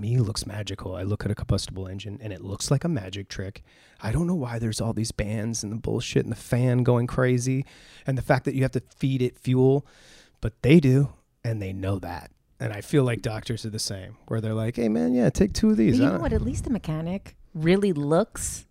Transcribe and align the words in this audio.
me 0.00 0.18
looks 0.18 0.46
magical. 0.46 0.94
I 0.96 1.02
look 1.02 1.24
at 1.24 1.30
a 1.30 1.34
combustible 1.34 1.86
engine 1.86 2.18
and 2.22 2.32
it 2.32 2.42
looks 2.42 2.70
like 2.70 2.84
a 2.84 2.88
magic 2.88 3.28
trick. 3.28 3.62
I 4.00 4.12
don't 4.12 4.26
know 4.26 4.34
why 4.34 4.58
there's 4.58 4.80
all 4.80 4.92
these 4.92 5.12
bands 5.12 5.62
and 5.62 5.70
the 5.70 5.76
bullshit 5.76 6.24
and 6.24 6.32
the 6.32 6.36
fan 6.36 6.82
going 6.82 7.06
crazy 7.06 7.64
and 8.06 8.16
the 8.16 8.22
fact 8.22 8.44
that 8.46 8.54
you 8.54 8.62
have 8.62 8.72
to 8.72 8.82
feed 8.96 9.22
it 9.22 9.38
fuel, 9.38 9.86
but 10.40 10.62
they 10.62 10.80
do 10.80 11.12
and 11.44 11.60
they 11.60 11.72
know 11.72 11.98
that. 11.98 12.30
And 12.58 12.72
I 12.72 12.80
feel 12.82 13.04
like 13.04 13.22
doctors 13.22 13.64
are 13.64 13.70
the 13.70 13.78
same, 13.78 14.16
where 14.26 14.42
they're 14.42 14.52
like, 14.52 14.76
"Hey, 14.76 14.90
man, 14.90 15.14
yeah, 15.14 15.30
take 15.30 15.54
two 15.54 15.70
of 15.70 15.78
these." 15.78 15.96
But 15.98 16.02
you 16.04 16.10
I 16.10 16.12
know 16.12 16.20
what? 16.20 16.34
At 16.34 16.42
least 16.42 16.64
the 16.64 16.70
mechanic 16.70 17.34
really 17.54 17.94
looks 17.94 18.66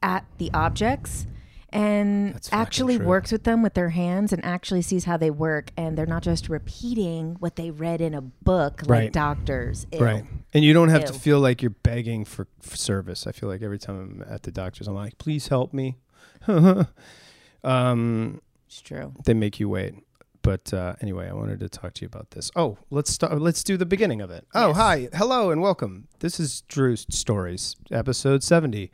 at 0.00 0.24
the 0.38 0.48
objects 0.54 1.26
and 1.72 2.38
actually 2.52 2.98
true. 2.98 3.06
works 3.06 3.32
with 3.32 3.44
them 3.44 3.62
with 3.62 3.74
their 3.74 3.90
hands 3.90 4.32
and 4.32 4.44
actually 4.44 4.82
sees 4.82 5.04
how 5.04 5.16
they 5.16 5.30
work. 5.30 5.70
And 5.76 5.96
they're 5.96 6.06
not 6.06 6.22
just 6.22 6.48
repeating 6.48 7.36
what 7.40 7.56
they 7.56 7.70
read 7.70 8.00
in 8.00 8.14
a 8.14 8.20
book 8.20 8.82
like 8.82 8.90
Right. 8.90 9.12
doctors. 9.12 9.86
Ew. 9.92 10.00
Right. 10.00 10.24
And 10.54 10.64
you 10.64 10.72
don't 10.74 10.90
have 10.90 11.04
to 11.06 11.12
feel 11.14 11.40
like 11.40 11.62
you're 11.62 11.70
begging 11.70 12.24
for, 12.24 12.46
for 12.60 12.76
service. 12.76 13.26
I 13.26 13.32
feel 13.32 13.48
like 13.48 13.62
every 13.62 13.78
time 13.78 13.96
I'm 14.22 14.24
at 14.32 14.42
the 14.42 14.50
doctor's, 14.52 14.86
I'm 14.88 14.94
like, 14.94 15.16
please 15.18 15.48
help 15.48 15.72
me. 15.72 15.96
um, 17.64 18.40
It's 18.66 18.80
true. 18.80 19.14
they 19.24 19.34
make 19.34 19.60
you 19.60 19.68
wait. 19.68 19.94
But 20.42 20.74
uh, 20.74 20.94
anyway, 21.00 21.28
I 21.28 21.32
wanted 21.34 21.60
to 21.60 21.68
talk 21.68 21.94
to 21.94 22.02
you 22.02 22.06
about 22.06 22.32
this. 22.32 22.50
Oh, 22.56 22.76
let's 22.90 23.12
start. 23.12 23.40
Let's 23.40 23.62
do 23.62 23.76
the 23.76 23.86
beginning 23.86 24.20
of 24.20 24.30
it. 24.32 24.44
Oh, 24.54 24.68
Yes. 24.68 24.76
hi, 24.76 25.08
hello, 25.14 25.50
and 25.50 25.62
welcome. 25.62 26.08
This 26.18 26.40
is 26.40 26.62
Drew's 26.62 27.06
Stories, 27.10 27.76
episode 27.92 28.42
seventy. 28.42 28.90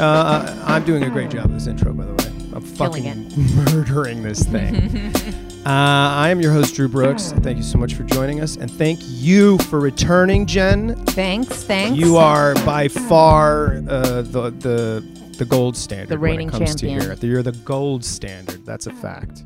Uh, 0.00 0.60
I'm 0.66 0.84
doing 0.84 1.04
a 1.04 1.10
great 1.10 1.30
job 1.30 1.44
of 1.46 1.52
this 1.52 1.68
intro, 1.68 1.92
by 1.92 2.04
the 2.06 2.14
way. 2.14 2.32
I'm 2.54 2.62
fucking 2.62 3.30
murdering 3.54 4.24
this 4.24 4.42
thing. 4.42 4.74
uh, 5.64 5.68
I 5.70 6.30
am 6.30 6.40
your 6.40 6.52
host, 6.52 6.74
Drew 6.74 6.88
Brooks. 6.88 7.30
Thank 7.38 7.58
you 7.58 7.62
so 7.62 7.78
much 7.78 7.94
for 7.94 8.02
joining 8.02 8.40
us, 8.40 8.56
and 8.56 8.68
thank 8.68 8.98
you 9.02 9.58
for 9.58 9.78
returning, 9.78 10.46
Jen. 10.46 10.96
Thanks. 11.06 11.62
Thanks. 11.62 11.96
You 11.96 12.16
are 12.16 12.54
by 12.66 12.88
far 12.88 13.76
uh, 13.88 14.22
the 14.22 14.50
the 14.58 15.06
the 15.38 15.44
gold 15.44 15.76
standard. 15.76 16.08
The 16.08 16.16
when 16.18 16.30
reigning 16.32 16.48
it 16.48 16.52
comes 16.52 16.74
champion. 16.74 17.00
To 17.00 17.14
here. 17.14 17.30
You're 17.34 17.42
the 17.44 17.52
gold 17.52 18.04
standard. 18.04 18.66
That's 18.66 18.88
a 18.88 18.92
fact. 18.92 19.44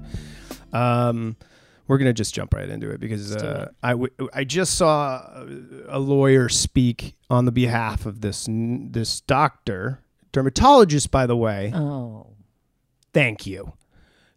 Um, 0.77 1.37
we're 1.89 1.99
gonna 1.99 2.13
just 2.13 2.35
jump 2.35 2.53
right 2.55 2.69
into 2.69 2.91
it 2.91 3.01
because 3.01 3.35
uh. 3.37 3.69
I 3.83 3.91
w- 3.91 4.13
I 4.35 4.45
just 4.45 4.75
saw 4.77 5.45
a 5.89 5.99
lawyer 5.99 6.49
speak 6.49 7.15
on 7.31 7.45
the 7.45 7.53
behalf 7.53 8.07
of 8.07 8.21
this 8.21 8.49
n- 8.49 8.91
this 8.93 9.21
doctor, 9.21 10.01
dermatologist, 10.33 11.11
by 11.11 11.27
the 11.27 11.37
way. 11.37 11.73
Oh. 11.75 12.27
Thank 13.13 13.47
you. 13.47 13.73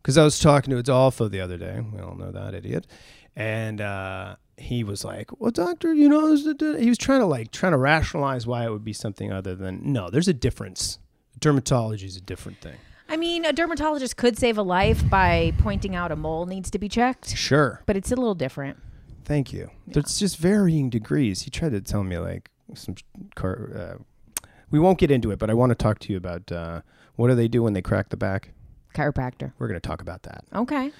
Because 0.01 0.17
I 0.17 0.23
was 0.23 0.39
talking 0.39 0.71
to 0.71 0.77
Adolfo 0.77 1.27
the 1.27 1.41
other 1.41 1.57
day. 1.57 1.81
We 1.91 1.99
all 1.99 2.15
know 2.15 2.31
that 2.31 2.53
idiot. 2.53 2.87
And 3.35 3.81
uh, 3.81 4.37
he 4.57 4.83
was 4.83 5.03
like, 5.03 5.39
well, 5.39 5.51
doctor, 5.51 5.93
you 5.93 6.07
know, 6.07 6.33
he 6.35 6.87
was 6.87 6.97
trying 6.97 7.19
to 7.19 7.25
like, 7.25 7.51
trying 7.51 7.73
to 7.73 7.77
rationalize 7.77 8.47
why 8.47 8.65
it 8.65 8.69
would 8.69 8.85
be 8.85 8.93
something 8.93 9.31
other 9.31 9.55
than, 9.55 9.91
no, 9.91 10.09
there's 10.09 10.27
a 10.29 10.33
difference. 10.33 10.99
Dermatology 11.39 12.03
is 12.03 12.15
a 12.15 12.21
different 12.21 12.59
thing. 12.61 12.77
I 13.09 13.17
mean, 13.17 13.43
a 13.45 13.51
dermatologist 13.51 14.17
could 14.17 14.37
save 14.37 14.57
a 14.57 14.61
life 14.61 15.07
by 15.09 15.53
pointing 15.57 15.95
out 15.95 16.11
a 16.11 16.15
mole 16.15 16.45
needs 16.45 16.69
to 16.71 16.79
be 16.79 16.87
checked, 16.87 17.35
Sure. 17.35 17.81
but 17.85 17.97
it's 17.97 18.11
a 18.11 18.15
little 18.15 18.35
different. 18.35 18.77
Thank 19.25 19.51
you. 19.51 19.69
It's 19.87 20.19
just 20.19 20.37
varying 20.37 20.89
degrees. 20.89 21.41
He 21.41 21.49
tried 21.51 21.71
to 21.71 21.81
tell 21.81 22.03
me 22.03 22.17
like 22.17 22.49
some 22.75 22.95
car. 23.35 23.71
Uh, 23.75 24.43
we 24.71 24.79
won't 24.79 24.99
get 24.99 25.11
into 25.11 25.31
it, 25.31 25.39
but 25.39 25.49
I 25.49 25.53
want 25.53 25.71
to 25.71 25.75
talk 25.75 25.99
to 25.99 26.11
you 26.11 26.17
about 26.17 26.51
uh, 26.51 26.81
what 27.15 27.27
do 27.29 27.35
they 27.35 27.47
do 27.47 27.63
when 27.63 27.73
they 27.73 27.81
crack 27.81 28.09
the 28.09 28.17
back. 28.17 28.51
Chiropractor. 28.95 29.53
We're 29.59 29.67
going 29.67 29.79
to 29.79 29.87
talk 29.87 30.01
about 30.01 30.23
that. 30.23 30.45
Okay. 30.53 30.91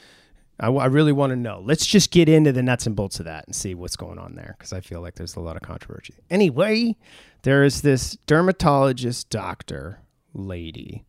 I, 0.59 0.65
w- 0.65 0.81
I 0.81 0.85
really 0.87 1.11
want 1.11 1.31
to 1.31 1.35
know. 1.35 1.61
Let's 1.63 1.85
just 1.85 2.11
get 2.11 2.27
into 2.29 2.51
the 2.51 2.61
nuts 2.61 2.85
and 2.85 2.95
bolts 2.95 3.19
of 3.19 3.25
that 3.25 3.45
and 3.47 3.55
see 3.55 3.73
what's 3.73 3.95
going 3.95 4.19
on 4.19 4.35
there 4.35 4.55
because 4.57 4.73
I 4.73 4.81
feel 4.81 5.01
like 5.01 5.15
there's 5.15 5.35
a 5.35 5.39
lot 5.39 5.55
of 5.55 5.61
controversy. 5.61 6.15
Anyway, 6.29 6.97
there 7.43 7.63
is 7.63 7.81
this 7.81 8.17
dermatologist 8.27 9.29
doctor 9.29 10.01
lady 10.33 11.05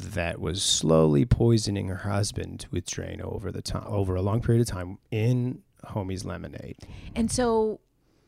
that 0.00 0.40
was 0.40 0.62
slowly 0.62 1.24
poisoning 1.24 1.88
her 1.88 1.96
husband 1.96 2.66
with 2.70 2.86
Drano 2.86 3.34
over 3.34 3.50
the 3.52 3.62
time 3.62 3.84
over 3.86 4.14
a 4.16 4.22
long 4.22 4.40
period 4.40 4.60
of 4.62 4.66
time 4.68 4.98
in 5.10 5.62
homie's 5.86 6.24
lemonade. 6.24 6.76
And 7.14 7.30
so 7.30 7.80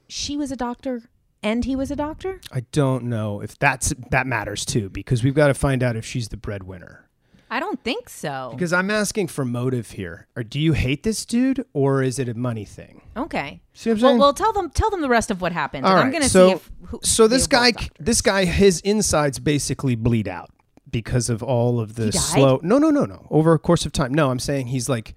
she 0.08 0.36
was 0.36 0.50
a 0.52 0.56
doctor 0.56 1.02
and 1.42 1.64
he 1.64 1.74
was 1.74 1.90
a 1.90 1.96
doctor? 1.96 2.40
I 2.52 2.60
don't 2.72 3.04
know 3.04 3.40
if 3.40 3.58
that's 3.58 3.92
that 4.10 4.26
matters 4.26 4.64
too 4.64 4.88
because 4.90 5.24
we've 5.24 5.34
got 5.34 5.48
to 5.48 5.54
find 5.54 5.82
out 5.82 5.96
if 5.96 6.04
she's 6.04 6.28
the 6.28 6.36
breadwinner. 6.36 7.08
I 7.50 7.60
don't 7.60 7.84
think 7.84 8.08
so. 8.08 8.48
Because 8.54 8.72
I'm 8.72 8.90
asking 8.90 9.26
for 9.28 9.44
motive 9.44 9.90
here. 9.90 10.26
Or 10.34 10.42
do 10.42 10.58
you 10.58 10.72
hate 10.72 11.02
this 11.02 11.26
dude 11.26 11.62
or 11.74 12.02
is 12.02 12.18
it 12.18 12.26
a 12.26 12.32
money 12.34 12.64
thing? 12.64 13.02
Okay. 13.14 13.60
See 13.74 13.90
what 13.90 13.96
I'm 13.98 14.02
Well, 14.02 14.10
saying? 14.10 14.20
well, 14.20 14.32
tell 14.32 14.52
them 14.54 14.70
tell 14.70 14.88
them 14.88 15.02
the 15.02 15.08
rest 15.10 15.30
of 15.30 15.42
what 15.42 15.52
happened. 15.52 15.84
All 15.84 15.92
and 15.92 16.00
I'm 16.00 16.10
going 16.10 16.22
to 16.22 16.30
so- 16.30 16.48
see 16.48 16.54
if 16.54 16.70
who, 16.86 17.00
So 17.02 17.28
this 17.28 17.46
guy, 17.46 17.72
doctors. 17.72 17.90
this 18.00 18.22
guy, 18.22 18.46
his 18.46 18.80
insides 18.80 19.38
basically 19.38 19.96
bleed 19.96 20.28
out 20.28 20.48
because 20.92 21.28
of 21.28 21.42
all 21.42 21.80
of 21.80 21.96
the 21.96 22.12
slow. 22.12 22.60
No, 22.62 22.78
no, 22.78 22.90
no, 22.90 23.04
no. 23.04 23.26
Over 23.30 23.52
a 23.54 23.58
course 23.58 23.84
of 23.84 23.92
time. 23.92 24.14
No, 24.14 24.30
I'm 24.30 24.38
saying 24.38 24.68
he's 24.68 24.88
like, 24.88 25.14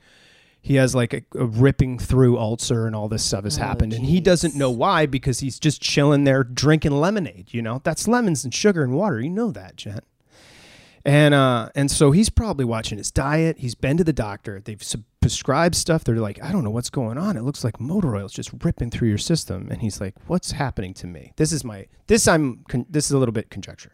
he 0.61 0.75
has 0.75 0.95
like 0.95 1.13
a, 1.13 1.21
a 1.37 1.45
ripping 1.45 1.99
through 1.99 2.39
ulcer 2.39 2.87
and 2.87 2.95
all 2.95 3.07
this 3.07 3.23
stuff 3.23 3.43
has 3.43 3.59
Oh, 3.59 3.61
happened, 3.61 3.93
and 3.93 4.05
he 4.05 4.19
doesn't 4.19 4.55
know 4.55 4.71
why 4.71 5.05
because 5.05 5.41
he's 5.41 5.59
just 5.59 5.79
chilling 5.81 6.23
there 6.23 6.43
drinking 6.43 6.93
lemonade. 6.99 7.53
You 7.53 7.61
know, 7.61 7.81
that's 7.83 8.07
lemons 8.07 8.43
and 8.43 8.51
sugar 8.51 8.83
and 8.83 8.93
water. 8.93 9.21
You 9.21 9.29
know 9.29 9.51
that, 9.51 9.75
Jen. 9.75 9.99
And 11.07 11.35
uh, 11.35 11.69
and 11.75 11.91
so 11.91 12.09
he's 12.11 12.29
probably 12.31 12.65
watching 12.65 12.97
his 12.97 13.11
diet. 13.11 13.59
He's 13.59 13.75
been 13.75 13.97
to 13.97 14.03
the 14.03 14.11
doctor. 14.13 14.59
They've 14.59 14.81
prescribed 15.21 15.75
stuff. 15.75 16.03
They're 16.03 16.15
like, 16.15 16.41
I 16.43 16.51
don't 16.51 16.63
know 16.63 16.71
what's 16.71 16.89
going 16.89 17.19
on. 17.19 17.37
It 17.37 17.43
looks 17.43 17.63
like 17.63 17.79
motor 17.79 18.15
oil's 18.15 18.33
just 18.33 18.49
ripping 18.63 18.89
through 18.89 19.09
your 19.09 19.19
system. 19.19 19.67
And 19.69 19.81
he's 19.83 20.01
like, 20.01 20.15
What's 20.25 20.51
happening 20.53 20.95
to 20.95 21.05
me? 21.07 21.33
This 21.35 21.51
is 21.51 21.63
my 21.63 21.85
this 22.07 22.27
I'm 22.27 22.63
con- 22.67 22.87
this 22.89 23.05
is 23.05 23.11
a 23.11 23.19
little 23.19 23.33
bit 23.33 23.51
conjecture. 23.51 23.91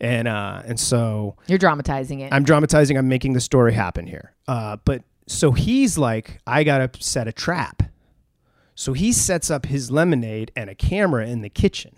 And 0.00 0.28
uh, 0.28 0.62
and 0.64 0.78
so 0.78 1.36
You're 1.46 1.58
dramatizing 1.58 2.20
it. 2.20 2.32
I'm 2.32 2.44
dramatizing. 2.44 2.96
I'm 2.98 3.08
making 3.08 3.32
the 3.34 3.40
story 3.40 3.72
happen 3.72 4.06
here. 4.06 4.34
Uh, 4.48 4.76
but 4.84 5.02
so 5.26 5.52
he's 5.52 5.96
like, 5.96 6.40
I 6.46 6.64
gotta 6.64 6.90
set 7.00 7.28
a 7.28 7.32
trap. 7.32 7.82
So 8.74 8.92
he 8.92 9.12
sets 9.12 9.50
up 9.50 9.66
his 9.66 9.90
lemonade 9.90 10.50
and 10.56 10.68
a 10.68 10.74
camera 10.74 11.26
in 11.26 11.42
the 11.42 11.48
kitchen. 11.48 11.94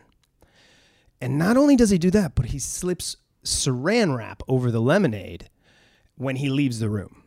And 1.21 1.39
not 1.39 1.57
only 1.57 1.77
does 1.77 1.91
he 1.91 1.99
do 1.99 2.11
that, 2.11 2.35
but 2.35 2.47
he 2.47 2.59
slips 2.59 3.17
saran 3.45 4.15
wrap 4.17 4.43
over 4.47 4.71
the 4.71 4.81
lemonade 4.81 5.49
when 6.17 6.37
he 6.37 6.51
leaves 6.51 6.79
the 6.79 6.91
room. 6.91 7.23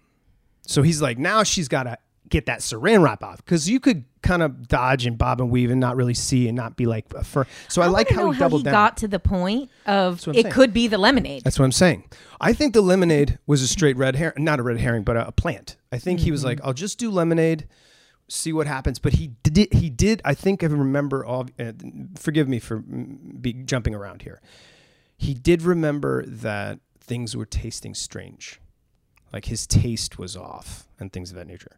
So 0.61 0.83
he's 0.83 1.01
like, 1.01 1.17
now 1.17 1.41
she's 1.43 1.67
got 1.67 1.83
to 1.83 1.97
get 2.29 2.45
that 2.45 2.59
saran 2.59 3.03
wrap 3.03 3.23
off 3.23 3.37
because 3.37 3.67
you 3.67 3.79
could 3.79 4.05
kind 4.21 4.41
of 4.43 4.67
dodge 4.67 5.05
and 5.05 5.17
bob 5.17 5.39
and 5.41 5.49
weave 5.49 5.71
and 5.71 5.79
not 5.79 5.95
really 5.95 6.13
see 6.13 6.47
and 6.47 6.55
not 6.55 6.75
be 6.75 6.85
like 6.85 7.05
a 7.13 7.23
fur. 7.23 7.45
So 7.67 7.81
I, 7.81 7.87
like 7.87 8.09
wanna 8.11 8.21
how 8.23 8.31
he 8.31 8.39
doubled 8.39 8.61
he 8.61 8.65
down. 8.65 8.73
got 8.73 8.97
to 8.97 9.07
the 9.07 9.19
point 9.19 9.69
of 9.85 10.15
it 10.27 10.33
saying. 10.33 10.51
could 10.51 10.73
be 10.73 10.87
the 10.87 10.97
lemonade. 10.97 11.43
That's 11.43 11.57
what 11.57 11.65
I'm 11.65 11.71
saying. 11.71 12.03
I 12.41 12.53
think 12.53 12.73
the 12.73 12.81
lemonade 12.81 13.39
was 13.47 13.61
a 13.61 13.67
straight 13.67 13.97
red 13.97 14.15
herring, 14.15 14.43
not 14.43 14.59
a 14.59 14.63
red 14.63 14.77
herring, 14.79 15.03
but 15.03 15.15
a, 15.17 15.27
a 15.27 15.31
plant. 15.31 15.77
I 15.91 15.97
think 15.97 16.19
he 16.19 16.31
was 16.31 16.41
Mm-hmm. 16.41 16.47
like, 16.47 16.61
I'll 16.63 16.73
just 16.73 16.99
do 16.99 17.09
lemonade, 17.11 17.67
see 18.27 18.53
what 18.53 18.67
happens. 18.67 18.99
But 18.99 19.13
he 19.13 19.27
did. 19.43 19.73
He 19.73 19.89
did. 19.89 20.21
I 20.25 20.33
think 20.33 20.63
I 20.63 20.67
remember. 20.67 21.25
All. 21.25 21.47
Uh, 21.59 21.71
forgive 22.15 22.47
me 22.47 22.59
for 22.59 22.77
be 22.77 23.53
jumping 23.53 23.95
around 23.95 24.21
here. 24.21 24.41
He 25.17 25.33
did 25.33 25.61
remember 25.63 26.25
that 26.25 26.79
things 26.99 27.35
were 27.35 27.45
tasting 27.45 27.93
strange, 27.95 28.61
like 29.33 29.45
his 29.45 29.65
taste 29.67 30.17
was 30.19 30.37
off 30.37 30.87
and 30.99 31.11
things 31.11 31.29
of 31.31 31.35
that 31.37 31.47
nature. 31.47 31.77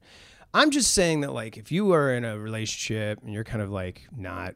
I'm 0.54 0.72
just 0.72 0.94
saying 0.94 1.22
that, 1.22 1.34
like, 1.34 1.58
if 1.58 1.72
you 1.72 1.94
are 1.94 2.14
in 2.14 2.26
a 2.26 2.38
relationship 2.38 3.20
and 3.24 3.34
you're 3.34 3.44
kind 3.44 3.62
of 3.62 3.70
like 3.70 4.08
not 4.16 4.56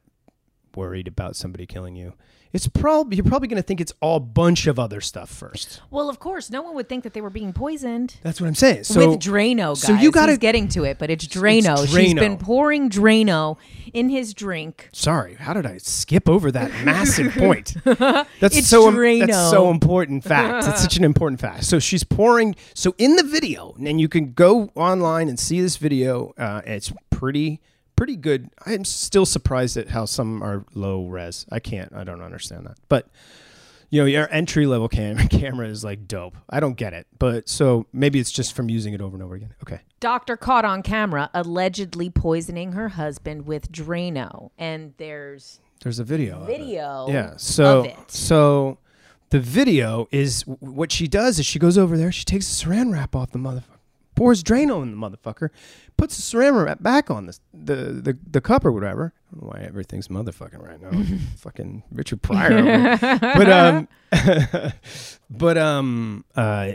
worried 0.76 1.08
about 1.08 1.36
somebody 1.36 1.66
killing 1.66 1.96
you, 1.96 2.14
it's 2.56 2.68
probably 2.68 3.18
you're 3.18 3.26
probably 3.26 3.48
going 3.48 3.62
to 3.62 3.68
think 3.68 3.82
it's 3.82 3.94
all 4.02 4.20
bunch 4.20 4.66
of 4.66 4.80
other 4.80 5.02
stuff 5.02 5.30
first. 5.30 5.82
Well, 5.92 6.10
of 6.10 6.20
course, 6.20 6.50
no 6.50 6.62
one 6.62 6.74
would 6.76 6.90
think 6.90 7.04
that 7.04 7.14
they 7.14 7.22
were 7.22 7.30
being 7.30 7.54
poisoned. 7.54 8.16
That's 8.24 8.40
what 8.42 8.48
I'm 8.48 8.56
saying. 8.56 8.86
So 8.86 9.12
with 9.12 9.20
Drano, 9.20 9.70
guys. 9.70 9.82
so 9.82 9.94
you 9.94 10.10
gotta- 10.12 10.32
He's 10.32 10.40
getting 10.40 10.68
to 10.70 10.84
it, 10.86 10.98
but 10.98 11.10
it's 11.12 11.28
Drano. 11.28 11.86
She's 11.88 12.14
Drano. 12.14 12.20
been 12.20 12.38
pouring 12.38 12.90
Drano 12.90 13.58
in 13.94 14.10
his 14.10 14.34
drink. 14.34 14.90
sorry, 14.94 15.36
how 15.36 15.54
did 15.54 15.66
I 15.66 15.78
skip 15.78 16.28
over 16.28 16.52
that 16.52 16.72
massive 16.84 17.34
point? 17.38 17.76
That's 17.84 18.58
It's 18.58 18.68
so 18.70 18.90
that's 18.92 19.50
so 19.52 19.70
important 19.70 20.24
fact. 20.24 20.68
It's 20.68 20.82
such 20.82 20.98
an 20.98 21.04
important 21.12 21.40
fact. 21.42 21.66
So 21.66 21.80
she's 21.80 22.04
pouring. 22.04 22.56
So 22.74 22.96
in 22.98 23.16
the 23.18 23.24
video, 23.24 23.76
and 23.86 24.00
you 24.02 24.08
can 24.10 24.34
go 24.34 24.72
online 24.76 25.28
and 25.30 25.40
see 25.40 25.62
this 25.62 25.78
video. 25.78 26.34
Uh, 26.38 26.62
it's 26.66 26.92
pretty 27.10 27.60
pretty 27.96 28.16
good. 28.16 28.50
I'm 28.66 28.86
still 28.86 29.26
surprised 29.26 29.78
at 29.78 29.90
how 29.90 30.06
some 30.06 30.42
are 30.44 30.66
low 30.74 31.08
res. 31.08 31.46
I 31.52 31.60
can't. 31.60 31.94
I 31.94 32.04
don't 32.04 32.22
understand 32.22 32.66
that. 32.68 32.78
But 32.90 33.08
you 33.90 34.02
know, 34.02 34.06
your 34.08 34.28
entry 34.34 34.66
level 34.66 34.90
cam- 34.90 35.18
camera 35.30 35.68
is 35.68 35.84
like 35.84 36.08
dope. 36.08 36.36
I 36.50 36.60
don't 36.60 36.76
get 36.76 36.94
it. 36.94 37.08
But 37.20 37.48
so 37.48 37.86
maybe 37.94 38.20
it's 38.20 38.32
just 38.32 38.54
from 38.56 38.70
using 38.70 38.94
it 38.94 39.02
over 39.02 39.16
and 39.16 39.24
over 39.24 39.36
again. 39.36 39.54
Okay. 39.64 39.82
Doctor 40.00 40.36
caught 40.36 40.66
on 40.66 40.82
camera 40.82 41.30
allegedly 41.34 42.10
poisoning 42.10 42.74
her 42.74 42.90
husband 42.90 43.46
with 43.46 43.72
Drano, 43.72 44.50
and 44.58 44.94
there's 44.98 45.60
There's 45.84 46.00
a 46.00 46.04
video. 46.04 46.42
of 46.42 46.50
it. 46.50 46.58
video. 46.58 47.06
Yeah. 47.10 47.34
So 47.38 47.80
of 47.80 47.86
it. 47.86 48.12
so 48.12 48.80
the 49.30 49.40
video 49.40 50.08
is 50.12 50.42
what 50.44 50.92
she 50.92 51.08
does 51.08 51.40
is 51.40 51.46
she 51.46 51.60
goes 51.60 51.78
over 51.78 51.98
there, 51.98 52.12
she 52.12 52.24
takes 52.26 52.48
the 52.48 52.66
saran 52.70 52.92
wrap 52.94 53.16
off 53.16 53.32
the 53.32 53.40
motherfucker, 53.40 53.75
pours 54.16 54.44
Drano 54.44 54.82
in 54.82 54.92
the 54.92 54.98
motherfucker, 54.98 55.50
puts 55.98 56.32
the 56.32 56.52
wrap 56.52 56.82
back 56.82 57.12
on 57.12 57.28
the, 57.28 57.38
the 57.54 57.76
the 57.76 58.18
the 58.32 58.42
cup 58.42 58.66
or 58.66 58.72
whatever. 58.72 59.14
I 59.16 59.32
don't 59.32 59.44
know 59.44 59.50
why 59.50 59.66
everything's 59.66 60.08
motherfucking 60.08 60.62
right 60.62 60.82
now. 60.82 61.04
fucking 61.38 61.84
Richard 61.92 62.22
Pryor. 62.22 62.98
but 63.00 63.50
um, 63.50 63.88
but 65.30 65.58
um, 65.58 66.26
uh, 66.36 66.72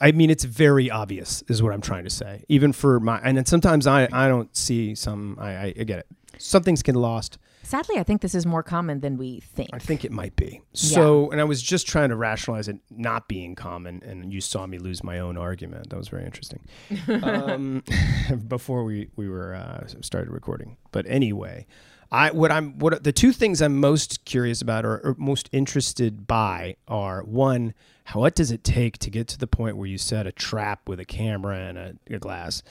I 0.00 0.12
mean, 0.12 0.30
it's 0.30 0.44
very 0.44 0.90
obvious, 0.90 1.42
is 1.48 1.62
what 1.62 1.72
I'm 1.72 1.80
trying 1.80 2.04
to 2.04 2.10
say. 2.10 2.44
Even 2.48 2.72
for 2.72 3.00
my, 3.00 3.20
and 3.22 3.36
then 3.36 3.46
sometimes 3.46 3.86
I 3.86 4.08
I 4.12 4.28
don't 4.28 4.54
see 4.56 4.94
some. 4.94 5.38
I 5.40 5.50
I, 5.50 5.74
I 5.80 5.84
get 5.84 6.00
it. 6.00 6.06
Some 6.38 6.62
things 6.62 6.82
get 6.82 6.96
lost. 6.96 7.38
Sadly, 7.66 7.98
I 7.98 8.04
think 8.04 8.20
this 8.20 8.36
is 8.36 8.46
more 8.46 8.62
common 8.62 9.00
than 9.00 9.16
we 9.16 9.40
think. 9.40 9.70
I 9.72 9.80
think 9.80 10.04
it 10.04 10.12
might 10.12 10.36
be. 10.36 10.62
So, 10.72 11.32
and 11.32 11.40
I 11.40 11.44
was 11.44 11.60
just 11.60 11.88
trying 11.88 12.10
to 12.10 12.16
rationalize 12.16 12.68
it 12.68 12.78
not 12.90 13.26
being 13.26 13.56
common, 13.56 14.04
and 14.06 14.32
you 14.32 14.40
saw 14.40 14.68
me 14.68 14.78
lose 14.78 15.02
my 15.02 15.18
own 15.18 15.36
argument. 15.36 15.90
That 15.90 15.96
was 15.96 16.06
very 16.06 16.24
interesting. 16.24 16.60
um, 17.24 17.82
before 18.46 18.84
we 18.84 19.08
we 19.16 19.28
were 19.28 19.56
uh, 19.56 19.84
started 20.00 20.30
recording, 20.30 20.76
but 20.92 21.06
anyway, 21.08 21.66
I 22.12 22.30
what 22.30 22.52
I'm 22.52 22.78
what 22.78 23.02
the 23.02 23.12
two 23.12 23.32
things 23.32 23.60
I'm 23.60 23.80
most 23.80 24.24
curious 24.24 24.62
about 24.62 24.84
or, 24.84 24.98
or 24.98 25.16
most 25.18 25.48
interested 25.50 26.28
by 26.28 26.76
are 26.86 27.24
one, 27.24 27.74
how 28.04 28.20
what 28.20 28.36
does 28.36 28.52
it 28.52 28.62
take 28.62 28.98
to 28.98 29.10
get 29.10 29.26
to 29.28 29.38
the 29.38 29.48
point 29.48 29.76
where 29.76 29.88
you 29.88 29.98
set 29.98 30.24
a 30.24 30.32
trap 30.32 30.88
with 30.88 31.00
a 31.00 31.04
camera 31.04 31.58
and 31.58 31.78
a, 31.78 31.96
a 32.08 32.18
glass. 32.20 32.62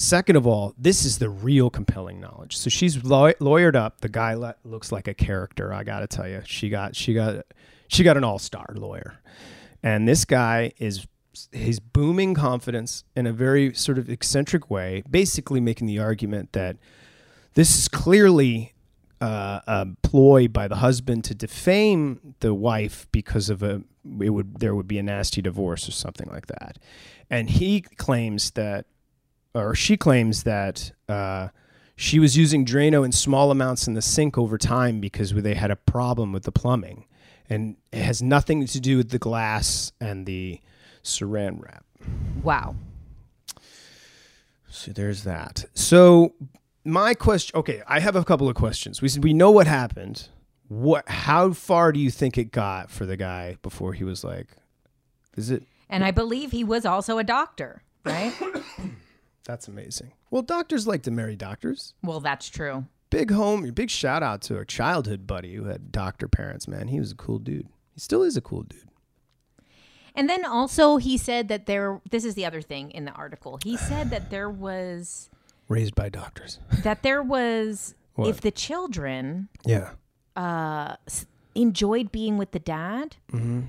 Second 0.00 0.36
of 0.36 0.46
all, 0.46 0.74
this 0.78 1.04
is 1.04 1.18
the 1.18 1.28
real 1.28 1.70
compelling 1.70 2.20
knowledge. 2.20 2.56
So 2.56 2.70
she's 2.70 3.02
law- 3.02 3.32
lawyered 3.40 3.74
up. 3.74 4.00
The 4.00 4.08
guy 4.08 4.32
looks 4.62 4.92
like 4.92 5.08
a 5.08 5.12
character. 5.12 5.74
I 5.74 5.82
got 5.82 6.00
to 6.00 6.06
tell 6.06 6.28
you, 6.28 6.40
she 6.44 6.68
got 6.68 6.94
she 6.94 7.14
got 7.14 7.44
she 7.88 8.04
got 8.04 8.16
an 8.16 8.22
all 8.22 8.38
star 8.38 8.66
lawyer, 8.76 9.18
and 9.82 10.06
this 10.06 10.24
guy 10.24 10.70
is 10.78 11.08
his 11.50 11.80
booming 11.80 12.34
confidence 12.34 13.02
in 13.16 13.26
a 13.26 13.32
very 13.32 13.74
sort 13.74 13.98
of 13.98 14.08
eccentric 14.08 14.70
way, 14.70 15.02
basically 15.10 15.60
making 15.60 15.88
the 15.88 15.98
argument 15.98 16.52
that 16.52 16.76
this 17.54 17.76
is 17.76 17.88
clearly 17.88 18.74
uh, 19.20 19.58
a 19.66 19.88
ploy 20.04 20.46
by 20.46 20.68
the 20.68 20.76
husband 20.76 21.24
to 21.24 21.34
defame 21.34 22.36
the 22.38 22.54
wife 22.54 23.08
because 23.10 23.50
of 23.50 23.64
a 23.64 23.82
it 24.20 24.30
would 24.30 24.60
there 24.60 24.76
would 24.76 24.86
be 24.86 25.00
a 25.00 25.02
nasty 25.02 25.42
divorce 25.42 25.88
or 25.88 25.92
something 25.92 26.28
like 26.30 26.46
that, 26.46 26.78
and 27.28 27.50
he 27.50 27.80
claims 27.80 28.52
that 28.52 28.86
or 29.54 29.74
she 29.74 29.96
claims 29.96 30.42
that 30.44 30.92
uh, 31.08 31.48
she 31.96 32.18
was 32.18 32.36
using 32.36 32.64
Drano 32.64 33.04
in 33.04 33.12
small 33.12 33.50
amounts 33.50 33.86
in 33.86 33.94
the 33.94 34.02
sink 34.02 34.38
over 34.38 34.58
time 34.58 35.00
because 35.00 35.32
they 35.32 35.54
had 35.54 35.70
a 35.70 35.76
problem 35.76 36.32
with 36.32 36.44
the 36.44 36.52
plumbing, 36.52 37.06
and 37.48 37.76
it 37.92 38.02
has 38.02 38.22
nothing 38.22 38.66
to 38.66 38.80
do 38.80 38.96
with 38.96 39.10
the 39.10 39.18
glass 39.18 39.92
and 40.00 40.26
the 40.26 40.60
saran 41.02 41.60
wrap. 41.62 41.84
wow. 42.42 42.76
So 44.70 44.92
there's 44.92 45.24
that. 45.24 45.64
So 45.74 46.34
my 46.84 47.14
question. 47.14 47.58
Okay, 47.58 47.82
I 47.86 48.00
have 48.00 48.16
a 48.16 48.24
couple 48.24 48.48
of 48.48 48.54
questions. 48.54 49.02
We 49.02 49.08
said 49.08 49.24
we 49.24 49.32
know 49.32 49.50
what 49.50 49.66
happened. 49.66 50.28
What? 50.68 51.08
How 51.08 51.52
far 51.52 51.92
do 51.92 51.98
you 51.98 52.10
think 52.10 52.38
it 52.38 52.52
got 52.52 52.90
for 52.90 53.06
the 53.06 53.16
guy 53.16 53.56
before 53.62 53.94
he 53.94 54.04
was 54.04 54.22
like? 54.22 54.48
Is 55.36 55.50
it? 55.50 55.64
And 55.88 56.04
I 56.04 56.10
believe 56.10 56.52
he 56.52 56.64
was 56.64 56.84
also 56.84 57.18
a 57.18 57.24
doctor, 57.24 57.82
right? 58.04 58.32
That's 59.48 59.66
amazing. 59.66 60.12
Well, 60.30 60.42
doctors 60.42 60.86
like 60.86 61.02
to 61.04 61.10
marry 61.10 61.34
doctors. 61.34 61.94
well, 62.04 62.20
that's 62.20 62.48
true. 62.48 62.84
Big 63.10 63.30
home, 63.30 63.68
big 63.72 63.88
shout 63.88 64.22
out 64.22 64.42
to 64.42 64.58
a 64.58 64.64
childhood 64.66 65.26
buddy 65.26 65.54
who 65.54 65.64
had 65.64 65.90
doctor 65.90 66.28
parents. 66.28 66.68
Man, 66.68 66.88
he 66.88 67.00
was 67.00 67.10
a 67.12 67.16
cool 67.16 67.38
dude. 67.38 67.66
He 67.94 68.00
still 68.00 68.22
is 68.22 68.36
a 68.36 68.42
cool 68.42 68.62
dude. 68.64 68.84
And 70.14 70.28
then 70.28 70.44
also 70.44 70.98
he 70.98 71.16
said 71.16 71.48
that 71.48 71.64
there 71.66 72.00
this 72.10 72.24
is 72.24 72.34
the 72.34 72.44
other 72.44 72.60
thing 72.60 72.90
in 72.90 73.04
the 73.06 73.12
article. 73.12 73.58
He 73.64 73.76
said 73.78 74.10
that 74.10 74.30
there 74.30 74.50
was 74.50 75.30
Raised 75.68 75.94
by 75.94 76.08
doctors. 76.10 76.58
that 76.82 77.02
there 77.02 77.22
was 77.22 77.94
What? 78.14 78.28
if 78.28 78.40
the 78.42 78.50
children 78.50 79.48
Yeah. 79.64 79.92
uh 80.36 80.96
enjoyed 81.54 82.12
being 82.12 82.36
with 82.36 82.50
the 82.52 82.58
dad, 82.58 83.16
Mm-hmm. 83.32 83.60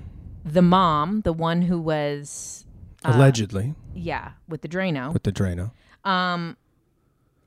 the 0.44 0.62
mom, 0.62 1.22
the 1.22 1.32
one 1.32 1.62
who 1.62 1.80
was 1.80 2.66
Allegedly, 3.04 3.74
yeah, 3.94 4.32
with 4.48 4.62
the 4.62 4.68
Drano. 4.68 5.12
with 5.12 5.22
the 5.22 5.32
Drano. 5.32 5.72
Um 6.04 6.56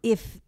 if 0.01 0.39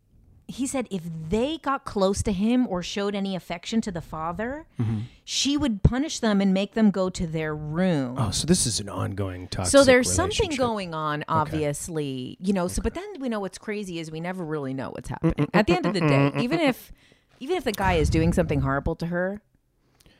he 0.47 0.67
said 0.67 0.87
if 0.91 1.01
they 1.29 1.57
got 1.57 1.85
close 1.85 2.21
to 2.21 2.31
him 2.31 2.67
or 2.67 2.83
showed 2.83 3.15
any 3.15 3.35
affection 3.35 3.81
to 3.81 3.91
the 3.91 4.01
father, 4.01 4.67
Mm-hmm. 4.79 4.99
she 5.23 5.57
would 5.57 5.81
punish 5.81 6.19
them 6.19 6.39
and 6.39 6.53
make 6.53 6.73
them 6.75 6.91
go 6.91 7.09
to 7.09 7.25
their 7.25 7.55
room. 7.55 8.15
Oh, 8.19 8.29
so 8.29 8.45
this 8.45 8.67
is 8.67 8.79
an 8.79 8.87
ongoing 8.87 9.47
toxic. 9.47 9.71
So 9.71 9.83
there's 9.83 10.11
something 10.11 10.51
going 10.55 10.93
on, 10.93 11.23
obviously, 11.27 12.37
you 12.39 12.53
know. 12.53 12.67
So, 12.67 12.81
but 12.83 12.93
then 12.93 13.05
we 13.19 13.27
know 13.29 13.39
what's 13.39 13.57
crazy 13.57 13.97
is 13.99 14.11
we 14.11 14.19
never 14.19 14.45
really 14.45 14.73
know 14.75 14.89
what's 14.91 15.09
happening. 15.09 15.49
At 15.53 15.65
the 15.65 15.73
end 15.73 15.87
of 15.87 15.93
the 15.95 16.01
day, 16.01 16.31
even 16.39 16.59
if, 16.59 16.91
even 17.39 17.57
if 17.57 17.63
the 17.63 17.71
guy 17.71 17.93
is 17.93 18.11
doing 18.11 18.31
something 18.31 18.61
horrible 18.61 18.95
to 18.97 19.07
her, 19.07 19.41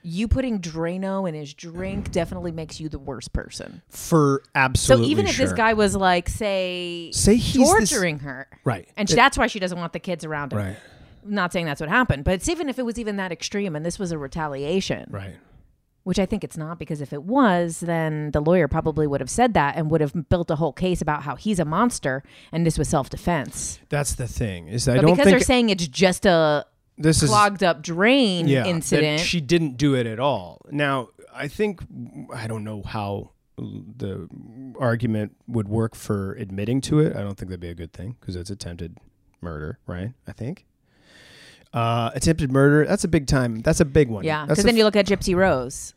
you 0.07 0.28
putting 0.28 0.60
Drano 0.60 1.28
in 1.28 1.34
his 1.34 1.54
drink 1.54 2.12
definitely 2.12 2.52
makes 2.52 2.80
you 2.80 2.90
the 2.90 3.00
worst 3.00 3.34
person. 3.34 3.81
for 3.90 4.44
absolutely. 4.54 5.06
So 5.07 5.10
even 5.12 5.25
if 5.28 5.36
this 5.38 5.52
guy 5.52 5.74
was 5.74 5.96
like, 5.96 6.30
say, 6.30 7.10
Say 7.12 7.36
he's 7.38 7.56
this- 7.74 7.90
torturing 7.90 8.19
her, 8.19 8.48
right, 8.63 8.88
and 8.96 9.10
It- 9.10 9.16
that's 9.16 9.38
why 9.38 9.48
she 9.48 9.60
doesn't 9.60 9.78
want 9.80 9.94
the 9.94 10.00
kids 10.00 10.24
around 10.24 10.54
him. 10.54 10.60
right, 10.60 10.78
Not 11.25 11.52
saying 11.52 11.66
that's 11.66 11.81
what 11.81 11.90
happened, 11.90 12.24
but 12.24 12.36
it's 12.36 12.48
even 12.48 12.69
if 12.69 12.78
it 12.78 12.86
was 12.86 13.00
even 13.00 13.18
that 13.18 13.31
extreme, 13.31 13.75
and 13.75 13.84
this 13.86 13.98
was 13.98 14.12
a 14.12 14.18
retaliation, 14.19 15.07
right. 15.12 15.38
which 16.04 16.19
I 16.19 16.28
think 16.28 16.44
it's 16.44 16.56
not 16.56 16.78
because 16.78 17.02
if 17.02 17.12
it 17.12 17.24
was, 17.24 17.80
then 17.80 18.30
the 18.30 18.42
lawyer 18.42 18.68
probably 18.68 19.07
would 19.07 19.22
have 19.22 19.30
said 19.31 19.56
that 19.56 19.75
and 19.75 19.90
would 19.90 20.02
have 20.02 20.30
built 20.30 20.52
a 20.52 20.56
whole 20.57 20.72
case 20.74 21.02
about 21.02 21.24
how 21.24 21.36
he's 21.36 21.57
a 21.57 21.66
monster 21.66 22.22
and 22.52 22.63
this 22.63 22.78
was 22.78 22.88
self 22.88 23.10
defense. 23.10 23.80
That's 23.90 24.13
the 24.13 24.28
thing 24.28 24.68
is 24.68 24.88
I 24.88 24.98
But 24.98 25.02
don't 25.02 25.16
because 25.16 25.31
they're 25.31 25.40
saying 25.40 25.69
it's 25.72 25.88
just 25.88 26.28
a 26.28 26.68
this 26.97 27.21
is 27.21 27.30
clogged 27.30 27.63
up 27.63 27.81
drain 27.81 28.47
yeah, 28.47 28.65
incident, 28.65 29.21
she 29.21 29.42
didn't 29.42 29.77
do 29.77 29.95
it 29.95 30.06
at 30.06 30.19
all. 30.19 30.62
Now, 30.71 31.09
I 31.33 31.47
think 31.47 31.81
I 32.33 32.47
don't 32.47 32.63
know 32.63 32.81
how 32.83 33.31
the 33.57 34.27
argument 34.80 35.36
would 35.47 35.68
work 35.68 35.95
for 35.95 36.33
admitting 36.33 36.81
to 36.81 37.00
it. 37.00 37.15
I 37.15 37.21
don't 37.21 37.38
think 37.38 37.50
that'd 37.50 37.59
be 37.59 37.69
a 37.69 37.75
good 37.75 37.94
thing 37.94 38.15
because 38.19 38.36
it's 38.36 38.50
attempted 38.50 38.97
murder, 39.42 39.80
right? 39.88 40.12
I 40.27 40.31
think. 40.31 40.65
Uh, 41.74 42.09
attempted 42.13 42.51
murder, 42.51 42.86
that's 42.86 43.03
a 43.03 43.07
big 43.07 43.27
time. 43.27 43.59
That's 43.59 43.81
a 43.81 43.86
big 43.86 44.09
one. 44.09 44.24
yeah. 44.24 44.45
Because 44.45 44.63
then 44.63 44.77
you 44.77 44.86
look 44.86 44.95
at 44.95 45.06
Gypsy 45.06 45.36
Rose. 45.36 45.94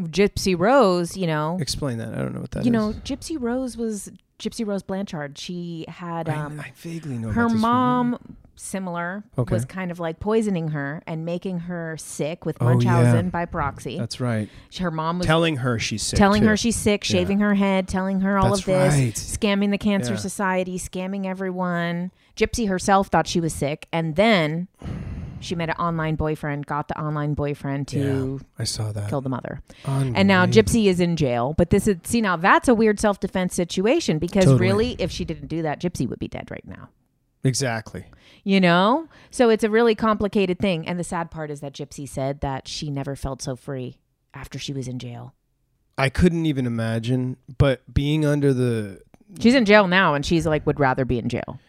Gypsy 0.00 0.58
Rose, 0.58 1.16
you 1.16 1.26
know, 1.26 1.58
Explain 1.60 1.98
that. 1.98 2.14
I 2.14 2.18
don't 2.18 2.34
know 2.34 2.40
what 2.40 2.50
that 2.52 2.64
you 2.64 2.70
know, 2.70 2.94
Gypsy 3.04 3.36
Rose 3.38 3.76
was 3.76 4.10
Gypsy 4.38 4.66
Rose 4.66 4.82
Blanchard. 4.82 5.38
She 5.38 5.84
had 5.88 6.28
I, 6.28 6.36
um, 6.36 6.58
I 6.60 6.72
vaguely 6.76 7.18
know 7.18 7.28
her 7.30 7.42
about 7.42 7.52
this 7.52 7.52
one. 7.52 7.60
mom 7.60 8.36
similar 8.60 9.24
Okay. 9.38 9.54
was 9.54 9.64
kind 9.64 9.90
of 9.90 9.98
like 9.98 10.20
poisoning 10.20 10.68
her 10.68 11.02
and 11.06 11.24
making 11.24 11.60
her 11.60 11.96
sick 11.98 12.44
with 12.46 12.56
Oh, 12.60 12.66
Munchausen 12.66 13.26
yeah. 13.26 13.30
by 13.30 13.46
proxy. 13.46 13.98
That's 13.98 14.20
right. 14.20 14.48
her 14.78 14.90
mom 14.90 15.18
was 15.18 15.26
Telling 15.26 15.56
her 15.56 15.78
she's 15.78 16.02
sick. 16.02 16.18
telling 16.18 16.42
too. 16.42 16.48
her 16.48 16.56
she's 16.56 16.76
sick, 16.76 17.08
Yeah. 17.08 17.18
shaving 17.18 17.40
her 17.40 17.54
head, 17.54 17.88
telling 17.88 18.20
her 18.20 18.38
all 18.38 18.50
That's 18.50 18.60
of 18.60 18.66
this, 18.66 18.94
right. 18.94 19.14
scamming 19.14 19.70
the 19.70 19.78
Cancer 19.78 20.12
Yeah. 20.12 20.18
Society, 20.18 20.78
scamming 20.78 21.26
everyone. 21.26 22.10
Gypsy 22.36 22.68
herself 22.68 23.08
thought 23.08 23.26
she 23.26 23.40
was 23.40 23.52
sick, 23.52 23.86
and 23.92 24.16
then 24.16 24.68
she 25.40 25.54
met 25.54 25.70
an 25.70 25.74
online 25.76 26.16
boyfriend, 26.16 26.66
got 26.66 26.88
the 26.88 26.98
online 27.00 27.32
boyfriend 27.34 27.88
to 27.88 27.98
Yeah, 28.38 28.46
I 28.58 28.64
saw 28.64 28.92
that. 28.92 29.08
kill 29.08 29.22
the 29.22 29.30
mother. 29.30 29.62
And 29.86 30.28
now 30.28 30.44
Gypsy 30.46 30.84
is 30.86 31.00
in 31.00 31.16
jail. 31.16 31.54
But 31.56 31.70
this 31.70 31.88
is 31.88 31.96
see 32.04 32.20
now 32.20 32.36
that's 32.36 32.68
a 32.68 32.74
weird 32.74 33.00
self 33.00 33.20
defense 33.20 33.54
situation 33.54 34.18
because 34.18 34.44
Totally. 34.44 34.60
really, 34.60 34.96
if 34.98 35.10
she 35.10 35.24
didn't 35.24 35.48
do 35.48 35.62
that, 35.62 35.80
Gypsy 35.80 36.06
would 36.08 36.18
be 36.18 36.28
dead 36.28 36.50
right 36.50 36.66
now. 36.66 36.88
Exactly. 37.44 38.04
You 38.44 38.60
know? 38.60 39.08
So 39.30 39.48
it's 39.48 39.64
a 39.64 39.70
really 39.70 39.94
complicated 39.94 40.58
thing. 40.58 40.86
And 40.86 40.98
the 40.98 41.04
sad 41.04 41.30
part 41.30 41.50
is 41.50 41.60
that 41.60 41.72
Gypsy 41.72 42.08
said 42.08 42.40
that 42.40 42.68
she 42.68 42.90
never 42.90 43.16
felt 43.16 43.42
so 43.42 43.56
free 43.56 43.98
after 44.34 44.58
she 44.58 44.72
was 44.72 44.88
in 44.88 44.98
jail. 44.98 45.34
I 45.98 46.08
couldn't 46.08 46.46
even 46.46 46.66
imagine, 46.66 47.36
but 47.58 47.82
being 47.92 48.24
under 48.24 48.54
the 48.54 49.00
She's 49.38 49.54
in 49.54 49.64
jail 49.64 49.86
now 49.86 50.14
and 50.14 50.24
she's 50.24 50.46
like 50.46 50.66
would 50.66 50.80
rather 50.80 51.04
be 51.04 51.18
in 51.18 51.28
jail. 51.28 51.60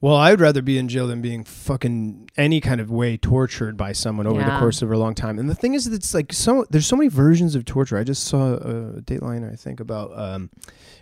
well, 0.00 0.16
I'd 0.16 0.40
rather 0.40 0.62
be 0.62 0.78
in 0.78 0.88
jail 0.88 1.06
than 1.06 1.20
being 1.20 1.44
fucking 1.44 2.30
any 2.36 2.60
kind 2.60 2.80
of 2.80 2.90
way 2.90 3.16
tortured 3.18 3.76
by 3.76 3.92
someone 3.92 4.26
over 4.26 4.42
the 4.42 4.58
course 4.58 4.80
of 4.80 4.90
a 4.90 4.96
long 4.96 5.14
time. 5.14 5.38
And 5.38 5.50
the 5.50 5.54
thing 5.54 5.74
is, 5.74 5.84
that 5.84 5.94
it's 5.94 6.14
like 6.14 6.32
so. 6.32 6.64
There's 6.70 6.86
so 6.86 6.96
many 6.96 7.08
versions 7.08 7.54
of 7.54 7.64
torture. 7.66 7.98
I 7.98 8.04
just 8.04 8.24
saw 8.24 8.54
a 8.54 9.00
Dateline, 9.02 9.50
I 9.50 9.56
think, 9.56 9.80
about. 9.80 10.16
Um, 10.18 10.50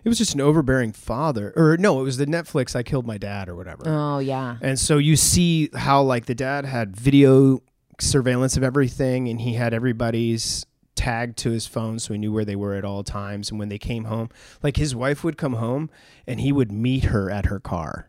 it 0.05 0.09
was 0.09 0.19
just 0.19 0.35
an 0.35 0.40
overbearing 0.40 0.93
father, 0.93 1.52
or 1.57 1.76
no, 1.76 2.00
it 2.00 2.02
was 2.02 2.17
the 2.17 2.26
Netflix. 2.26 2.75
I 2.76 2.83
killed 2.83 3.07
my 3.07 3.19
dad, 3.19 3.49
or 3.49 3.57
whatever. 3.57 3.83
Oh 3.87 4.19
yeah. 4.19 4.57
And 4.61 4.78
so 4.78 4.99
you 4.99 5.17
see 5.17 5.71
how 5.75 6.02
like 6.02 6.26
the 6.26 6.35
dad 6.35 6.64
had 6.64 6.97
video 6.97 7.62
surveillance 8.00 8.57
of 8.57 8.62
everything 8.62 9.28
and 9.28 9.40
he 9.40 9.55
had 9.55 9.75
everybody's 9.75 10.64
tagged 10.95 11.37
to 11.38 11.50
his 11.50 11.67
phone 11.67 11.99
so 11.99 12.12
he 12.12 12.19
knew 12.19 12.33
where 12.33 12.45
they 12.45 12.57
were 12.57 12.75
at 12.75 12.85
all 12.85 13.05
times 13.05 13.50
and 13.50 13.59
when 13.59 13.69
they 13.69 13.78
came 13.78 14.05
home 14.05 14.28
like 14.62 14.76
his 14.76 14.95
wife 14.95 15.23
would 15.23 15.37
come 15.37 15.55
home 15.55 15.88
and 16.26 16.40
he 16.40 16.52
would 16.52 16.73
meet 16.73 17.05
her 17.05 17.31
at 17.31 17.47
her 17.47 17.61
car 17.61 18.09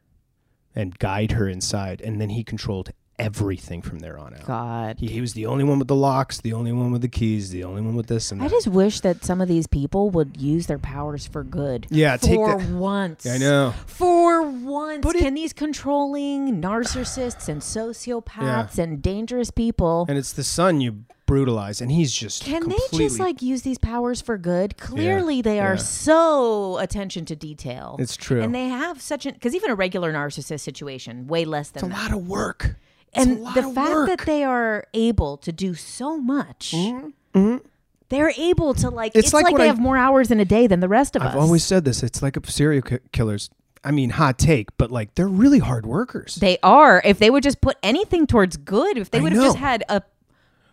and 0.75 0.98
guide 0.98 1.31
her 1.34 1.48
inside 1.48 2.01
and 2.01 2.19
then 2.19 2.29
he 2.29 2.43
controlled 2.43 2.91
everything 3.19 3.81
from 3.81 3.99
there 3.99 4.17
on 4.17 4.33
out. 4.33 4.45
God. 4.45 4.99
He, 4.99 5.07
he 5.07 5.21
was 5.21 5.33
the 5.33 5.45
only 5.45 5.63
one 5.63 5.79
with 5.79 5.88
the 5.88 5.95
locks, 5.95 6.41
the 6.41 6.53
only 6.53 6.71
one 6.71 6.91
with 6.91 7.01
the 7.01 7.07
keys, 7.07 7.51
the 7.51 7.63
only 7.63 7.81
one 7.81 7.95
with 7.95 8.07
this 8.07 8.31
and 8.31 8.41
that. 8.41 8.45
I 8.45 8.47
just 8.47 8.67
wish 8.67 9.01
that 9.01 9.23
some 9.23 9.41
of 9.41 9.47
these 9.47 9.67
people 9.67 10.09
would 10.11 10.39
use 10.41 10.67
their 10.67 10.79
powers 10.79 11.27
for 11.27 11.43
good. 11.43 11.88
Yeah, 11.89 12.17
take 12.17 12.35
for 12.35 12.57
once. 12.57 13.25
I 13.25 13.38
know. 13.38 13.73
For 13.85 14.41
once, 14.43 15.01
But 15.03 15.15
it- 15.15 15.19
can 15.19 15.33
these 15.33 15.53
controlling 15.53 16.61
narcissists 16.61 17.49
and 17.49 17.61
sociopaths 17.61 18.77
and 18.77 19.01
dangerous 19.01 19.51
people 19.51 20.05
And 20.07 20.17
it's 20.17 20.33
the 20.33 20.43
son 20.43 20.81
you 20.81 21.03
brutalize, 21.25 21.79
and 21.79 21.91
he's 21.91 22.11
just 22.11 22.43
can 22.43 22.67
they 22.67 22.77
just 22.91 23.19
like 23.19 23.41
use 23.41 23.61
these 23.61 23.77
powers 23.77 24.19
for 24.19 24.38
good? 24.38 24.77
Clearly, 24.77 25.43
they 25.43 25.59
are 25.59 25.73
yeah. 25.73 25.77
so 25.77 26.77
attention 26.79 27.25
to 27.25 27.35
detail. 27.35 27.97
It's 27.99 28.17
true. 28.17 28.41
and 28.41 28.53
they 28.53 28.67
have 28.69 28.99
such 28.99 29.27
an 29.27 29.33
because 29.35 29.53
even 29.53 29.69
a 29.69 29.75
regular 29.75 30.11
narcissist 30.11 30.61
situation, 30.61 31.27
way 31.27 31.45
less 31.45 31.69
than 31.69 31.85
it's 31.85 31.93
a 31.93 31.95
that. 31.95 32.11
lot 32.11 32.19
of 32.19 32.27
work. 32.27 32.75
And 33.13 33.46
the 33.56 33.63
fact 33.74 34.08
that 34.08 34.22
they 34.25 34.44
are 34.44 34.86
able 34.94 35.38
to 35.38 35.51
do 35.51 35.74
so 35.74 36.18
much, 36.20 36.74
Mhm. 36.75 37.62
they're 38.10 38.34
able 38.38 38.74
to 38.75 38.89
like. 38.89 39.13
It's 39.16 39.28
It's, 39.28 39.34
like 39.34 39.46
like, 39.46 39.58
they 39.58 39.63
I- 39.63 39.68
have 39.68 39.80
more 39.80 39.98
hours 39.98 40.32
in 40.32 40.39
a 40.39 40.46
day 40.46 40.68
than 40.68 40.80
the 40.80 40.88
rest 40.88 41.16
of 41.16 41.22
us. 41.22 41.34
I've 41.34 41.39
always 41.42 41.63
said 41.63 41.86
this. 41.86 42.04
It's 42.04 42.22
like 42.22 42.38
a 42.38 42.51
serial 42.51 42.82
ki- 42.82 43.00
killers. 43.12 43.50
I 43.84 43.92
mean, 43.92 44.10
hot 44.12 44.38
take, 44.38 44.75
but 44.78 44.92
like 44.92 45.16
they're 45.16 45.28
really 45.28 45.60
hard 45.60 45.86
workers. 45.86 46.36
They 46.36 46.58
are. 46.62 47.01
If 47.06 47.18
they 47.20 47.30
would 47.30 47.44
just 47.44 47.62
put 47.62 47.78
anything 47.82 48.28
towards 48.28 48.58
good, 48.58 48.98
if 48.98 49.10
they 49.10 49.22
would 49.22 49.32
have 49.32 49.42
just 49.44 49.58
had 49.58 49.84
a 49.89 50.01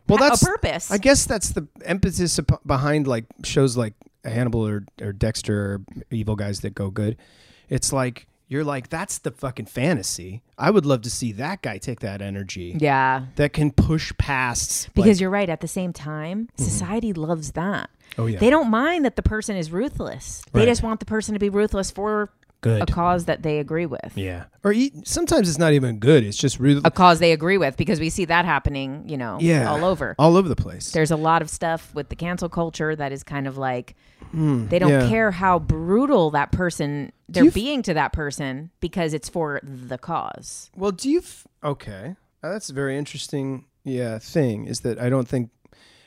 well, 0.09 0.19
that's 0.19 0.43
a 0.43 0.47
purpose. 0.47 0.91
I 0.91 0.99
guess 0.99 1.25
that's 1.25 1.51
the 1.51 1.67
emphasis 1.85 2.39
behind 2.65 3.07
like 3.07 3.25
shows 3.45 3.77
like 3.77 3.95
Hannibal 4.25 4.67
or, 4.67 4.85
or 5.01 5.13
Dexter 5.13 5.57
or 5.75 5.81
evil 6.11 6.35
guys 6.37 6.61
that 6.61 6.75
go 6.75 6.91
good. 6.91 7.17
It's 7.69 7.93
like 7.93 8.27
you're 8.49 8.65
like 8.65 8.89
that's 8.89 9.19
the 9.19 9.31
fucking 9.31 9.67
fantasy. 9.67 10.43
I 10.59 10.71
would 10.71 10.87
love 10.87 11.03
to 11.03 11.11
see 11.11 11.33
that 11.33 11.63
guy 11.63 11.79
take 11.79 12.01
that 12.01 12.23
energy 12.23 12.77
yeah. 12.79 13.27
that 13.37 13.53
can 13.53 13.71
push 13.73 14.13
past 14.19 14.89
Because 14.95 15.09
like- 15.17 15.21
you're 15.21 15.31
right. 15.31 15.49
At 15.49 15.61
the 15.61 15.69
same 15.69 15.93
time, 15.93 16.45
mm-hmm. 16.53 16.65
society 16.65 17.13
loves 17.13 17.53
that. 17.53 17.91
oh 18.19 18.27
yeah 18.27 18.39
They 18.39 18.51
don't 18.51 18.71
mind 18.71 19.05
that 19.05 19.17
the 19.17 19.23
person 19.23 19.57
is 19.57 19.71
ruthless. 19.73 20.43
They 20.53 20.61
Right. 20.61 20.67
just 20.69 20.83
want 20.83 21.01
the 21.01 21.07
person 21.07 21.35
to 21.35 21.39
be 21.41 21.49
ruthless 21.49 21.91
for 21.91 22.31
good 22.67 22.83
a 22.83 22.87
cause 22.87 23.25
that 23.27 23.43
they 23.43 23.59
agree 23.59 23.87
with. 23.87 24.13
yeah 24.15 24.45
or 24.65 24.73
e- 24.73 24.93
sometimes 25.05 25.49
it's 25.49 25.59
not 25.59 25.73
even 25.73 25.99
good. 25.99 26.25
It's 26.25 26.37
just 26.37 26.59
really 26.59 26.81
A 26.85 26.91
cause 26.91 27.19
they 27.21 27.33
agree 27.33 27.59
with 27.59 27.77
because 27.77 28.01
we 28.01 28.11
see 28.11 28.25
that 28.27 28.45
happening, 28.45 29.09
you 29.09 29.17
know, 29.17 29.39
yeah 29.41 29.71
all 29.71 29.85
over. 29.85 30.15
all 30.19 30.37
over 30.37 30.49
the 30.49 30.57
place. 30.57 30.93
There's 30.93 31.11
a 31.13 31.17
lot 31.17 31.41
of 31.43 31.49
stuff 31.51 31.95
with 31.95 32.09
the 32.09 32.17
cancel 32.17 32.49
culture 32.49 32.97
that 32.97 33.13
is 33.13 33.23
kind 33.23 33.47
of 33.47 33.57
like 33.57 33.95
they 34.33 34.79
don't 34.79 34.91
Hmm, 34.91 35.01
yeah. 35.01 35.09
care 35.09 35.31
how 35.31 35.59
brutal 35.59 36.31
that 36.33 36.51
person 36.53 37.13
they're 37.29 37.47
f- 37.47 37.55
being 37.55 37.83
to 37.83 37.95
that 37.95 38.13
person 38.13 38.71
because 38.81 39.15
it's 39.15 39.29
for 39.29 39.61
the 39.63 39.99
cause. 39.99 40.71
Well, 40.77 40.91
do 40.93 41.09
you? 41.11 41.19
F- 41.21 41.47
okay, 41.63 42.17
Uh, 42.43 42.51
that's 42.53 42.71
a 42.71 42.75
very 42.75 42.97
interesting. 42.97 43.65
Yeah, 43.89 44.19
thing 44.19 44.67
is 44.67 44.81
that 44.81 44.99
I 44.99 45.09
don't 45.09 45.29
think. 45.29 45.51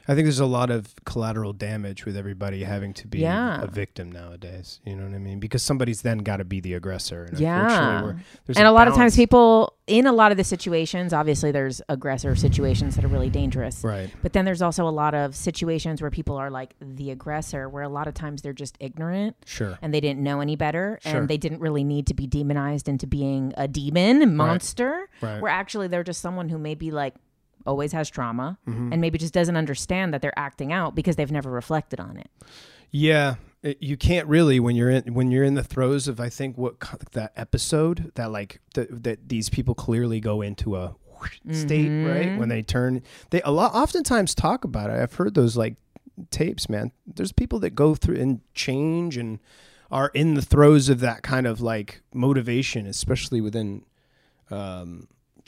I 0.10 0.16
think 0.16 0.26
there's 0.26 0.40
a 0.40 0.46
lot 0.48 0.72
of 0.72 0.96
collateral 1.06 1.54
damage 1.54 2.04
with 2.04 2.18
everybody 2.18 2.64
having 2.64 2.94
to 2.96 3.08
be 3.08 3.20
Yeah. 3.20 3.62
a 3.62 3.68
victim 3.68 4.12
nowadays. 4.12 4.80
You 4.84 4.96
know 4.96 5.04
what 5.06 5.14
I 5.14 5.20
mean? 5.20 5.40
Because 5.40 5.62
somebody's 5.62 6.02
then 6.02 6.18
got 6.20 6.38
to 6.38 6.44
be 6.46 6.60
the 6.60 6.74
aggressor. 6.74 7.26
And 7.26 7.40
Yeah. 7.40 8.14
and 8.48 8.58
a 8.68 8.72
lot 8.72 8.88
of 8.88 8.96
times 8.96 9.16
people 9.16 9.74
in 9.86 10.06
a 10.08 10.12
lot 10.12 10.32
of 10.32 10.38
the 10.38 10.44
situations, 10.44 11.14
obviously 11.14 11.52
there's 11.52 11.82
aggressor 11.90 12.36
situations 12.36 12.96
that 12.96 13.06
are 13.06 13.08
really 13.08 13.30
dangerous. 13.30 13.84
Right. 13.84 14.12
But 14.22 14.34
then 14.34 14.46
there's 14.46 14.62
also 14.62 14.88
a 14.88 14.92
lot 14.92 15.14
of 15.16 15.36
situations 15.36 16.02
where 16.02 16.12
people 16.12 16.36
are 16.38 16.50
like 16.52 16.76
the 16.82 17.10
aggressor, 17.12 17.68
where 17.70 17.84
a 17.84 17.90
lot 17.90 18.08
of 18.08 18.14
times 18.16 18.42
they're 18.42 18.54
just 18.54 18.78
ignorant 18.80 19.36
Sure. 19.46 19.78
and 19.82 19.94
they 19.94 20.00
didn't 20.00 20.22
know 20.24 20.42
any 20.42 20.56
better 20.56 21.00
Sure. 21.04 21.18
and 21.22 21.28
they 21.28 21.38
didn't 21.38 21.60
really 21.60 21.84
need 21.84 22.06
to 22.08 22.14
be 22.16 22.26
demonized 22.28 22.88
into 22.90 23.06
being 23.08 23.54
a 23.58 23.68
demon, 23.68 24.36
monster, 24.36 25.08
Right. 25.22 25.40
where 25.42 25.52
actually 25.52 25.88
they're 25.88 26.04
just 26.04 26.22
someone 26.22 26.50
who 26.50 26.58
maybe 26.58 26.92
like 26.92 27.16
always 27.66 27.92
has 27.92 28.10
trauma 28.10 28.58
Mm-hmm. 28.68 28.92
and 28.94 29.02
maybe 29.02 29.18
just 29.18 29.34
doesn't 29.34 29.56
understand 29.58 30.14
that 30.14 30.22
they're 30.22 30.38
acting 30.38 30.72
out 30.74 30.96
because 30.96 31.16
they've 31.16 31.32
never 31.32 31.50
reflected 31.52 32.00
on 32.00 32.18
it. 32.18 32.30
Yeah, 32.92 33.36
it, 33.62 33.78
you 33.82 33.98
can't 33.98 34.28
really 34.28 34.60
when 34.60 34.76
you're 34.76 34.90
in 34.90 35.14
when 35.14 35.30
you're 35.32 35.44
in 35.44 35.54
the 35.56 35.64
throes 35.64 36.08
of 36.08 36.20
I 36.20 36.30
think 36.30 36.58
what 36.58 36.76
that 37.12 37.34
episode 37.36 38.12
that 38.16 38.32
like 38.32 38.62
the, 38.74 38.88
that 38.90 39.30
these 39.30 39.50
people 39.50 39.76
clearly 39.76 40.20
go 40.20 40.42
into 40.42 40.76
a 40.76 40.96
state 41.52 41.90
right 42.06 42.40
when 42.40 42.48
they 42.48 42.62
turn 42.62 43.04
they 43.30 43.42
a 43.42 43.52
lot 43.52 43.74
oftentimes 43.74 44.34
talk 44.34 44.64
about 44.64 44.90
it. 44.90 44.94
I've 44.94 45.14
heard 45.14 45.36
those 45.36 45.58
like 45.58 45.76
tapes, 46.32 46.70
man. 46.70 46.92
There's 47.06 47.32
people 47.34 47.60
that 47.60 47.72
go 47.72 47.94
through 47.94 48.16
and 48.16 48.40
change 48.54 49.18
and 49.18 49.40
are 49.92 50.12
in 50.14 50.36
the 50.36 50.42
throes 50.42 50.88
of 50.88 51.00
that 51.02 51.22
kind 51.22 51.46
of 51.46 51.60
like 51.62 52.02
motivation, 52.14 52.88
especially 52.88 53.42
within. 53.42 53.84
Um, 54.50 55.08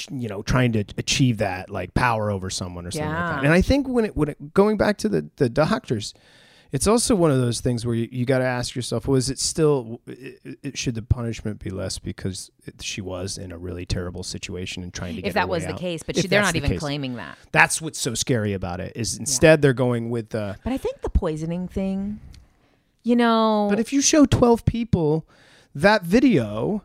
you 0.09 0.27
know, 0.27 0.41
trying 0.41 0.71
to 0.73 0.83
achieve 0.97 1.37
that 1.37 1.69
like 1.69 1.93
power 1.93 2.29
over 2.31 2.49
someone 2.49 2.85
or 2.85 2.91
something 2.91 3.09
like 3.09 3.35
that. 3.35 3.43
And 3.43 3.53
I 3.53 3.61
think 3.61 3.87
when 3.87 4.05
it 4.05 4.15
when 4.15 4.29
it 4.29 4.53
going 4.53 4.77
back 4.77 4.97
to 4.99 5.09
the 5.09 5.29
the 5.37 5.49
doctors, 5.49 6.13
it's 6.71 6.87
also 6.87 7.15
one 7.15 7.31
of 7.31 7.37
those 7.37 7.59
things 7.59 7.85
where 7.85 7.95
you, 7.95 8.07
you 8.11 8.25
got 8.25 8.39
to 8.39 8.45
ask 8.45 8.75
yourself, 8.75 9.07
was 9.07 9.29
it 9.29 9.39
still, 9.39 9.99
it, 10.07 10.57
it, 10.63 10.77
should 10.77 10.95
the 10.95 11.01
punishment 11.01 11.59
be 11.59 11.69
less 11.69 11.99
because 11.99 12.49
it, 12.65 12.81
she 12.81 13.01
was 13.01 13.37
in 13.37 13.51
a 13.51 13.57
really 13.57 13.85
terrible 13.85 14.23
situation 14.23 14.81
and 14.81 14.93
trying 14.93 15.15
to 15.15 15.21
get 15.21 15.27
If 15.27 15.33
that 15.33 15.49
was 15.49 15.65
the 15.65 15.73
out? 15.73 15.79
case, 15.79 16.01
but 16.01 16.15
she, 16.15 16.27
they're 16.27 16.41
not 16.41 16.53
the 16.53 16.59
even 16.59 16.71
case. 16.71 16.79
claiming 16.79 17.15
that. 17.15 17.37
That's 17.51 17.81
what's 17.81 17.99
so 17.99 18.13
scary 18.13 18.53
about 18.53 18.79
it 18.79 18.93
is 18.95 19.17
instead 19.17 19.61
they're 19.61 19.73
going 19.73 20.09
with, 20.09 20.29
the 20.29 20.57
But 20.63 20.71
I 20.71 20.77
think 20.77 21.01
the 21.01 21.09
poisoning 21.09 21.67
thing, 21.67 22.21
you 23.03 23.17
know, 23.17 23.67
but 23.69 23.79
if 23.79 23.91
you 23.91 24.01
show 24.01 24.25
12 24.25 24.63
people 24.63 25.27
that 25.75 26.03
video, 26.03 26.83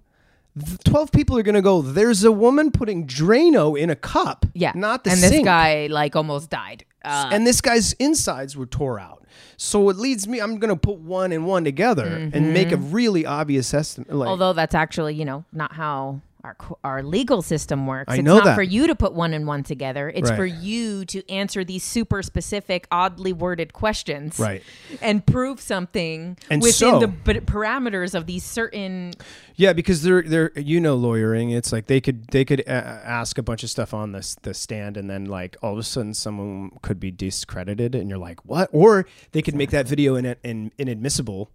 12 0.85 1.13
people 1.13 1.37
are 1.39 1.43
going 1.43 1.55
to 1.55 1.63
go, 1.63 1.83
there's 1.83 2.25
a 2.25 2.33
woman 2.33 2.71
putting 2.71 3.07
Drano 3.07 3.79
in 3.79 3.91
a 3.91 3.97
cup. 3.97 4.47
yeah, 4.55 4.73
Not 4.75 5.05
the 5.05 5.11
same. 5.11 5.19
and 5.25 5.29
sink. 5.33 5.45
this 5.45 5.45
guy 5.45 5.87
like 5.89 6.17
almost 6.17 6.49
died. 6.51 6.85
Uh, 7.05 7.29
and 7.33 7.47
this 7.47 7.61
guy's 7.61 7.93
insides 7.95 8.57
were 8.57 8.67
tore 8.67 8.99
out. 8.99 9.25
So 9.59 9.89
it 9.91 9.97
leads 9.97 10.27
me. 10.27 10.41
I'm 10.41 10.59
going 10.59 10.71
to 10.75 10.81
put 10.81 10.99
one 10.99 11.31
and 11.31 11.47
one 11.47 11.63
together 11.65 12.07
and 12.33 12.53
make 12.53 12.73
a 12.73 12.77
really 12.77 13.25
obvious 13.27 13.73
estimate. 13.75 14.09
Like, 14.11 14.27
Mm-hmm. 14.27 14.31
Although 14.31 14.53
that's 14.55 14.75
actually, 14.75 15.15
you 15.15 15.25
know, 15.25 15.45
not 15.53 15.73
how 15.73 16.21
our 16.47 16.57
our 16.85 17.03
legal 17.03 17.43
system 17.43 17.87
works. 17.87 18.13
I 18.13 18.17
it's 18.17 18.23
know 18.25 18.37
not 18.37 18.45
that. 18.45 18.55
for 18.55 18.63
you 18.63 18.87
to 18.87 18.95
put 18.95 19.13
one 19.15 19.35
and 19.35 19.47
one 19.47 19.63
together. 19.65 20.09
It's 20.15 20.31
Right. 20.31 20.37
for 20.37 20.47
you 20.47 21.05
to 21.07 21.29
answer 21.31 21.65
these 21.65 21.83
super 21.83 22.23
specific, 22.23 22.87
oddly 22.91 23.33
worded 23.33 23.73
questions, 23.73 24.39
Right. 24.39 24.63
And 25.03 25.27
prove 25.27 25.61
something 25.61 26.39
And 26.51 26.63
within 26.63 26.73
so- 26.73 27.01
the 27.01 27.09
b- 27.09 27.41
parameters 27.41 28.15
of 28.15 28.27
these 28.27 28.45
certain. 28.45 29.13
yeah, 29.57 29.73
because 29.73 30.03
they're 30.03 30.23
they're 30.23 30.53
you 30.57 30.81
know 30.81 30.95
lawyering. 30.95 31.51
It's 31.51 31.73
like 31.73 31.87
they 31.87 32.01
could 32.01 32.29
they 32.29 32.45
could 32.45 32.61
uh, 32.69 32.71
ask 32.71 33.39
a 33.39 33.43
bunch 33.43 33.65
of 33.65 33.71
stuff 33.71 33.93
on 33.93 34.13
this 34.13 34.37
the 34.43 34.55
stand, 34.55 34.97
and 34.97 35.11
then 35.11 35.25
like 35.25 35.57
all 35.63 35.73
of 35.73 35.79
a 35.79 35.83
sudden 35.83 36.15
someone 36.15 36.71
could 36.83 37.01
be 37.01 37.11
discredited, 37.11 37.95
and 37.95 38.09
you're 38.09 38.19
like 38.19 38.45
what? 38.45 38.69
Or 38.73 39.07
they 39.33 39.43
could 39.43 39.55
make 39.57 39.71
that 39.71 39.89
video 39.89 40.15
in, 40.15 40.37
in 40.45 40.71
inadmissible, 40.79 41.51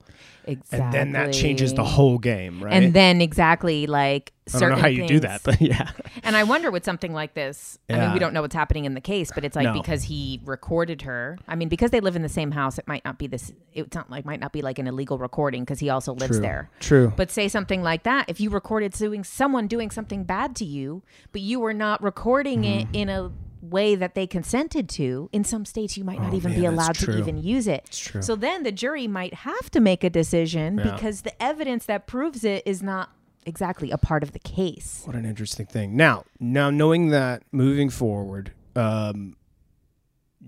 Exactly. 0.46 0.80
and 0.80 0.94
then 0.94 1.12
that 1.14 1.34
changes 1.34 1.74
the 1.74 1.84
whole 1.84 2.18
game, 2.18 2.64
right? 2.64 2.74
And 2.74 2.94
then 2.94 3.22
exactly 3.22 3.86
like 3.88 4.34
I 4.54 4.60
don't 4.60 4.70
know 4.72 4.76
how 4.76 4.88
you 4.88 5.08
do 5.08 5.20
that, 5.22 5.42
but 5.44 5.62
yeah, 5.62 5.92
And 6.24 6.36
I 6.36 6.44
wonder 6.44 6.72
with 6.72 6.84
something 6.84 7.14
like 7.14 7.36
this. 7.36 7.78
I 7.90 8.00
mean, 8.00 8.14
we 8.14 8.20
don't 8.20 8.34
know 8.34 8.42
what's 8.42 8.56
happening 8.56 8.86
in 8.86 8.96
the 8.96 9.02
case, 9.02 9.32
but 9.34 9.46
it's 9.46 9.56
like 9.56 9.64
No. 9.66 9.74
because 9.74 10.04
he 10.04 10.42
recorded 10.44 11.04
her. 11.04 11.38
I 11.48 11.56
mean, 11.56 11.70
because 11.70 11.92
they 11.92 12.00
live 12.02 12.16
in 12.16 12.22
the 12.22 12.28
same 12.30 12.52
house, 12.52 12.78
it 12.78 12.88
might 12.88 13.06
not 13.06 13.18
be 13.18 13.28
this. 13.28 13.54
It's 13.74 13.96
not 13.96 14.10
like 14.10 14.26
might 14.26 14.40
not 14.42 14.52
be 14.52 14.62
like 14.62 14.78
an 14.80 14.88
illegal 14.88 15.18
recording 15.18 15.64
because 15.64 15.80
he 15.80 15.90
also 15.90 16.14
lives 16.14 16.34
true, 16.38 16.42
there. 16.42 16.70
true. 16.80 17.14
But 17.16 17.32
say 17.32 17.48
something 17.48 17.82
like 17.82 18.04
that. 18.04 18.26
If 18.28 18.42
you 18.42 18.50
recorded 18.50 18.92
doing 18.94 19.24
someone 19.24 19.68
doing 19.68 19.90
something 19.92 20.24
bad 20.26 20.56
to 20.58 20.66
you, 20.66 21.02
but 21.32 21.42
you 21.42 21.60
were 21.60 21.74
not 21.74 22.02
recording 22.04 22.64
it 22.66 22.88
Mm-hmm. 22.88 22.96
in 22.96 23.10
a 23.10 23.32
way 23.62 23.96
that 23.96 24.15
they 24.15 24.25
consented 24.27 24.89
to, 24.89 25.30
in 25.32 25.44
some 25.44 25.65
states 25.65 25.98
you 25.98 26.03
might 26.03 26.20
not 26.22 26.34
Oh, 26.34 26.36
even 26.38 26.51
man, 26.51 26.60
be 26.62 26.65
allowed 26.65 26.96
to 26.96 27.18
even 27.18 27.38
use 27.41 27.68
it. 27.68 27.89
true. 27.91 28.22
So 28.22 28.36
then 28.36 28.63
the 28.63 28.72
jury 28.72 29.08
might 29.08 29.34
have 29.34 29.70
to 29.72 29.80
make 29.80 30.03
a 30.03 30.10
decision 30.10 30.77
Yeah. 30.77 30.91
because 30.91 31.22
the 31.22 31.41
evidence 31.41 31.86
that 31.86 32.08
proves 32.08 32.44
it 32.44 32.63
is 32.65 32.82
not 32.82 33.10
exactly 33.46 33.91
a 33.91 33.98
part 33.98 34.24
of 34.24 34.34
the 34.34 34.39
case. 34.39 35.01
What 35.06 35.15
an 35.15 35.25
interesting 35.25 35.65
thing. 35.65 35.96
Now, 35.96 36.25
now 36.39 36.70
knowing 36.70 37.10
that 37.10 37.44
moving 37.51 37.89
forward, 37.89 38.51
um, 38.75 39.36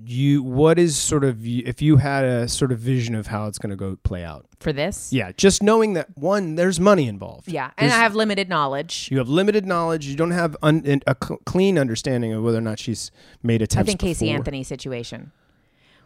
you 0.06 0.42
what 0.44 0.80
is 0.80 0.98
sort 0.98 1.24
of 1.24 1.46
if 1.46 1.82
you 1.82 1.98
had 1.98 2.26
a 2.26 2.48
sort 2.48 2.72
of 2.72 2.80
vision 2.80 3.14
of 3.16 3.28
how 3.28 3.48
it's 3.48 3.58
going 3.58 3.70
to 3.70 3.76
go 3.76 3.96
play 4.04 4.24
out? 4.24 4.46
For 4.60 4.74
this? 4.74 5.14
Yeah, 5.14 5.32
just 5.38 5.62
knowing 5.62 5.94
that 5.94 6.18
one, 6.18 6.56
there's 6.56 6.80
money 6.80 7.08
involved. 7.08 7.48
Yeah, 7.48 7.72
and 7.78 7.90
There's- 7.90 7.94
I 7.94 8.04
have 8.04 8.16
limited 8.16 8.50
knowledge. 8.50 9.10
You 9.12 9.18
have 9.20 9.30
limited 9.30 9.66
knowledge. 9.66 10.06
You 10.08 10.16
don't 10.16 10.32
have 10.32 10.58
un, 10.64 11.02
a 11.06 11.16
clean 11.16 11.78
understanding 11.78 12.34
of 12.34 12.44
whether 12.44 12.58
or 12.58 12.62
not 12.62 12.80
she's 12.80 13.12
made 13.44 13.62
a 13.62 13.68
test. 13.68 13.78
I 13.78 13.82
attempts. 13.82 13.88
think 13.92 14.00
Casey 14.00 14.26
before. 14.28 14.38
Anthony 14.40 14.64
situation, 14.64 15.32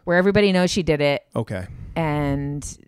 where 0.04 0.16
everybody 0.16 0.52
knows 0.52 0.70
she 0.70 0.82
did 0.82 1.00
it, 1.00 1.24
Okay, 1.34 1.66
and 1.96 2.78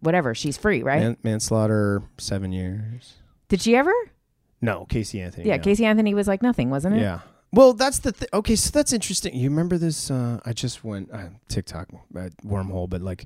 whatever, 0.00 0.34
she's 0.34 0.56
free, 0.56 0.82
right? 0.82 1.00
Man, 1.00 1.16
manslaughter, 1.22 2.02
seven 2.18 2.52
years. 2.52 3.14
Did 3.48 3.60
she 3.62 3.74
ever? 3.76 3.92
No, 4.60 4.86
Casey 4.88 5.20
Anthony. 5.20 5.48
Yeah, 5.48 5.56
no. 5.56 5.62
Casey 5.62 5.84
Anthony 5.84 6.14
was 6.14 6.28
like 6.28 6.42
nothing, 6.42 6.68
wasn't 6.70 6.96
it? 6.96 7.00
Yeah. 7.00 7.20
Well, 7.52 7.72
that's 7.72 8.00
the 8.00 8.12
th- 8.12 8.30
okay. 8.32 8.56
So 8.56 8.70
that's 8.70 8.92
interesting. 8.92 9.34
You 9.34 9.48
remember 9.48 9.78
this? 9.78 10.10
Uh, 10.10 10.40
I 10.44 10.52
just 10.52 10.84
went 10.84 11.10
uh, 11.12 11.28
TikTok 11.48 11.88
uh, 12.14 12.28
wormhole, 12.46 12.88
but 12.88 13.00
like 13.00 13.24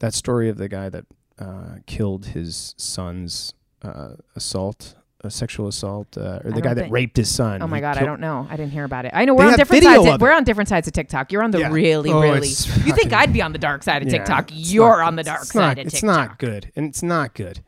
that 0.00 0.14
story 0.14 0.48
of 0.48 0.58
the 0.58 0.68
guy 0.68 0.88
that 0.90 1.04
uh, 1.38 1.76
killed 1.86 2.26
his 2.26 2.74
son's 2.76 3.54
uh, 3.82 4.14
assault 4.36 4.94
a 5.24 5.30
sexual 5.30 5.68
assault, 5.68 6.18
uh, 6.18 6.40
or 6.44 6.50
the 6.50 6.60
guy 6.60 6.74
that 6.74 6.82
think- 6.82 6.92
raped 6.92 7.16
his 7.16 7.32
son. 7.32 7.62
Oh 7.62 7.66
my 7.68 7.80
god, 7.80 7.96
I 7.96 8.04
don't 8.04 8.20
know. 8.20 8.46
I 8.50 8.56
didn't 8.56 8.72
hear 8.72 8.84
about 8.84 9.04
it. 9.04 9.12
I 9.14 9.24
know 9.24 9.34
we're 9.34 9.46
on 9.46 9.56
different 9.56 9.84
sides. 9.84 10.06
Of, 10.06 10.20
we're 10.20 10.32
on 10.32 10.44
different 10.44 10.68
sides 10.68 10.88
of 10.88 10.94
TikTok. 10.94 11.30
You're 11.30 11.44
on 11.44 11.52
the 11.52 11.60
Yeah. 11.60 11.70
really, 11.70 12.10
Oh, 12.10 12.20
really. 12.20 12.48
You 12.48 12.92
think 12.92 13.12
I'd 13.12 13.32
be 13.32 13.40
on 13.40 13.52
the 13.52 13.58
dark 13.58 13.84
side 13.84 14.02
of 14.02 14.08
TikTok? 14.08 14.50
You're 14.52 14.98
not- 14.98 15.06
on 15.06 15.16
the 15.16 15.22
dark 15.22 15.44
side 15.44 15.60
not, 15.60 15.70
of 15.70 15.76
TikTok. 15.76 15.92
It's 15.94 16.02
not 16.02 16.38
good, 16.38 16.72
and 16.74 16.86
it's 16.86 17.02
not 17.02 17.34
good 17.34 17.62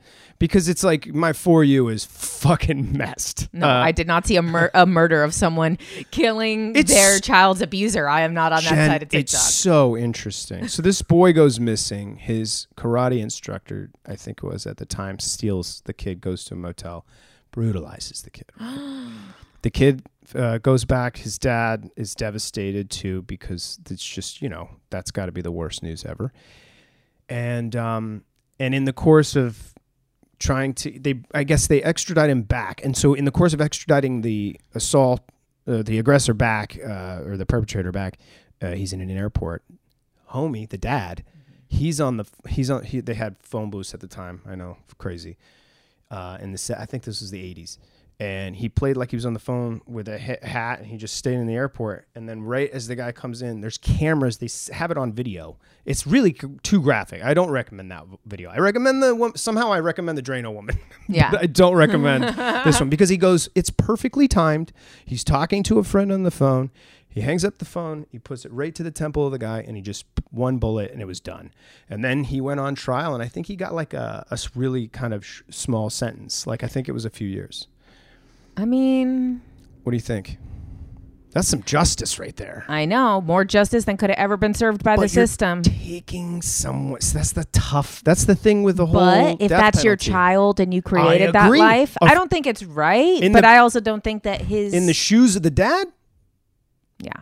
because 0.44 0.68
it's 0.68 0.84
like 0.84 1.06
my 1.14 1.32
for 1.32 1.64
you 1.64 1.88
is 1.88 2.04
fucking 2.04 2.92
messed. 2.98 3.48
No, 3.54 3.66
Uh, 3.66 3.72
I 3.82 3.92
did 3.92 4.06
not 4.06 4.26
see 4.26 4.36
a, 4.36 4.42
mur- 4.42 4.70
a 4.74 4.84
murder 4.84 5.22
of 5.22 5.32
someone 5.32 5.78
killing 6.10 6.74
their 6.74 7.18
child's 7.18 7.62
abuser. 7.62 8.06
I 8.06 8.20
am 8.20 8.34
not 8.34 8.52
on 8.52 8.62
that 8.64 8.68
Jen, 8.74 8.90
side 8.90 9.02
of 9.02 9.08
TikTok. 9.08 9.20
It's 9.22 9.54
so 9.54 9.96
interesting. 9.96 10.68
So 10.68 10.82
this 10.82 11.00
boy 11.00 11.32
goes 11.32 11.58
missing. 11.58 12.16
His 12.16 12.66
karate 12.76 13.20
instructor, 13.22 13.88
I 14.04 14.16
think 14.16 14.40
it 14.42 14.46
was 14.46 14.66
at 14.66 14.76
the 14.76 14.84
time, 14.84 15.18
steals 15.18 15.80
the 15.86 15.94
kid, 15.94 16.20
goes 16.20 16.44
to 16.44 16.54
a 16.54 16.56
motel, 16.58 17.06
brutalizes 17.50 18.20
the 18.20 18.30
kid. 18.30 18.52
the 19.62 19.70
kid 19.70 20.02
uh, 20.34 20.58
goes 20.58 20.84
back. 20.84 21.16
His 21.16 21.38
dad 21.38 21.88
is 21.96 22.14
devastated 22.14 22.90
too 22.90 23.22
because 23.22 23.78
it's 23.88 24.04
just 24.06 24.42
you 24.42 24.50
know 24.50 24.68
that's 24.90 25.10
got 25.10 25.24
to 25.26 25.32
be 25.32 25.40
the 25.40 25.52
worst 25.52 25.82
news 25.82 26.04
ever. 26.04 26.34
And 27.30 27.74
um 27.76 28.24
and 28.60 28.74
in 28.74 28.84
the 28.84 28.92
course 28.92 29.36
of 29.36 29.73
trying 30.38 30.74
to 30.74 30.98
they 30.98 31.22
I 31.32 31.44
guess 31.44 31.66
they 31.66 31.82
extradite 31.82 32.30
him 32.30 32.42
back. 32.42 32.84
And 32.84 32.96
so 32.96 33.14
in 33.14 33.24
the 33.24 33.30
course 33.30 33.52
of 33.52 33.60
extraditing 33.60 34.22
the 34.22 34.58
assault 34.74 35.20
uh, 35.66 35.82
the 35.82 35.98
aggressor 35.98 36.34
back 36.34 36.78
uh, 36.86 37.22
or 37.24 37.36
the 37.36 37.46
perpetrator 37.46 37.92
back, 37.92 38.18
uh, 38.60 38.72
he's 38.72 38.92
in 38.92 39.00
an 39.00 39.10
airport. 39.10 39.62
Homie, 40.30 40.68
the 40.68 40.78
dad, 40.78 41.24
he's 41.68 42.00
on 42.00 42.16
the 42.16 42.24
he's 42.48 42.70
on 42.70 42.84
he, 42.84 43.00
they 43.00 43.14
had 43.14 43.36
phone 43.40 43.70
booths 43.70 43.94
at 43.94 44.00
the 44.00 44.06
time. 44.06 44.42
I 44.46 44.54
know, 44.54 44.78
crazy. 44.98 45.36
Uh, 46.10 46.38
in 46.40 46.52
the 46.52 46.76
I 46.78 46.86
think 46.86 47.04
this 47.04 47.20
was 47.20 47.30
the 47.30 47.42
80s. 47.42 47.78
And 48.20 48.54
he 48.54 48.68
played 48.68 48.96
like 48.96 49.10
he 49.10 49.16
was 49.16 49.26
on 49.26 49.34
the 49.34 49.40
phone 49.40 49.80
with 49.86 50.06
a 50.06 50.18
hat, 50.18 50.78
and 50.78 50.86
he 50.86 50.96
just 50.96 51.16
stayed 51.16 51.34
in 51.34 51.48
the 51.48 51.54
airport. 51.54 52.06
And 52.14 52.28
then, 52.28 52.42
right 52.42 52.70
as 52.70 52.86
the 52.86 52.94
guy 52.94 53.10
comes 53.10 53.42
in, 53.42 53.60
there's 53.60 53.76
cameras. 53.76 54.38
They 54.38 54.48
have 54.72 54.92
it 54.92 54.96
on 54.96 55.12
video. 55.12 55.56
It's 55.84 56.06
really 56.06 56.32
too 56.62 56.80
graphic. 56.80 57.24
I 57.24 57.34
don't 57.34 57.50
recommend 57.50 57.90
that 57.90 58.04
video. 58.24 58.50
I 58.50 58.58
recommend 58.58 59.02
the 59.02 59.16
one. 59.16 59.34
Somehow, 59.36 59.72
I 59.72 59.80
recommend 59.80 60.16
the 60.16 60.22
Drano 60.22 60.52
woman. 60.54 60.78
Yeah. 61.06 61.32
I 61.38 61.44
don't 61.44 61.74
recommend 61.74 62.24
this 62.64 62.80
one 62.80 62.88
because 62.88 63.10
he 63.10 63.18
goes. 63.18 63.48
It's 63.54 63.68
perfectly 63.68 64.26
timed. 64.26 64.72
He's 65.04 65.22
talking 65.22 65.62
to 65.64 65.78
a 65.78 65.84
friend 65.84 66.10
on 66.10 66.22
the 66.22 66.30
phone. 66.30 66.70
He 67.06 67.20
hangs 67.20 67.44
up 67.44 67.58
the 67.58 67.64
phone. 67.64 68.06
He 68.10 68.18
puts 68.18 68.44
it 68.44 68.52
right 68.52 68.74
to 68.74 68.82
the 68.82 68.90
temple 68.90 69.26
of 69.26 69.30
the 69.32 69.38
guy, 69.38 69.60
and 69.66 69.76
he 69.76 69.82
just 69.82 70.06
one 70.30 70.56
bullet, 70.58 70.90
and 70.92 71.02
it 71.02 71.04
was 71.04 71.20
done. 71.20 71.52
And 71.90 72.02
then 72.04 72.24
he 72.24 72.40
went 72.40 72.58
on 72.58 72.74
trial, 72.74 73.12
and 73.12 73.22
I 73.22 73.28
think 73.28 73.46
he 73.46 73.54
got 73.54 73.74
like 73.74 73.92
a, 73.92 74.26
a 74.30 74.38
really 74.54 74.88
kind 74.88 75.12
of 75.12 75.26
sh- 75.26 75.42
small 75.50 75.90
sentence. 75.90 76.46
Like 76.46 76.64
I 76.64 76.68
think 76.68 76.88
it 76.88 76.92
was 76.92 77.04
a 77.04 77.10
few 77.10 77.28
years. 77.28 77.68
I 78.56 78.64
mean, 78.64 79.42
What 79.82 79.90
do 79.90 79.96
you 79.96 80.00
think? 80.02 80.38
That's 81.32 81.48
some 81.48 81.64
justice 81.64 82.20
right 82.20 82.36
there. 82.36 82.64
I 82.68 82.84
know 82.84 83.20
more 83.20 83.44
justice 83.44 83.86
than 83.86 83.96
could 83.96 84.08
have 84.10 84.18
ever 84.20 84.36
been 84.36 84.54
served 84.54 84.84
by 84.84 84.94
the 84.94 85.02
But 85.02 85.14
you're 85.14 85.26
system. 85.26 85.62
Taking 85.62 86.40
someone. 86.42 87.00
so 87.00 87.18
That's 87.18 87.32
the 87.32 87.44
tough. 87.46 88.04
That's 88.04 88.24
the 88.24 88.36
thing 88.36 88.62
with 88.62 88.76
the 88.76 88.86
whole. 88.86 89.00
But 89.00 89.42
if 89.42 89.48
death 89.48 89.60
that's 89.60 89.82
your 89.84 89.96
penalty. 89.96 90.10
child 90.12 90.60
and 90.60 90.72
you 90.72 90.80
created 90.80 91.32
that 91.34 91.46
agree. 91.46 91.58
life, 91.58 91.96
Of- 92.00 92.08
I 92.08 92.14
don't 92.14 92.30
think 92.30 92.46
it's 92.46 92.62
right. 92.62 93.20
In 93.20 93.32
But 93.32 93.40
the- 93.40 93.48
I 93.48 93.58
also 93.58 93.80
don't 93.80 94.04
think 94.04 94.22
that 94.22 94.42
his 94.42 94.72
in 94.72 94.86
the 94.86 94.94
shoes 94.94 95.34
of 95.34 95.42
the 95.42 95.50
dad. 95.50 95.88
yeah. 97.00 97.12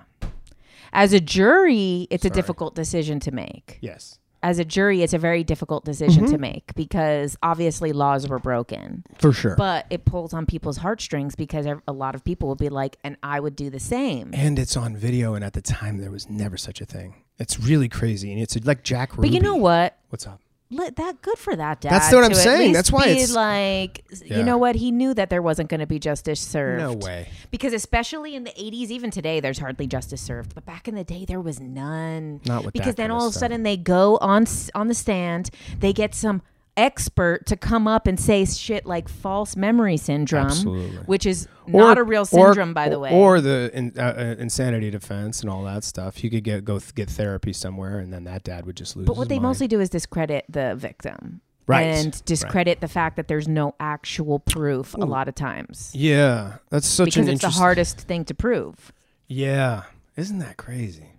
As 0.92 1.14
a 1.14 1.20
jury, 1.20 2.06
it's 2.10 2.26
a 2.26 2.30
difficult 2.30 2.74
decision 2.74 3.18
to 3.20 3.32
make. 3.32 3.78
Yes, 3.80 4.18
As 4.44 4.58
a 4.58 4.64
jury, 4.64 5.02
it's 5.02 5.12
a 5.14 5.18
very 5.18 5.44
difficult 5.44 5.84
decision 5.84 6.24
Mm-hmm. 6.24 6.32
to 6.32 6.38
make 6.38 6.74
because 6.74 7.36
obviously 7.42 7.92
laws 7.92 8.28
were 8.28 8.38
broken. 8.40 9.04
for 9.18 9.32
sure. 9.32 9.54
But 9.56 9.86
it 9.88 10.04
pulls 10.04 10.34
on 10.34 10.46
people's 10.46 10.78
heartstrings 10.78 11.34
because 11.36 11.64
a 11.86 11.92
lot 11.92 12.14
of 12.14 12.24
people 12.24 12.48
will 12.48 12.56
be 12.56 12.68
like, 12.68 12.96
and 13.04 13.16
I 13.22 13.40
would 13.40 13.56
do 13.56 13.70
the 13.70 13.80
same. 13.80 14.30
and 14.34 14.58
it's 14.58 14.76
on 14.76 14.96
video, 14.96 15.34
and 15.34 15.44
at 15.44 15.52
the 15.54 15.62
time 15.62 15.98
there 15.98 16.10
was 16.10 16.28
never 16.28 16.56
such 16.56 16.80
a 16.80 16.84
thing. 16.84 17.22
It's 17.38 17.58
really 17.58 17.88
crazy, 17.88 18.32
and 18.32 18.42
it's 18.42 18.54
like 18.64 18.82
Jack 18.82 19.16
Ruby. 19.16 19.28
But 19.28 19.34
you 19.34 19.40
know 19.40 19.56
what? 19.56 19.96
What's 20.10 20.26
up? 20.26 20.40
That 20.72 21.20
good 21.22 21.38
for 21.38 21.54
that 21.54 21.80
dad. 21.80 21.92
That's 21.92 22.12
what 22.12 22.24
I'm 22.24 22.34
saying. 22.34 22.72
That's 22.72 22.90
why 22.90 23.08
it's- 23.08 23.32
like 23.34 24.04
Yeah. 24.24 24.38
you 24.38 24.42
know 24.44 24.56
what 24.58 24.74
he 24.76 24.90
knew 24.90 25.12
that 25.14 25.28
there 25.30 25.42
wasn't 25.42 25.68
going 25.68 25.80
to 25.80 25.86
be 25.86 25.98
justice 25.98 26.40
served. 26.40 26.80
No 26.82 26.92
way. 26.94 27.28
Because 27.50 27.72
especially 27.72 28.34
in 28.34 28.44
the 28.44 28.52
80s, 28.52 28.90
even 28.90 29.10
today, 29.10 29.40
there's 29.40 29.58
hardly 29.58 29.86
justice 29.86 30.20
served. 30.20 30.54
But 30.54 30.64
back 30.64 30.88
in 30.88 30.94
the 30.94 31.04
day, 31.04 31.24
there 31.26 31.40
was 31.40 31.60
none. 31.60 32.40
Not 32.46 32.64
with 32.64 32.72
that 32.74 32.80
because 32.80 32.94
then 32.94 33.10
all 33.10 33.26
of 33.26 33.34
a 33.34 33.38
sudden 33.38 33.62
they 33.62 33.76
go 33.76 34.16
on 34.20 34.46
on 34.74 34.88
the 34.88 34.94
stand, 34.94 35.50
they 35.78 35.92
get 35.92 36.14
some 36.14 36.42
expert 36.76 37.46
to 37.46 37.56
come 37.56 37.86
up 37.86 38.06
and 38.06 38.18
say 38.18 38.44
shit 38.44 38.86
like 38.86 39.08
false 39.08 39.56
memory 39.56 39.96
syndrome, 39.96 40.46
Absolutely. 40.46 40.96
which 41.06 41.26
is 41.26 41.48
not 41.66 41.98
a 41.98 42.02
real 42.02 42.24
syndrome, 42.24 42.72
by 42.74 42.88
the 42.88 42.98
way. 42.98 43.10
Or 43.12 43.40
the 43.40 43.70
in, 43.74 43.92
uh, 43.96 44.02
uh, 44.16 44.40
insanity 44.40 44.90
defense 44.90 45.40
and 45.42 45.50
all 45.50 45.62
that 45.64 45.84
stuff. 45.84 46.22
You 46.24 46.30
could 46.30 46.44
get 46.44 46.64
go 46.64 46.78
th- 46.78 46.94
get 46.94 47.10
therapy 47.10 47.52
somewhere, 47.52 47.98
and 47.98 48.12
then 48.12 48.24
that 48.24 48.44
dad 48.44 48.66
would 48.66 48.76
just 48.76 48.96
lose. 48.96 49.06
but 49.06 49.16
what 49.16 49.28
they 49.28 49.36
mind. 49.36 49.44
mostly 49.44 49.68
do 49.68 49.80
is 49.80 49.88
discredit 49.90 50.44
the 50.48 50.74
victim. 50.76 51.40
Right, 51.64 51.82
And 51.84 52.24
discredit 52.24 52.80
the 52.80 52.88
fact 52.88 53.14
that 53.16 53.28
there's 53.28 53.46
no 53.46 53.76
actual 53.78 54.40
proof 54.40 54.94
a 54.94 54.98
lot 54.98 55.28
of 55.28 55.36
times. 55.36 55.92
Yeah, 55.94 56.56
that's 56.70 56.88
such 56.88 57.14
because 57.14 57.28
an 57.28 57.34
it's 57.34 57.42
the 57.42 57.50
hardest 57.50 58.00
thing 58.00 58.24
to 58.24 58.34
prove. 58.34 58.92
Yeah, 59.28 59.84
isn't 60.16 60.40
that 60.40 60.56
crazy? 60.56 61.11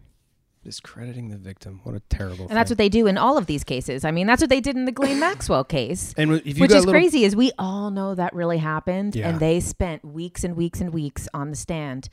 Discrediting 0.63 1.29
the 1.29 1.37
victim. 1.37 1.81
What 1.83 1.93
a 1.95 1.99
terrible. 1.99 2.47
And 2.47 2.55
that's 2.55 2.71
what 2.71 2.77
they 2.77 2.87
do 2.89 3.05
in 3.07 3.17
all 3.17 3.37
of 3.37 3.47
these 3.47 3.63
cases. 3.65 4.05
I 4.05 4.11
mean, 4.11 4.27
that's 4.27 4.41
what 4.41 4.49
they 4.49 4.61
did 4.61 4.75
in 4.77 4.85
the 4.85 4.91
Ghislaine 4.93 5.19
Maxwell 5.19 5.63
case. 5.65 6.13
And 6.17 6.31
Which 6.31 6.45
is 6.47 6.57
little- 6.57 6.91
crazy 6.91 7.25
is 7.25 7.35
we 7.35 7.51
all 7.59 7.91
know 7.91 8.15
that 8.15 8.33
really 8.33 8.59
happened 8.59 9.15
Yeah. 9.15 9.29
and 9.29 9.39
they 9.39 9.59
spent 9.59 10.05
weeks 10.05 10.43
and 10.45 10.55
weeks 10.55 10.79
and 10.79 10.93
weeks 10.93 11.27
on 11.33 11.49
the 11.49 11.55
stand 11.57 12.07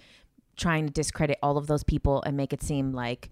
trying 0.57 0.87
to 0.87 0.93
discredit 0.93 1.39
all 1.43 1.57
of 1.57 1.69
those 1.69 1.85
people 1.85 2.23
and 2.27 2.37
make 2.37 2.53
it 2.53 2.63
seem 2.63 2.93
like 2.93 3.31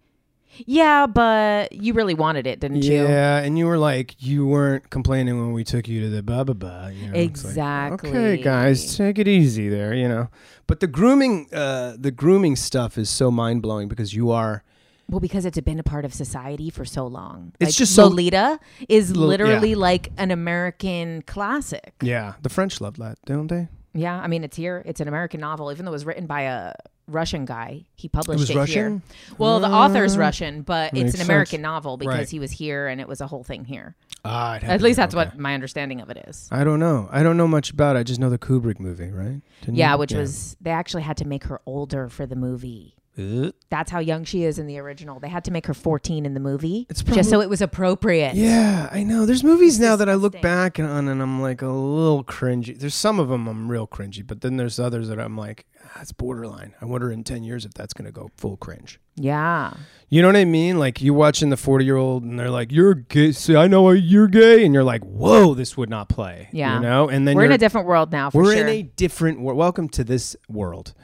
yeah, 0.64 1.06
but 1.06 1.72
you 1.72 1.92
really 1.92 2.14
wanted 2.14 2.46
it, 2.46 2.58
didn't 2.58 2.82
you? 2.82 3.02
Yeah, 3.06 3.36
and 3.40 3.58
you 3.58 3.66
were 3.66 3.76
like, 3.76 4.14
you 4.18 4.46
weren't 4.46 4.88
complaining 4.88 5.38
when 5.38 5.52
we 5.52 5.62
took 5.62 5.86
you 5.86 6.00
to 6.00 6.08
the 6.08 6.22
ba 6.22 6.42
ba 6.42 6.54
ba. 6.54 6.90
You 6.94 7.08
know, 7.08 7.18
it's 7.18 7.44
like, 7.44 7.50
Exactly. 7.50 8.10
okay, 8.10 8.42
guys, 8.42 8.96
take 8.96 9.18
it 9.18 9.28
easy 9.28 9.68
there. 9.68 9.92
You 9.92 10.08
know, 10.08 10.28
but 10.66 10.80
the 10.80 10.86
grooming, 10.86 11.48
uh, 11.52 11.96
the 11.98 12.10
grooming 12.10 12.56
stuff 12.56 12.96
is 12.96 13.10
so 13.10 13.30
mind 13.30 13.60
blowing 13.60 13.88
because 13.88 14.14
you 14.14 14.30
are. 14.30 14.64
Well, 15.10 15.20
because 15.20 15.46
it's 15.46 15.58
been 15.60 15.78
a 15.78 15.82
part 15.84 16.04
of 16.04 16.12
society 16.12 16.68
for 16.70 16.84
so 16.84 17.06
long. 17.06 17.52
It's 17.60 17.68
Like, 17.70 17.76
just 17.76 17.94
so- 17.94 18.08
Lolita 18.08 18.60
is 18.88 19.16
Lol- 19.16 19.28
literally 19.28 19.70
yeah. 19.70 19.76
like 19.76 20.12
an 20.18 20.30
American 20.30 21.22
classic. 21.22 21.94
Yeah, 22.02 22.34
the 22.42 22.50
French 22.50 22.80
love 22.80 22.96
that, 22.98 23.18
don't 23.24 23.46
they? 23.48 23.68
Yeah, 23.94 24.20
I 24.20 24.26
mean 24.28 24.44
it's 24.44 24.56
here. 24.56 24.82
It's 24.84 25.00
an 25.00 25.08
American 25.08 25.40
novel, 25.40 25.72
even 25.72 25.84
though 25.86 25.90
it 25.90 25.92
was 25.92 26.04
written 26.04 26.26
by 26.26 26.42
a 26.42 26.74
Russian 27.08 27.46
guy. 27.46 27.86
He 27.96 28.06
published 28.06 28.40
was 28.40 28.50
it, 28.50 28.56
Russian? 28.56 29.02
here. 29.02 29.34
Well, 29.38 29.60
the 29.60 29.68
author's 29.68 30.18
Russian, 30.18 30.60
but 30.60 30.92
makes 30.92 31.14
it's 31.14 31.14
an 31.22 31.22
American 31.26 31.50
sense. 31.52 31.62
novel 31.62 31.96
because 31.96 32.14
Right. 32.14 32.28
he 32.28 32.38
was 32.38 32.50
here 32.52 32.86
and 32.86 33.00
it 33.00 33.08
was 33.08 33.22
a 33.22 33.26
whole 33.26 33.42
thing 33.42 33.64
here. 33.64 33.96
Ah, 34.26 34.52
I'd 34.52 34.64
At 34.64 34.82
least 34.82 34.98
that's 34.98 35.14
up 35.14 35.28
what 35.32 35.38
my 35.38 35.54
understanding 35.54 36.02
of 36.02 36.10
it 36.10 36.18
is. 36.28 36.48
I 36.52 36.64
don't 36.64 36.80
know. 36.80 37.08
I 37.10 37.22
don't 37.22 37.38
know 37.38 37.48
much 37.48 37.70
about 37.70 37.96
it. 37.96 38.00
I 38.00 38.02
just 38.02 38.20
know 38.20 38.28
the 38.28 38.38
Kubrick 38.38 38.78
movie, 38.78 39.10
right? 39.10 39.40
Didn't 39.62 39.76
Yeah, 39.76 39.92
you? 39.94 39.98
which 40.00 40.12
was 40.12 40.54
they 40.60 40.70
actually 40.70 41.02
had 41.04 41.16
to 41.16 41.24
make 41.26 41.44
her 41.44 41.60
older 41.64 42.10
for 42.10 42.26
the 42.26 42.36
movie. 42.36 42.94
Uh, 43.18 43.50
That's 43.70 43.90
how 43.90 43.98
young 43.98 44.24
she 44.24 44.44
is 44.44 44.58
in 44.58 44.66
the 44.66 44.78
original. 44.78 45.18
They 45.18 45.28
had 45.28 45.44
to 45.44 45.50
make 45.50 45.66
her 45.66 45.74
14 45.74 46.24
in 46.24 46.34
the 46.34 46.40
movie 46.40 46.86
It's 46.88 47.02
just 47.02 47.28
so 47.30 47.40
it 47.40 47.48
was 47.50 47.60
appropriate. 47.60 48.34
Yeah, 48.34 48.88
I 48.92 49.02
know. 49.02 49.26
There's 49.26 49.42
movies 49.42 49.80
now 49.80 49.96
that 49.96 50.08
I 50.08 50.14
look 50.14 50.40
back 50.40 50.78
on 50.78 51.08
and 51.08 51.20
I'm 51.20 51.42
like 51.42 51.62
a 51.62 51.68
little 51.68 52.22
cringy. 52.22 52.78
There's 52.78 52.94
some 52.94 53.18
of 53.18 53.28
them 53.28 53.46
I'm 53.48 53.70
real 53.70 53.86
cringy, 53.86 54.26
but 54.26 54.40
then 54.40 54.56
there's 54.56 54.78
others 54.78 55.08
that 55.08 55.18
I'm 55.18 55.36
like, 55.36 55.66
ah, 55.84 55.90
that's 55.96 56.12
borderline. 56.12 56.74
I 56.80 56.84
wonder 56.84 57.10
in 57.10 57.24
10 57.24 57.42
years 57.42 57.64
if 57.64 57.74
that's 57.74 57.92
going 57.92 58.06
to 58.06 58.12
go 58.12 58.30
full 58.36 58.56
cringe. 58.56 59.00
Yeah. 59.16 59.74
You 60.08 60.22
know 60.22 60.28
what 60.28 60.36
I 60.36 60.44
mean? 60.44 60.78
Like 60.78 61.02
you 61.02 61.12
watching 61.12 61.50
the 61.50 61.56
40 61.56 61.84
year 61.84 61.96
old 61.96 62.22
and 62.22 62.38
they're 62.38 62.50
like, 62.50 62.70
you're 62.70 62.94
gay. 62.94 63.32
See, 63.32 63.56
I 63.56 63.66
know 63.66 63.90
you're 63.90 64.28
gay. 64.28 64.64
And 64.64 64.72
you're 64.72 64.84
like, 64.84 65.02
whoa, 65.02 65.54
this 65.54 65.76
would 65.76 65.90
not 65.90 66.08
play. 66.08 66.48
Yeah. 66.52 66.76
You 66.76 66.82
know? 66.82 67.08
And 67.08 67.26
then 67.26 67.36
We're 67.36 67.42
in 67.44 67.48
you're- 67.50 67.54
a 67.56 67.58
different 67.58 67.88
world 67.88 68.12
now 68.12 68.30
for 68.30 68.42
we're 68.42 68.52
sure. 68.54 68.62
in 68.62 68.68
a 68.68 68.82
different 68.82 69.40
world. 69.40 69.58
Welcome 69.58 69.88
to 69.90 70.04
this 70.04 70.36
world. 70.48 70.94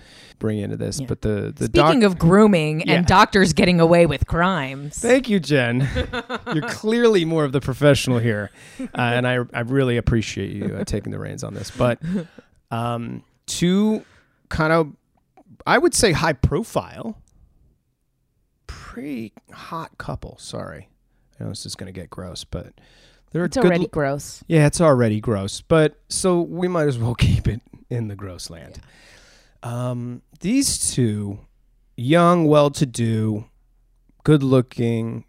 Bring 0.44 0.58
into 0.58 0.76
this. 0.76 1.00
Yeah. 1.00 1.06
But 1.06 1.22
the, 1.22 1.54
the 1.56 1.64
Speaking 1.64 2.00
doc- 2.00 2.12
of 2.12 2.18
grooming 2.18 2.80
Yeah. 2.82 2.96
and 2.96 3.06
doctors 3.06 3.54
getting 3.54 3.80
away 3.80 4.04
with 4.04 4.26
crimes. 4.26 4.98
Thank 4.98 5.30
you, 5.30 5.40
Jen. 5.40 5.88
You're 6.52 6.68
clearly 6.68 7.24
more 7.24 7.44
of 7.46 7.52
the 7.52 7.62
professional 7.62 8.18
here, 8.18 8.50
uh, 8.78 8.84
and 8.94 9.26
I 9.26 9.38
I 9.54 9.60
really 9.60 9.96
appreciate 9.96 10.50
you 10.50 10.76
uh, 10.76 10.84
taking 10.84 11.12
the 11.12 11.18
reins 11.18 11.42
on 11.44 11.54
this. 11.54 11.70
But 11.70 11.98
um, 12.70 13.24
two 13.46 14.04
kind 14.50 14.70
of, 14.74 14.92
I 15.66 15.78
would 15.78 15.94
say, 15.94 16.12
high 16.12 16.34
profile, 16.34 17.16
pretty 18.66 19.32
hot 19.50 19.96
couple. 19.96 20.36
Sorry, 20.38 20.90
I 21.40 21.44
know 21.44 21.48
this 21.48 21.64
is 21.64 21.74
going 21.74 21.86
to 21.92 21.98
get 21.98 22.10
gross, 22.10 22.44
but 22.44 22.74
they're 23.32 23.46
it's 23.46 23.56
already 23.56 23.86
gross. 23.86 24.44
Yeah, 24.46 24.66
it's 24.66 24.82
already 24.82 25.20
gross, 25.22 25.62
but 25.62 25.98
so 26.10 26.42
we 26.42 26.68
might 26.68 26.86
as 26.86 26.98
well 26.98 27.14
keep 27.18 27.48
it 27.48 27.62
in 27.88 28.08
the 28.08 28.14
gross 28.14 28.50
land. 28.50 28.80
Um, 29.64 30.22
these 30.40 30.92
two, 30.94 31.40
young, 31.96 32.46
well-to-do, 32.46 33.46
good-looking, 34.22 35.24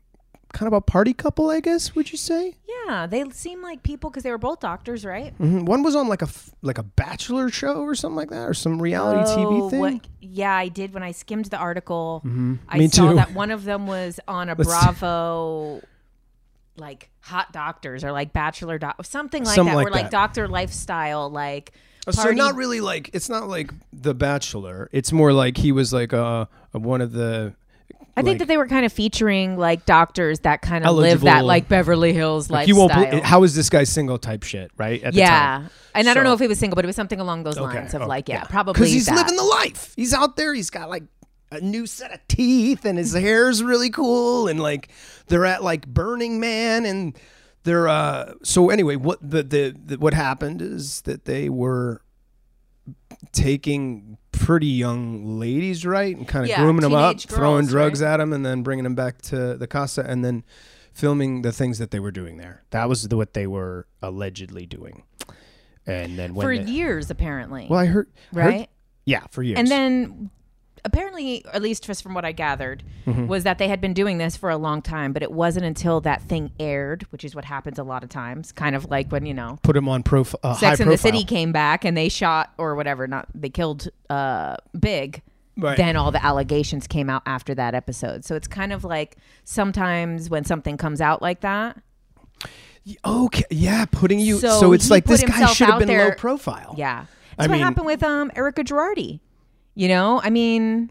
kind 0.53 0.67
of 0.67 0.73
a 0.73 0.81
party 0.81 1.13
couple, 1.13 1.49
I 1.49 1.59
guess. 1.59 1.95
Would 1.95 2.11
you 2.11 2.17
say? 2.17 2.55
Yeah, 2.87 3.07
they 3.07 3.27
seem 3.31 3.61
like 3.63 3.81
people 3.83 4.09
because 4.09 4.23
they 4.23 4.31
were 4.31 4.37
both 4.37 4.59
doctors, 4.59 5.03
right? 5.05 5.37
Mhm. 5.39 5.63
One 5.65 5.81
was 5.83 5.95
on 5.95 6.07
like 6.07 6.21
a 6.21 6.25
f- 6.25 6.51
like 6.61 6.77
a 6.77 6.83
bachelor 6.83 7.49
show 7.49 7.81
or 7.81 7.95
something 7.95 8.15
like 8.15 8.29
that, 8.29 8.47
or 8.47 8.53
some 8.53 8.81
reality 8.81 9.21
Oh, 9.31 9.37
TV 9.37 9.69
thing. 9.71 9.79
what- 9.79 10.07
yeah, 10.21 10.53
I 10.55 10.67
did 10.67 10.93
when 10.93 11.01
I 11.01 11.11
skimmed 11.11 11.45
the 11.45 11.57
article. 11.57 12.21
I 12.23 12.27
Mm-hmm. 12.27 12.77
Me 12.77 12.87
saw 12.89 13.09
too. 13.09 13.15
that 13.15 13.33
one 13.33 13.51
of 13.51 13.63
them 13.63 13.87
was 13.87 14.19
on 14.27 14.49
a 14.49 14.55
Let's- 14.55 14.67
Bravo, 14.69 15.81
like 16.77 17.09
hot 17.21 17.51
doctors 17.53 18.03
or 18.03 18.11
like 18.11 18.33
bachelor 18.33 18.77
doc, 18.77 19.03
something 19.05 19.43
like 19.43 19.55
Something 19.55 19.71
that, 19.73 19.77
like 19.77 19.87
or 19.87 19.91
like 19.91 20.03
that. 20.05 20.11
doctor 20.11 20.47
lifestyle, 20.47 21.29
like. 21.29 21.71
Oh, 22.07 22.11
so 22.11 22.21
party- 22.23 22.37
not 22.37 22.55
really 22.55 22.81
like 22.81 23.09
it's 23.13 23.29
not 23.29 23.47
like 23.47 23.71
The 23.93 24.13
Bachelor. 24.13 24.89
It's 24.91 25.11
more 25.11 25.33
like 25.33 25.57
he 25.57 25.71
was 25.71 25.91
like 25.93 26.13
uh 26.13 26.45
one 26.71 27.01
of 27.01 27.11
the. 27.13 27.53
I 28.17 28.21
think 28.21 28.39
that 28.39 28.47
they 28.47 28.55
were 28.55 28.67
kind 28.67 28.85
of 28.85 28.93
featuring 28.93 29.57
like 29.57 29.85
doctors 29.85 30.39
that 30.41 30.61
kind 30.61 30.85
of 30.85 30.95
live 30.95 31.21
that 31.21 31.43
like 31.43 31.67
Beverly 31.67 32.13
Hills 32.13 32.49
Like 32.49 32.67
lifestyle. 32.67 32.67
you 32.67 32.79
won't. 32.79 33.11
bel- 33.11 33.21
How 33.23 33.43
is 33.43 33.55
this 33.55 33.69
guy 33.69 33.83
single 33.83 34.17
type 34.17 34.43
shit? 34.43 34.71
Right 34.77 35.03
at 35.03 35.13
the 35.13 35.19
yeah, 35.19 35.29
time. 35.57 35.69
and 35.93 36.07
I 36.07 36.13
don't 36.13 36.21
So- 36.23 36.29
know 36.29 36.33
if 36.33 36.39
he 36.39 36.47
was 36.47 36.57
single, 36.57 36.75
but 36.75 36.85
it 36.85 36.87
was 36.87 36.95
something 36.95 37.19
along 37.19 37.43
those 37.43 37.57
Okay, 37.57 37.77
lines 37.79 37.93
of 37.93 38.03
oh, 38.03 38.07
like, 38.07 38.29
yeah, 38.29 38.45
probably 38.45 38.73
because 38.73 38.91
he's 38.91 39.07
that. 39.07 39.15
living 39.17 39.35
the 39.35 39.43
life. 39.43 39.93
He's 39.97 40.13
out 40.13 40.37
there. 40.37 40.53
He's 40.53 40.69
got 40.69 40.89
like 40.89 41.03
a 41.51 41.59
new 41.59 41.85
set 41.87 42.13
of 42.13 42.25
teeth, 42.29 42.85
and 42.85 42.97
his 42.97 43.11
hair's 43.13 43.61
really 43.61 43.89
cool. 43.89 44.47
And 44.47 44.61
like 44.61 44.87
they're 45.27 45.45
at 45.45 45.61
like 45.61 45.85
Burning 45.85 46.39
Man, 46.39 46.85
and 46.85 47.17
they're 47.65 47.87
uh. 47.89 48.33
So 48.43 48.69
anyway, 48.69 48.95
what 48.95 49.19
the 49.21 49.43
the, 49.43 49.75
the 49.77 49.97
what 49.97 50.13
happened 50.13 50.61
is 50.61 51.01
that 51.01 51.25
they 51.25 51.49
were 51.49 52.01
taking 53.31 54.17
pretty 54.31 54.67
young 54.67 55.39
ladies, 55.39 55.85
right, 55.85 56.15
and 56.15 56.27
kind 56.27 56.45
of 56.45 56.49
Yeah, 56.49 56.61
grooming 56.61 56.81
them 56.81 56.93
up, 56.93 57.17
teenage 57.17 57.25
throwing 57.27 57.65
drugs 57.67 58.01
right? 58.01 58.13
at 58.13 58.17
them, 58.17 58.33
and 58.33 58.45
then 58.45 58.63
bringing 58.63 58.83
them 58.83 58.95
back 58.95 59.21
to 59.23 59.55
the 59.55 59.67
casa, 59.67 60.05
and 60.07 60.23
then 60.23 60.43
filming 60.93 61.41
the 61.41 61.51
things 61.51 61.77
that 61.79 61.91
they 61.91 61.99
were 61.99 62.11
doing 62.11 62.37
there. 62.37 62.63
That 62.69 62.87
was 62.87 63.07
the, 63.07 63.17
what 63.17 63.33
they 63.33 63.47
were 63.47 63.87
allegedly 64.01 64.65
doing. 64.65 65.03
And 65.85 66.17
then 66.17 66.33
when 66.33 66.45
for 66.45 66.57
they- 66.57 66.71
years 66.71 67.11
apparently, 67.11 67.67
well, 67.69 67.79
I 67.79 67.85
heard, 67.85 68.07
heard- 68.33 68.45
right? 68.45 68.69
yeah, 69.05 69.25
for 69.31 69.43
years. 69.43 69.59
And 69.59 69.67
then 69.67 70.29
apparently, 70.85 71.43
at 71.53 71.61
least 71.61 71.83
just 71.83 72.01
from 72.01 72.13
what 72.13 72.23
I 72.23 72.31
gathered, 72.31 72.83
Mm-hmm. 73.05 73.27
was 73.27 73.43
that 73.43 73.57
they 73.59 73.67
had 73.67 73.81
been 73.81 73.93
doing 73.93 74.17
this 74.17 74.35
for 74.35 74.49
a 74.49 74.57
long 74.57 74.81
time, 74.81 75.13
but 75.13 75.21
it 75.21 75.31
wasn't 75.31 75.65
until 75.65 76.01
that 76.01 76.21
thing 76.23 76.51
aired, 76.59 77.03
which 77.11 77.23
is 77.23 77.35
what 77.35 77.45
happens 77.45 77.77
a 77.77 77.83
lot 77.83 78.03
of 78.03 78.09
times, 78.09 78.51
kind 78.51 78.75
of 78.75 78.89
like 78.89 79.11
when 79.11 79.25
you 79.27 79.33
know. 79.33 79.59
put 79.61 79.75
him 79.77 79.87
on 79.89 80.01
profile. 80.01 80.39
Uh, 80.43 80.53
Sex 80.55 80.79
in 80.79 80.87
the. 80.89 80.97
City 80.97 81.23
came 81.23 81.51
back 81.51 81.85
and 81.85 81.95
they 81.95 82.09
shot 82.09 82.51
or 82.57 82.73
whatever, 82.75 83.05
not 83.07 83.27
they 83.35 83.49
killed 83.49 83.89
uh 84.09 84.55
Big. 84.79 85.21
Right. 85.57 85.77
Then 85.77 85.95
all 85.95 86.11
the 86.11 86.23
allegations 86.25 86.87
came 86.87 87.09
out 87.09 87.21
after 87.27 87.53
that 87.55 87.75
episode. 87.75 88.25
So 88.25 88.35
it's 88.35 88.47
kind 88.47 88.73
of 88.73 88.83
like 88.83 89.17
sometimes 89.43 90.29
when 90.29 90.43
something 90.45 90.77
comes 90.77 90.99
out 90.99 91.21
like 91.21 91.41
that, 91.41 91.77
Okay, 93.05 93.43
yeah, 93.49 93.85
putting 93.85 94.19
you. 94.19 94.37
So, 94.39 94.59
So 94.59 94.73
it's 94.73 94.89
like 94.91 95.05
this 95.05 95.23
guy 95.23 95.45
should 95.47 95.67
have 95.69 95.79
been 95.79 95.87
there- 95.87 96.09
low 96.09 96.15
profile. 96.15 96.75
yeah. 96.77 97.05
I 97.37 97.43
That's 97.43 97.49
what 97.49 97.51
mean- 97.55 97.63
happened 97.63 97.85
with 97.85 98.03
um 98.03 98.31
Erika 98.35 98.63
Girardi. 98.63 99.19
You 99.75 99.87
know, 99.89 100.21
I 100.23 100.29
mean, 100.29 100.89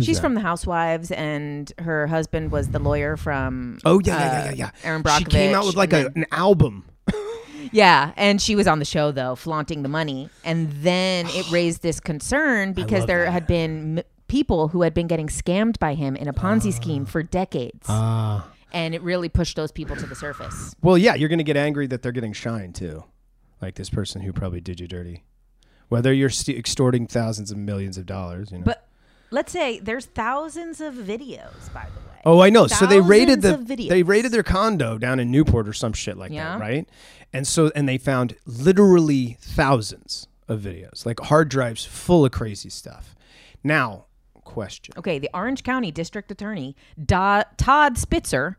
she's 0.00 0.16
that? 0.16 0.22
from 0.22 0.34
the 0.34 0.40
Housewives, 0.40 1.10
and 1.10 1.72
her 1.78 2.06
husband 2.06 2.52
was 2.52 2.68
the 2.68 2.78
lawyer 2.78 3.16
from. 3.16 3.78
Oh 3.84 4.00
yeah, 4.04 4.14
yeah, 4.16 4.22
yeah, 4.22 4.40
uh, 4.40 4.44
yeah, 4.44 4.52
yeah. 4.52 4.70
Aaron 4.84 5.02
She 5.18 5.24
came 5.24 5.54
out 5.54 5.66
with 5.66 5.76
like 5.76 5.92
a, 5.92 6.06
an 6.14 6.26
album. 6.32 6.84
Yeah, 7.72 8.12
and 8.16 8.40
she 8.42 8.56
was 8.56 8.66
on 8.66 8.80
the 8.80 8.84
show 8.84 9.12
though, 9.12 9.36
flaunting 9.36 9.82
the 9.84 9.88
money, 9.88 10.28
and 10.44 10.72
then 10.82 11.26
it 11.28 11.48
raised 11.52 11.82
this 11.82 12.00
concern 12.00 12.72
because 12.72 13.06
there 13.06 13.26
that. 13.26 13.30
had 13.30 13.46
been 13.46 13.98
m- 13.98 14.04
people 14.26 14.66
who 14.68 14.82
had 14.82 14.92
been 14.92 15.06
getting 15.06 15.28
scammed 15.28 15.78
by 15.78 15.94
him 15.94 16.16
in 16.16 16.26
a 16.26 16.32
Ponzi 16.32 16.72
scheme 16.72 17.04
for 17.04 17.22
decades, 17.22 17.86
Ah. 17.88 18.48
and 18.72 18.92
it 18.94 19.02
really 19.02 19.28
pushed 19.28 19.54
those 19.56 19.70
people 19.70 19.94
to 19.96 20.06
the 20.06 20.16
surface. 20.16 20.74
Well, 20.82 20.98
yeah, 20.98 21.14
you're 21.14 21.28
gonna 21.28 21.44
get 21.44 21.56
angry 21.56 21.86
that 21.88 22.02
they're 22.02 22.10
getting 22.12 22.32
shine 22.32 22.72
too, 22.72 23.04
like 23.62 23.76
this 23.76 23.90
person 23.90 24.22
who 24.22 24.32
probably 24.32 24.60
did 24.60 24.80
you 24.80 24.88
dirty. 24.88 25.22
Whether 25.90 26.12
you're 26.14 26.30
st- 26.30 26.56
extorting 26.56 27.06
thousands 27.06 27.50
of 27.50 27.58
millions 27.58 27.98
of 27.98 28.06
dollars, 28.06 28.50
you 28.50 28.58
know. 28.58 28.64
But 28.64 28.88
let's 29.30 29.52
say 29.52 29.78
there's 29.80 30.06
thousands 30.06 30.80
of 30.80 30.94
videos, 30.94 31.70
by 31.74 31.84
the 31.84 32.00
way. 32.08 32.20
Oh, 32.24 32.40
I 32.40 32.48
know. 32.50 32.66
So 32.66 32.86
they 32.86 33.00
raided 33.00 33.42
the 33.42 33.56
Thousands 33.58 33.88
they 33.88 34.02
raided 34.02 34.32
their 34.32 34.42
condo 34.42 34.96
down 34.98 35.20
in 35.20 35.30
Newport 35.30 35.68
or 35.68 35.72
some 35.74 35.92
shit 35.92 36.16
like 36.16 36.32
Yeah. 36.32 36.56
that, 36.56 36.60
right? 36.60 36.88
And 37.32 37.46
so 37.46 37.70
and 37.74 37.88
they 37.88 37.98
found 37.98 38.36
literally 38.46 39.36
thousands 39.40 40.26
of 40.48 40.60
videos, 40.60 41.04
like 41.06 41.20
hard 41.20 41.48
drives 41.48 41.84
full 41.84 42.24
of 42.24 42.32
crazy 42.32 42.70
stuff. 42.70 43.14
Now, 43.62 44.06
question. 44.44 44.94
Okay, 44.98 45.18
the 45.18 45.30
Orange 45.32 45.62
County 45.62 45.90
District 45.92 46.30
Attorney 46.30 46.74
Do- 46.98 47.42
Todd 47.56 47.96
Spitzer 47.98 48.58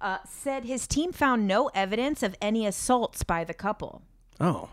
uh, 0.00 0.18
said 0.28 0.64
his 0.64 0.86
team 0.88 1.12
found 1.12 1.46
no 1.46 1.68
evidence 1.74 2.22
of 2.24 2.34
any 2.42 2.66
assaults 2.66 3.22
by 3.22 3.44
the 3.44 3.54
couple, 3.54 4.02
Oh, 4.40 4.68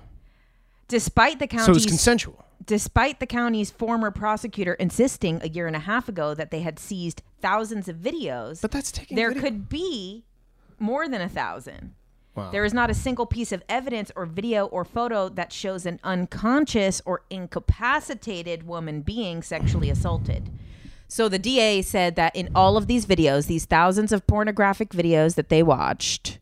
despite 0.89 1.39
the 1.39 1.47
so 1.49 1.56
it 1.56 1.58
was 1.58 1.65
county's 1.67 1.86
consensual. 1.86 2.45
despite 2.65 3.19
the 3.21 3.25
county's 3.25 3.71
former 3.71 4.12
prosecutor 4.12 4.73
insisting 4.73 5.39
a 5.41 5.47
year 5.47 5.65
and 5.67 5.75
a 5.75 5.80
half 5.80 6.10
ago 6.10 6.34
that 6.34 6.52
they 6.52 6.60
had 6.60 6.78
seized 6.78 7.21
thousands 7.41 7.88
of 7.88 7.95
videos, 7.95 8.62
But 8.62 8.71
that's 8.71 8.91
taking 8.91 9.15
there 9.15 9.30
video- 9.30 9.41
could 9.43 9.69
be 9.69 10.25
more 10.78 11.08
than 11.08 11.21
a 11.21 11.30
thousand. 11.30 11.93
Wow. 12.36 12.52
There 12.52 12.63
is 12.63 12.73
not 12.73 12.89
a 12.89 12.93
single 12.93 13.25
piece 13.25 13.52
of 13.52 13.63
evidence 13.67 14.12
or 14.15 14.25
video 14.25 14.65
or 14.67 14.86
photo 14.86 15.30
that 15.30 15.52
shows 15.52 15.86
an 15.86 15.99
unconscious 16.04 17.02
or 17.06 17.23
incapacitated 17.30 18.63
woman 18.67 19.02
being 19.02 19.41
sexually 19.41 19.89
assaulted. 19.89 20.49
So 21.08 21.28
the 21.28 21.39
DA 21.39 21.82
said 21.82 22.15
that 22.17 22.36
in 22.36 22.49
all 22.54 22.78
of 22.78 22.86
these 22.88 23.06
videos, 23.06 23.47
these 23.47 23.65
thousands 23.65 24.12
of 24.12 24.28
pornographic 24.28 24.89
videos 24.89 25.36
that 25.36 25.49
they 25.49 25.63
watched, 25.63 26.38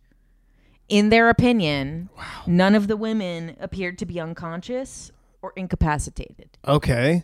in 0.89 1.09
their 1.09 1.29
opinion, 1.29 2.09
none 2.45 2.75
of 2.75 2.87
the 2.87 2.97
women 2.97 3.55
appeared 3.59 3.97
to 3.99 4.05
be 4.05 4.19
unconscious 4.19 5.11
or 5.41 5.53
incapacitated. 5.55 6.57
Okay. 6.67 7.23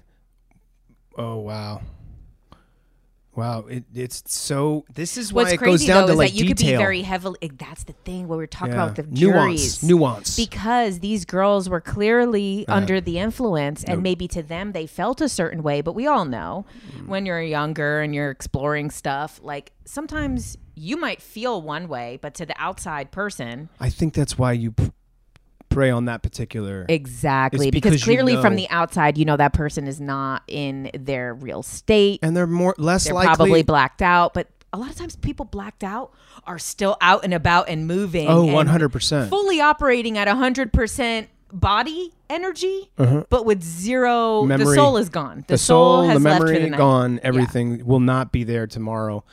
Oh 1.18 1.38
wow. 1.38 1.82
Wow, 3.36 3.62
it, 3.62 3.86
it's 3.96 4.22
so. 4.32 4.86
This 4.94 5.18
is 5.18 5.34
why 5.34 5.42
What's 5.44 5.54
it 5.54 5.58
crazy 5.58 5.72
goes 5.72 5.88
down 5.88 6.02
though 6.02 6.08
to 6.08 6.12
is 6.14 6.18
like 6.20 6.32
that 6.34 6.38
you 6.40 6.46
could 6.48 6.58
be 6.58 6.68
very 6.76 7.02
heavily. 7.02 7.40
eh, 7.42 7.48
That's 7.58 7.84
the 7.84 7.94
thing 8.06 8.28
where 8.28 8.38
we're 8.38 8.46
talking 8.46 8.76
Yeah. 8.76 8.84
about 8.84 8.96
the 8.96 9.04
nuance, 9.04 9.80
juries. 9.80 9.84
nuance. 9.84 10.36
because 10.36 11.00
these 11.00 11.26
girls 11.26 11.68
were 11.68 11.82
clearly 11.82 12.64
under 12.68 13.02
the 13.02 13.18
influence 13.18 13.84
and 13.86 14.04
maybe 14.04 14.28
to 14.28 14.44
them 14.44 14.74
they 14.74 14.86
felt 14.86 15.20
a 15.20 15.28
certain 15.28 15.64
way 15.64 15.82
but 15.82 15.94
we 15.96 16.06
all 16.06 16.26
know 16.26 16.66
Mm. 16.96 17.08
when 17.08 17.26
you're 17.26 17.42
younger 17.42 18.02
and 18.02 18.14
you're 18.14 18.30
exploring 18.30 18.92
stuff 18.92 19.40
like 19.44 19.72
sometimes 19.84 20.56
you 20.76 20.98
might 20.98 21.22
feel 21.22 21.62
one 21.62 21.88
way 21.88 22.18
but 22.22 22.34
to 22.36 22.46
the 22.46 22.56
outside 22.58 23.12
person 23.12 23.70
I 23.80 23.90
think 23.90 24.14
that's 24.14 24.38
why 24.38 24.54
you 24.54 24.72
p- 24.72 24.92
prey 25.70 25.90
on 25.90 26.06
that 26.06 26.22
particular. 26.22 26.86
exactly 26.90 27.72
because, 27.72 27.92
because 27.94 28.08
you 28.08 28.14
clearly 28.14 28.40
from 28.42 28.56
the 28.56 28.70
outside 28.70 29.18
you 29.18 29.26
know 29.26 29.38
that 29.38 29.54
person 29.54 29.88
is 29.88 30.00
not 30.00 30.44
in 30.48 30.90
their 30.94 31.34
real 31.34 31.64
state 31.64 32.20
and 32.22 32.36
they're 32.38 32.46
more 32.48 32.76
less 32.78 33.06
they're 33.06 33.14
likely. 33.14 33.36
probably 33.36 33.64
blacked 33.64 34.02
out 34.02 34.34
but 34.34 34.48
a 34.72 34.78
lot 34.78 34.90
of 34.90 34.96
times 34.96 35.16
people 35.16 35.46
blacked 35.46 35.84
out 35.84 36.12
are 36.46 36.58
still 36.60 36.98
out 37.02 37.24
and 37.24 37.34
about 37.34 37.70
and 37.70 37.88
moving 37.88 38.28
oh, 38.28 38.44
and 38.44 38.54
one 38.54 38.68
hundred 38.68 38.90
percent. 38.90 39.30
fully 39.30 39.62
operating 39.62 40.18
at 40.18 40.28
100% 40.28 41.28
body 41.52 42.12
energy, 42.32 42.90
but 42.98 43.46
with 43.46 43.62
zero. 43.62 44.46
The 44.48 44.56
Uh-huh. 44.56 44.74
Soul 44.74 44.98
is 44.98 45.10
gone. 45.10 45.44
The, 45.48 45.54
The 45.54 45.58
soul, 45.60 46.02
has 46.08 46.18
the 46.18 46.24
left 46.28 46.40
for 46.42 46.46
memory 46.48 46.64
the 46.64 46.70
night. 46.72 46.78
gone. 46.80 47.20
Everything 47.22 47.86
will 47.86 48.00
not 48.00 48.32
be 48.32 48.44
there 48.44 48.66
tomorrow. 48.66 49.24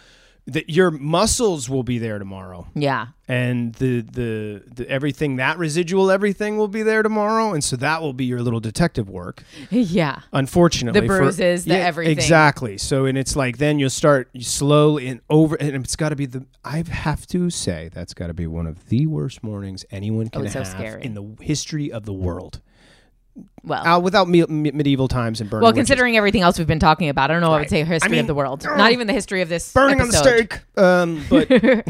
That 0.52 0.68
your 0.70 0.90
muscles 0.90 1.68
will 1.70 1.82
be 1.82 1.98
there 1.98 2.18
tomorrow, 2.18 2.66
Yeah. 2.74 3.08
and 3.28 3.72
the, 3.74 4.00
the 4.00 4.62
the 4.74 4.88
everything 4.90 5.36
that 5.36 5.58
residual 5.58 6.10
everything 6.10 6.56
will 6.56 6.68
be 6.68 6.82
there 6.82 7.02
tomorrow, 7.02 7.52
and 7.52 7.62
so 7.62 7.76
that 7.76 8.02
will 8.02 8.12
be 8.12 8.24
your 8.24 8.42
little 8.42 8.60
detective 8.60 9.08
work. 9.08 9.42
Yeah. 9.70 10.20
unfortunately 10.32 11.00
The 11.00 11.06
for- 11.06 11.18
bruises, 11.18 11.64
the 11.66 11.76
everything. 11.78 12.18
exactly 12.18 12.78
so 12.78 13.04
and 13.06 13.16
it's 13.16 13.36
like 13.36 13.58
then 13.58 13.78
you'll 13.78 13.90
start 13.90 14.28
slowly 14.40 15.06
and 15.08 15.20
over 15.30 15.54
and 15.56 15.74
it's 15.84 15.96
got 15.96 16.08
to 16.10 16.16
be 16.16 16.26
the 16.26 16.44
i 16.64 16.82
have 16.88 17.26
to 17.28 17.50
say 17.50 17.88
that's 17.92 18.14
got 18.14 18.26
to 18.28 18.34
be 18.34 18.46
one 18.46 18.66
of 18.66 18.88
the 18.88 19.06
worst 19.06 19.42
mornings 19.42 19.84
anyone 19.90 20.26
oh, 20.26 20.30
can 20.30 20.40
Oh, 20.42 20.44
it's 20.44 20.52
so 20.54 20.58
have 20.60 20.68
scary. 20.68 21.04
in 21.04 21.14
the 21.14 21.24
history 21.40 21.90
of 21.92 22.04
the 22.04 22.12
world 22.12 22.60
Well, 23.62 23.86
uh, 23.86 23.98
without 24.00 24.26
me- 24.28 24.46
me- 24.46 24.70
medieval 24.70 25.06
times 25.06 25.40
and 25.40 25.50
burning 25.50 25.62
well, 25.64 25.72
witches. 25.72 25.88
considering 25.88 26.16
everything 26.16 26.40
else 26.40 26.56
we've 26.58 26.66
been 26.66 26.78
talking 26.80 27.10
about, 27.10 27.30
I 27.30 27.34
don't 27.34 27.42
know. 27.42 27.48
I 27.48 27.56
would 27.56 27.58
Right. 27.58 27.70
say 27.70 27.84
history 27.84 28.16
I 28.16 28.20
of 28.20 28.26
the 28.26 28.32
mean, 28.32 28.36
world, 28.36 28.64
not 28.64 28.92
even 28.92 29.06
the 29.06 29.12
history 29.12 29.42
of 29.42 29.48
this 29.50 29.72
burning 29.72 30.00
on 30.00 30.08
the 30.08 30.14
stake 30.16 30.60
um 30.78 31.22
but, 31.28 31.48
but, 31.48 31.62
uh, 31.64 31.82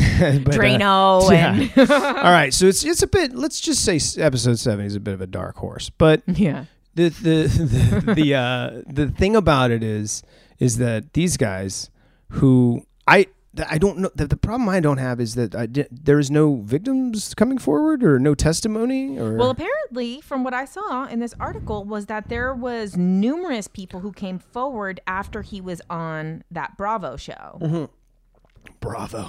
Drano 0.51 1.31
and 1.33 1.91
all 1.91 2.33
right 2.33 2.53
so 2.53 2.67
it's 2.67 2.85
it's 2.85 3.03
a 3.03 3.07
bit 3.07 3.35
let's 3.37 3.61
just 3.61 3.85
say 3.85 4.01
episode 4.21 4.59
7 4.59 4.85
is 4.85 4.97
a 4.97 5.01
bit 5.01 5.15
of 5.15 5.21
a 5.21 5.27
dark 5.29 5.57
horse 5.57 5.91
but 5.91 6.23
yeah. 6.27 6.65
the 6.97 7.09
the 7.11 7.47
the 8.05 8.15
the, 8.15 8.35
uh, 8.35 8.83
the 8.89 9.09
thing 9.09 9.37
about 9.37 9.71
it 9.71 9.83
is 9.85 10.23
is 10.59 10.79
that 10.79 11.13
these 11.13 11.37
guys 11.37 11.89
who 12.31 12.85
I 13.07 13.27
I 13.69 13.79
don't 13.79 13.99
know 13.99 14.11
the, 14.15 14.29
the 14.29 14.37
problem 14.37 14.69
I 14.69 14.79
don't 14.79 14.99
have 14.99 15.21
is 15.21 15.35
that 15.35 15.55
I 15.57 15.67
di- 15.67 15.87
there 15.91 16.21
is 16.21 16.31
no 16.31 16.61
victims 16.63 17.35
coming 17.35 17.59
forward 17.59 18.05
or 18.05 18.19
no 18.21 18.35
testimony 18.35 19.19
or 19.19 19.35
Well, 19.37 19.51
apparently, 19.51 20.21
from 20.21 20.45
what 20.45 20.55
I 20.55 20.65
saw 20.65 21.07
in 21.07 21.19
this 21.19 21.35
article, 21.41 21.85
was 21.85 22.07
that 22.07 22.29
there 22.29 22.55
was 22.55 22.97
numerous 22.97 23.67
people 23.67 24.01
who 24.01 24.13
came 24.13 24.39
forward 24.39 25.01
after 25.07 25.43
he 25.43 25.61
was 25.61 25.83
on 25.91 26.45
that 26.51 26.77
Bravo 26.77 27.17
show. 27.17 27.59
Mm-hmm. 27.61 27.85
bravo 28.79 29.29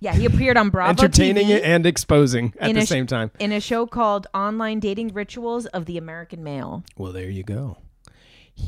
Yeah, 0.00 0.14
he 0.14 0.24
appeared 0.26 0.56
on 0.56 0.70
Bravo 0.70 0.90
entertaining 0.90 1.46
TV 1.46 1.50
it 1.50 1.62
and 1.62 1.86
exposing 1.86 2.52
at 2.58 2.74
the 2.74 2.84
sh- 2.84 2.88
same 2.88 3.06
time. 3.06 3.30
in 3.38 3.52
a 3.52 3.60
show 3.60 3.86
called 3.86 4.26
Online 4.34 4.80
Dating 4.80 5.14
Rituals 5.14 5.66
of 5.66 5.86
the 5.86 5.96
American 5.98 6.42
Male. 6.42 6.82
Well, 6.96 7.12
there 7.12 7.30
you 7.30 7.44
go. 7.44 7.76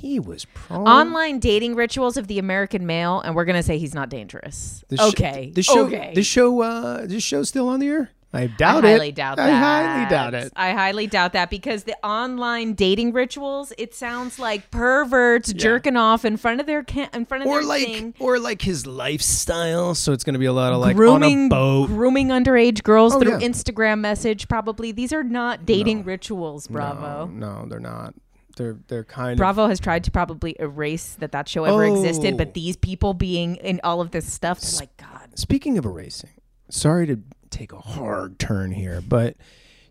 He 0.00 0.18
was 0.20 0.44
pro. 0.54 0.78
Online 0.84 1.38
dating 1.38 1.74
rituals 1.76 2.16
of 2.16 2.26
the 2.26 2.38
American 2.38 2.86
male, 2.86 3.20
and 3.20 3.34
we're 3.34 3.44
gonna 3.46 3.62
say 3.62 3.78
he's 3.78 3.94
not 3.94 4.08
dangerous. 4.10 4.84
Sh- 4.92 5.00
okay. 5.00 5.50
This 5.54 5.66
show. 5.66 5.86
okay. 5.86 6.12
This 6.14 6.26
show. 6.26 6.60
Uh, 6.62 7.06
this 7.06 7.22
show's 7.22 7.48
still 7.48 7.68
on 7.68 7.80
the 7.80 7.88
air. 7.88 8.10
I 8.36 8.48
doubt 8.48 8.84
I 8.84 8.88
it. 8.88 8.92
highly 8.94 9.12
doubt 9.12 9.38
I 9.38 9.50
highly 9.52 10.10
doubt 10.10 10.34
it. 10.34 10.52
I 10.56 10.72
highly 10.72 11.06
doubt 11.06 11.34
that 11.34 11.50
because 11.50 11.84
the 11.84 11.94
online 12.04 12.74
dating 12.74 13.12
rituals, 13.12 13.72
it 13.78 13.94
sounds 13.94 14.40
like 14.40 14.72
perverts 14.72 15.52
jerking 15.52 15.96
off 15.96 16.24
in 16.24 16.36
front 16.36 16.58
of 16.60 16.66
their 16.66 16.82
ca- 16.82 17.08
in 17.14 17.26
front 17.26 17.44
of 17.44 17.48
Or 17.48 17.60
their 17.60 17.68
like, 17.68 17.84
thing. 17.86 18.14
or 18.18 18.40
like 18.40 18.60
his 18.60 18.88
lifestyle. 18.88 19.94
So 19.94 20.12
it's 20.12 20.24
going 20.24 20.32
to 20.34 20.40
be 20.40 20.46
a 20.46 20.52
lot 20.52 20.72
of 20.72 20.80
like 20.80 20.96
grooming 20.96 21.38
on 21.42 21.46
a 21.46 21.48
boat. 21.48 21.86
grooming 21.86 22.28
underage 22.30 22.82
girls 22.82 23.14
Oh, 23.14 23.20
through 23.20 23.38
yeah. 23.38 23.46
Instagram 23.48 24.00
message 24.00 24.48
probably. 24.48 24.90
These 24.90 25.12
are 25.12 25.22
not 25.22 25.64
dating 25.64 26.02
rituals, 26.02 26.66
Bravo. 26.66 27.26
No, 27.26 27.60
no, 27.62 27.68
they're 27.68 27.78
not. 27.78 28.14
They're 28.56 28.78
they're 28.88 29.04
kind 29.04 29.36
Bravo 29.36 29.66
has 29.68 29.80
tried 29.80 30.04
to 30.04 30.10
probably 30.10 30.56
erase 30.58 31.14
that 31.20 31.32
that 31.32 31.48
show 31.48 31.64
ever 31.64 31.84
existed, 31.84 32.34
Oh. 32.34 32.36
but 32.36 32.54
these 32.54 32.76
people 32.76 33.14
being 33.14 33.56
in 33.56 33.80
all 33.84 34.00
of 34.00 34.10
this 34.12 34.30
stuff, 34.32 34.60
they're 34.60 34.80
like 34.80 34.96
God. 34.96 35.38
Speaking 35.38 35.76
of 35.78 35.84
erasing, 35.84 36.30
sorry 36.68 37.06
to 37.06 37.20
take 37.50 37.72
a 37.72 37.78
hard 37.78 38.38
turn 38.38 38.72
here, 38.72 39.00
but 39.00 39.36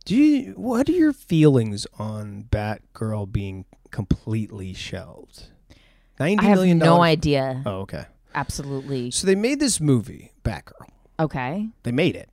do 0.06 0.16
you? 0.16 0.54
What 0.54 0.88
are 0.90 0.94
your 0.94 1.14
feelings 1.14 1.88
on 1.98 2.46
Batgirl 2.52 3.32
being 3.32 3.66
completely 3.92 4.74
shelved? 4.74 5.48
Ninety 6.20 6.46
I 6.46 6.50
have 6.50 6.58
million 6.58 6.78
no 6.78 7.02
idea. 7.02 7.64
Oh, 7.66 7.82
okay. 7.82 8.06
Absolutely. 8.36 9.12
So 9.12 9.28
they 9.28 9.36
made 9.36 9.60
this 9.60 9.80
movie, 9.80 10.32
Batgirl. 10.44 10.88
Okay. 11.20 11.70
They 11.84 11.92
made 11.92 12.16
it. 12.16 12.30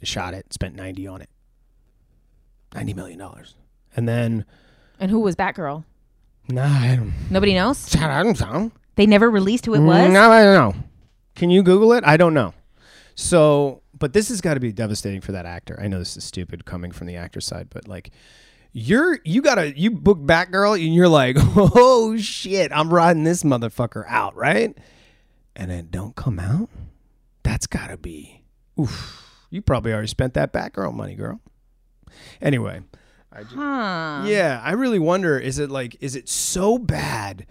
They 0.00 0.06
shot 0.06 0.34
it. 0.34 0.52
Spent 0.52 0.74
ninety 0.74 1.06
on 1.06 1.20
it. 1.22 1.30
Ninety 2.74 2.94
million 2.94 3.18
dollars, 3.18 3.54
and 3.94 4.08
then 4.08 4.44
And 4.98 5.10
who 5.10 5.20
was 5.20 5.36
Batgirl? 5.36 5.84
nah, 6.48 6.66
I 6.66 6.96
don't. 6.96 7.12
Nobody 7.30 7.54
knows. 7.54 7.94
I 7.96 8.22
don't 8.22 8.40
know. 8.40 8.70
They 8.96 9.06
never 9.06 9.30
released 9.30 9.66
who 9.66 9.74
it 9.74 9.80
was. 9.80 10.12
No, 10.12 10.30
I 10.30 10.44
don't 10.44 10.54
know. 10.54 10.82
Can 11.34 11.50
you 11.50 11.62
Google 11.62 11.92
it? 11.94 12.04
I 12.06 12.16
don't 12.16 12.34
know. 12.34 12.54
So, 13.16 13.82
but 13.98 14.12
this 14.12 14.28
has 14.28 14.40
got 14.40 14.54
to 14.54 14.60
be 14.60 14.72
devastating 14.72 15.20
for 15.20 15.32
that 15.32 15.46
actor. 15.46 15.78
I 15.80 15.88
know 15.88 15.98
this 15.98 16.16
is 16.16 16.24
stupid 16.24 16.64
coming 16.64 16.92
from 16.92 17.06
the 17.06 17.16
actor 17.16 17.40
side, 17.40 17.68
but 17.70 17.88
like, 17.88 18.10
you're 18.72 19.20
you 19.24 19.40
gotta 19.40 19.76
you 19.78 19.92
book 19.92 20.18
Batgirl 20.18 20.84
and 20.84 20.94
you're 20.94 21.08
like, 21.08 21.36
oh 21.56 22.16
shit, 22.16 22.72
I'm 22.72 22.92
riding 22.92 23.24
this 23.24 23.44
motherfucker 23.44 24.04
out, 24.08 24.34
right? 24.34 24.76
And 25.56 25.70
then 25.70 25.88
don't 25.90 26.16
come 26.16 26.40
out. 26.40 26.68
That's 27.44 27.66
gotta 27.66 27.96
be, 27.96 28.42
oof. 28.78 29.20
You 29.50 29.62
probably 29.62 29.92
already 29.92 30.08
spent 30.08 30.34
that 30.34 30.52
Batgirl 30.52 30.92
money, 30.92 31.14
girl. 31.14 31.40
Anyway, 32.42 32.82
Huh. 33.34 34.22
yeah, 34.26 34.60
I 34.62 34.72
really 34.72 34.98
wonder: 34.98 35.38
is 35.38 35.58
it 35.58 35.70
like, 35.70 35.96
is 36.00 36.16
it 36.16 36.28
so 36.28 36.78
bad? 36.78 37.46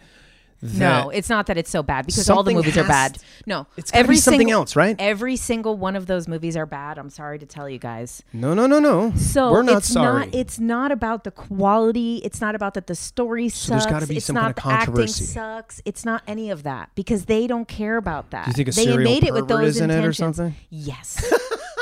That 0.65 1.04
No, 1.04 1.10
it's 1.10 1.28
not 1.30 1.48
that 1.48 1.58
it's 1.58 1.69
so 1.69 1.84
bad 1.84 2.06
because 2.06 2.30
all 2.30 2.41
the 2.41 2.54
movies 2.54 2.78
are 2.78 2.86
bad. 2.88 3.17
No, 3.46 3.67
It's 3.76 3.91
be 3.91 4.15
something 4.15 4.39
single- 4.48 4.62
else, 4.62 4.78
right? 4.78 4.96
Every 4.98 5.36
single 5.36 5.76
one 5.76 5.98
of 5.98 6.08
those 6.08 6.26
movies 6.26 6.56
are 6.56 6.65
bad. 6.65 6.98
I'm 6.98 7.10
sorry 7.10 7.38
to 7.39 7.46
tell 7.46 7.67
you 7.67 7.80
guys. 7.80 8.24
No, 8.32 8.54
no, 8.54 8.65
no, 8.65 8.80
no. 8.80 9.12
So 9.17 9.52
we're 9.52 9.63
not 9.63 9.80
it's 9.80 9.89
sorry. 9.89 10.28
not. 10.28 10.34
It's 10.34 10.62
not 10.62 10.93
about 10.93 11.26
the 11.26 11.32
quality. 11.32 12.22
It's 12.24 12.39
not 12.39 12.56
about 12.56 12.76
that 12.76 12.88
the 12.88 12.96
story 12.96 13.50
So 13.50 13.72
there's 13.72 13.84
sucks. 13.84 13.91
gotta 13.91 14.08
be 14.08 14.15
it's 14.17 14.26
some 14.26 14.36
not 14.36 14.56
kind 14.56 14.88
of 14.88 14.96
the 14.96 15.02
acting 15.02 15.08
sucks. 15.13 15.82
It's 15.84 16.06
not 16.06 16.24
any 16.28 16.50
of 16.50 16.63
that 16.63 16.91
because 16.96 17.26
they 17.26 17.46
don't 17.46 17.67
care 17.67 17.98
about 17.98 18.30
that. 18.32 18.46
Do 18.46 18.52
you 18.52 18.54
think 18.54 18.69
a 18.69 18.72
they 18.72 18.86
serial 18.86 19.12
made 19.12 19.26
it 19.26 19.34
with 19.34 19.50
those 19.50 19.76
is 19.76 19.82
in 19.82 19.91
it 19.91 20.06
or 20.06 20.13
something? 20.13 20.56
Yes. 20.69 21.30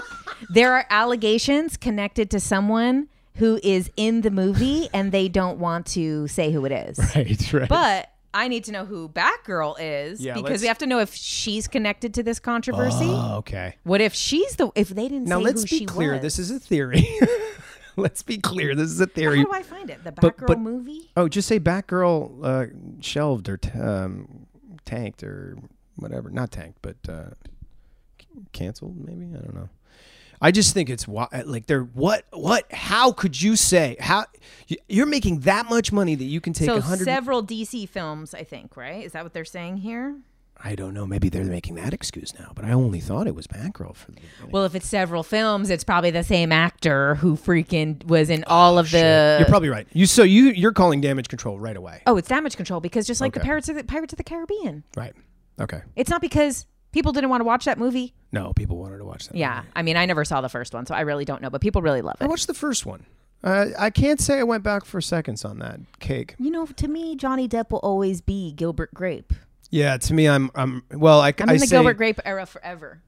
there 0.49 0.73
are 0.73 0.87
allegations 0.89 1.77
connected 1.77 2.31
to 2.31 2.39
someone 2.39 3.09
who 3.35 3.59
is 3.63 3.89
in 3.97 4.21
the 4.21 4.31
movie, 4.31 4.89
and 4.93 5.11
they 5.11 5.27
don't 5.29 5.57
want 5.59 5.85
to 5.87 6.27
say 6.27 6.51
who 6.51 6.65
it 6.65 6.71
is. 6.71 6.99
right, 7.15 7.53
right. 7.53 7.69
But 7.69 8.09
I 8.33 8.47
need 8.47 8.63
to 8.65 8.71
know 8.71 8.85
who 8.85 9.09
Batgirl 9.09 9.75
is 9.79 10.21
Yeah, 10.21 10.33
because 10.35 10.49
let's- 10.49 10.61
we 10.61 10.67
have 10.67 10.77
to 10.79 10.85
know 10.87 10.99
if 10.99 11.13
she's 11.13 11.67
connected 11.67 12.13
to 12.15 12.23
this 12.23 12.39
controversy. 12.39 13.07
oh, 13.09 13.37
okay. 13.39 13.75
What 13.83 14.01
if 14.01 14.13
she's 14.13 14.55
the? 14.55 14.71
If 14.75 14.89
they 14.89 15.07
didn't 15.07 15.25
Now 15.25 15.39
say 15.39 15.43
let's 15.45 15.61
who 15.63 15.67
be 15.67 15.77
she 15.79 15.85
clear. 15.85 16.13
was? 16.13 16.21
This 16.21 16.39
is 16.39 16.51
a 16.51 16.59
theory. 16.59 17.07
let's 17.97 18.23
be 18.23 18.37
clear. 18.37 18.73
This 18.75 18.89
is 18.91 18.99
a 19.01 19.07
theory. 19.07 19.39
How 19.39 19.43
do 19.45 19.51
I 19.53 19.63
find 19.63 19.89
it? 19.89 20.03
The 20.03 20.11
But- 20.11 20.37
Batgirl 20.37 20.47
but- 20.47 20.59
movie. 20.59 21.09
Oh, 21.17 21.27
just 21.27 21.47
say 21.47 21.59
Batgirl 21.59 22.39
uh, 22.43 22.65
shelved 23.01 23.49
or 23.49 23.57
t- 23.57 23.71
um, 23.79 24.45
tanked 24.85 25.23
or 25.23 25.57
whatever. 25.97 26.29
Not 26.29 26.51
tanked, 26.51 26.79
but 26.81 26.95
uh, 27.09 27.31
c- 28.19 28.27
canceled. 28.53 28.97
Maybe 29.05 29.25
I 29.33 29.39
don't 29.41 29.55
know. 29.55 29.69
I 30.41 30.51
just 30.51 30.73
think 30.73 30.89
it's 30.89 31.07
like 31.07 31.67
they're 31.67 31.83
what 31.83 32.25
what 32.31 32.71
how 32.71 33.11
could 33.11 33.39
you 33.41 33.55
say 33.55 33.95
how 33.99 34.25
you- 34.67 34.77
you're 34.89 35.05
making 35.05 35.41
that 35.41 35.69
much 35.69 35.91
money 35.91 36.15
that 36.15 36.23
you 36.25 36.41
can 36.41 36.53
take 36.53 36.67
So 36.67 36.77
a 36.77 36.81
hundred 36.81 37.05
several 37.05 37.43
DC 37.43 37.87
films, 37.87 38.33
I 38.33 38.43
think. 38.43 38.75
Right? 38.75 39.05
Is 39.05 39.11
that 39.11 39.23
what 39.23 39.33
they're 39.33 39.45
saying 39.45 39.77
here? 39.77 40.17
I 40.63 40.75
don't 40.75 40.93
know 40.93 41.07
maybe 41.07 41.27
they're 41.29 41.43
making 41.43 41.73
that 41.75 41.91
excuse 41.91 42.37
now 42.39 42.51
but 42.53 42.65
I 42.65 42.71
only 42.71 42.99
thought 42.99 43.25
it 43.25 43.33
was 43.33 43.47
Batgirl 43.47 43.95
for 43.95 44.11
the 44.11 44.21
Well, 44.51 44.63
if 44.65 44.75
it's 44.75 44.87
several 44.87 45.23
films, 45.23 45.71
it's 45.71 45.83
probably 45.83 46.11
the 46.11 46.23
same 46.23 46.51
actor 46.51 47.15
who 47.15 47.35
freaking 47.35 48.03
was 48.05 48.29
in 48.29 48.43
oh, 48.45 48.53
all 48.55 48.77
of 48.77 48.91
the. 48.91 49.37
You're 49.39 49.47
probably 49.49 49.69
right. 49.69 49.87
You 49.93 50.05
so 50.05 50.21
you 50.23 50.49
you're 50.49 50.71
calling 50.73 51.01
damage 51.01 51.29
control 51.29 51.59
right 51.59 51.75
away. 51.77 52.01
oh, 52.05 52.15
it's 52.17 52.27
Damage 52.27 52.55
Control 52.57 52.79
because 52.79 53.07
just 53.07 53.21
like 53.21 53.33
the 53.33 53.39
Pirates 53.39 53.69
of 53.69 53.75
the 53.75 53.83
Pirates 53.83 54.13
of 54.13 54.17
the 54.17 54.23
Caribbean, 54.23 54.83
Right. 54.95 55.13
Okay. 55.59 55.81
it's 55.95 56.09
not 56.09 56.21
because 56.21 56.65
people 56.91 57.11
didn't 57.11 57.29
want 57.31 57.41
to 57.41 57.45
watch 57.45 57.65
that 57.65 57.77
movie. 57.79 58.13
No, 58.31 58.53
people 58.53 58.77
wanted 58.77 58.99
to 58.99 59.00
watch 59.11 59.27
that. 59.27 59.37
Yeah, 59.37 59.57
movie. 59.57 59.67
I 59.75 59.81
mean, 59.83 59.97
I 59.97 60.05
never 60.05 60.25
saw 60.25 60.41
the 60.41 60.49
first 60.49 60.73
one, 60.73 60.85
so 60.85 60.95
I 60.95 61.01
really 61.01 61.25
don't 61.25 61.41
know, 61.41 61.49
but 61.49 61.61
people 61.61 61.81
really 61.81 62.01
love 62.01 62.15
it. 62.19 62.23
I 62.23 62.25
it. 62.25 62.29
watched 62.29 62.47
the 62.47 62.53
first 62.53 62.85
one. 62.85 63.05
Uh, 63.43 63.67
I 63.77 63.89
can't 63.89 64.19
say 64.19 64.39
I 64.39 64.43
went 64.43 64.63
back 64.63 64.85
for 64.85 65.01
seconds 65.01 65.43
on 65.45 65.59
that 65.59 65.79
cake. 65.99 66.35
You 66.39 66.51
know, 66.51 66.65
to 66.65 66.87
me, 66.87 67.15
Johnny 67.15 67.47
Depp 67.47 67.71
will 67.71 67.79
always 67.79 68.21
be 68.21 68.51
Gilbert 68.51 68.93
Grape. 68.93 69.33
Yeah, 69.71 69.97
to 69.97 70.13
me, 70.13 70.27
I'm 70.27 70.51
I'm 70.55 70.83
well. 70.91 71.21
I, 71.21 71.29
I'm 71.39 71.49
I 71.49 71.53
in 71.53 71.59
the 71.59 71.67
say 71.67 71.75
Gilbert 71.77 71.95
Grape 71.95 72.19
era 72.25 72.45
forever. 72.45 73.01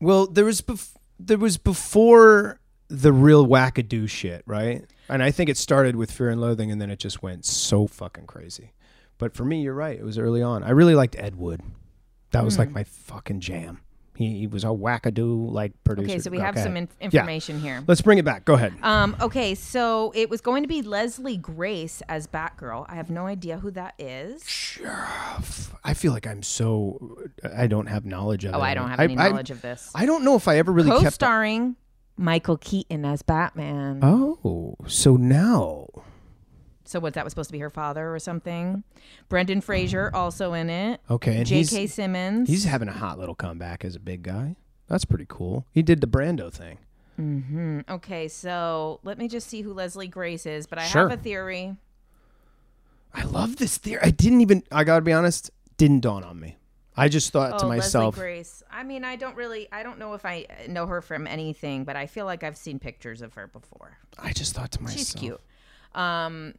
well. 0.00 0.26
There 0.26 0.44
was 0.44 0.60
bef- 0.60 0.94
there 1.20 1.38
was 1.38 1.56
before 1.58 2.58
the 2.88 3.12
real 3.12 3.46
wackadoo 3.46 4.08
shit, 4.08 4.42
right? 4.46 4.84
And 5.08 5.22
I 5.22 5.30
think 5.30 5.50
it 5.50 5.56
started 5.56 5.94
with 5.96 6.10
Fear 6.10 6.30
and 6.30 6.40
Loathing, 6.40 6.70
and 6.72 6.80
then 6.80 6.90
it 6.90 6.98
just 6.98 7.22
went 7.22 7.44
so 7.44 7.86
fucking 7.86 8.26
crazy. 8.26 8.72
But 9.18 9.34
for 9.36 9.44
me, 9.44 9.60
you're 9.62 9.74
right. 9.74 9.98
It 9.98 10.04
was 10.04 10.18
early 10.18 10.42
on. 10.42 10.62
I 10.64 10.70
really 10.70 10.94
liked 10.94 11.14
Ed 11.16 11.36
Wood. 11.36 11.60
That 12.32 12.44
was 12.44 12.58
like 12.58 12.68
Hmm. 12.68 12.74
my 12.74 12.84
fucking 12.84 13.40
jam. 13.40 13.80
He, 14.16 14.38
he 14.38 14.46
was 14.46 14.62
a 14.62 14.68
wackadoo 14.68 15.50
like 15.50 15.72
producer. 15.82 16.08
Okay, 16.10 16.18
so 16.20 16.30
we 16.30 16.38
have 16.38 16.54
Okay. 16.54 16.62
some 16.62 16.76
in- 16.76 16.88
information 17.00 17.58
here. 17.60 17.82
Let's 17.86 18.00
bring 18.00 18.18
it 18.18 18.24
back. 18.24 18.44
Go 18.44 18.54
ahead. 18.54 18.74
Um, 18.82 19.16
okay, 19.20 19.54
so 19.56 20.12
it 20.14 20.30
was 20.30 20.40
going 20.40 20.62
to 20.62 20.68
be 20.68 20.82
Leslie 20.82 21.36
Grace 21.36 22.00
as 22.08 22.26
Batgirl. 22.28 22.86
I 22.88 22.94
have 22.94 23.10
no 23.10 23.26
idea 23.26 23.58
who 23.58 23.70
that 23.72 23.94
is. 23.98 24.78
I 25.84 25.94
feel 25.94 26.12
like 26.12 26.26
I'm 26.26 26.42
so 26.42 27.18
I 27.56 27.66
don't 27.66 27.86
have 27.86 28.04
knowledge 28.04 28.44
of 28.44 28.54
it. 28.54 28.56
Oh, 28.56 28.60
I 28.60 28.74
don't 28.74 28.88
have 28.88 29.00
any 29.00 29.16
knowledge 29.16 29.50
of 29.50 29.62
this. 29.62 29.90
I 29.94 30.06
don't 30.06 30.24
know 30.24 30.36
if 30.36 30.46
I 30.48 30.58
ever 30.58 30.70
really 30.72 30.90
kept. 30.90 31.02
Co-starring 31.02 31.76
Michael 32.16 32.56
Keaton 32.56 33.04
as 33.04 33.22
Batman. 33.22 33.98
Oh, 34.02 34.76
so 34.86 35.16
now 35.16 35.88
So 36.84 37.00
what? 37.00 37.14
That 37.14 37.24
was 37.24 37.32
supposed 37.32 37.48
to 37.48 37.52
be 37.52 37.58
her 37.60 37.70
father 37.70 38.14
or 38.14 38.18
something. 38.18 38.84
Brendan 39.28 39.60
Fraser 39.60 40.10
also 40.14 40.52
in 40.52 40.68
it. 40.70 41.00
okay, 41.10 41.38
and 41.38 41.46
J.K. 41.46 41.86
Simmons. 41.86 42.48
he's 42.48 42.64
having 42.64 42.88
a 42.88 42.92
hot 42.92 43.18
little 43.18 43.34
comeback 43.34 43.84
as 43.84 43.96
a 43.96 44.00
big 44.00 44.22
guy. 44.22 44.56
That's 44.88 45.04
pretty 45.04 45.26
cool. 45.28 45.66
He 45.72 45.82
did 45.82 46.00
the 46.02 46.06
Brando 46.06 46.52
thing. 46.52 46.78
hmm 47.16 47.80
Okay, 47.88 48.28
so 48.28 49.00
let 49.02 49.16
me 49.18 49.28
just 49.28 49.48
see 49.48 49.62
who 49.62 49.72
Leslie 49.72 50.08
Grace 50.08 50.44
is. 50.46 50.66
But 50.66 50.78
I 50.78 50.84
Sure. 50.86 51.08
have 51.08 51.18
a 51.18 51.22
theory. 51.22 51.76
I 53.14 53.24
love 53.24 53.56
this 53.56 53.78
theory. 53.78 54.00
I 54.02 54.10
didn't 54.10 54.40
even. 54.40 54.62
I 54.70 54.84
gotta 54.84 55.02
be 55.02 55.12
honest. 55.12 55.50
Didn't 55.76 56.00
dawn 56.00 56.22
on 56.24 56.38
me. 56.38 56.56
I 56.96 57.08
just 57.08 57.32
thought 57.32 57.58
to 57.58 57.64
oh, 57.64 57.68
myself. 57.68 58.16
Leslie 58.16 58.22
Grace. 58.34 58.62
I 58.70 58.84
mean, 58.84 59.04
I 59.04 59.16
don't 59.16 59.36
really. 59.36 59.68
I 59.72 59.82
don't 59.82 59.98
know 59.98 60.14
if 60.14 60.24
I 60.24 60.46
know 60.68 60.86
her 60.86 61.00
from 61.00 61.26
anything, 61.26 61.84
but 61.84 61.96
I 61.96 62.06
feel 62.06 62.24
like 62.26 62.42
I've 62.44 62.56
seen 62.56 62.78
pictures 62.78 63.22
of 63.22 63.34
her 63.34 63.46
before. 63.46 63.98
I 64.18 64.32
just 64.32 64.54
thought 64.54 64.70
to 64.72 64.82
myself. 64.82 64.98
She's 64.98 65.12
cute. 65.14 65.40
Um, 65.94 66.54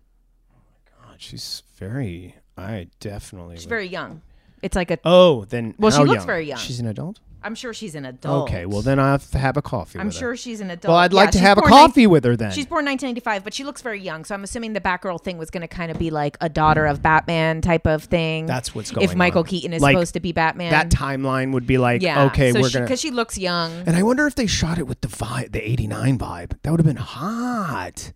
God, 1.15 1.21
she's 1.21 1.63
very. 1.77 2.35
I 2.57 2.87
definitely. 2.99 3.55
she's 3.55 3.65
would- 3.65 3.69
very 3.69 3.87
young. 3.87 4.21
It's 4.61 4.75
like 4.75 4.91
a. 4.91 4.97
Oh, 5.05 5.45
then. 5.45 5.75
Well, 5.77 5.91
she 5.91 5.97
how 5.97 6.03
looks 6.03 6.25
very 6.25 6.45
young. 6.47 6.57
She's 6.59 6.79
an 6.79 6.87
adult. 6.87 7.19
I'm 7.43 7.53
sure 7.53 7.75
she's 7.75 7.93
an 7.93 8.05
adult. 8.05 8.49
Okay, 8.49 8.65
well 8.65 8.81
then 8.81 8.97
I 8.97 9.11
have 9.11 9.29
to 9.29 9.37
have 9.37 9.55
a 9.55 9.61
coffee. 9.61 9.99
I'm 9.99 10.07
with 10.07 10.15
her. 10.15 10.19
sure 10.19 10.35
she's 10.35 10.61
an 10.61 10.71
adult. 10.71 10.89
Well, 10.89 10.97
I'd 10.97 11.13
Yeah, 11.13 11.17
like 11.17 11.29
to 11.31 11.37
she's 11.37 11.41
have 11.45 11.59
a 11.59 11.61
born 11.61 11.71
coffee 11.71 12.07
with 12.07 12.23
her 12.23 12.35
then. 12.35 12.49
She's 12.51 12.65
born 12.65 12.85
1995, 12.85 13.43
but 13.43 13.53
she 13.53 13.63
looks 13.63 13.83
very 13.83 14.01
young. 14.01 14.25
So 14.25 14.33
I'm 14.33 14.43
assuming 14.43 14.73
the 14.73 14.81
Batgirl 14.81 15.21
thing 15.21 15.37
was 15.37 15.51
going 15.51 15.61
to 15.61 15.67
kind 15.67 15.91
of 15.91 15.99
be 15.99 16.09
like 16.09 16.37
a 16.41 16.49
daughter 16.49 16.87
of 16.87 17.03
Batman 17.03 17.61
type 17.61 17.85
of 17.85 18.05
thing. 18.05 18.47
That's 18.47 18.73
what's 18.73 18.89
going 18.89 19.05
If 19.07 19.13
Michael 19.15 19.41
on. 19.41 19.45
Keaton 19.45 19.73
is 19.73 19.81
Like, 19.83 19.93
supposed 19.93 20.15
to 20.15 20.19
be 20.21 20.31
Batman. 20.31 20.71
that 20.71 20.89
timeline 20.89 21.51
would 21.53 21.67
be 21.67 21.77
like, 21.77 22.01
yeah. 22.01 22.23
okay, 22.25 22.51
so 22.51 22.61
we're 22.61 22.71
gonna. 22.71 22.85
because 22.85 22.99
she 22.99 23.11
looks 23.11 23.37
young. 23.37 23.71
And 23.85 23.95
I 23.95 24.01
wonder 24.01 24.25
if 24.25 24.33
they 24.33 24.47
shot 24.47 24.79
it 24.79 24.87
with 24.87 25.01
the 25.01 25.07
vibe, 25.07 25.51
the 25.51 25.61
'89 25.63 26.17
vibe. 26.17 26.53
That 26.63 26.71
would 26.71 26.79
have 26.79 26.87
been 26.87 26.95
hot. 26.95 28.11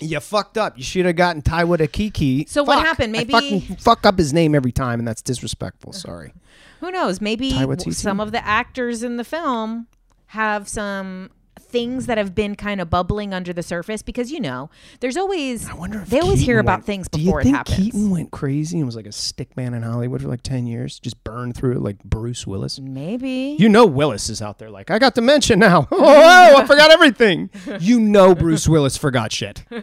You 0.00 0.20
fucked 0.20 0.58
up. 0.58 0.76
You 0.76 0.84
should 0.84 1.06
have 1.06 1.16
gotten 1.16 1.40
Taiwo 1.42 1.78
to 1.78 1.86
Kiki. 1.86 2.44
So 2.46 2.62
what 2.62 2.76
Fuck. 2.76 2.86
happened? 2.86 3.16
I 3.16 3.20
Maybe- 3.20 3.32
fucking 3.32 3.60
fuck 3.76 4.04
up 4.04 4.18
his 4.18 4.32
name 4.32 4.54
every 4.54 4.72
time, 4.72 4.98
and 4.98 5.08
that's 5.08 5.22
disrespectful. 5.22 5.92
Sorry. 5.92 6.34
Who 6.80 6.90
knows? 6.90 7.20
Maybe 7.20 7.52
Taika 7.52 7.60
w- 7.60 7.76
Waititi? 7.76 7.94
some 7.94 8.20
of 8.20 8.32
the 8.32 8.44
actors 8.46 9.02
in 9.02 9.16
the 9.16 9.24
film 9.24 9.86
have 10.30 10.68
some 10.68 11.30
things 11.76 12.06
that 12.06 12.18
have 12.18 12.34
been 12.34 12.54
kind 12.54 12.80
of 12.80 12.88
bubbling 12.90 13.34
under 13.34 13.52
the 13.52 13.62
surface 13.62 14.02
because 14.02 14.30
you 14.32 14.40
know 14.40 14.70
there's 15.00 15.16
always 15.16 15.68
I 15.68 15.74
wonder 15.74 16.00
if 16.00 16.08
they 16.10 16.20
always 16.20 16.40
hear 16.40 16.58
about 16.58 16.78
went- 16.78 16.86
things 16.86 17.08
Do 17.08 17.18
before 17.18 17.40
you 17.40 17.44
think 17.44 17.54
it 17.54 17.58
happens. 17.58 17.76
Keaton 17.78 18.10
went 18.10 18.30
crazy 18.30 18.78
and 18.78 18.86
was 18.86 18.96
like 18.96 19.06
a 19.06 19.12
stick 19.12 19.56
man 19.56 19.74
in 19.74 19.82
Hollywood 19.82 20.22
for 20.22 20.28
like 20.28 20.42
ten 20.42 20.66
years, 20.66 20.98
just 20.98 21.22
burned 21.24 21.56
through 21.56 21.72
it 21.72 21.82
like 21.82 22.02
Bruce 22.04 22.46
Willis? 22.46 22.78
Maybe. 22.80 23.56
You 23.58 23.68
know 23.68 23.84
Willis 23.86 24.28
is 24.28 24.40
out 24.40 24.58
there 24.58 24.70
like, 24.70 24.90
I 24.90 24.98
got 24.98 25.14
dementia 25.14 25.56
now. 25.56 25.86
Oh, 25.98 26.56
I 26.56 26.64
forgot 26.66 26.90
everything. 26.90 27.50
You 27.80 28.00
know 28.00 28.34
Bruce 28.34 28.68
Willis 28.68 28.96
forgot 28.96 29.32
shit. 29.32 29.64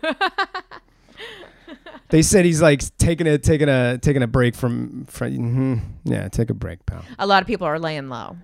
They 2.10 2.22
said 2.22 2.46
he's 2.46 2.62
like 2.62 2.84
taking 2.98 3.26
a 3.26 3.40
taking 3.40 3.70
a 3.70 3.98
taking 3.98 4.22
a 4.22 4.28
break 4.28 4.56
from 4.56 5.06
from 5.06 5.32
mhm. 5.32 5.82
yeah, 6.04 6.28
take 6.28 6.52
a 6.52 6.54
break, 6.54 6.86
pal. 6.86 7.04
a 7.18 7.26
lot 7.26 7.42
of 7.42 7.48
people 7.48 7.66
are 7.66 7.80
laying 7.80 8.08
low. 8.08 8.38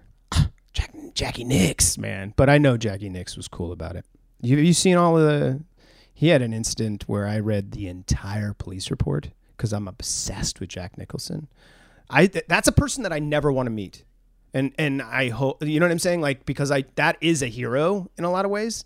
Jack, 0.80 0.92
Jackie 1.14 1.44
Nix, 1.44 1.98
man. 1.98 2.34
But 2.36 2.50
I 2.50 2.58
know 2.58 2.78
Jackie 2.78 3.10
Nix 3.10 3.36
was 3.36 3.48
cool 3.48 3.72
about 3.72 3.96
it. 3.96 4.06
You 4.42 4.58
you 4.58 4.74
seen 4.74 4.96
all 4.96 5.18
of 5.18 5.24
the? 5.24 5.62
He 6.14 6.28
had 6.30 6.42
an 6.42 6.54
incident 6.54 7.04
where 7.08 7.28
I 7.28 7.40
read 7.40 7.72
the 7.72 7.88
entire 7.88 8.54
police 8.54 8.90
report 8.92 9.30
because 9.56 9.74
I'm 9.74 9.88
obsessed 9.88 10.60
with 10.60 10.70
Jack 10.70 10.98
Nicholson. 10.98 11.48
I 12.10 12.28
th- 12.28 12.46
that's 12.48 12.68
a 12.68 12.72
person 12.72 13.04
that 13.04 13.14
I 13.14 13.20
never 13.20 13.52
want 13.52 13.68
to 13.68 13.72
meet, 13.72 14.04
and 14.54 14.74
and 14.78 15.02
I 15.02 15.30
hope 15.30 15.64
you 15.64 15.80
know 15.80 15.86
what 15.86 15.92
I'm 15.92 16.00
saying. 16.00 16.22
Like 16.22 16.46
because 16.46 16.72
I 16.72 16.86
that 16.96 17.18
is 17.22 17.42
a 17.42 17.48
hero 17.48 18.10
in 18.18 18.24
a 18.24 18.32
lot 18.32 18.46
of 18.46 18.52
ways. 18.52 18.86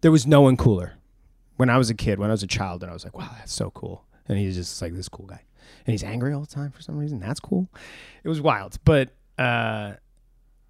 There 0.00 0.10
was 0.12 0.26
no 0.26 0.40
one 0.40 0.56
cooler 0.56 0.94
when 1.56 1.70
I 1.70 1.78
was 1.78 1.90
a 1.90 1.94
kid. 1.94 2.18
When 2.18 2.30
I 2.30 2.32
was 2.32 2.42
a 2.42 2.48
child, 2.48 2.82
and 2.82 2.90
I 2.90 2.92
was 2.92 3.04
like, 3.04 3.16
wow, 3.16 3.30
that's 3.38 3.52
so 3.52 3.70
cool. 3.70 4.04
And 4.28 4.38
he's 4.38 4.56
just 4.56 4.80
like 4.80 4.94
this 4.94 5.08
cool 5.08 5.26
guy, 5.26 5.42
and 5.86 5.92
he's 5.92 6.04
angry 6.04 6.32
all 6.32 6.40
the 6.40 6.46
time 6.46 6.70
for 6.70 6.82
some 6.82 6.96
reason. 6.96 7.20
That's 7.20 7.40
cool. 7.40 7.68
It 8.22 8.28
was 8.28 8.40
wild, 8.40 8.78
but. 8.84 9.10
uh 9.38 9.94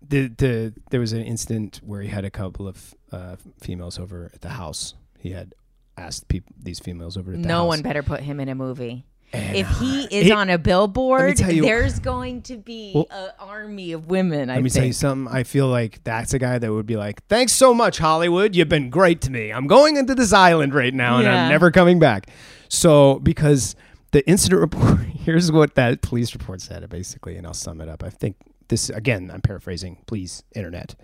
the 0.09 0.29
the 0.29 0.75
there 0.91 1.01
was 1.01 1.13
an 1.13 1.23
incident 1.23 1.81
where 1.85 2.01
he 2.03 2.09
had 2.09 2.25
a 2.25 2.31
couple 2.31 2.67
of 2.69 2.95
uh, 3.11 3.37
females 3.61 3.99
over 3.99 4.31
at 4.35 4.41
the 4.41 4.51
house. 4.51 4.95
He 5.19 5.31
had 5.31 5.55
asked 5.97 6.29
people 6.29 6.55
these 6.63 6.79
females 6.81 7.17
over 7.17 7.33
at 7.33 7.37
the 7.43 7.43
house. 7.43 7.49
No 7.49 7.59
house. 7.61 7.69
one 7.69 7.83
better 7.83 8.03
put 8.03 8.21
him 8.21 8.41
in 8.41 8.49
a 8.49 8.55
movie. 8.55 9.05
And, 9.35 9.57
if 9.57 9.67
he 9.79 10.05
uh, 10.05 10.09
is 10.11 10.27
it- 10.27 10.33
on 10.33 10.51
a 10.51 10.59
billboard, 10.59 11.41
you- 11.41 11.63
there's 11.63 11.99
going 12.01 12.43
to 12.43 12.59
be 12.59 12.93
Well- 12.95 13.07
an 13.11 13.31
army 13.39 13.93
of 13.93 14.07
women. 14.09 14.51
I 14.51 14.57
Let 14.57 14.63
me 14.65 14.69
think. 14.69 14.81
tell 14.81 14.87
you 14.89 14.93
something. 14.93 15.35
I 15.35 15.43
feel 15.45 15.69
like 15.69 16.05
that's 16.05 16.35
a 16.35 16.39
guy 16.39 16.59
that 16.59 16.71
would 16.71 16.85
be 16.87 16.97
like, 16.97 17.27
"Thanks 17.29 17.53
so 17.53 17.73
much, 17.73 17.97
Hollywood. 17.99 18.55
You've 18.55 18.69
been 18.69 18.91
great 18.91 19.23
to 19.23 19.31
me. 19.31 19.51
I'm 19.51 19.67
going 19.67 19.97
into 19.97 20.15
this 20.15 20.33
island 20.35 20.75
right 20.75 20.93
now, 20.93 21.17
and 21.17 21.25
Yeah. 21.25 21.45
I'm 21.45 21.49
never 21.51 21.71
coming 21.71 21.99
back." 21.99 22.29
So, 22.69 23.21
because 23.21 23.75
the 24.11 24.27
incident 24.29 24.61
report, 24.61 25.01
here's 25.25 25.51
what 25.51 25.77
that 25.77 26.03
police 26.03 26.35
report 26.35 26.61
said, 26.61 26.87
basically, 26.91 27.37
and 27.37 27.47
I'll 27.47 27.55
sum 27.55 27.81
it 27.81 27.89
up. 27.89 28.03
I 28.05 28.11
think 28.11 28.37
this 28.73 28.89
again. 28.91 29.31
I'm 29.33 29.43
paraphrasing. 29.43 29.99
Please, 30.07 30.43
internet. 30.57 30.95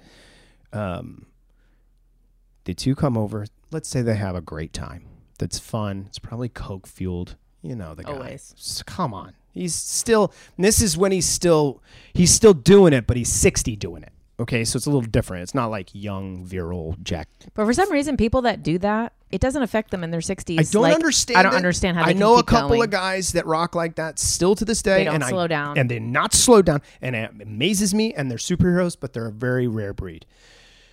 Um, 0.72 1.26
the 2.64 2.74
two 2.74 2.94
come 2.94 3.16
over. 3.16 3.46
Let's 3.70 3.88
say 3.88 4.00
they 4.02 4.16
have 4.16 4.35
a 4.35 4.40
great 4.40 4.72
time. 4.72 5.04
That's 5.38 5.59
fun. 5.59 6.07
It's 6.09 6.18
probably 6.18 6.48
coke 6.48 6.87
fueled. 6.87 7.37
You 7.62 7.76
know 7.76 7.94
the 7.94 8.04
guy. 8.04 8.12
Always. 8.12 8.83
Come 8.87 9.12
on. 9.12 9.35
He's 9.52 9.74
still. 9.74 10.33
This 10.57 10.81
is 10.81 10.96
when 10.96 11.12
he's 11.12 11.26
still. 11.26 11.83
He's 12.14 12.33
still 12.33 12.54
doing 12.54 12.92
it, 12.92 13.07
but 13.07 13.16
he's 13.16 13.31
60 13.31 13.76
doing 13.76 14.02
it. 14.02 14.12
Okay, 14.40 14.64
so 14.64 14.77
it's 14.77 14.87
a 14.87 14.88
little 14.90 15.03
different. 15.03 15.42
It's 15.42 15.55
not 15.55 15.66
like 15.66 15.88
young, 15.92 16.44
virile 16.44 16.94
Jack. 17.03 17.29
But 17.55 17.64
for 17.66 17.72
some 17.72 17.90
reason, 17.90 18.16
people 18.16 18.42
that 18.42 18.62
do 18.62 18.79
that, 18.79 19.12
it 19.33 19.40
doesn't 19.40 19.62
affect 19.62 19.90
them 19.90 20.05
in 20.05 20.12
their 20.12 20.20
60s. 20.20 20.59
I 20.61 20.62
don't 20.62 20.83
Like, 20.83 20.94
understand. 20.94 21.38
I 21.38 21.42
don't 21.42 21.55
it. 21.55 21.57
understand 21.57 21.96
how 21.96 22.05
they 22.05 22.11
I 22.11 22.12
know 22.14 22.38
a 22.38 22.44
couple 22.44 22.68
going. 22.70 22.85
of 22.85 22.90
guys 22.90 23.33
that 23.33 23.46
rock 23.46 23.74
like 23.74 23.96
that 23.96 24.18
still 24.20 24.55
to 24.55 24.64
this 24.64 24.81
day. 24.81 24.92
And 24.92 25.01
they 25.01 25.05
don't 25.07 25.14
and 25.16 25.24
I- 25.24 25.29
slow 25.31 25.46
down. 25.48 25.77
and 25.77 25.90
they're 25.90 25.98
not 25.98 26.35
slowed 26.35 26.66
down, 26.66 26.83
and 27.03 27.16
it 27.16 27.33
amazes 27.42 27.92
me. 27.94 28.14
And 28.14 28.31
they're 28.31 28.38
superheroes, 28.38 28.96
but 28.98 29.12
they're 29.12 29.27
a 29.27 29.33
very 29.33 29.66
rare 29.66 29.92
breed. 29.92 30.24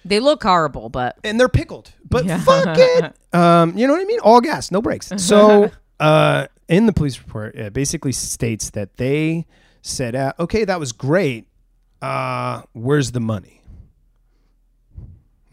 They 0.03 0.19
look 0.19 0.41
horrible, 0.43 0.89
but 0.89 1.17
and 1.23 1.39
they're 1.39 1.47
pickled. 1.49 1.91
But 2.09 2.25
Yeah. 2.25 2.39
fuck 2.39 2.65
it. 2.79 3.15
Um, 3.33 3.77
you 3.77 3.85
know 3.85 3.93
what 3.93 4.01
I 4.01 4.05
mean? 4.05 4.19
All 4.21 4.41
gas, 4.41 4.71
no 4.71 4.81
brakes. 4.81 5.11
So 5.17 5.69
uh, 5.99 6.47
in 6.67 6.87
the 6.87 6.93
police 6.93 7.19
report, 7.19 7.53
it 7.55 7.73
basically 7.73 8.11
states 8.11 8.71
that 8.71 8.97
they 8.97 9.45
said, 9.83 10.15
uh, 10.15 10.33
"Okay, 10.39 10.65
that 10.65 10.79
was 10.79 10.91
great. 10.91 11.47
Uh, 12.01 12.61
where's 12.73 13.11
the 13.11 13.19
money?" 13.19 13.61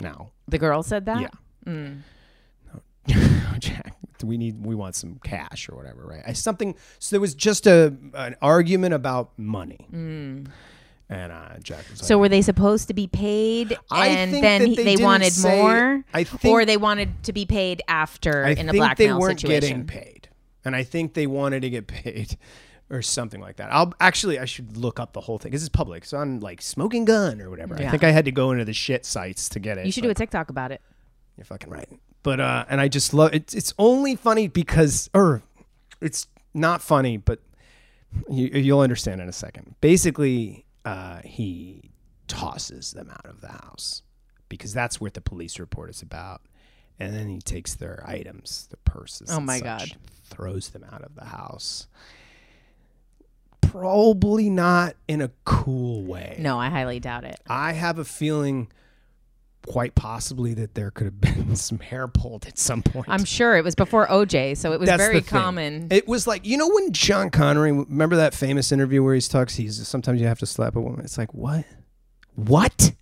Now, 0.01 0.31
the 0.49 0.59
girl 0.59 0.83
said 0.83 1.07
that. 1.07 1.21
yeah, 1.21 1.29
Mm. 1.67 2.01
Jack, 3.59 3.95
we 4.25 4.37
need 4.37 4.65
we 4.65 4.75
want 4.75 4.95
some 4.95 5.21
cash 5.25 5.69
or 5.69 5.77
whatever, 5.77 6.05
right? 6.07 6.23
I, 6.27 6.33
something. 6.33 6.75
So 6.99 7.15
there 7.15 7.21
was 7.21 7.35
just 7.35 7.67
a 7.67 7.95
an 8.15 8.37
argument 8.43 8.95
about 8.95 9.37
money, 9.39 9.87
Mm. 9.93 10.49
and 11.09 11.33
uh, 11.33 11.59
Jack 11.63 11.89
was 11.91 12.01
like, 12.01 12.07
So 12.09 12.19
were 12.19 12.29
they 12.29 12.43
supposed 12.43 12.89
to 12.89 12.95
be 12.95 13.07
paid, 13.07 13.77
and 13.91 14.33
then 14.35 14.67
he- 14.67 14.77
they 14.77 14.97
they, 14.97 15.03
wanted 15.03 15.33
say- 15.33 15.61
more, 15.63 16.05
I 16.13 16.25
think- 16.25 16.53
or 16.53 16.65
they 16.65 16.77
wanted 16.77 17.23
to 17.25 17.33
be 17.33 17.47
paid 17.47 17.83
after 17.89 18.45
I 18.45 18.51
in 18.51 18.69
a 18.69 18.73
think 18.73 18.77
blackmail 18.83 19.17
they 19.19 19.21
weren't 19.21 19.41
situation? 19.41 19.61
getting 19.61 19.87
paid, 19.87 20.29
and 20.65 20.75
I 20.75 20.83
think 20.85 21.15
they 21.15 21.27
wanted 21.29 21.63
to 21.63 21.71
get 21.71 21.87
paid, 21.87 22.37
or 22.93 23.03
something 23.03 23.41
like 23.41 23.57
that. 23.57 23.73
I'll 23.73 23.93
actually 23.99 24.39
I 24.39 24.45
should 24.45 24.77
look 24.77 25.01
up 25.01 25.15
the 25.15 25.21
whole 25.21 25.39
thing. 25.39 25.51
because 25.51 25.63
it's 25.63 25.71
public, 25.71 26.05
so 26.05 26.19
on 26.19 26.41
like 26.41 26.63
Smoking 26.63 27.05
Gun 27.05 27.41
or 27.41 27.51
whatever. 27.51 27.75
Yeah. 27.79 27.89
I 27.89 27.91
think 27.91 28.05
I 28.05 28.11
had 28.11 28.27
to 28.27 28.33
go 28.33 28.53
into 28.53 28.65
the 28.65 28.73
shit 28.73 29.05
sites 29.05 29.49
to 29.51 29.59
get 29.59 29.79
it. 29.79 29.87
You 29.87 29.93
should 29.93 30.05
do 30.05 30.11
a 30.11 30.15
TikTok 30.15 30.51
about 30.51 30.71
it. 30.71 30.81
You're 31.37 31.47
fucking 31.47 31.71
right. 31.71 31.89
But 32.23 32.39
uh, 32.39 32.67
and 32.69 32.81
I 32.81 32.89
just 32.89 33.13
love 33.15 33.35
it's. 33.35 33.55
It's 33.55 33.75
only 33.79 34.15
funny 34.15 34.47
because, 34.47 35.11
or 35.13 35.43
it's 36.01 36.27
not 36.55 36.83
funny, 36.83 37.17
but 37.17 37.41
you, 38.31 38.49
you'll 38.49 38.81
understand 38.81 39.21
in 39.21 39.29
a 39.29 39.33
second. 39.33 39.75
Basically, 39.81 40.65
uh, 40.85 41.21
he 41.25 41.91
tosses 42.29 42.93
them 42.93 43.11
out 43.11 43.27
of 43.27 43.41
the 43.41 43.49
house 43.49 44.03
because 44.49 44.73
that's 44.73 45.01
what 45.01 45.15
the 45.15 45.21
police 45.21 45.59
report 45.59 45.91
is 45.91 46.03
about. 46.03 46.43
And 47.01 47.15
then 47.15 47.29
he 47.29 47.41
takes 47.41 47.75
their 47.75 48.05
items, 48.07 48.69
the 48.71 48.77
purses. 48.77 49.31
Oh 49.33 49.39
and 49.39 49.47
my 49.47 49.59
such, 49.59 49.65
God. 49.65 49.97
Throws 50.25 50.71
them 50.71 50.85
out 50.93 51.03
of 51.03 51.15
the 51.15 51.25
house. 51.25 51.89
Probably 53.73 54.51
not 54.51 54.97
in 55.09 55.21
a 55.23 55.31
cool 55.45 56.03
way. 56.05 56.37
No, 56.39 56.59
I 56.59 56.69
highly 56.69 57.01
doubt 57.01 57.25
it. 57.25 57.41
I 57.49 57.73
have 57.73 57.99
a 57.99 58.05
feeling, 58.05 58.69
quite 59.67 59.95
possibly, 59.95 60.55
that 60.55 60.75
there 60.75 60.91
could 60.91 61.07
have 61.07 61.21
been 61.21 61.57
some 61.57 61.79
hair 61.79 62.07
pulled 62.07 62.47
at 62.47 62.59
some 62.59 62.83
point. 62.83 63.07
I'm 63.09 63.25
sure 63.25 63.57
it 63.57 63.65
was 63.65 63.75
before 63.75 64.07
OJ, 64.09 64.57
so 64.57 64.73
it 64.73 64.81
was 64.81 64.89
That's 64.89 65.03
very 65.03 65.23
common. 65.23 65.89
It 65.91 66.07
was 66.07 66.27
like 66.27 66.47
you 66.47 66.57
know 66.59 66.69
when 66.69 66.93
Sean 66.93 67.31
Connery. 67.31 67.73
Remember 67.73 68.17
that 68.17 68.35
famous 68.35 68.73
interview 68.73 69.03
where 69.03 69.15
he 69.15 69.21
talks. 69.23 69.55
He's 69.55 69.87
sometimes 69.89 70.21
you 70.21 70.27
have 70.27 70.39
to 70.41 70.47
slap 70.47 70.77
a 70.77 70.81
woman. 70.81 71.01
It's 71.05 71.17
like 71.19 71.33
what, 71.33 71.65
what? 72.35 72.93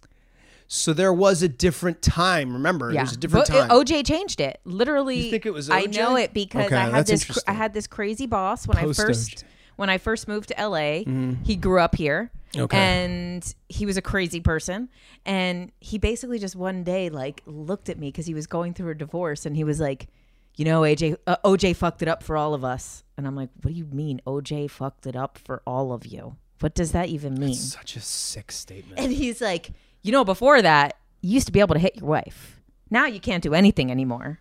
So 0.73 0.93
there 0.93 1.13
was 1.13 1.43
a 1.43 1.49
different 1.49 2.01
time. 2.01 2.53
Remember, 2.53 2.93
yeah, 2.93 3.03
was 3.03 3.15
a 3.15 3.17
different 3.17 3.49
But, 3.49 3.69
time. 3.69 3.71
OJ 3.71 4.07
changed 4.07 4.41
it. 4.41 4.61
Literally, 4.65 5.19
You 5.19 5.31
think 5.33 5.45
it 5.47 5.53
was 5.53 5.69
I 5.69 5.87
know 5.87 6.15
it 6.15 6.33
because 6.33 6.67
Okay, 6.67 6.77
I 6.77 6.89
had 6.91 7.07
this. 7.09 7.25
Cr- 7.25 7.39
I 7.49 7.53
had 7.55 7.75
this 7.75 7.89
crazy 7.89 8.27
boss 8.27 8.69
when 8.69 8.77
Post 8.77 9.01
I 9.01 9.03
first 9.03 9.31
OJ. 9.39 9.45
When 9.81 9.89
I 9.89 9.97
first 9.97 10.29
moved 10.29 10.51
to 10.51 10.69
LA. 10.69 11.05
He 11.43 11.57
grew 11.57 11.81
up 11.81 11.97
here. 11.97 12.31
Okay. 12.55 12.77
And 12.77 13.55
he 13.71 13.87
was 13.87 13.97
a 13.97 14.03
crazy 14.03 14.41
person. 14.41 14.91
And 15.25 15.73
he 15.81 15.97
basically 15.97 16.39
just 16.39 16.55
one 16.55 16.85
day 16.85 17.09
like 17.09 17.43
looked 17.47 17.89
at 17.89 17.99
me 17.99 18.09
because 18.09 18.27
he 18.27 18.35
was 18.35 18.47
going 18.47 18.75
through 18.75 18.91
a 18.91 18.95
divorce 18.95 19.47
and 19.47 19.57
he 19.57 19.65
was 19.65 19.81
like, 19.81 20.09
you 20.57 20.67
know, 20.67 20.83
AJ, 20.83 21.17
uh, 21.27 21.37
OJ 21.47 21.75
fucked 21.75 22.03
it 22.03 22.09
up 22.09 22.23
for 22.23 22.37
all 22.37 22.53
of 22.53 22.63
us. 22.63 23.05
And 23.17 23.27
I'm 23.27 23.35
like, 23.35 23.49
what 23.63 23.73
do 23.73 23.79
you 23.79 23.87
mean 23.87 24.21
OJ 24.27 24.71
fucked 24.71 25.07
it 25.07 25.17
up 25.17 25.39
for 25.39 25.63
all 25.67 25.95
of 25.95 26.05
you? 26.05 26.37
What 26.61 26.75
does 26.75 26.93
that 26.93 27.09
even 27.09 27.41
mean? 27.41 27.55
Such 27.55 27.97
a 27.97 28.01
sick 28.01 28.53
statement. 28.53 29.01
And 29.01 29.11
he's 29.11 29.41
like, 29.41 29.71
you 30.03 30.13
know, 30.13 30.27
before 30.27 30.61
that, 30.61 30.99
you 31.23 31.33
used 31.33 31.47
to 31.47 31.53
be 31.53 31.61
able 31.61 31.75
to 31.75 31.81
hit 31.81 31.97
your 31.97 32.05
wife. 32.05 32.61
Now 32.91 33.07
you 33.07 33.19
can't 33.19 33.43
do 33.43 33.55
anything 33.55 33.91
anymore. 33.91 34.41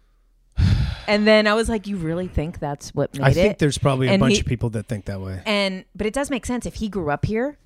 And 1.08 1.26
then 1.28 1.48
I 1.48 1.54
was 1.54 1.70
like, 1.70 1.88
you 1.88 1.98
really 1.98 2.28
think 2.28 2.60
that's 2.60 2.94
what 2.94 3.14
made 3.16 3.24
I 3.24 3.28
it? 3.28 3.32
I 3.32 3.34
think 3.34 3.58
there's 3.60 3.78
probably 3.78 4.08
a 4.08 4.12
And 4.12 4.20
bunch 4.20 4.36
he- 4.36 4.40
of 4.42 4.46
people 4.46 4.70
that 4.72 4.88
think 4.88 5.06
that 5.06 5.22
way. 5.22 5.42
And 5.46 5.86
but 5.96 6.06
it 6.08 6.14
does 6.14 6.30
make 6.30 6.46
sense 6.46 6.66
if 6.66 6.76
he 6.76 6.90
grew 6.90 7.10
up 7.10 7.26
here, 7.26 7.58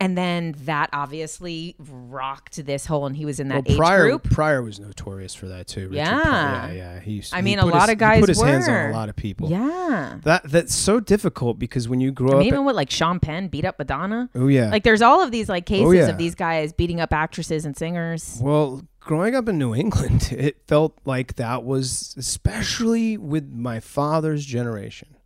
and 0.00 0.16
then 0.16 0.54
that 0.64 0.90
obviously 0.92 1.74
rocked 1.78 2.64
this 2.64 2.86
whole, 2.86 3.04
and 3.06 3.16
he 3.16 3.24
was 3.24 3.40
in 3.40 3.48
that 3.48 3.64
Well, 3.64 3.72
age 3.72 3.76
Pryor, 3.78 4.02
group. 4.04 4.30
Pryor 4.30 4.62
was 4.62 4.78
notorious 4.78 5.34
for 5.34 5.48
that 5.48 5.66
too. 5.66 5.88
Richard 5.88 5.96
Yeah. 5.96 6.22
Pryor. 6.22 6.72
yeah, 6.72 6.94
yeah. 6.94 7.00
He 7.00 7.12
used, 7.14 7.34
I 7.34 7.38
he 7.38 7.42
mean, 7.42 7.58
a 7.58 7.66
lot 7.66 7.74
his- 7.82 7.82
of 7.84 7.88
he 7.90 7.94
guys 7.96 8.20
put 8.20 8.28
his 8.28 8.40
hands 8.40 8.68
on 8.68 8.74
were. 8.74 8.90
a 8.90 8.92
lot 8.92 9.08
of 9.08 9.16
people. 9.16 9.50
Yeah. 9.50 10.18
That 10.22 10.44
that's 10.44 10.74
so 10.74 11.00
difficult 11.00 11.58
because 11.58 11.88
when 11.88 12.00
you 12.00 12.12
grow 12.12 12.28
I 12.28 12.32
mean, 12.34 12.40
up, 12.42 12.46
even 12.46 12.64
with 12.64 12.76
like 12.76 12.90
Sean 12.90 13.18
Penn 13.18 13.48
beat 13.48 13.64
up 13.64 13.76
Madonna. 13.78 14.30
oh 14.36 14.46
yeah, 14.46 14.70
Like 14.70 14.84
there's 14.84 15.02
all 15.02 15.20
of 15.22 15.32
these 15.32 15.48
like 15.48 15.64
oh, 15.64 15.72
cases 15.74 15.86
Oh, 15.86 15.90
yeah. 15.92 16.06
of 16.08 16.16
these 16.18 16.36
guys 16.36 16.72
beating 16.72 17.00
up 17.00 17.12
actresses 17.12 17.64
and 17.64 17.76
singers. 17.76 18.38
Well, 18.40 18.82
growing 19.08 19.34
up 19.34 19.48
in 19.48 19.56
New 19.56 19.74
England, 19.74 20.28
it 20.38 20.60
felt 20.68 20.98
like 21.06 21.36
that 21.36 21.64
was, 21.64 22.14
especially 22.18 23.16
with 23.16 23.50
my 23.50 23.80
father's 23.80 24.44
generation, 24.44 25.16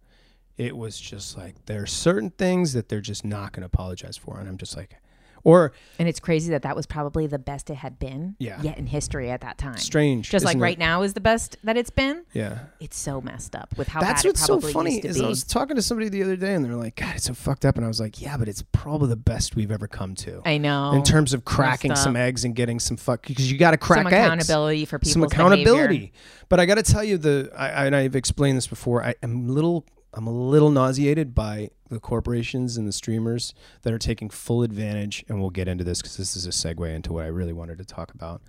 it 0.56 0.76
was 0.76 1.00
just 1.00 1.36
like 1.36 1.66
there 1.66 1.82
are 1.82 1.86
certain 1.86 2.30
things 2.30 2.74
that 2.74 2.88
they're 2.88 3.00
just 3.00 3.24
not 3.24 3.52
going 3.52 3.62
to 3.62 3.66
apologize 3.66 4.16
for. 4.16 4.38
And 4.38 4.48
I'm 4.48 4.56
just 4.56 4.76
like, 4.76 4.96
Or 5.44 5.72
And 5.98 6.08
it's 6.08 6.20
crazy 6.20 6.50
that 6.50 6.62
that 6.62 6.76
was 6.76 6.86
probably 6.86 7.26
the 7.26 7.38
best 7.38 7.68
it 7.70 7.74
had 7.76 7.98
been 7.98 8.36
Yeah. 8.38 8.62
yet 8.62 8.78
in 8.78 8.86
history 8.86 9.30
at 9.30 9.40
that 9.40 9.58
time. 9.58 9.76
strange. 9.78 10.30
Just 10.30 10.44
like 10.44 10.52
isn't 10.52 10.60
it? 10.60 10.62
right 10.62 10.78
now 10.78 11.02
is 11.02 11.14
the 11.14 11.20
best 11.20 11.56
that 11.64 11.76
it's 11.76 11.90
been. 11.90 12.22
Yeah. 12.32 12.58
It's 12.80 12.96
so 12.98 13.20
messed 13.20 13.56
up 13.56 13.76
with 13.76 13.88
how 13.88 14.00
That's 14.00 14.24
what's 14.24 14.44
so 14.44 14.60
funny 14.60 14.98
is 14.98 15.18
be. 15.18 15.24
I 15.24 15.28
was 15.28 15.42
talking 15.44 15.76
to 15.76 15.82
somebody 15.82 16.08
the 16.08 16.22
other 16.22 16.36
day 16.36 16.54
and 16.54 16.64
they're 16.64 16.76
like, 16.76 16.94
God, 16.96 17.16
it's 17.16 17.24
so 17.24 17.34
fucked 17.34 17.64
up. 17.64 17.76
And 17.76 17.84
I 17.84 17.88
was 17.88 18.00
like, 18.00 18.20
Yeah, 18.20 18.36
but 18.36 18.46
it's 18.48 18.62
probably 18.72 19.08
the 19.08 19.16
best 19.16 19.56
we've 19.56 19.72
ever 19.72 19.88
come 19.88 20.14
to. 20.16 20.42
I 20.44 20.58
know. 20.58 20.92
in 20.92 21.02
terms 21.02 21.32
of 21.34 21.44
cracking 21.44 21.96
some 21.96 22.14
eggs 22.16 22.44
and 22.44 22.54
getting 22.54 22.78
some 22.78 22.96
fuck 22.96 23.26
because 23.26 23.50
you 23.50 23.58
got 23.58 23.72
to 23.72 23.78
crack 23.78 24.04
some 24.04 24.06
eggs. 24.08 24.14
accountability 24.14 24.84
for 24.84 24.98
people. 24.98 25.12
some 25.12 25.22
accountability. 25.24 25.88
behavior. 25.98 26.10
But 26.48 26.60
I 26.60 26.66
got 26.66 26.74
to 26.76 26.82
tell 26.82 27.02
you, 27.02 27.18
the 27.18 27.50
I, 27.56 27.68
I- 27.70 27.86
and 27.86 27.96
I've 27.96 28.14
explained 28.14 28.56
this 28.58 28.66
before. 28.66 29.02
I 29.02 29.14
am 29.22 29.48
a 29.48 29.52
little. 29.52 29.86
I'm 30.14 30.26
a 30.26 30.32
little 30.32 30.70
nauseated 30.70 31.34
by 31.34 31.70
the 31.88 31.98
corporations 32.00 32.76
and 32.76 32.86
the 32.86 32.92
streamers 32.92 33.54
that 33.82 33.92
are 33.92 33.98
taking 33.98 34.28
full 34.30 34.62
advantage. 34.62 35.24
And 35.28 35.40
we'll 35.40 35.50
get 35.50 35.68
into 35.68 35.84
this 35.84 36.02
because 36.02 36.16
this 36.16 36.36
is 36.36 36.46
a 36.46 36.50
segue 36.50 36.94
into 36.94 37.12
what 37.14 37.24
I 37.24 37.28
really 37.28 37.52
wanted 37.52 37.78
to 37.78 37.84
talk 37.84 38.12
about. 38.14 38.42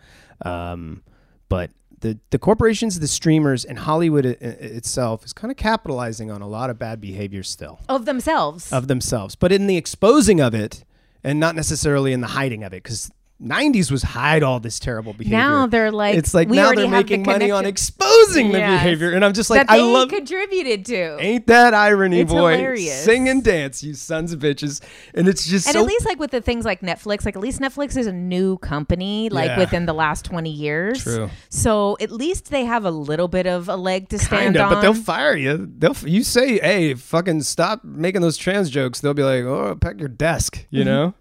Um, 0.43 1.03
but 1.49 1.71
the 2.01 2.19
the 2.31 2.39
corporations, 2.39 2.99
the 2.99 3.07
streamers, 3.07 3.63
and 3.63 3.79
Hollywood 3.79 4.25
i- 4.25 4.29
i- 4.29 4.33
itself 4.43 5.23
is 5.23 5.31
kind 5.31 5.51
of 5.51 5.57
capitalizing 5.57 6.29
on 6.31 6.41
a 6.41 6.47
lot 6.47 6.69
of 6.69 6.77
bad 6.77 6.99
behavior 6.99 7.43
still 7.43 7.79
Of 7.87 8.05
themselves. 8.05 8.71
of 8.73 8.87
themselves, 8.87 9.35
but 9.35 9.51
in 9.53 9.67
the 9.67 9.77
exposing 9.77 10.41
of 10.41 10.53
it, 10.53 10.83
and 11.23 11.39
not 11.39 11.55
necessarily 11.55 12.11
in 12.11 12.19
the 12.21 12.27
hiding 12.27 12.63
of 12.63 12.73
it, 12.73 12.83
because. 12.83 13.09
90s 13.41 13.91
was 13.91 14.03
hide 14.03 14.41
all 14.41 14.59
this 14.61 14.79
terrible 14.79 15.11
behavior. 15.11 15.37
now 15.37 15.67
they're 15.67 15.91
like 15.91 16.15
it's 16.15 16.33
like 16.33 16.47
now 16.47 16.71
they're 16.71 16.83
have 16.87 16.91
the 16.91 17.17
making 17.17 17.23
money 17.23 17.51
on 17.51 17.65
exposing 17.65 18.51
the 18.53 18.59
Yes. 18.59 18.81
behavior, 18.83 19.11
and 19.11 19.25
I'm 19.25 19.33
just 19.33 19.49
like, 19.49 19.67
that 19.67 19.73
I 19.73 19.77
they 19.77 19.83
love. 19.83 20.07
contributed 20.09 20.85
to. 20.85 21.17
Ain't 21.19 21.47
that 21.47 21.73
irony, 21.73 22.21
It's 22.21 22.31
boy? 22.31 22.51
hilarious. 22.51 23.03
Sing 23.03 23.27
and 23.27 23.43
dance, 23.43 23.83
you 23.83 23.95
sons 23.95 24.31
of 24.31 24.39
bitches, 24.39 24.81
and 25.13 25.27
it's 25.27 25.45
just 25.45 25.67
And 25.67 25.73
so. 25.73 25.81
at 25.81 25.85
least 25.85 26.05
like 26.05 26.19
with 26.19 26.31
the 26.31 26.39
things 26.41 26.63
like 26.63 26.81
Netflix, 26.81 27.25
like 27.25 27.35
at 27.35 27.41
least 27.41 27.59
Netflix 27.59 27.97
is 27.97 28.07
a 28.07 28.13
new 28.13 28.57
company, 28.59 29.29
like 29.29 29.49
Yeah. 29.49 29.59
within 29.59 29.87
the 29.87 29.93
last 29.93 30.23
twenty 30.23 30.51
years. 30.51 31.03
True. 31.03 31.29
So 31.49 31.97
at 31.99 32.11
least 32.11 32.49
they 32.49 32.63
have 32.65 32.85
a 32.85 32.91
little 32.91 33.27
bit 33.27 33.45
of 33.47 33.67
a 33.67 33.75
leg 33.75 34.07
to 34.09 34.19
stand 34.19 34.55
Kinda, 34.55 34.63
on. 34.63 34.73
but 34.75 34.81
they'll 34.81 34.93
fire 34.93 35.35
you. 35.35 35.69
They'll 35.79 35.97
you 36.05 36.23
say, 36.23 36.59
"Hey, 36.59 36.93
fucking 36.93 37.41
stop 37.41 37.83
making 37.83 38.21
those 38.21 38.37
trans 38.37 38.69
jokes." 38.69 39.01
They'll 39.01 39.13
be 39.13 39.23
like, 39.23 39.43
"Oh, 39.43 39.75
pack 39.75 39.99
your 39.99 40.07
desk," 40.07 40.65
you 40.69 40.81
mm-hmm. 40.81 40.89
know. 40.89 41.13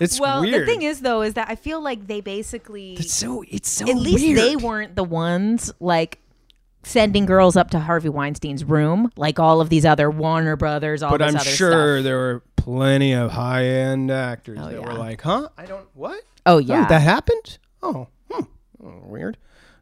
It's 0.00 0.20
well, 0.20 0.42
weird. 0.42 0.62
the 0.62 0.66
thing 0.66 0.82
is 0.82 1.00
though, 1.00 1.22
is 1.22 1.34
that 1.34 1.48
I 1.50 1.56
feel 1.56 1.80
like 1.80 2.06
they 2.06 2.20
basically 2.20 2.94
it's 2.94 3.12
so 3.14 3.42
it's 3.48 3.68
so 3.70 3.88
at 3.88 3.96
least 3.96 4.24
weird. 4.24 4.38
they 4.38 4.56
weren't 4.56 4.94
the 4.96 5.04
ones 5.04 5.72
like 5.80 6.20
sending 6.84 7.26
girls 7.26 7.56
up 7.56 7.70
to 7.70 7.80
Harvey 7.80 8.08
Weinstein's 8.08 8.64
room 8.64 9.10
like 9.16 9.38
all 9.38 9.60
of 9.60 9.68
these 9.68 9.84
other 9.84 10.10
Warner 10.10 10.56
Brothers, 10.56 11.02
all 11.02 11.10
but 11.10 11.20
I'm 11.22 11.34
other 11.36 11.44
sure 11.44 11.98
stuff. 11.98 12.04
there 12.04 12.16
were 12.16 12.42
plenty 12.56 13.12
of 13.12 13.32
high 13.32 13.64
end 13.64 14.10
actors 14.10 14.58
Oh, 14.60 14.70
that 14.70 14.82
were 14.82 14.94
like, 14.94 15.22
"Huh? 15.22 15.48
I 15.58 15.66
don't 15.66 15.86
what? 15.94 16.22
Oh 16.46 16.58
yeah, 16.58 16.84
Oh, 16.84 16.88
that 16.88 17.02
happened? 17.02 17.58
Oh, 17.82 18.08
hmm. 18.30 18.44
Oh, 18.84 19.00
weird. 19.04 19.36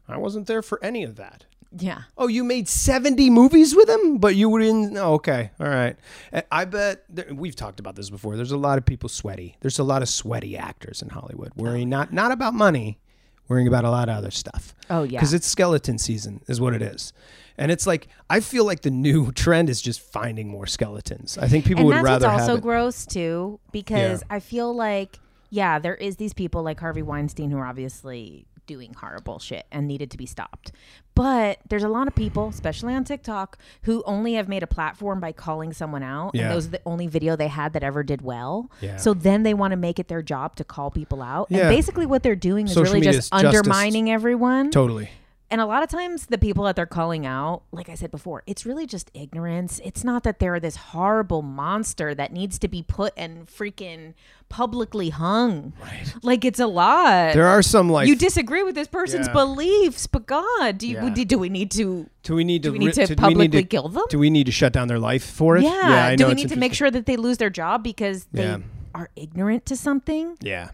I 0.07 0.17
wasn't 0.17 0.47
there 0.47 0.61
for 0.61 0.83
any 0.83 1.03
of 1.03 1.15
that. 1.17 1.45
Yeah. 1.77 2.03
Oh, 2.17 2.27
you 2.27 2.43
made 2.43 2.67
70 2.67 3.29
movies 3.29 3.75
with 3.75 3.89
him, 3.89 4.17
but 4.17 4.35
you 4.35 4.49
were 4.49 4.61
in. 4.61 4.97
Oh, 4.97 5.13
okay. 5.15 5.51
All 5.59 5.67
right. 5.67 5.95
Uh, 6.31 6.41
I 6.51 6.65
bet 6.65 7.03
there, 7.09 7.27
we've 7.33 7.55
talked 7.55 7.79
about 7.79 7.95
this 7.95 8.09
before. 8.09 8.35
There's 8.35 8.51
a 8.51 8.57
lot 8.57 8.77
of 8.77 8.85
people 8.85 9.09
sweaty. 9.09 9.55
There's 9.61 9.79
a 9.79 9.83
lot 9.83 10.01
of 10.01 10.09
sweaty 10.09 10.57
actors 10.57 11.01
in 11.01 11.09
Hollywood 11.09 11.51
worrying 11.55 11.89
not, 11.89 12.13
not 12.13 12.31
about 12.31 12.53
money, 12.53 12.99
worrying 13.47 13.67
about 13.67 13.83
a 13.85 13.89
lot 13.89 14.09
of 14.09 14.15
other 14.17 14.31
stuff. 14.31 14.73
Oh 14.89 15.03
yeah. 15.03 15.19
Because 15.19 15.33
it's 15.33 15.47
skeleton 15.47 15.97
season, 15.97 16.41
is 16.47 16.59
what 16.61 16.73
it 16.73 16.81
is. 16.81 17.13
And 17.59 17.71
it's 17.71 17.87
like, 17.87 18.07
I 18.29 18.39
feel 18.39 18.65
like 18.65 18.81
the 18.81 18.91
new 18.91 19.31
trend 19.43 19.69
is 19.69 19.81
just 19.81 19.99
finding 19.99 20.47
more 20.47 20.67
skeletons. 20.67 21.37
I 21.37 21.47
think 21.47 21.65
people 21.65 21.79
and 21.81 21.87
would 21.87 21.95
that's 21.95 22.03
rather 22.05 22.27
what's 22.27 22.41
also 22.43 22.57
gross 22.61 23.05
too 23.05 23.59
because 23.71 24.21
Yeah. 24.21 24.35
i 24.35 24.39
feel 24.39 24.73
like 24.75 25.19
yeah 25.49 25.79
there 25.79 25.95
is 25.95 26.17
these 26.17 26.33
people 26.33 26.61
like 26.61 26.79
harvey 26.79 27.01
weinstein 27.01 27.49
who 27.51 27.57
are 27.57 27.65
obviously 27.65 28.45
doing 28.67 28.93
horrible 28.93 29.39
shit 29.39 29.65
and 29.71 29.87
needed 29.87 30.11
to 30.11 30.17
be 30.17 30.25
stopped 30.25 30.71
but 31.15 31.57
there's 31.69 31.83
a 31.83 31.87
lot 31.89 32.07
of 32.07 32.13
people 32.13 32.47
especially 32.49 32.93
on 32.93 33.03
tiktok 33.03 33.57
who 33.83 34.03
only 34.05 34.33
have 34.33 34.47
made 34.47 34.61
a 34.61 34.67
platform 34.67 35.19
by 35.19 35.31
calling 35.31 35.73
someone 35.73 36.03
out 36.03 36.31
Yeah. 36.35 36.43
and 36.43 36.51
those 36.51 36.67
are 36.67 36.71
the 36.71 36.81
only 36.85 37.07
video 37.07 37.35
they 37.35 37.47
had 37.47 37.73
that 37.73 37.83
ever 37.83 38.03
did 38.03 38.21
well 38.21 38.69
Yeah. 38.81 38.97
so 38.97 39.13
then 39.13 39.43
they 39.43 39.53
want 39.55 39.71
to 39.71 39.77
make 39.77 39.97
it 39.99 40.07
their 40.09 40.21
job 40.21 40.55
to 40.57 40.63
call 40.63 40.91
people 40.91 41.21
out 41.23 41.47
Yeah. 41.49 41.61
and 41.61 41.69
basically 41.75 42.05
what 42.05 42.21
they're 42.21 42.35
doing 42.35 42.67
is 42.67 42.73
Social 42.73 42.93
really 42.93 43.05
just 43.05 43.17
is 43.19 43.29
justice. 43.29 43.47
undermining 43.59 44.11
everyone 44.11 44.69
Totally. 44.69 45.09
And 45.49 45.61
a 45.61 45.65
lot 45.65 45.81
of 45.83 45.89
times 45.89 46.25
the 46.27 46.37
people 46.37 46.63
that 46.65 46.75
they're 46.75 46.85
calling 46.85 47.25
out 47.25 47.61
like 47.71 47.87
i 47.89 47.95
said 47.95 48.11
before 48.11 48.43
it's 48.45 48.65
really 48.65 48.85
just 48.85 49.09
ignorance 49.13 49.79
it's 49.83 50.03
not 50.03 50.23
that 50.23 50.39
they're 50.39 50.59
this 50.59 50.75
horrible 50.75 51.41
monster 51.41 52.13
that 52.13 52.31
needs 52.33 52.59
to 52.59 52.67
be 52.67 52.83
put 52.83 53.13
and 53.15 53.47
freaking 53.47 54.13
publicly 54.49 55.09
hung 55.09 55.73
Right. 55.81 56.13
like 56.23 56.45
it's 56.45 56.59
a 56.59 56.67
lot 56.67 57.33
There 57.33 57.47
are 57.47 57.61
some 57.61 57.89
like. 57.89 58.07
you 58.07 58.15
disagree 58.15 58.63
with 58.63 58.75
this 58.75 58.87
person's 58.87 59.27
Yeah. 59.27 59.33
beliefs 59.33 60.07
but 60.07 60.25
god 60.25 60.77
do, 60.77 60.87
you, 60.87 60.95
Yeah. 60.95 61.09
do, 61.09 61.25
do 61.25 61.37
we 61.37 61.49
need 61.49 61.71
to 61.71 62.09
do 62.23 62.35
we 62.35 62.43
need 62.43 62.63
to, 62.63 62.69
do 62.69 62.73
we 62.73 62.79
need 62.79 62.85
ri- 62.87 62.93
to 62.93 63.05
do 63.07 63.15
publicly 63.15 63.47
need 63.47 63.51
to, 63.51 63.63
kill 63.63 63.89
them 63.89 64.03
Do 64.09 64.19
we 64.19 64.29
need 64.29 64.45
to 64.45 64.51
shut 64.51 64.73
down 64.73 64.87
their 64.87 64.99
life 64.99 65.23
for 65.25 65.57
it? 65.57 65.63
yeah, 65.63 66.07
I 66.11 66.15
do 66.15 66.27
we 66.27 66.33
need 66.33 66.49
to 66.49 66.55
make 66.57 66.73
sure 66.73 66.89
that 66.91 67.05
they 67.05 67.15
lose 67.17 67.37
their 67.37 67.49
job 67.49 67.83
because 67.83 68.25
they 68.31 68.43
Yeah. 68.43 68.57
are 68.95 69.09
ignorant 69.15 69.65
to 69.67 69.75
something 69.75 70.37
Yeah. 70.41 70.69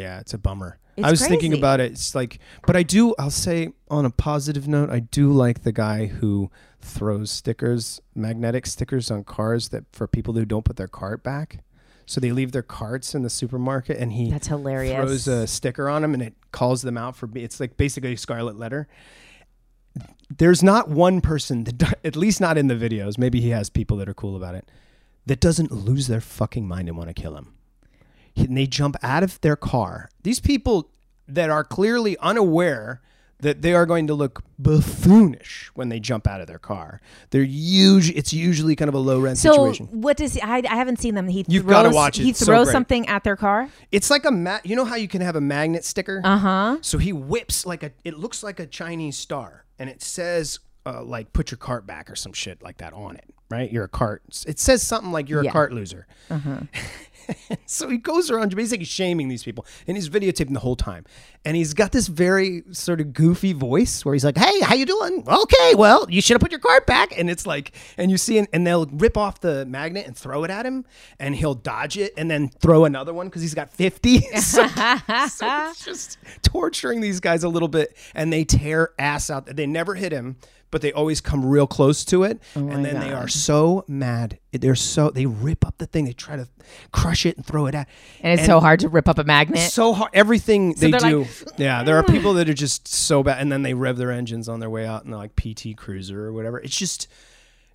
Yeah, 0.00 0.20
it's 0.20 0.34
a 0.34 0.38
bummer. 0.38 0.78
It's 0.96 1.06
I 1.06 1.10
was 1.10 1.26
thinking 1.26 1.52
about 1.54 1.80
it. 1.80 1.92
It's 1.92 2.14
like, 2.14 2.40
but 2.66 2.76
I 2.76 2.82
do, 2.82 3.14
I'll 3.18 3.30
say 3.30 3.72
on 3.88 4.04
a 4.04 4.10
positive 4.10 4.66
note, 4.66 4.90
I 4.90 5.00
do 5.00 5.30
like 5.32 5.62
the 5.62 5.72
guy 5.72 6.06
who 6.06 6.50
throws 6.80 7.30
stickers, 7.30 8.00
magnetic 8.14 8.66
stickers 8.66 9.10
on 9.10 9.24
cars 9.24 9.68
that 9.68 9.84
for 9.92 10.06
people 10.06 10.34
who 10.34 10.44
don't 10.44 10.64
put 10.64 10.76
their 10.76 10.88
cart 10.88 11.22
back. 11.22 11.62
So 12.06 12.20
they 12.20 12.32
leave 12.32 12.50
their 12.50 12.62
carts 12.62 13.14
in 13.14 13.22
the 13.22 13.30
supermarket 13.30 13.96
and 13.98 14.12
he 14.12 14.30
that's 14.30 14.48
hilarious 14.48 14.96
throws 14.96 15.28
a 15.28 15.46
sticker 15.46 15.88
on 15.88 16.02
them 16.02 16.12
and 16.12 16.22
it 16.22 16.34
calls 16.50 16.82
them 16.82 16.98
out 16.98 17.14
for 17.14 17.28
it's 17.36 17.60
like 17.60 17.76
basically 17.76 18.14
a 18.14 18.16
scarlet 18.16 18.58
letter. 18.58 18.88
There's 20.28 20.62
not 20.62 20.88
one 20.88 21.20
person 21.20 21.64
that, 21.64 21.98
at 22.04 22.16
least 22.16 22.40
not 22.40 22.58
in 22.58 22.66
the 22.66 22.74
videos, 22.74 23.16
maybe 23.16 23.40
he 23.40 23.50
has 23.50 23.70
people 23.70 23.96
that 23.98 24.08
are 24.08 24.14
cool 24.14 24.36
about 24.36 24.56
it, 24.56 24.68
that 25.26 25.40
doesn't 25.40 25.70
lose 25.70 26.08
their 26.08 26.20
fucking 26.20 26.66
mind 26.66 26.88
and 26.88 26.98
want 26.98 27.08
to 27.08 27.14
kill 27.14 27.36
him. 27.36 27.54
And 28.36 28.56
they 28.56 28.66
jump 28.66 28.96
out 29.02 29.22
of 29.22 29.40
their 29.40 29.56
car. 29.56 30.08
These 30.22 30.40
people 30.40 30.90
that 31.28 31.50
are 31.50 31.64
clearly 31.64 32.16
unaware 32.18 33.00
that 33.40 33.62
they 33.62 33.72
are 33.72 33.86
going 33.86 34.06
to 34.06 34.12
look 34.14 34.42
buffoonish 34.60 35.70
when 35.74 35.88
they 35.88 35.98
jump 36.00 36.26
out 36.26 36.40
of 36.42 36.46
their 36.46 36.58
car. 36.58 37.00
They're 37.30 37.42
huge. 37.42 38.10
It's 38.10 38.32
usually 38.34 38.76
kind 38.76 38.88
of 38.90 38.94
a 38.94 38.98
low 38.98 39.18
rent 39.20 39.38
so 39.38 39.52
situation. 39.52 39.86
what 40.02 40.16
does 40.18 40.34
he, 40.34 40.42
I, 40.42 40.58
I 40.58 40.74
haven't 40.76 41.00
seen 41.00 41.14
them 41.14 41.26
he 41.28 41.44
You've 41.48 41.62
throws, 41.64 41.72
gotta 41.72 41.90
watch 41.90 42.18
it. 42.18 42.24
he 42.24 42.30
It's 42.30 42.40
so 42.40 42.46
throws 42.46 42.70
something 42.70 43.06
at 43.08 43.24
their 43.24 43.36
car 43.36 43.68
It's 43.92 44.10
like 44.10 44.24
a 44.26 44.30
ma- 44.30 44.58
you 44.64 44.76
know 44.76 44.84
how 44.84 44.96
you 44.96 45.08
can 45.08 45.22
have 45.22 45.36
a 45.36 45.40
magnet 45.40 45.84
sticker? 45.84 46.20
uh-huh 46.22 46.78
So 46.82 46.98
he 46.98 47.12
whips 47.14 47.64
like 47.64 47.82
a. 47.82 47.92
It 48.04 48.18
looks 48.18 48.42
like 48.42 48.60
a 48.60 48.66
Chinese 48.66 49.16
star, 49.16 49.64
and 49.78 49.88
it 49.88 50.02
says 50.02 50.58
uh, 50.84 51.02
like 51.02 51.32
"put 51.32 51.50
your 51.50 51.58
cart 51.58 51.86
back" 51.86 52.10
or 52.10 52.16
some 52.16 52.32
shit 52.34 52.62
like 52.62 52.76
that 52.78 52.92
on 52.92 53.16
it. 53.16 53.24
Right? 53.50 53.70
You're 53.72 53.84
a 53.84 53.88
cart. 53.88 54.22
It 54.46 54.58
says 54.58 54.82
something 54.82 55.12
like 55.12 55.28
"you're 55.30 55.42
Yeah. 55.44 55.50
a 55.50 55.52
cart 55.52 55.72
loser." 55.72 56.06
uh-huh 56.30 56.60
so 57.66 57.88
he 57.88 57.98
goes 57.98 58.30
around 58.30 58.54
basically 58.54 58.84
shaming 58.84 59.28
these 59.28 59.42
people, 59.42 59.66
and 59.86 59.96
he's 59.96 60.08
videotaping 60.08 60.52
the 60.52 60.60
whole 60.60 60.76
time. 60.76 61.04
And 61.44 61.56
he's 61.56 61.72
got 61.72 61.92
this 61.92 62.06
very 62.06 62.62
sort 62.70 63.00
of 63.00 63.14
goofy 63.14 63.52
voice 63.52 64.04
where 64.04 64.14
he's 64.14 64.24
like, 64.24 64.36
"Hey, 64.36 64.60
how 64.60 64.74
you 64.74 64.86
doing? 64.86 65.24
Okay, 65.26 65.74
well, 65.74 66.06
you 66.10 66.20
should 66.20 66.34
have 66.34 66.40
put 66.40 66.50
your 66.50 66.60
card 66.60 66.86
back." 66.86 67.16
And 67.18 67.30
it's 67.30 67.46
like, 67.46 67.72
and 67.96 68.10
you 68.10 68.18
see, 68.18 68.38
and, 68.38 68.48
and 68.52 68.66
they'll 68.66 68.86
rip 68.86 69.16
off 69.16 69.40
the 69.40 69.64
magnet 69.66 70.06
and 70.06 70.16
throw 70.16 70.44
it 70.44 70.50
at 70.50 70.66
him, 70.66 70.84
and 71.18 71.34
he'll 71.34 71.54
dodge 71.54 71.96
it 71.96 72.12
and 72.16 72.30
then 72.30 72.48
throw 72.48 72.84
another 72.84 73.14
one 73.14 73.28
because 73.28 73.42
he's 73.42 73.54
got 73.54 73.72
fifty. 73.72 74.20
so, 74.40 74.66
so 74.66 75.68
it's 75.70 75.84
just 75.84 76.18
torturing 76.42 77.00
these 77.00 77.20
guys 77.20 77.42
a 77.42 77.48
little 77.48 77.68
bit, 77.68 77.96
and 78.14 78.32
they 78.32 78.44
tear 78.44 78.90
ass 78.98 79.30
out. 79.30 79.46
They 79.46 79.66
never 79.66 79.94
hit 79.94 80.12
him. 80.12 80.36
But 80.70 80.82
they 80.82 80.92
always 80.92 81.20
come 81.20 81.44
real 81.44 81.66
close 81.66 82.04
to 82.06 82.22
it, 82.22 82.40
oh 82.54 82.68
and 82.68 82.84
then 82.84 83.00
they 83.00 83.12
are 83.12 83.26
so 83.26 83.84
mad. 83.88 84.38
They're 84.52 84.76
so 84.76 85.10
they 85.10 85.26
rip 85.26 85.66
up 85.66 85.78
the 85.78 85.86
thing. 85.86 86.04
They 86.04 86.12
try 86.12 86.36
to 86.36 86.48
crush 86.92 87.26
it 87.26 87.36
and 87.36 87.44
throw 87.44 87.66
it 87.66 87.74
at. 87.74 87.88
And 88.20 88.38
it's 88.38 88.46
so 88.46 88.60
hard 88.60 88.80
to 88.80 88.88
rip 88.88 89.08
up 89.08 89.18
a 89.18 89.24
magnet. 89.24 89.70
so 89.72 89.92
hard. 89.92 90.10
Everything 90.14 90.74
they 90.74 90.92
they're 90.92 91.00
do. 91.00 91.18
like, 91.20 91.28
yeah, 91.56 91.82
there 91.82 91.96
are 91.96 92.02
hmm. 92.02 92.12
people 92.12 92.34
that 92.34 92.48
are 92.48 92.54
just 92.54 92.86
so 92.86 93.22
bad, 93.22 93.40
and 93.40 93.50
then 93.50 93.62
they 93.62 93.74
rev 93.74 93.96
their 93.96 94.12
engines 94.12 94.48
on 94.48 94.60
their 94.60 94.70
way 94.70 94.86
out 94.86 95.04
in 95.04 95.10
like 95.10 95.34
PT 95.34 95.76
Cruiser 95.76 96.26
or 96.26 96.32
whatever. 96.32 96.60
It's 96.60 96.76
just, 96.76 97.08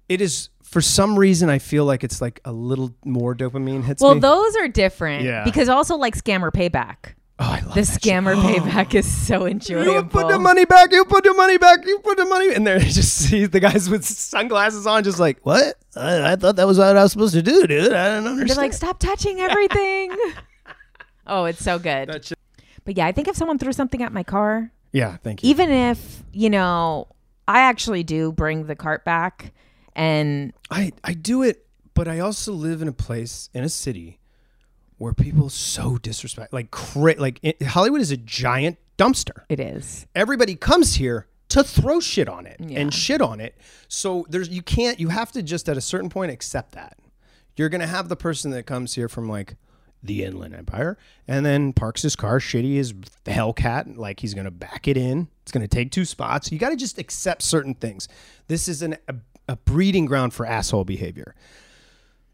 it 0.07 0.21
is 0.21 0.49
for 0.63 0.81
some 0.81 1.17
reason 1.17 1.49
I 1.49 1.59
feel 1.59 1.85
like 1.85 2.03
it's 2.03 2.21
like 2.21 2.41
a 2.43 2.51
little 2.51 2.93
more 3.05 3.35
dopamine 3.35 3.83
hits 3.83 4.01
well, 4.01 4.15
me. 4.15 4.19
those 4.19 4.55
are 4.57 4.67
different. 4.67 5.23
Yeah. 5.23 5.43
Because 5.43 5.69
also 5.69 5.95
like 5.95 6.15
scammer 6.15 6.51
payback. 6.51 7.14
Oh, 7.39 7.43
I 7.45 7.59
love 7.61 7.75
The 7.75 7.85
shit. 7.85 8.01
scammer 8.01 8.35
payback 8.41 8.93
is 8.95 9.05
so 9.09 9.45
enjoyable. 9.45 9.93
You 9.93 10.03
put 10.03 10.27
the 10.27 10.39
money 10.39 10.65
back. 10.65 10.91
You 10.91 11.05
put 11.05 11.23
the 11.23 11.33
money 11.33 11.57
back. 11.57 11.85
You 11.85 11.99
put 11.99 12.17
the 12.17 12.25
money. 12.25 12.53
And 12.53 12.65
there, 12.65 12.77
you 12.77 12.89
just 12.91 13.13
see 13.17 13.45
the 13.45 13.59
guys 13.59 13.89
with 13.89 14.05
sunglasses 14.05 14.85
on, 14.87 15.03
just 15.03 15.19
like, 15.19 15.45
what? 15.45 15.75
I, 15.95 16.33
I 16.33 16.35
thought 16.35 16.55
that 16.57 16.67
was 16.67 16.77
what 16.77 16.95
I 16.95 17.03
was 17.03 17.11
supposed 17.11 17.33
to 17.33 17.41
do, 17.41 17.67
dude. 17.67 17.93
I 17.93 18.07
don't 18.09 18.27
understand. 18.27 18.49
They're 18.49 18.55
like, 18.57 18.73
stop 18.73 18.99
touching 18.99 19.39
everything. 19.39 20.15
oh, 21.27 21.45
it's 21.45 21.63
so 21.63 21.79
good. 21.79 22.25
Shit- 22.25 22.37
But 22.83 22.97
yeah, 22.97 23.05
I 23.07 23.11
think 23.11 23.27
if 23.27 23.35
someone 23.35 23.57
threw 23.59 23.73
something 23.73 24.01
at 24.01 24.11
my 24.13 24.23
car, 24.23 24.71
yeah, 24.91 25.17
thank 25.17 25.43
you. 25.43 25.49
even 25.49 25.69
if, 25.69 26.23
you 26.31 26.49
know, 26.49 27.07
I 27.47 27.59
actually 27.61 28.03
do 28.03 28.31
bring 28.31 28.65
the 28.67 28.75
cart 28.75 29.03
back 29.05 29.53
and 29.95 30.53
I, 30.71 30.93
I 31.03 31.13
do 31.13 31.43
it, 31.43 31.65
but 31.93 32.07
I 32.07 32.19
also 32.19 32.53
live 32.53 32.81
in 32.81 32.87
a 32.87 32.93
place 32.93 33.49
in 33.53 33.63
a 33.63 33.69
city 33.69 34.19
where 34.97 35.13
people 35.13 35.49
so 35.49 35.97
disrespect 35.97 36.53
like 36.53 36.71
cra- 36.71 37.15
like 37.17 37.39
it, 37.43 37.61
Hollywood 37.61 38.01
is 38.01 38.11
a 38.11 38.17
giant 38.17 38.77
dumpster. 38.97 39.43
It 39.49 39.59
is. 39.59 40.05
Everybody 40.15 40.55
comes 40.55 40.95
here 40.95 41.27
to 41.49 41.63
throw 41.63 41.99
shit 41.99 42.27
on 42.29 42.45
it 42.45 42.57
Yeah. 42.59 42.79
and 42.79 42.93
shit 42.93 43.21
on 43.21 43.39
it. 43.39 43.55
So 43.87 44.25
there's 44.29 44.49
you 44.49 44.61
can't 44.61 44.99
you 44.99 45.09
have 45.09 45.31
to 45.33 45.43
just 45.43 45.67
at 45.69 45.77
a 45.77 45.81
certain 45.81 46.09
point 46.09 46.31
accept 46.31 46.71
that. 46.73 46.97
You're 47.57 47.69
gonna 47.69 47.87
have 47.87 48.09
the 48.09 48.15
person 48.15 48.51
that 48.51 48.65
comes 48.65 48.95
here 48.95 49.07
from 49.09 49.27
like 49.29 49.55
the 50.03 50.23
Inland 50.23 50.53
Empire 50.53 50.97
and 51.27 51.45
then 51.45 51.73
parks 51.73 52.03
his 52.03 52.15
car 52.15 52.39
shitty 52.39 52.79
as 52.79 52.93
Hellcat, 53.25 53.97
like 53.97 54.19
he's 54.19 54.33
gonna 54.33 54.51
back 54.51 54.87
it 54.87 54.97
in. 54.97 55.27
It's 55.41 55.51
gonna 55.51 55.67
take 55.67 55.91
two 55.91 56.05
spots. 56.05 56.51
You 56.51 56.59
gotta 56.59 56.75
just 56.75 56.97
accept 56.97 57.41
certain 57.41 57.73
things. 57.75 58.07
This 58.47 58.67
is 58.67 58.81
an, 58.81 58.97
a, 59.07 59.15
a 59.47 59.55
breeding 59.57 60.05
ground 60.05 60.33
for 60.33 60.45
asshole 60.45 60.83
behavior. 60.85 61.35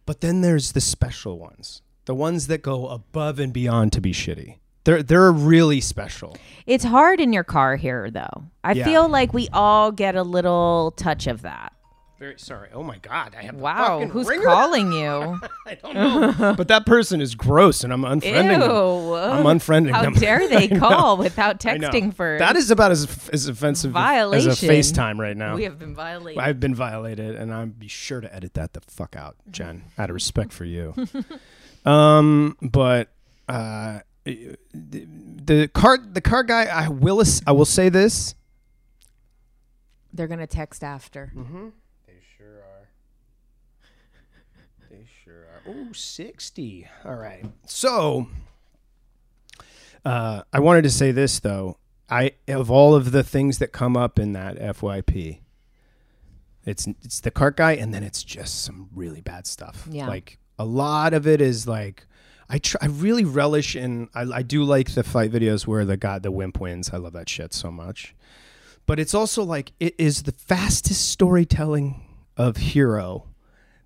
But 0.06 0.22
then 0.22 0.42
there's 0.42 0.72
the 0.74 0.82
special 0.82 1.38
ones, 1.40 1.82
the 2.12 2.16
ones 2.16 2.48
that 2.48 2.62
go 2.62 2.90
above 2.90 3.40
and 3.40 3.54
beyond 3.54 3.94
to 3.94 4.02
be 4.02 4.12
shitty. 4.12 4.58
They're 4.84 5.02
they're 5.02 5.32
really 5.32 5.80
special. 5.80 6.36
It's 6.66 6.84
hard 6.84 7.22
in 7.22 7.32
your 7.32 7.46
car 7.46 7.78
here, 7.78 8.12
though. 8.12 8.44
I 8.66 8.74
Yeah. 8.74 8.84
feel 8.84 9.08
like 9.08 9.34
we 9.34 9.48
all 9.54 9.94
get 9.94 10.18
a 10.18 10.24
little 10.24 10.92
touch 10.98 11.26
of 11.28 11.44
that. 11.44 11.72
Very 12.20 12.38
sorry. 12.38 12.68
Oh 12.74 12.84
my 12.84 12.98
god, 12.98 13.34
I 13.40 13.44
have 13.44 13.56
Wow, 13.56 14.06
who's 14.08 14.28
ringer. 14.28 14.44
calling 14.44 14.92
you? 14.92 15.40
I 15.66 15.76
don't 15.82 15.94
know. 16.40 16.54
but 16.56 16.68
that 16.68 16.86
person 16.86 17.22
is 17.22 17.34
gross, 17.34 17.84
and 17.86 17.94
I'm 17.94 18.02
unfriending 18.02 18.60
them. 18.60 18.70
Ew. 18.70 19.16
I'm 19.16 19.46
unfriending 19.46 19.92
How 19.92 20.02
them. 20.04 20.14
dare 20.16 20.48
they 20.56 20.68
call 20.68 21.16
without 21.18 21.60
texting 21.62 22.14
first? 22.14 22.40
That 22.40 22.58
is 22.58 22.70
about 22.72 22.92
as 22.92 23.06
as 23.32 23.48
offensive 23.48 23.96
as 23.96 24.46
a 24.46 24.50
FaceTime 24.68 25.18
right 25.18 25.38
now. 25.38 25.56
we 25.56 25.64
have 25.64 25.80
been 25.80 25.96
violated. 25.96 26.44
I've 26.44 26.60
been 26.60 26.76
violated, 26.76 27.36
and 27.36 27.54
I'd 27.54 27.80
be 27.80 27.88
sure 27.88 28.20
to 28.20 28.36
edit 28.36 28.54
that 28.56 28.74
the 28.74 28.82
fuck 28.82 29.16
out, 29.16 29.38
Jen, 29.50 29.86
out 29.98 30.10
of 30.10 30.14
respect 30.14 30.52
for 30.54 30.66
you. 30.66 30.94
um, 31.86 32.58
but 32.62 33.10
uh, 33.48 34.00
the, 34.24 34.58
the 34.74 35.68
car 35.74 35.98
the 35.98 36.22
car 36.22 36.44
guy, 36.44 36.66
I 36.66 36.90
will 36.90 37.24
I 37.48 37.52
will 37.52 37.66
say 37.66 37.90
this. 37.90 38.36
They're 40.14 40.28
gonna 40.28 40.48
text 40.48 40.84
after. 40.84 41.32
Mm-hmm. 41.36 41.70
They 42.08 42.14
sure 42.38 42.58
are. 42.58 42.88
They 44.90 45.06
sure 45.24 45.34
are. 45.34 45.62
Oh, 45.68 45.94
60. 45.94 46.88
All 47.06 47.16
right. 47.16 47.46
So, 47.66 48.28
uh, 50.04 50.42
I 50.52 50.60
wanted 50.60 50.84
to 50.84 50.90
say 50.90 51.12
this 51.12 51.40
though. 51.40 51.78
I 52.10 52.34
of 52.50 52.70
all 52.70 52.94
of 52.94 53.12
the 53.12 53.24
things 53.24 53.60
that 53.60 53.72
come 53.72 53.96
up 53.96 54.20
in 54.20 54.34
that 54.34 54.58
FYP, 54.58 55.40
it's 56.66 56.86
it's 57.04 57.22
the 57.22 57.32
cart 57.32 57.56
guy, 57.56 57.74
and 57.74 57.94
then 57.94 58.04
it's 58.04 58.22
just 58.22 58.64
some 58.64 58.90
really 58.94 59.22
bad 59.22 59.48
stuff. 59.48 59.88
Yeah. 59.90 60.08
Like 60.08 60.38
a 60.62 60.66
lot 60.66 61.14
of 61.14 61.28
it 61.28 61.42
is 61.42 61.68
like. 61.68 62.06
I 62.54 62.58
try, 62.58 62.80
I 62.82 62.88
really 62.88 63.24
relish 63.24 63.78
in 63.78 64.10
I, 64.14 64.24
I 64.24 64.42
do 64.42 64.66
like 64.66 64.94
the 64.94 65.04
fight 65.04 65.32
videos 65.32 65.66
where 65.66 65.86
the 65.86 65.96
guy 65.96 66.20
the 66.20 66.32
wimp 66.32 66.60
wins. 66.60 66.90
I 66.92 66.98
love 66.98 67.14
that 67.14 67.30
shit 67.30 67.54
so 67.54 67.72
much 67.72 68.14
but 68.86 69.00
it's 69.00 69.14
also 69.14 69.44
like 69.44 69.72
it 69.80 69.96
is 69.98 70.24
the 70.24 70.32
fastest 70.32 71.10
storytelling 71.10 72.02
of 72.38 72.58
hero 72.58 73.26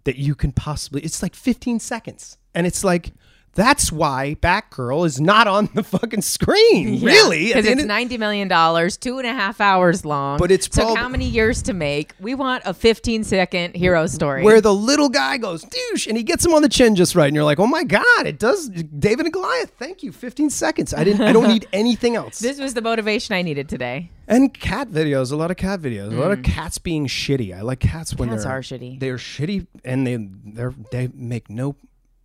that 0.04 0.16
you 0.18 0.36
can 0.36 0.52
possibly 0.52 1.02
it's 1.02 1.22
like 1.22 1.36
15 1.36 1.80
seconds 1.80 2.38
and 2.54 2.66
it's 2.66 2.84
like 2.84 3.12
that's 3.56 3.92
why 3.92 4.36
batgirl 4.42 5.06
is 5.06 5.20
not 5.20 5.48
on 5.48 5.70
the 5.74 5.82
fucking 5.84 6.22
screen 6.22 7.04
really 7.04 7.48
Because 7.48 7.66
it's 7.66 7.84
ninety 7.84 8.18
million 8.18 8.48
dollars, 8.48 8.98
two 8.98 9.18
and 9.18 9.26
a 9.26 9.34
half 9.34 9.60
hours 9.60 10.06
long. 10.06 10.38
But 10.38 10.52
it's 10.52 10.68
took 10.68 10.84
prob- 10.86 10.98
how 10.98 11.10
many 11.10 11.26
years 11.26 11.62
to 11.64 11.74
make? 11.74 12.14
We 12.20 12.36
want 12.36 12.64
a 12.66 12.74
fifteen 12.74 13.24
second 13.24 13.76
hero 13.76 14.06
story. 14.08 14.44
where 14.44 14.62
the 14.62 14.74
little 14.74 15.10
guy 15.10 15.38
goes 15.38 15.64
douche 15.64 16.06
and 16.08 16.16
he 16.18 16.24
gets 16.24 16.46
him 16.46 16.54
on 16.54 16.62
the 16.62 16.70
chin 16.70 16.96
just 16.96 17.16
right 17.16 17.28
and 17.28 17.36
you're 17.36 17.44
like 17.44 17.60
oh 17.60 17.68
my 17.68 17.84
god 17.84 18.28
it 18.28 18.38
does 18.38 18.70
david 18.70 19.26
and 19.26 19.34
goliath 19.34 19.72
thank 19.80 20.04
you 20.04 20.12
15 20.12 20.50
seconds 20.50 20.94
i 20.94 21.04
didn't 21.04 21.22
i 21.22 21.32
don't 21.32 21.48
need 21.48 21.66
anything 21.74 22.16
else 22.16 22.40
this 22.40 22.60
was 22.60 22.74
the 22.74 22.82
motivation 22.82 23.34
I 23.36 23.42
needed 23.42 23.68
today. 23.70 24.12
and 24.28 24.54
cat 24.54 24.90
videos 24.90 25.32
a 25.32 25.36
lot 25.36 25.50
of 25.52 25.58
cat 25.58 25.80
videos 25.80 26.12
a 26.12 26.20
lot 26.20 26.32
of 26.32 26.44
cats 26.44 26.78
being 26.78 27.08
shitty 27.08 27.56
i 27.58 27.62
like 27.62 27.80
cats 27.80 28.14
when 28.16 28.30
Mm. 28.30 28.32
Cats 28.34 28.44
they're 28.44 28.54
are 28.54 28.62
shitty. 28.62 29.00
they're 29.00 29.18
shitty 29.18 29.68
and 29.84 30.06
they 30.06 30.18
they're 30.56 30.74
they 30.92 31.10
make 31.14 31.50
no 31.50 31.76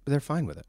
they're 0.07 0.21
fine 0.21 0.47
with 0.47 0.59
it 0.59 0.67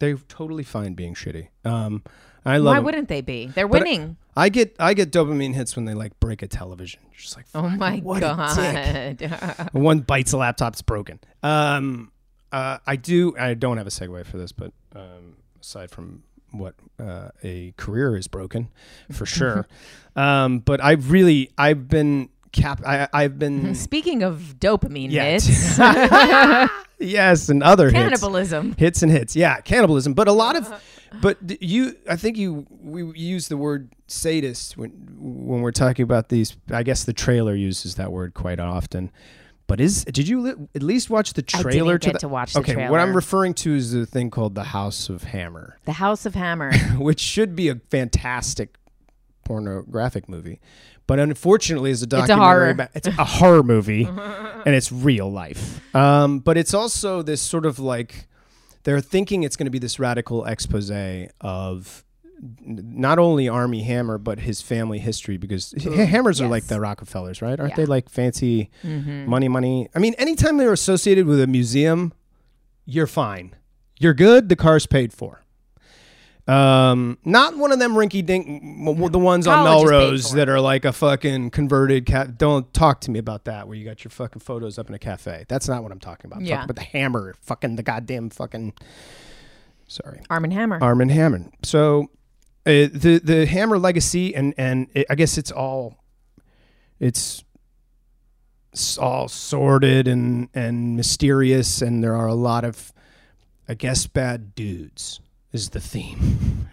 they're 0.00 0.16
totally 0.28 0.64
fine 0.64 0.94
being 0.94 1.14
shitty 1.14 1.48
um 1.64 2.02
i 2.44 2.56
love 2.56 2.72
Why 2.72 2.78
'em. 2.78 2.84
wouldn't 2.84 3.08
they 3.08 3.20
be? 3.20 3.46
They're 3.46 3.68
But 3.68 3.82
winning. 3.82 4.16
i 4.36 4.48
get 4.48 4.74
i 4.80 4.92
get 4.94 5.12
dopamine 5.12 5.54
hits 5.54 5.76
when 5.76 5.84
they 5.84 5.94
like 5.94 6.18
break 6.18 6.42
a 6.42 6.48
television 6.48 7.00
just 7.16 7.36
like 7.36 7.46
oh 7.54 7.68
my 7.68 7.98
what 7.98 8.20
god. 8.20 9.68
one 9.72 10.00
bites 10.00 10.32
a 10.32 10.38
laptop 10.38 10.72
it's 10.72 10.82
broken 10.82 11.20
um 11.44 12.10
uh 12.50 12.78
i 12.86 12.96
do 12.96 13.36
i 13.38 13.54
don't 13.54 13.76
have 13.76 13.86
a 13.86 13.90
segue 13.90 14.26
for 14.26 14.36
this 14.38 14.50
but 14.52 14.72
um 14.96 15.36
aside 15.60 15.90
from 15.90 16.22
what 16.52 16.74
uh, 16.98 17.28
a 17.44 17.72
career 17.76 18.16
is 18.16 18.26
broken 18.26 18.68
for 19.12 19.24
sure 19.24 19.68
um 20.16 20.58
but 20.58 20.82
i've 20.82 21.12
really 21.12 21.48
i've 21.56 21.86
been 21.88 22.28
cap 22.52 22.80
I, 22.86 23.08
i've 23.12 23.38
been 23.38 23.74
Speaking 23.90 24.22
of 24.22 24.56
dopamine 24.58 25.10
Yet. 25.10 25.42
hits, 25.42 25.78
yes 26.98 27.48
and 27.48 27.62
other 27.62 27.90
cannibalism. 27.90 28.74
hits 28.76 29.02
and 29.02 29.10
hits 29.10 29.34
yeah 29.36 29.60
cannibalism 29.60 30.14
but 30.14 30.28
a 30.28 30.32
lot 30.32 30.56
of 30.56 30.72
but 31.20 31.38
you 31.62 31.96
i 32.08 32.16
think 32.16 32.36
you 32.36 32.66
we 32.82 33.04
use 33.18 33.48
the 33.48 33.56
word 33.56 33.92
sadist 34.06 34.76
when 34.76 34.90
when 35.18 35.60
we're 35.62 35.70
talking 35.72 36.02
about 36.02 36.28
these 36.28 36.56
i 36.72 36.82
guess 36.82 37.04
the 37.04 37.12
trailer 37.12 37.54
uses 37.54 37.94
that 37.94 38.12
word 38.12 38.34
quite 38.34 38.60
often 38.60 39.10
but 39.66 39.80
is 39.80 40.04
did 40.04 40.26
you 40.28 40.40
li- 40.40 40.54
at 40.74 40.82
least 40.82 41.08
watch 41.10 41.32
the 41.34 41.44
I 41.54 41.62
trailer 41.62 41.92
didn't 41.98 42.02
to 42.02 42.08
get 42.08 42.12
the, 42.14 42.18
to 42.20 42.28
watch 42.28 42.52
the 42.54 42.60
okay 42.60 42.88
what 42.88 43.00
i'm 43.00 43.14
referring 43.14 43.54
to 43.54 43.74
is 43.74 43.92
the 43.92 44.04
thing 44.06 44.30
called 44.30 44.54
the 44.54 44.64
house 44.64 45.08
of 45.08 45.22
hammer 45.24 45.78
The 45.84 45.92
House 45.92 46.26
of 46.26 46.34
Hammer. 46.34 46.72
which 46.98 47.20
should 47.20 47.54
be 47.56 47.68
a 47.68 47.76
fantastic 47.76 48.74
pornographic 49.50 50.28
movie 50.28 50.60
but 51.08 51.18
unfortunately 51.18 51.90
as 51.90 52.02
a 52.02 52.04
a 52.04 52.06
documentary 52.06 52.44
horror. 52.46 52.70
about- 52.70 52.90
it's 52.94 53.08
a 53.08 53.24
horror 53.24 53.62
movie 53.64 54.04
and 54.66 54.74
it's 54.78 54.92
real 54.92 55.30
life 55.30 55.80
um, 55.94 56.38
but 56.38 56.56
it's 56.56 56.72
also 56.72 57.20
this 57.22 57.42
sort 57.42 57.66
of 57.66 57.78
like 57.80 58.28
they're 58.84 59.00
thinking 59.00 59.42
it's 59.42 59.56
going 59.56 59.66
to 59.66 59.70
be 59.78 59.80
this 59.80 59.98
radical 59.98 60.44
expose 60.44 60.90
of 61.40 62.04
not 62.62 63.18
only 63.18 63.48
Armie 63.48 63.82
Hammer 63.82 64.18
but 64.18 64.38
his 64.40 64.62
family 64.62 64.98
history 64.98 65.36
because 65.36 65.74
h- 65.76 65.82
hammers 66.08 66.40
are 66.40 66.48
like 66.48 66.64
the 66.68 66.80
Rockefellers, 66.80 67.42
right? 67.42 67.58
Aren't 67.60 67.72
Yeah. 67.72 67.76
they 67.76 67.86
like 67.86 68.08
fancy 68.08 68.70
Mm-hmm. 68.84 69.28
money, 69.28 69.48
money? 69.48 69.88
I 69.94 69.98
mean, 69.98 70.14
anytime 70.16 70.56
they're 70.56 70.72
associated 70.72 71.26
with 71.26 71.40
a 71.40 71.46
museum, 71.46 72.12
you're 72.86 73.06
fine. 73.08 73.54
You're 73.98 74.14
good. 74.14 74.48
The 74.48 74.56
car's 74.56 74.86
paid 74.86 75.12
for. 75.12 75.42
Um, 76.50 77.18
not 77.24 77.56
one 77.56 77.70
of 77.70 77.78
them 77.78 77.92
rinky 77.92 78.24
dink, 78.24 78.46
the 79.12 79.18
ones 79.18 79.46
on 79.46 79.64
College 79.66 79.90
Melrose 79.90 80.32
that 80.32 80.48
are 80.48 80.60
like 80.60 80.84
a 80.84 80.92
fucking 80.92 81.50
converted 81.50 82.06
cat. 82.06 82.38
Don't 82.38 82.72
talk 82.74 83.00
to 83.02 83.10
me 83.10 83.18
about 83.18 83.44
that 83.44 83.68
where 83.68 83.76
you 83.76 83.84
got 83.84 84.02
your 84.02 84.10
fucking 84.10 84.40
photos 84.40 84.78
up 84.78 84.88
in 84.88 84.94
a 84.94 84.98
cafe. 84.98 85.44
That's 85.48 85.68
not 85.68 85.82
what 85.82 85.92
I'm 85.92 86.00
talking 86.00 86.26
about. 86.30 86.38
I'm 86.40 86.44
Yeah. 86.46 86.56
talking 86.56 86.70
about 86.70 86.76
the 86.76 86.88
hammer, 86.98 87.34
fucking 87.42 87.76
the 87.76 87.82
goddamn 87.82 88.30
fucking. 88.30 88.72
Sorry. 89.86 90.20
Arm 90.30 90.44
and 90.44 90.52
Hammer. 90.52 90.78
Arm 90.80 91.00
and 91.00 91.10
Hammer. 91.10 91.46
So 91.62 92.10
uh, 92.66 92.88
the 92.92 93.20
the 93.22 93.46
Hammer 93.46 93.78
legacy 93.78 94.34
and 94.34 94.54
and 94.58 94.88
it, 94.94 95.06
I 95.10 95.14
guess 95.14 95.36
it's 95.38 95.50
all 95.52 96.02
it's 96.98 97.44
s- 98.72 98.98
all 98.98 99.28
sordid 99.28 100.06
and 100.08 100.48
and 100.54 100.96
mysterious 100.96 101.82
and 101.82 102.02
there 102.04 102.14
are 102.14 102.26
a 102.28 102.34
lot 102.34 102.64
of 102.64 102.92
I 103.68 103.74
guess 103.74 104.06
bad 104.06 104.54
dudes 104.54 105.20
is 105.52 105.70
the 105.70 105.80
theme. 105.80 106.68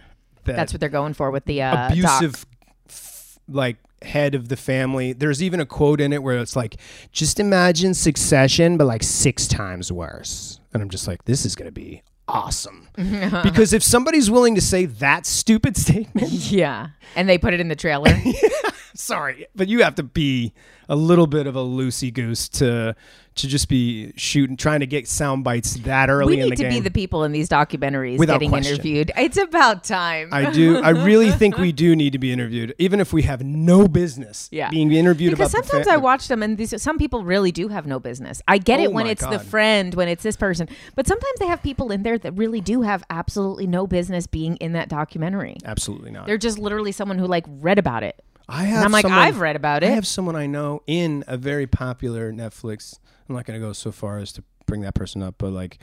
That 0.45 0.55
That's 0.55 0.73
what 0.73 0.79
they're 0.79 0.89
going 0.89 1.13
for 1.13 1.29
with 1.31 1.45
the 1.45 1.61
uh, 1.61 1.89
abusive 1.89 2.45
f- 2.87 3.37
like 3.49 3.77
head 4.01 4.35
of 4.35 4.47
the 4.49 4.55
family. 4.55 5.11
There's 5.13 5.41
even 5.43 5.59
a 5.59 5.65
quote 5.65 5.99
in 5.99 6.13
it 6.13 6.23
where 6.23 6.37
it's 6.37 6.55
like 6.55 6.77
just 7.11 7.39
imagine 7.39 7.93
succession 7.93 8.77
but 8.77 8.85
like 8.87 9.03
6 9.03 9.47
times 9.47 9.91
worse. 9.91 10.59
And 10.73 10.81
I'm 10.81 10.89
just 10.89 11.07
like 11.07 11.25
this 11.25 11.45
is 11.45 11.55
going 11.55 11.67
to 11.67 11.71
be 11.73 12.01
awesome. 12.27 12.87
because 13.43 13.73
if 13.73 13.83
somebody's 13.83 14.29
willing 14.29 14.55
to 14.55 14.61
say 14.61 14.85
that 14.85 15.25
stupid 15.25 15.75
statement, 15.85 16.29
Yeah, 16.31 16.89
and 17.15 17.27
they 17.27 17.37
put 17.37 17.53
it 17.53 17.59
in 17.59 17.67
the 17.67 17.75
trailer. 17.75 18.13
sorry, 18.93 19.47
but 19.55 19.67
you 19.67 19.83
have 19.83 19.95
to 19.95 20.03
be 20.03 20.53
a 20.89 20.95
little 20.95 21.27
bit 21.27 21.47
of 21.47 21.55
a 21.55 21.61
loosey 21.61 22.13
goose 22.13 22.47
to 22.49 22.95
to 23.37 23.47
just 23.47 23.69
be 23.69 24.13
shooting, 24.17 24.57
trying 24.57 24.79
to 24.81 24.87
get 24.87 25.07
sound 25.07 25.43
bites 25.43 25.75
that 25.77 26.09
early 26.09 26.35
we 26.35 26.41
in 26.41 26.49
need 26.49 26.51
the 26.51 26.55
to 26.57 26.63
game. 26.63 26.71
be 26.71 26.79
the 26.79 26.91
people 26.91 27.23
in 27.23 27.31
these 27.31 27.47
documentaries 27.49 28.17
Without 28.17 28.35
getting 28.35 28.49
question. 28.49 28.73
interviewed. 28.73 29.11
It's 29.17 29.37
about 29.37 29.83
time. 29.83 30.29
I 30.31 30.51
do. 30.51 30.77
I 30.81 30.89
really 30.89 31.31
think 31.31 31.57
we 31.57 31.71
do 31.71 31.95
need 31.95 32.13
to 32.13 32.19
be 32.19 32.31
interviewed, 32.31 32.73
even 32.77 32.99
if 32.99 33.13
we 33.13 33.23
have 33.23 33.43
no 33.43 33.87
business 33.87 34.49
Yeah. 34.51 34.69
being 34.69 34.91
interviewed 34.91 35.31
because 35.31 35.51
sometimes 35.51 35.85
fa- 35.85 35.93
I 35.93 35.97
watch 35.97 36.27
them, 36.27 36.43
and 36.43 36.57
these, 36.57 36.81
some 36.81 36.97
people 36.97 37.23
really 37.23 37.51
do 37.51 37.67
have 37.69 37.85
no 37.87 37.99
business. 37.99 38.41
I 38.47 38.57
get 38.57 38.79
Oh 38.79 38.83
it 38.83 38.93
when 38.93 39.07
it's 39.07 39.25
the 39.25 39.39
friend, 39.39 39.93
when 39.93 40.07
it's 40.07 40.23
this 40.23 40.35
person, 40.35 40.67
but 40.95 41.07
sometimes 41.07 41.39
they 41.39 41.47
have 41.47 41.61
people 41.63 41.91
in 41.91 42.03
there 42.03 42.17
that 42.17 42.31
really 42.33 42.61
do 42.61 42.81
have 42.81 43.03
absolutely 43.09 43.67
no 43.67 43.87
business 43.87 44.27
being 44.27 44.55
in 44.57 44.73
that 44.73 44.89
documentary. 44.89 45.57
Absolutely 45.65 46.11
not. 46.11 46.25
They're 46.27 46.37
just 46.37 46.59
literally 46.59 46.91
someone 46.91 47.17
who 47.17 47.27
like 47.27 47.45
read 47.47 47.79
about 47.79 48.03
it. 48.03 48.23
I 48.49 48.63
have. 48.63 48.77
And 48.77 48.85
I'm 48.85 48.91
like, 48.91 49.03
someone- 49.03 49.19
I've 49.19 49.39
read 49.39 49.55
about 49.55 49.83
it. 49.83 49.87
I 49.87 49.91
have 49.91 50.07
someone 50.07 50.35
I 50.35 50.47
know 50.47 50.81
in 50.87 51.23
a 51.27 51.37
very 51.37 51.67
popular 51.67 52.31
Netflix. 52.31 52.97
I'm 53.27 53.35
not 53.35 53.45
going 53.45 53.59
to 53.59 53.65
go 53.65 53.73
so 53.73 53.91
far 53.91 54.19
as 54.19 54.31
to 54.33 54.43
bring 54.65 54.81
that 54.81 54.93
person 54.95 55.21
up, 55.21 55.35
but 55.37 55.51
like, 55.51 55.79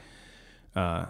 uh, 0.75 1.07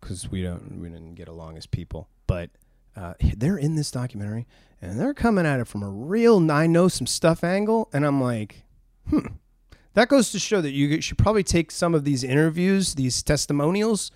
because 0.00 0.30
we 0.30 0.42
don't 0.42 0.80
we 0.80 0.88
didn't 0.88 1.14
get 1.14 1.28
along 1.28 1.56
as 1.56 1.66
people. 1.66 2.08
But 2.26 2.50
uh, 2.96 3.14
they're 3.36 3.56
in 3.56 3.74
this 3.76 3.90
documentary 3.90 4.46
and 4.80 4.98
they're 4.98 5.14
coming 5.14 5.46
at 5.46 5.60
it 5.60 5.66
from 5.68 5.82
a 5.82 5.88
real 5.88 6.50
I 6.50 6.66
know 6.66 6.88
some 6.88 7.06
stuff 7.06 7.42
angle, 7.44 7.88
and 7.92 8.04
I'm 8.04 8.20
like, 8.20 8.62
hmm. 9.08 9.26
That 9.94 10.08
goes 10.08 10.32
to 10.32 10.38
show 10.38 10.62
that 10.62 10.70
you 10.70 11.02
should 11.02 11.18
probably 11.18 11.42
take 11.42 11.70
some 11.70 11.94
of 11.94 12.04
these 12.04 12.24
interviews, 12.24 12.94
these 12.94 13.22
testimonials, 13.22 14.10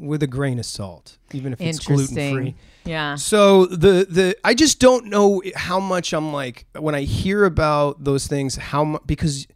with 0.00 0.22
a 0.22 0.26
grain 0.26 0.58
of 0.58 0.66
salt, 0.66 1.18
even 1.32 1.52
if 1.52 1.60
it's 1.60 1.78
gluten 1.78 2.32
free. 2.34 2.54
Yeah. 2.84 3.14
So 3.16 3.66
the 3.66 4.06
the 4.08 4.36
I 4.44 4.54
just 4.54 4.80
don't 4.80 5.06
know 5.06 5.42
how 5.54 5.78
much 5.78 6.12
I'm 6.12 6.32
like 6.32 6.66
when 6.78 6.94
I 6.94 7.02
hear 7.02 7.44
about 7.44 8.02
those 8.04 8.26
things. 8.26 8.56
How 8.56 8.82
much 8.84 9.02
because 9.06 9.46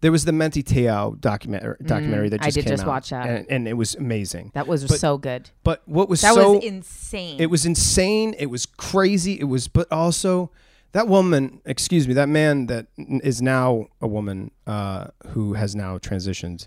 there 0.00 0.10
was 0.10 0.24
the 0.24 0.32
Manti 0.32 0.62
Te'o 0.64 1.20
documentary 1.20 1.76
documentary 1.84 2.28
that 2.30 2.40
I 2.42 2.46
just 2.46 2.56
did 2.56 2.64
came 2.64 2.72
just 2.72 2.82
out, 2.82 2.88
watch 2.88 3.10
that. 3.10 3.28
and, 3.28 3.46
and 3.50 3.68
it 3.68 3.74
was 3.74 3.94
amazing. 3.94 4.50
That 4.54 4.66
was 4.66 4.84
But- 4.86 4.98
so 4.98 5.16
good. 5.18 5.50
But 5.62 5.82
what 5.86 6.08
was 6.08 6.22
That 6.22 6.34
so 6.34 6.54
was 6.54 6.64
insane. 6.64 7.38
it 7.40 7.46
was 7.46 7.64
insane. 7.66 8.34
It 8.38 8.46
was 8.46 8.66
crazy. 8.66 9.38
It 9.38 9.44
was, 9.44 9.68
but 9.68 9.90
also 9.92 10.50
that 10.90 11.06
woman, 11.06 11.60
excuse 11.64 12.08
me, 12.08 12.14
that 12.14 12.28
man 12.28 12.66
that 12.66 12.86
n- 12.98 13.20
is 13.22 13.40
now 13.40 13.86
a 14.00 14.08
woman 14.08 14.50
uh, 14.66 15.06
who 15.28 15.52
has 15.54 15.76
now 15.76 15.98
transitioned 15.98 16.66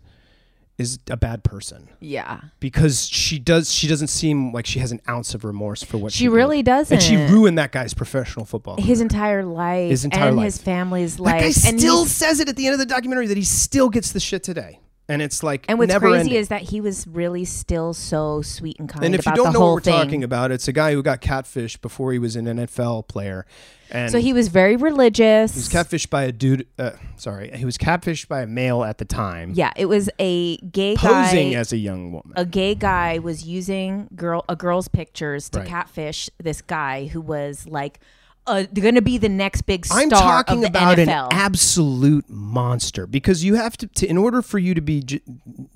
is 0.78 1.00
a 1.10 1.16
bad 1.16 1.44
person 1.44 1.88
yeah. 2.02 2.42
because 2.60 3.08
she 3.08 3.40
does. 3.40 3.72
She 3.74 3.88
doesn't 3.88 4.08
seem 4.10 4.52
like 4.52 4.66
she 4.66 4.80
has 4.80 4.92
an 4.92 5.00
ounce 5.08 5.34
of 5.34 5.46
remorse 5.46 5.82
for 5.84 5.98
what 5.98 6.12
she, 6.12 6.26
She 6.26 6.28
really 6.28 6.58
did. 6.58 6.66
doesn't. 6.66 6.94
and 6.96 7.02
she 7.04 7.16
ruined 7.16 7.58
that 7.58 7.72
guy's 7.72 7.94
professional 7.94 8.44
football. 8.46 8.76
his 8.78 9.00
entire 9.00 9.46
life 9.46 9.90
His 9.90 10.04
entire 10.04 10.28
and 10.30 10.38
life. 10.38 10.46
his 10.46 10.58
family's 10.58 11.16
that 11.16 11.22
life. 11.24 11.40
guy 11.42 11.70
and 11.70 11.80
still 11.80 12.06
says 12.06 12.40
it 12.42 12.50
at 12.50 12.58
the 12.58 12.66
end 12.68 12.74
of 12.74 12.80
the 12.80 12.86
documentary 12.86 13.28
that 13.28 13.38
he 13.38 13.44
still 13.46 13.90
gets 13.90 14.12
the 14.12 14.20
shit 14.20 14.44
today, 14.44 14.80
and 15.08 15.22
it's 15.22 15.44
like 15.44 15.66
and 15.68 15.78
what's 15.78 15.94
crazy 15.96 16.20
ending. 16.20 16.34
is 16.36 16.48
that 16.50 16.62
he 16.64 16.82
was 16.82 17.06
really 17.08 17.46
still 17.46 17.94
so 17.94 18.42
sweet 18.42 18.80
and 18.80 18.90
kind 18.90 19.06
and 19.06 19.16
if 19.16 19.26
you 19.26 19.34
don't 19.36 19.54
know 19.54 19.60
what 19.60 19.74
we're 19.74 19.80
thing. 19.82 19.94
talking 19.94 20.24
about, 20.24 20.52
it's 20.52 20.68
a 20.68 20.74
guy 20.74 20.94
who 20.94 21.04
got 21.04 21.22
catfished 21.22 21.82
before 21.82 22.12
he 22.12 22.20
was 22.20 22.36
an 22.36 22.46
NFL 22.46 23.08
player, 23.08 23.46
and 23.92 24.12
so 24.12 24.20
he 24.20 24.34
was 24.34 24.48
very 24.48 24.76
religious. 24.76 25.54
He 25.54 25.60
was 25.60 25.70
catfished 25.70 26.10
by 26.10 26.24
a 26.24 26.32
dude. 26.32 26.66
Uh, 26.80 26.92
sorry, 27.18 27.52
he 27.56 27.66
was 27.66 27.78
catfished 27.78 28.28
by 28.28 28.42
a 28.42 28.48
male 28.48 28.84
at 28.84 28.98
the 28.98 29.06
time, 29.06 29.52
yeah, 29.54 29.72
it 29.76 29.86
was 29.86 30.10
a 30.20 30.58
gay 30.58 30.96
posing 30.96 31.52
guy. 31.52 31.60
as 31.60 31.72
a 31.72 31.78
young 31.78 32.12
woman. 32.12 32.34
a 32.36 32.46
gay 32.46 32.74
guy 32.76 33.20
was 33.20 33.46
using 33.46 34.08
girl 34.16 34.44
a 34.50 34.56
girl's 34.56 34.88
pictures 34.88 35.50
to 35.50 35.60
Right. 35.60 35.68
catfish 35.68 36.30
this 36.42 36.62
guy 36.62 37.06
who 37.08 37.22
was 37.22 37.68
like 37.68 38.00
uh, 38.48 38.64
going 38.74 38.96
to 38.96 39.02
be 39.02 39.18
the 39.18 39.30
next 39.30 39.64
big 39.64 39.86
star 39.86 40.00
I'm 40.00 40.10
talking 40.10 40.66
about 40.66 40.98
NFL. 40.98 41.28
an 41.28 41.28
absolute 41.32 42.30
monster 42.30 43.08
because 43.08 43.44
you 43.44 43.56
have 43.56 43.78
to, 43.78 43.88
to 43.88 44.08
in 44.08 44.18
order 44.18 44.42
for 44.42 44.60
you 44.60 44.74
to 44.74 44.82
be 44.82 45.02
ju- 45.02 45.20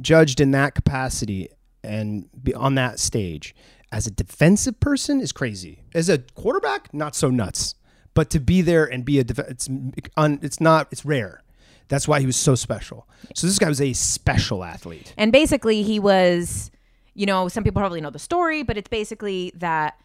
judged 0.01 0.39
in 0.39 0.51
that 0.51 0.75
capacity 0.75 1.49
and 1.83 2.29
be 2.43 2.53
on 2.53 2.75
that 2.75 2.99
stage 2.99 3.55
as 3.91 4.07
a 4.07 4.11
defensive 4.11 4.79
person 4.79 5.19
is 5.19 5.31
crazy. 5.31 5.83
As 5.93 6.09
a 6.09 6.19
quarterback, 6.19 6.93
not 6.93 7.15
so 7.15 7.29
nuts. 7.29 7.75
But 8.13 8.29
to 8.31 8.39
be 8.39 8.61
there 8.61 8.85
and 8.85 9.05
be 9.05 9.19
a 9.19 9.23
def- 9.23 9.39
it's 9.39 9.69
un, 10.17 10.39
it's 10.41 10.59
not 10.59 10.87
it's 10.91 11.05
rare. 11.05 11.43
That's 11.87 12.07
why 12.07 12.19
he 12.19 12.25
was 12.25 12.35
so 12.35 12.53
special. 12.55 13.07
So 13.33 13.47
this 13.47 13.57
guy 13.57 13.67
was 13.67 13.81
a 13.81 13.93
special 13.93 14.63
athlete. 14.63 15.13
And 15.17 15.31
basically, 15.31 15.81
he 15.81 15.99
was, 15.99 16.69
you 17.15 17.25
know, 17.25 17.47
some 17.47 17.63
people 17.63 17.79
probably 17.79 18.01
know 18.01 18.11
the 18.11 18.19
story, 18.19 18.61
but 18.61 18.77
it's 18.77 18.89
basically 18.89 19.51
that 19.55 19.99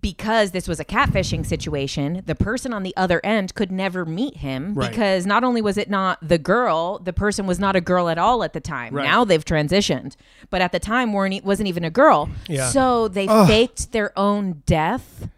because 0.00 0.50
this 0.52 0.68
was 0.68 0.78
a 0.80 0.84
catfishing 0.84 1.44
situation, 1.46 2.22
the 2.26 2.34
person 2.34 2.72
on 2.72 2.82
the 2.82 2.96
other 2.96 3.20
end 3.24 3.54
could 3.54 3.72
never 3.72 4.04
meet 4.04 4.36
him 4.38 4.74
Right. 4.74 4.90
because 4.90 5.26
not 5.26 5.44
only 5.44 5.60
was 5.62 5.76
it 5.76 5.90
not 5.90 6.18
the 6.26 6.38
girl, 6.38 6.98
the 6.98 7.12
person 7.12 7.46
was 7.46 7.58
not 7.58 7.74
a 7.76 7.80
girl 7.80 8.08
at 8.08 8.18
all 8.18 8.44
at 8.44 8.52
the 8.52 8.60
time. 8.60 8.94
Right. 8.94 9.04
Now 9.04 9.24
they've 9.24 9.44
transitioned, 9.44 10.16
but 10.50 10.60
at 10.60 10.72
the 10.72 10.78
time 10.78 11.12
weren't 11.12 11.44
wasn't 11.44 11.68
even 11.68 11.84
a 11.84 11.90
girl. 11.90 12.28
Yeah. 12.48 12.68
So 12.70 13.08
they 13.08 13.26
Ugh. 13.26 13.46
faked 13.48 13.92
their 13.92 14.16
own 14.18 14.62
death. 14.66 15.28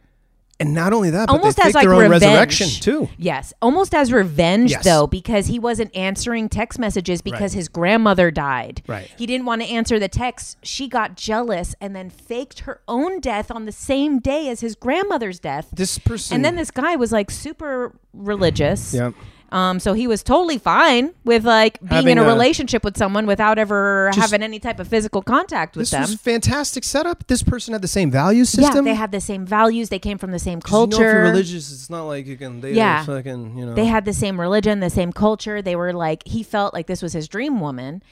And 0.61 0.75
not 0.75 0.93
only 0.93 1.09
that, 1.11 1.27
but 1.29 1.33
Almost 1.33 1.59
as 1.59 1.75
like 1.75 1.85
their 1.85 1.95
own 1.95 2.03
revenge. 2.03 2.23
resurrection 2.23 2.69
too. 2.69 3.09
Yes, 3.17 3.53
almost 3.63 3.95
as 3.95 4.13
revenge 4.13 4.71
Yes. 4.73 4.85
though, 4.85 5.07
because 5.07 5.47
he 5.47 5.59
wasn't 5.59 5.95
answering 5.97 6.49
text 6.51 6.79
messages 6.79 7.23
because 7.23 7.53
Right. 7.55 7.59
his 7.59 7.69
grandmother 7.69 8.31
died. 8.31 8.83
Right. 8.87 9.11
He 9.17 9.25
didn't 9.27 9.47
want 9.47 9.63
to 9.63 9.69
answer 9.69 9.99
the 9.99 10.09
text. 10.09 10.59
She 10.63 10.87
got 10.87 11.17
jealous 11.17 11.75
and 11.81 11.97
then 11.97 12.11
faked 12.11 12.61
her 12.61 12.81
own 12.87 13.21
death 13.21 13.51
on 13.51 13.65
the 13.65 13.73
same 13.73 14.19
day 14.19 14.49
as 14.51 14.61
his 14.61 14.75
grandmother's 14.75 15.41
death. 15.41 15.69
This 15.73 15.99
person, 15.99 16.35
And 16.37 16.45
then 16.45 16.57
this 16.57 16.71
guy 16.71 16.95
was 16.95 17.11
like 17.11 17.31
super 17.31 17.95
religious. 18.13 18.93
yeah, 18.95 19.13
Um, 19.53 19.81
so 19.81 19.95
he 19.95 20.07
was 20.07 20.23
totally 20.23 20.59
fine 20.59 21.13
with 21.25 21.45
like 21.45 21.81
being 21.81 21.91
Having 21.91 22.13
in 22.13 22.19
a, 22.19 22.23
a- 22.23 22.27
relationship 22.27 22.85
with 22.85 22.97
someone 22.97 23.27
without 23.27 23.59
ever 23.59 24.11
Just- 24.15 24.31
having 24.31 24.45
any 24.45 24.61
type 24.61 24.79
of 24.79 24.87
physical 24.87 25.23
contact 25.23 25.77
with 25.77 25.83
this 25.83 25.91
them. 25.91 26.03
was 26.03 26.15
a 26.15 26.19
fantastic 26.19 26.85
setup. 26.85 27.27
This 27.27 27.43
person 27.43 27.73
had 27.73 27.83
the 27.83 27.89
same 27.89 28.11
value 28.13 28.45
system. 28.45 28.87
Yeah, 28.87 28.93
they 28.93 28.97
had 28.97 29.11
the 29.11 29.21
same 29.21 29.45
values. 29.45 29.89
They 29.89 29.99
came 29.99 30.19
from 30.19 30.31
the 30.31 30.39
same 30.39 30.61
'Cause 30.61 30.71
You 30.73 30.77
know, 30.79 30.85
if 30.85 30.91
culture. 30.91 31.13
you're 31.13 31.23
religious, 31.23 31.73
it's 31.73 31.91
not 31.91 32.05
like 32.05 32.27
you 32.27 32.37
can. 32.37 32.61
They 32.61 32.75
Yeah. 32.75 33.05
fucking, 33.05 33.59
you 33.59 33.67
know. 33.67 33.75
they 33.75 33.87
had 33.87 34.05
the 34.05 34.13
same 34.13 34.41
religion, 34.41 34.79
the 34.81 34.89
same 34.91 35.13
culture. 35.13 35.61
They 35.61 35.75
were 35.75 35.93
like 35.93 36.23
he 36.27 36.43
felt 36.45 36.73
like 36.73 36.87
this 36.87 37.03
was 37.03 37.13
his 37.13 37.27
dream 37.27 37.59
woman, 37.61 38.03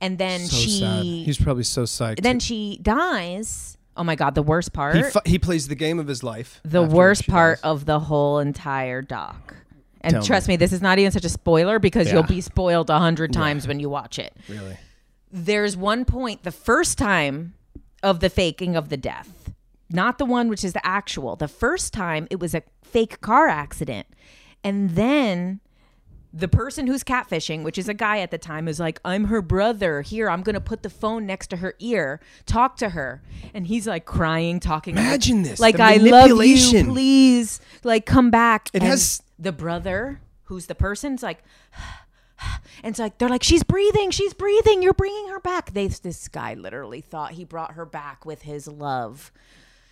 and 0.00 0.18
then 0.18 0.40
so 0.40 0.56
she 0.56 0.80
sad. 0.80 1.04
He's 1.04 1.38
probably 1.38 1.62
so 1.64 1.84
psyched. 1.84 2.22
then 2.22 2.40
she 2.40 2.78
dies. 2.82 3.76
Oh 3.96 4.04
my 4.04 4.14
god, 4.14 4.34
the 4.34 4.42
worst 4.42 4.72
part. 4.72 4.96
he 4.96 5.02
fu- 5.02 5.18
he 5.24 5.38
plays 5.38 5.68
the 5.68 5.74
game 5.74 5.98
of 5.98 6.06
his 6.08 6.22
life. 6.22 6.60
the 6.64 6.82
after 6.82 6.94
worst 6.96 7.24
she 7.24 7.30
part 7.30 7.58
dies. 7.58 7.64
of 7.70 7.84
the 7.84 8.00
whole 8.00 8.38
entire 8.38 9.02
doc. 9.02 9.54
And 10.08 10.14
Tell 10.16 10.22
trust 10.24 10.48
me. 10.48 10.56
this 10.56 10.72
is 10.72 10.80
not 10.82 10.98
even 10.98 11.12
such 11.12 11.24
a 11.24 11.28
spoiler 11.28 11.78
because 11.78 12.08
Yeah. 12.08 12.14
you'll 12.14 12.22
be 12.24 12.40
spoiled 12.40 12.90
a 12.90 12.98
hundred 12.98 13.32
times 13.32 13.66
when 13.68 13.78
you 13.80 13.88
watch 13.88 14.18
it. 14.18 14.36
really. 14.48 14.76
There's 15.30 15.76
one 15.76 16.04
point, 16.04 16.42
the 16.42 16.50
first 16.52 16.96
time 16.98 17.54
of 18.02 18.20
the 18.20 18.30
faking 18.30 18.76
of 18.76 18.88
the 18.88 18.96
death, 18.96 19.50
not 19.90 20.18
the 20.18 20.24
one 20.24 20.48
which 20.48 20.64
is 20.64 20.72
the 20.72 20.86
actual. 20.86 21.36
The 21.36 21.48
first 21.48 21.92
time 21.92 22.26
it 22.30 22.40
was 22.40 22.54
a 22.54 22.62
fake 22.82 23.20
car 23.20 23.46
accident. 23.48 24.06
And 24.64 24.90
then 24.90 25.60
the 26.32 26.48
person 26.48 26.86
who's 26.86 27.02
catfishing, 27.04 27.62
which 27.62 27.76
is 27.78 27.88
a 27.88 27.94
guy 27.94 28.18
at 28.20 28.30
the 28.30 28.38
time, 28.38 28.68
is 28.68 28.78
like, 28.78 29.00
I'm 29.04 29.24
her 29.24 29.40
brother. 29.42 30.02
Here, 30.02 30.28
I'm 30.30 30.42
going 30.42 30.54
to 30.54 30.60
put 30.60 30.82
the 30.82 30.90
phone 30.90 31.26
next 31.26 31.48
to 31.48 31.56
her 31.58 31.74
ear, 31.78 32.20
talk 32.46 32.76
to 32.78 32.90
her. 32.90 33.22
And 33.54 33.66
he's 33.66 33.86
like 33.86 34.04
crying, 34.04 34.60
talking. 34.60 34.94
like- 34.94 35.04
Imagine 35.04 35.42
this, 35.42 35.58
Like, 35.60 35.76
the 35.76 35.84
I 35.84 35.96
love 35.96 36.04
you. 36.06 36.10
manipulation. 36.12 36.86
Please, 36.86 37.60
like, 37.84 38.04
come 38.06 38.30
back. 38.30 38.68
It 38.72 38.82
has- 38.82 39.22
the 39.38 39.52
brother, 39.52 40.20
who's 40.44 40.66
the 40.66 40.74
person's 40.74 41.22
like, 41.22 41.42
and 42.82 42.90
it's 42.90 42.98
like 42.98 43.18
they're 43.18 43.28
like, 43.28 43.42
she's 43.42 43.62
breathing, 43.62 44.10
she's 44.10 44.34
breathing. 44.34 44.82
You're 44.82 44.94
bringing 44.94 45.28
her 45.28 45.40
back. 45.40 45.72
They 45.72 45.88
this 45.88 46.28
guy 46.28 46.54
literally 46.54 47.00
thought 47.00 47.32
he 47.32 47.44
brought 47.44 47.72
her 47.72 47.84
back 47.84 48.24
with 48.24 48.42
his 48.42 48.68
love. 48.68 49.32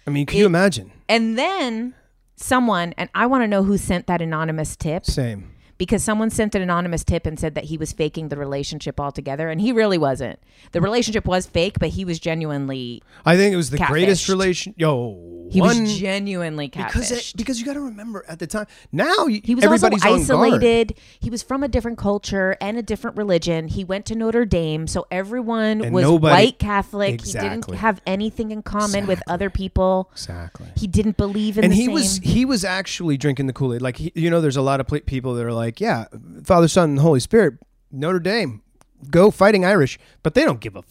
I 0.07 0.11
mean, 0.11 0.27
can 0.27 0.39
you 0.39 0.47
imagine? 0.47 0.93
And 1.09 1.37
then 1.37 1.95
someone, 2.37 2.95
and 2.97 3.11
I 3.15 3.27
want 3.27 3.43
to 3.43 3.49
know 3.49 3.65
who 3.65 3.77
sent 3.77 4.07
that 4.07 4.23
anonymous 4.23 4.77
tip 4.77 5.05
Same. 5.05 5.56
Because 5.79 6.03
someone 6.03 6.31
sent 6.31 6.55
an 6.55 6.63
anonymous 6.63 7.05
tip 7.05 7.27
and 7.27 7.39
said 7.39 7.55
that 7.55 7.65
he 7.65 7.77
was 7.77 7.93
faking 7.93 8.29
the 8.29 8.37
relationship 8.37 8.99
altogether, 9.01 9.49
and 9.51 9.61
he 9.61 9.73
really 9.73 9.99
wasn't. 9.99 10.39
The 10.73 10.81
relationship 10.81 11.27
was 11.27 11.47
fake, 11.47 11.79
but 11.79 11.91
he 11.91 12.05
was 12.05 12.19
genuinely 12.19 13.03
I 13.25 13.37
think 13.37 13.53
it 13.53 13.57
was 13.57 13.71
the 13.71 13.79
greatest 13.79 14.29
relation. 14.29 14.75
Yo, 14.77 15.49
he 15.51 15.61
one 15.61 15.83
was 15.83 15.99
genuinely 15.99 16.69
because 16.69 17.11
it, 17.11 17.15
catfished. 17.17 17.37
because 17.37 17.61
you 17.61 17.67
got 17.67 17.75
to 17.75 17.81
remember 17.81 18.25
at 18.29 18.39
the 18.39 18.47
time. 18.47 18.67
Now 18.93 19.27
He 19.27 19.55
was 19.55 19.65
also 19.65 19.75
everybody's 19.87 20.05
on 20.05 20.21
isolated. 20.21 20.95
He 21.21 21.31
was 21.31 21.43
from 21.43 21.63
a 21.63 21.69
different 21.69 21.99
culture 21.99 22.57
and 22.61 22.77
a 22.79 22.83
different 22.83 23.17
religion. 23.17 23.69
He 23.69 23.85
went 23.85 24.07
to 24.07 24.15
Notre 24.15 24.45
Dame, 24.45 24.87
so 24.87 25.07
everyone 25.11 25.83
And 25.85 25.95
was 25.95 26.03
nobody- 26.05 26.33
white 26.33 26.59
Catholic. 26.59 27.15
Exactly. 27.15 27.49
He 27.49 27.61
didn't 27.61 27.75
have 27.81 28.01
anything 28.07 28.51
in 28.51 28.63
common 28.63 29.07
with 29.07 29.23
other 29.27 29.51
people. 29.51 30.09
Exactly. 30.13 30.67
He 30.77 30.87
didn't 30.87 31.17
believe 31.17 31.59
in 31.59 31.65
and 31.65 31.73
the 31.73 31.77
he 31.77 31.85
same. 31.87 31.93
was 31.95 32.17
he 32.19 32.45
was 32.45 32.65
actually 32.65 33.17
drinking 33.17 33.47
the 33.47 33.53
Kool 33.53 33.75
Aid. 33.75 33.83
Like 33.83 33.97
he, 33.99 34.13
you 34.15 34.31
know, 34.31 34.41
there's 34.41 34.57
a 34.57 34.63
lot 34.63 34.81
of 34.81 34.87
people 35.07 35.35
that 35.35 35.45
are 35.45 35.53
like, 35.53 35.66
yeah, 35.81 36.07
Father, 36.45 36.69
Son, 36.69 36.91
and 36.91 36.99
Holy 36.99 37.21
Spirit, 37.21 37.55
Notre 37.91 38.19
Dame, 38.21 38.63
go 39.11 39.31
fighting 39.31 39.65
Irish, 39.65 39.99
but 40.23 40.35
they 40.35 40.45
don't 40.45 40.61
give 40.61 40.77
a 40.77 40.81
f- 40.81 40.85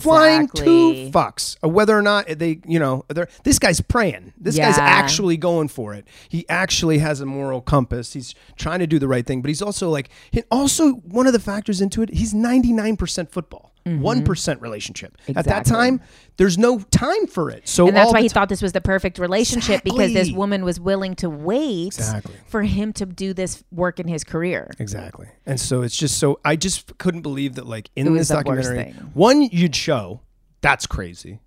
flying 0.00 0.42
Exactly. 0.44 0.64
two 0.64 1.10
fucks 1.10 1.56
whether 1.62 1.96
or 1.96 2.00
not 2.02 2.26
they, 2.28 2.60
you 2.66 2.78
know, 2.78 3.04
they're, 3.08 3.28
this 3.44 3.58
guy's 3.58 3.80
praying. 3.80 4.32
This 4.38 4.56
guy's 4.68 4.78
actually 4.78 5.36
going 5.36 5.68
for 5.68 5.92
it. 5.94 6.06
He 6.28 6.48
actually 6.48 6.98
has 6.98 7.20
a 7.20 7.26
moral 7.26 7.60
compass. 7.60 8.14
He's 8.14 8.34
trying 8.56 8.78
to 8.78 8.86
do 8.86 8.98
the 8.98 9.06
right 9.08 9.26
thing, 9.26 9.42
but 9.42 9.48
he's 9.48 9.60
also 9.62 9.90
like, 9.90 10.08
also 10.50 10.92
one 10.92 11.26
of 11.26 11.32
the 11.34 11.38
factors 11.40 11.80
into 11.82 12.02
it. 12.02 12.10
He's 12.10 12.32
99% 12.32 13.30
football. 13.30 13.72
One 13.86 14.24
relationship. 14.60 15.16
At 15.28 15.44
that 15.46 15.64
Mm-hmm. 15.64 15.74
Time, 15.74 16.00
there's 16.36 16.58
no 16.58 16.80
time 16.80 17.26
for 17.28 17.50
it. 17.50 17.66
So 17.68 17.86
and 17.86 17.96
that's 17.96 18.12
why 18.12 18.20
he 18.20 18.28
ti- 18.28 18.32
thought 18.34 18.48
this 18.48 18.60
was 18.60 18.72
the 18.72 18.80
perfect 18.80 19.18
relationship 19.18 19.82
because 19.84 20.12
this 20.12 20.30
woman 20.32 20.64
was 20.64 20.78
willing 20.80 21.14
to 21.16 21.30
wait 21.30 21.86
Exactly. 21.86 22.34
for 22.46 22.62
him 22.62 22.92
to 22.94 23.06
do 23.06 23.32
this 23.32 23.62
work 23.70 24.00
in 24.00 24.08
his 24.08 24.24
career. 24.24 24.70
Exactly. 24.78 25.28
And 25.46 25.60
so 25.60 25.82
it's 25.82 25.96
just 25.96 26.18
so 26.18 26.40
I 26.44 26.56
just 26.56 26.98
couldn't 26.98 27.22
believe 27.22 27.54
that 27.54 27.66
like 27.66 27.90
in 27.96 28.12
this 28.14 28.28
documentary, 28.28 28.92
one 29.14 29.42
you'd 29.42 29.76
show 29.76 30.20
that's 30.60 30.86
crazy. 30.86 31.40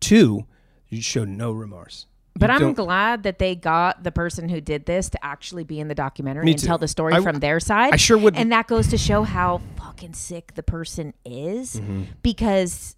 Two, 0.00 0.46
you'd 0.88 1.04
show 1.04 1.24
no 1.24 1.50
remorse. 1.52 2.06
But 2.36 2.50
I'm 2.50 2.60
don't- 2.60 2.74
glad 2.74 3.22
that 3.22 3.38
they 3.38 3.54
got 3.54 4.02
the 4.02 4.10
person 4.10 4.48
who 4.48 4.60
did 4.60 4.86
this 4.86 5.08
to 5.10 5.24
actually 5.24 5.62
be 5.64 5.78
in 5.78 5.88
the 5.88 5.94
documentary 5.94 6.44
Me 6.44 6.50
and 6.52 6.60
too. 6.60 6.66
tell 6.66 6.78
the 6.78 6.88
story 6.88 7.14
I- 7.14 7.20
from 7.20 7.38
their 7.38 7.60
side. 7.60 7.92
I 7.92 7.96
sure 7.96 8.18
would- 8.18 8.36
And 8.36 8.50
that 8.52 8.66
goes 8.66 8.88
to 8.88 8.98
show 8.98 9.22
how 9.22 9.60
fucking 9.76 10.14
sick 10.14 10.54
the 10.54 10.62
person 10.64 11.14
is 11.24 11.76
Mm-hmm. 11.76 12.02
because 12.22 12.96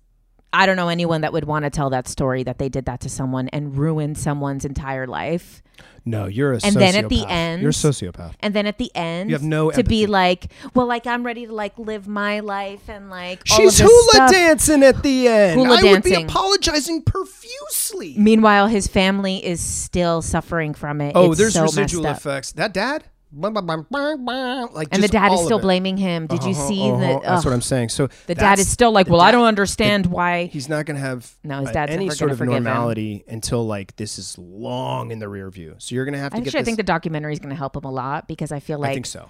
I 0.57 0.66
don't 0.66 0.76
know 0.76 0.88
anyone 0.88 1.20
that 1.20 1.32
would 1.32 1.44
want 1.44 1.64
to 1.64 1.70
tell 1.70 1.90
that 1.90 2.09
story 2.09 2.42
that 2.44 2.59
they 2.59 2.68
did 2.68 2.86
that 2.86 3.00
to 3.00 3.09
someone 3.09 3.48
and 3.48 3.76
ruin 3.76 4.14
someone's 4.14 4.64
entire 4.64 5.07
life. 5.07 5.62
No, 6.09 6.26
you're 6.26 6.52
a 6.54 6.61
And 6.64 6.74
then 6.76 6.94
at 6.94 7.09
the 7.09 7.16
sociopath. 7.18 7.30
end- 7.30 7.62
you're 7.62 7.70
a 7.70 7.74
sociopath. 7.74 8.32
And 8.40 8.54
then 8.54 8.64
at 8.66 8.78
the 8.78 8.90
end, 8.94 9.28
You 9.28 9.34
have 9.34 9.42
no 9.42 9.70
to 9.72 9.82
be 9.82 10.07
like, 10.07 10.46
well, 10.72 10.86
like 10.86 11.07
I'm 11.07 11.26
ready 11.26 11.46
to 11.46 11.52
like 11.52 11.76
live 11.78 12.07
my 12.09 12.40
life 12.40 12.88
and 12.88 13.11
like 13.11 13.42
all 13.50 13.59
She's 13.59 13.80
of 13.80 13.86
this 13.86 13.90
hula 13.90 14.09
stuff. 14.12 14.30
dancing 14.30 14.82
at 14.84 15.02
the 15.02 15.28
end. 15.28 15.61
Hula 15.61 15.78
I 15.78 15.82
would 15.82 16.02
be 16.04 16.11
dancing. 16.11 16.26
apologizing 16.26 17.02
profusely. 17.02 18.14
Meanwhile, 18.16 18.68
his 18.68 18.86
family 18.86 19.44
is 19.44 19.61
still 19.61 20.22
suffering 20.22 20.74
from 20.74 21.00
it. 21.00 21.12
Oh, 21.14 21.32
It's 21.32 21.38
there's 21.40 21.54
so 21.54 21.62
residual 21.62 22.07
up. 22.07 22.16
effects. 22.18 22.52
That 22.52 22.72
dad, 22.72 23.04
Like, 23.32 24.88
And 24.92 25.02
the 25.02 25.08
dad 25.08 25.32
is 25.32 25.44
still 25.44 25.58
blaming 25.58 25.96
him. 25.96 26.26
Did 26.26 26.44
you 26.44 26.50
Uh-huh, 26.52 26.68
see 26.68 26.90
uh-huh. 26.90 26.98
the? 26.98 27.20
That's 27.22 27.44
what. 27.44 27.52
I'm 27.54 27.60
saying. 27.60 27.88
So 27.90 28.08
The 28.26 28.34
dad 28.34 28.58
is 28.58 28.68
still 28.68 28.92
like, 28.92 29.08
well, 29.08 29.20
I 29.20 29.30
don't 29.30 29.44
understand 29.46 30.06
why. 30.06 30.46
He's 30.46 30.68
not 30.68 30.86
going 30.86 30.96
to 30.96 31.00
have 31.00 31.34
No, 31.42 31.60
his 31.60 31.70
uh, 31.70 31.72
dad's 31.72 31.92
any 31.92 32.10
sort 32.10 32.30
of 32.30 32.38
forgive 32.38 32.54
him. 32.54 32.64
normality 32.64 33.24
until 33.28 33.66
like 33.66 33.96
this 33.96 34.18
is 34.18 34.38
long 34.38 35.10
in 35.10 35.18
the 35.18 35.28
rear 35.28 35.50
view. 35.50 35.74
So 35.78 35.94
you're 35.94 36.04
going 36.04 36.14
to 36.14 36.18
have 36.20 36.32
to 36.32 36.38
get 36.38 36.46
Actually, 36.48 36.60
I 36.60 36.64
think 36.64 36.76
the 36.76 36.82
documentary 36.82 37.32
is 37.32 37.38
going 37.38 37.50
to 37.50 37.56
help 37.56 37.76
him 37.76 37.84
a 37.84 37.90
lot 37.90 38.28
because 38.28 38.52
I 38.52 38.60
feel 38.60 38.78
like 38.78 38.90
I 38.90 38.94
think 38.94 39.06
so. 39.06 39.28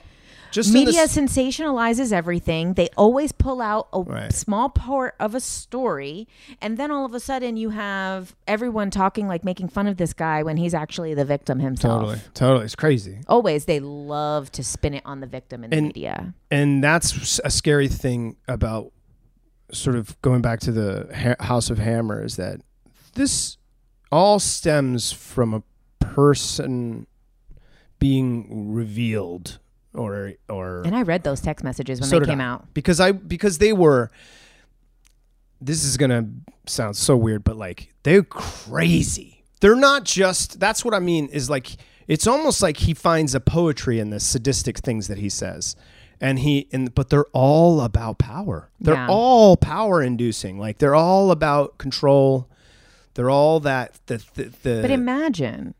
Just 0.56 0.72
media 0.72 1.02
sensationalizes 1.04 2.12
everything. 2.12 2.72
They 2.74 2.88
always 2.96 3.30
pull 3.30 3.60
out 3.60 3.88
a 3.92 4.00
Right. 4.00 4.32
small 4.32 4.70
part 4.70 5.14
of 5.20 5.34
a 5.34 5.40
story, 5.40 6.26
and 6.62 6.78
then 6.78 6.90
all 6.90 7.04
of 7.04 7.12
a 7.12 7.20
sudden 7.20 7.58
you 7.58 7.70
have 7.70 8.34
everyone 8.48 8.90
talking 8.90 9.28
like 9.28 9.44
making 9.44 9.68
fun 9.68 9.86
of 9.86 9.98
this 9.98 10.14
guy 10.14 10.42
when 10.42 10.56
he's 10.56 10.72
actually 10.72 11.12
the 11.12 11.26
victim 11.26 11.58
himself. 11.60 12.00
totally, 12.00 12.20
totally, 12.32 12.64
it's 12.64 12.74
crazy. 12.74 13.20
Always, 13.28 13.66
they 13.66 13.80
love 13.80 14.50
to 14.52 14.64
spin 14.64 14.94
it 14.94 15.02
on 15.04 15.20
the 15.20 15.26
victim 15.26 15.62
in 15.62 15.68
the 15.68 15.80
media. 15.82 16.32
and 16.50 16.82
that's 16.82 17.38
a 17.44 17.50
scary 17.50 17.88
thing 17.88 18.36
about 18.48 18.92
sort 19.72 19.96
of 19.96 20.20
going 20.22 20.40
back 20.40 20.60
to 20.60 20.72
the 20.72 21.06
ha- 21.14 21.44
House 21.44 21.68
of 21.68 21.78
Hammer 21.78 22.24
is 22.24 22.36
that 22.36 22.62
this 23.14 23.58
all 24.10 24.38
stems 24.38 25.12
from 25.12 25.52
a 25.52 25.62
person 25.98 27.06
being 27.98 28.72
revealed 28.72 29.58
or 29.96 30.32
or 30.48 30.82
And 30.84 30.94
I 30.94 31.02
read 31.02 31.24
those 31.24 31.40
text 31.40 31.64
messages 31.64 32.00
when 32.00 32.08
So 32.08 32.20
they 32.20 32.26
came 32.26 32.40
I. 32.40 32.44
out. 32.44 32.74
because 32.74 33.00
I 33.00 33.12
because 33.12 33.58
they 33.58 33.72
were 33.72 34.10
this 35.60 35.84
is 35.84 35.96
gonna 35.96 36.28
sound 36.66 36.96
so 36.96 37.16
weird, 37.16 37.44
but 37.44 37.56
like 37.56 37.92
they're 38.02 38.22
crazy. 38.22 39.44
They're 39.60 39.76
not 39.76 40.04
just 40.04 40.60
that's 40.60 40.84
what 40.84 40.94
I 40.94 40.98
mean 40.98 41.28
is 41.28 41.48
like 41.48 41.76
it's 42.06 42.26
almost 42.26 42.62
like 42.62 42.78
he 42.78 42.94
finds 42.94 43.34
a 43.34 43.40
poetry 43.40 43.98
in 43.98 44.10
the 44.10 44.20
sadistic 44.20 44.78
things 44.78 45.08
that 45.08 45.18
he 45.18 45.28
says. 45.28 45.74
And 46.20 46.38
he 46.38 46.68
and 46.72 46.94
but 46.94 47.10
they're 47.10 47.26
all 47.32 47.80
about 47.80 48.18
power. 48.18 48.70
They're 48.80 48.94
Yeah. 48.94 49.06
all 49.08 49.56
power 49.56 50.02
inducing. 50.02 50.58
Like 50.58 50.78
they're 50.78 50.94
all 50.94 51.30
about 51.30 51.78
control. 51.78 52.48
They're 53.14 53.30
all 53.30 53.60
that 53.60 53.98
the 54.06 54.22
the, 54.34 54.44
the 54.62 54.78
But 54.82 54.90
imagine 54.90 55.74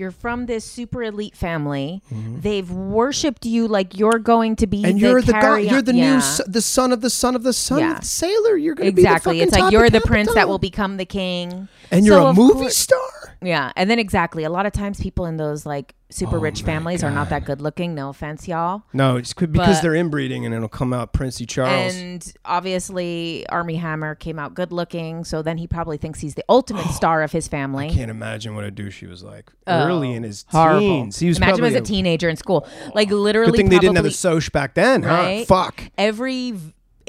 you're 0.00 0.10
from 0.10 0.46
this 0.46 0.64
super 0.64 1.02
elite 1.02 1.36
family. 1.36 2.02
They've 2.10 2.68
worshipped 2.70 3.44
you 3.44 3.68
like 3.68 3.96
you're 3.98 4.18
going 4.18 4.56
to 4.56 4.66
be 4.66 4.78
Mm-hmm. 4.78 4.86
and 4.86 4.96
the 4.96 5.00
you're 5.00 5.22
the 5.22 5.32
You're 5.70 5.82
the 5.82 5.94
yeah. 5.94 6.16
new 6.16 6.44
the 6.50 6.62
son 6.62 6.90
of 6.92 7.02
the 7.02 7.10
son 7.10 7.36
of 7.36 7.42
the 7.42 7.52
son 7.52 7.80
Yeah. 7.80 8.00
sailor. 8.00 8.56
You're 8.56 8.74
gonna 8.74 8.88
Exactly. 8.88 9.34
be 9.34 9.38
the 9.40 9.44
It's 9.44 9.52
like 9.58 9.70
you're 9.72 9.90
the 9.90 10.00
prince 10.00 10.32
that 10.34 10.48
will 10.48 10.58
become 10.58 10.96
the 10.96 11.04
king. 11.04 11.68
and 11.90 12.04
So 12.06 12.12
you're 12.20 12.28
a 12.30 12.32
movie 12.32 12.60
course- 12.60 12.76
star. 12.78 12.98
Yeah, 13.42 13.72
and 13.76 13.90
then 13.90 13.98
exactly. 13.98 14.44
A 14.44 14.50
lot 14.50 14.66
of 14.66 14.72
times, 14.72 15.00
people 15.00 15.24
in 15.26 15.36
those 15.38 15.64
like 15.64 15.94
super 16.10 16.36
Oh 16.36 16.40
rich 16.40 16.62
families 16.62 17.02
are 17.04 17.10
not 17.10 17.30
that 17.30 17.44
good 17.46 17.60
looking. 17.62 17.94
No 17.94 18.10
offense, 18.10 18.46
y'all. 18.46 18.82
No, 18.92 19.16
it's 19.16 19.32
because 19.32 19.48
But- 19.76 19.80
they're 19.82 19.94
inbreeding, 19.94 20.44
and 20.44 20.54
it'll 20.54 20.68
come 20.68 20.92
out 20.92 21.12
Princey 21.12 21.46
Charles. 21.46 21.94
And 21.96 22.32
obviously, 22.44 23.46
Armie 23.48 23.76
Hammer 23.76 24.14
came 24.14 24.38
out 24.38 24.54
good 24.54 24.72
looking, 24.72 25.24
so 25.24 25.40
then 25.42 25.58
he 25.58 25.66
probably 25.66 25.96
thinks 25.96 26.20
he's 26.20 26.34
the 26.34 26.44
ultimate 26.48 26.86
star 26.92 27.22
of 27.22 27.32
his 27.32 27.48
family. 27.48 27.86
I 27.88 27.94
can't 27.94 28.10
imagine 28.10 28.54
what 28.54 28.64
a 28.64 28.70
douche 28.70 29.00
he 29.00 29.06
was 29.06 29.22
like 29.22 29.50
Oh, 29.66 29.86
early 29.86 30.12
in 30.12 30.22
his 30.22 30.44
Horrible. 30.48 30.80
teens. 30.80 31.18
He 31.18 31.28
was 31.28 31.38
Imagine 31.38 31.58
probably 31.60 31.76
as 31.76 31.80
a 31.80 31.84
teenager 31.84 32.28
in 32.28 32.36
school. 32.36 32.66
Like 32.94 33.10
literally, 33.10 33.52
Good 33.52 33.56
thing 33.56 33.68
they 33.70 33.78
didn't 33.78 33.96
have 33.96 34.04
a 34.04 34.08
probably 34.10 34.40
Soch 34.40 34.52
back 34.52 34.74
then, 34.74 35.02
Right? 35.02 35.46
huh? 35.48 35.64
Fuck. 35.64 35.84
every 35.96 36.54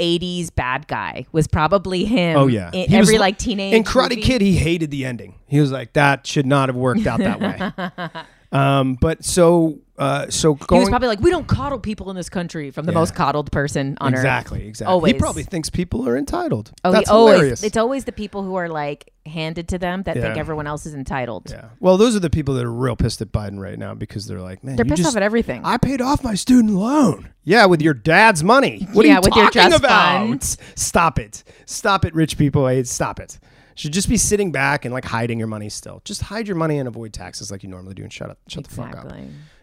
80s 0.01 0.53
bad 0.55 0.87
guy 0.87 1.25
was 1.31 1.47
probably 1.47 2.05
him. 2.05 2.37
Oh 2.37 2.47
yeah, 2.47 2.71
He 2.71 2.81
was 2.97 3.07
every 3.07 3.15
l- 3.15 3.21
like 3.21 3.37
teenage 3.37 3.73
in 3.75 3.83
Karate 3.83 4.09
movie. 4.09 4.21
Kid. 4.21 4.41
He 4.41 4.55
hated 4.57 4.89
the 4.91 5.05
ending. 5.05 5.35
He 5.47 5.59
was 5.61 5.71
like, 5.71 5.93
that 5.93 6.25
should 6.25 6.45
not 6.45 6.69
have 6.69 6.75
worked 6.75 7.05
out 7.05 7.19
that 7.19 7.39
way. 7.39 8.23
um, 8.51 8.95
but 8.99 9.23
so, 9.23 9.79
uh, 9.97 10.29
so 10.29 10.55
He 10.55 10.79
was 10.79 10.89
probably 10.89 11.07
like, 11.07 11.21
"We 11.21 11.29
don't 11.29 11.47
coddle 11.47 11.79
people 11.79 12.09
in 12.09 12.15
this 12.15 12.29
country." 12.29 12.71
From 12.71 12.85
the 12.85 12.91
Yeah. 12.91 12.97
most 12.99 13.15
coddled 13.15 13.51
person 13.51 13.97
on 14.01 14.13
earth. 14.13 14.19
exactly, 14.19 14.67
exactly. 14.67 14.91
Always. 14.91 15.13
He 15.13 15.19
probably 15.19 15.43
thinks 15.43 15.69
people 15.69 16.07
are 16.07 16.17
entitled. 16.17 16.71
Oh, 16.83 16.91
That's 16.91 17.09
he 17.09 17.13
always, 17.15 17.33
hilarious. 17.35 17.63
It's 17.63 17.77
always 17.77 18.05
the 18.05 18.11
people 18.11 18.43
who 18.43 18.55
are 18.55 18.67
like 18.67 19.11
handed 19.25 19.67
to 19.69 19.77
them 19.77 20.01
that 20.03 20.15
think 20.15 20.37
everyone 20.37 20.65
else 20.67 20.85
is 20.87 20.95
entitled. 20.95 21.51
yeah. 21.51 21.65
Well, 21.79 21.97
those 21.97 22.15
are 22.15 22.19
the 22.19 22.29
people 22.31 22.55
that 22.55 22.65
are 22.65 22.71
real 22.73 22.95
pissed 22.95 23.21
at 23.21 23.31
Biden 23.31 23.59
right 23.59 23.77
now 23.77 23.93
because 23.93 24.25
they're 24.25 24.41
like, 24.41 24.63
man, 24.63 24.75
They're 24.75 24.85
pissed 24.85 24.97
just, 25.03 25.09
off 25.09 25.15
at 25.17 25.23
everything. 25.23 25.61
I 25.63 25.77
paid 25.77 26.01
off 26.01 26.23
my 26.23 26.33
student 26.33 26.73
loan. 26.73 27.29
Yeah, 27.43 27.67
with 27.67 27.81
your 27.81 27.93
dad's 27.93 28.43
money. 28.43 28.87
What 28.93 29.05
Yeah, 29.05 29.13
are 29.13 29.15
you 29.15 29.21
with 29.25 29.35
your 29.35 29.45
talking 29.45 29.61
trust 29.69 29.77
about? 29.79 30.17
fund. 30.27 30.43
Stop 30.75 31.19
it. 31.19 31.43
Stop 31.67 32.03
it, 32.05 32.13
rich 32.15 32.37
people. 32.37 32.67
Hey, 32.67 32.83
stop 32.83 33.19
it. 33.19 33.39
Should 33.75 33.93
just 33.93 34.09
be 34.09 34.17
sitting 34.17 34.51
back 34.51 34.85
and 34.85 34.93
like 34.93 35.05
hiding 35.05 35.39
your 35.39 35.47
money 35.47 35.69
still. 35.69 36.01
Just 36.05 36.21
hide 36.23 36.47
your 36.47 36.57
money 36.57 36.77
and 36.79 36.87
avoid 36.87 37.13
taxes 37.13 37.51
like 37.51 37.63
you 37.63 37.69
normally 37.69 37.93
do 37.93 38.03
and 38.03 38.11
shut 38.11 38.29
up. 38.29 38.37
Shut 38.47 38.63
the 38.65 38.75
fuck 38.75 38.95
up. 38.95 39.11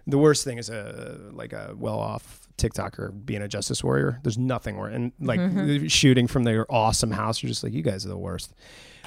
The 0.06 0.18
worst 0.18 0.44
thing 0.44 0.56
is 0.58 0.70
a 0.70 1.18
like 1.32 1.52
a 1.52 1.74
well-off 1.76 2.48
TikToker 2.56 3.24
being 3.26 3.42
a 3.42 3.48
justice 3.48 3.84
warrior. 3.84 4.18
There's 4.22 4.38
nothing 4.38 4.76
worse, 4.76 4.94
and 4.94 5.12
like 5.20 5.38
Mm-hmm. 5.40 5.86
shooting 5.86 6.26
from 6.26 6.44
their 6.44 6.66
awesome 6.72 7.10
house. 7.10 7.42
You're 7.42 7.48
just 7.48 7.62
like, 7.62 7.72
you 7.72 7.82
guys 7.82 8.04
are 8.06 8.08
the 8.08 8.16
worst. 8.18 8.54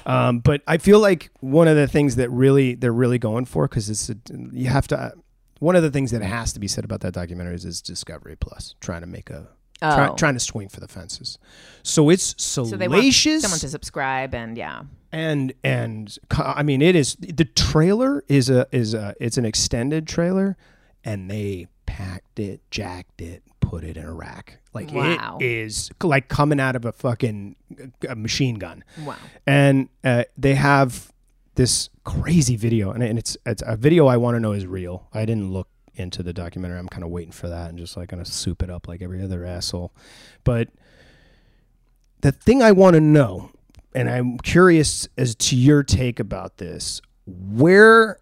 Um, 0.06 0.38
but 0.40 0.62
I 0.66 0.78
feel 0.78 0.98
like 1.00 1.30
one 1.40 1.68
of 1.68 1.76
the 1.76 1.86
things 1.86 2.16
that 2.16 2.30
really 2.30 2.74
they're 2.74 2.92
really 2.92 3.18
going 3.18 3.44
for 3.44 3.68
because 3.68 3.90
it's 3.90 4.08
a, 4.10 4.16
you 4.52 4.68
have 4.68 4.86
to. 4.88 5.12
One 5.58 5.76
of 5.76 5.82
the 5.84 5.90
things 5.92 6.10
that 6.10 6.22
has 6.22 6.52
to 6.54 6.60
be 6.60 6.66
said 6.66 6.84
about 6.84 7.00
that 7.02 7.12
documentary 7.14 7.54
is, 7.54 7.64
is 7.64 7.80
Discovery 7.80 8.34
Plus 8.34 8.74
trying 8.80 9.02
to 9.02 9.06
make 9.06 9.30
a 9.30 9.48
try, 9.82 10.08
Oh. 10.08 10.14
trying 10.14 10.34
to 10.34 10.40
swing 10.40 10.68
for 10.68 10.80
the 10.80 10.88
fences. 10.88 11.38
So 11.82 12.08
it's 12.10 12.34
So 12.42 12.64
they 12.64 12.88
want 12.88 13.00
salacious 13.00 13.42
someone 13.42 13.58
to 13.60 13.68
subscribe 13.68 14.34
and 14.34 14.56
yeah. 14.56 14.82
and 15.10 15.52
and 15.64 16.16
I 16.30 16.62
mean 16.62 16.80
it 16.82 16.94
is 16.96 17.16
the 17.16 17.44
trailer 17.44 18.24
is 18.28 18.48
a 18.50 18.66
is 18.72 18.94
a 18.94 19.14
it's 19.20 19.36
an 19.38 19.44
extended 19.44 20.06
trailer, 20.06 20.56
and 21.04 21.30
they 21.30 21.66
packed 21.86 22.38
it, 22.38 22.60
jacked 22.70 23.20
it, 23.20 23.42
put 23.60 23.84
it 23.84 23.96
in 23.96 24.04
a 24.04 24.12
rack. 24.12 24.58
Like 24.72 24.90
Wow. 24.92 25.36
it 25.40 25.44
is 25.46 25.90
like 26.02 26.28
coming 26.28 26.58
out 26.60 26.76
of 26.76 26.84
a 26.84 26.92
fucking 26.92 27.56
a 28.08 28.14
machine 28.16 28.54
gun, 28.56 28.84
Wow. 29.04 29.16
and 29.46 29.88
uh, 30.04 30.24
they 30.38 30.54
have 30.54 31.12
this 31.56 31.90
crazy 32.04 32.56
video, 32.56 32.90
and, 32.92 33.02
and 33.02 33.18
it's 33.18 33.36
it's 33.44 33.62
a 33.66 33.76
video 33.76 34.06
I 34.06 34.16
want 34.16 34.36
to 34.36 34.40
know 34.40 34.52
is 34.52 34.66
real. 34.66 35.08
I 35.12 35.26
didn't 35.26 35.52
look 35.52 35.68
into 35.94 36.22
the 36.22 36.32
documentary. 36.32 36.78
I'm 36.78 36.88
kind 36.88 37.04
of 37.04 37.10
waiting 37.10 37.32
for 37.32 37.48
that 37.48 37.70
and 37.70 37.78
just 37.78 37.96
like 37.96 38.08
gonna 38.08 38.24
soup 38.24 38.62
it 38.62 38.70
up 38.70 38.88
like 38.88 39.02
every 39.02 39.22
other 39.22 39.44
asshole, 39.44 39.92
but 40.44 40.68
the 42.22 42.32
thing 42.32 42.62
I 42.62 42.72
want 42.72 42.94
to 42.94 43.00
know, 43.00 43.50
and 43.94 44.08
I'm 44.08 44.38
curious 44.38 45.08
as 45.18 45.34
to 45.34 45.56
your 45.56 45.82
take 45.82 46.20
about 46.20 46.56
this, 46.58 47.02
where 47.26 48.18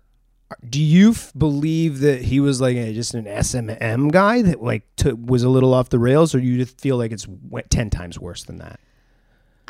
do 0.68 0.82
you 0.82 1.10
f- 1.10 1.32
believe 1.36 2.00
that 2.00 2.22
he 2.22 2.40
was 2.40 2.60
like 2.60 2.76
a, 2.76 2.92
just 2.92 3.14
an 3.14 3.26
SMM 3.26 4.10
guy 4.10 4.42
that 4.42 4.62
like 4.62 4.84
took 4.96 5.16
was 5.22 5.42
a 5.42 5.48
little 5.48 5.72
off 5.72 5.90
the 5.90 5.98
rails, 5.98 6.34
or 6.34 6.38
you 6.40 6.58
just 6.58 6.80
feel 6.80 6.96
like 6.96 7.12
it's 7.12 7.26
ten 7.68 7.90
times 7.90 8.18
worse 8.18 8.44
than 8.44 8.56
that? 8.58 8.80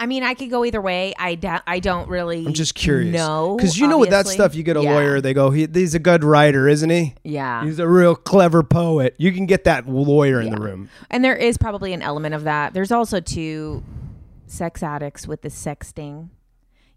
I 0.01 0.07
mean, 0.07 0.22
I 0.22 0.32
could 0.32 0.48
go 0.51 0.64
either 0.64 0.80
way. 0.80 1.12
I 1.18 1.34
da- 1.34 1.61
I 1.66 1.78
don't 1.78 2.09
really. 2.09 2.46
I'm 2.46 2.55
just 2.55 2.74
curious, 2.74 3.14
No, 3.14 3.55
because 3.57 3.78
you 3.78 3.86
know 3.86 3.98
with 3.98 4.09
that 4.11 4.20
obviously. 4.20 4.34
stuff, 4.36 4.55
you 4.55 4.62
get 4.62 4.76
a 4.78 4.82
Yeah. 4.82 4.94
lawyer, 4.94 5.20
they 5.20 5.34
go, 5.34 5.51
he, 5.51 5.68
he's 5.72 5.94
a 5.94 5.98
good 5.98 6.24
writer, 6.24 6.66
isn't 6.66 6.88
he? 6.88 7.14
Yeah. 7.22 7.62
He's 7.64 7.78
a 7.78 7.86
real 7.86 8.16
clever 8.16 8.62
poet. 8.62 9.14
You 9.18 9.30
can 9.30 9.44
get 9.44 9.64
that 9.64 9.86
lawyer 9.86 10.40
in 10.40 10.51
the 10.51 10.61
room. 10.61 10.88
And 11.11 11.22
there 11.22 11.36
is 11.36 11.59
probably 11.59 11.92
an 11.92 12.01
element 12.01 12.34
of 12.34 12.44
that. 12.44 12.72
There's 12.72 12.90
also 12.90 13.20
two 13.20 13.82
sex 14.46 14.82
addicts 14.82 15.28
with 15.28 15.42
the 15.42 15.48
sexting. 15.51 16.30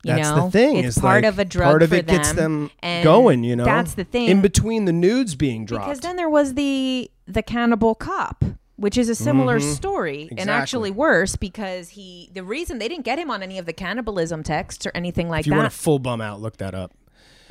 You 0.06 0.16
That's 0.16 0.30
know, 0.30 0.46
the 0.46 0.52
thing. 0.52 0.78
It's 0.78 0.96
is 0.96 1.02
part 1.02 1.24
like, 1.24 1.32
of 1.34 1.40
a 1.40 1.46
drug 1.46 1.70
Part 1.70 1.84
of 1.84 1.90
for 1.90 1.96
it 1.96 2.08
gets 2.08 2.32
them, 2.34 2.64
them 2.64 2.72
and 2.82 3.04
going. 3.04 3.44
You 3.44 3.56
know, 3.58 3.64
that's 3.66 3.94
the 3.96 4.04
thing. 4.06 4.28
In 4.30 4.42
between 4.42 4.86
the 4.86 4.92
nudes 4.94 5.36
being 5.36 5.66
dropped. 5.66 5.86
Because 5.88 6.00
then 6.02 6.16
there 6.18 6.30
was 6.30 6.56
the 6.56 7.10
the 7.26 7.42
cannibal 7.42 7.96
cop, 7.96 8.44
which 8.76 8.98
is 8.98 9.08
a 9.10 9.16
similar 9.16 9.60
story 9.60 10.22
and 10.22 10.30
Mm-hmm. 10.32 10.40
Exactly. 10.40 10.54
actually 10.62 10.92
worse 10.92 11.36
because 11.36 11.90
he 11.90 12.30
the 12.34 12.44
reason 12.44 12.80
they 12.80 12.88
didn't 12.88 13.06
get 13.06 13.20
him 13.20 13.30
on 13.30 13.44
any 13.44 13.58
of 13.60 13.66
the 13.66 13.74
cannibalism 13.74 14.44
texts 14.44 14.86
or 14.86 14.92
anything 14.96 15.30
like 15.30 15.42
if 15.42 15.48
you 15.48 15.52
that. 15.52 15.58
want 15.58 15.68
a 15.68 15.70
full 15.76 16.00
bum 16.00 16.22
out, 16.22 16.42
look 16.42 16.58
that 16.58 16.74
up. 16.74 16.92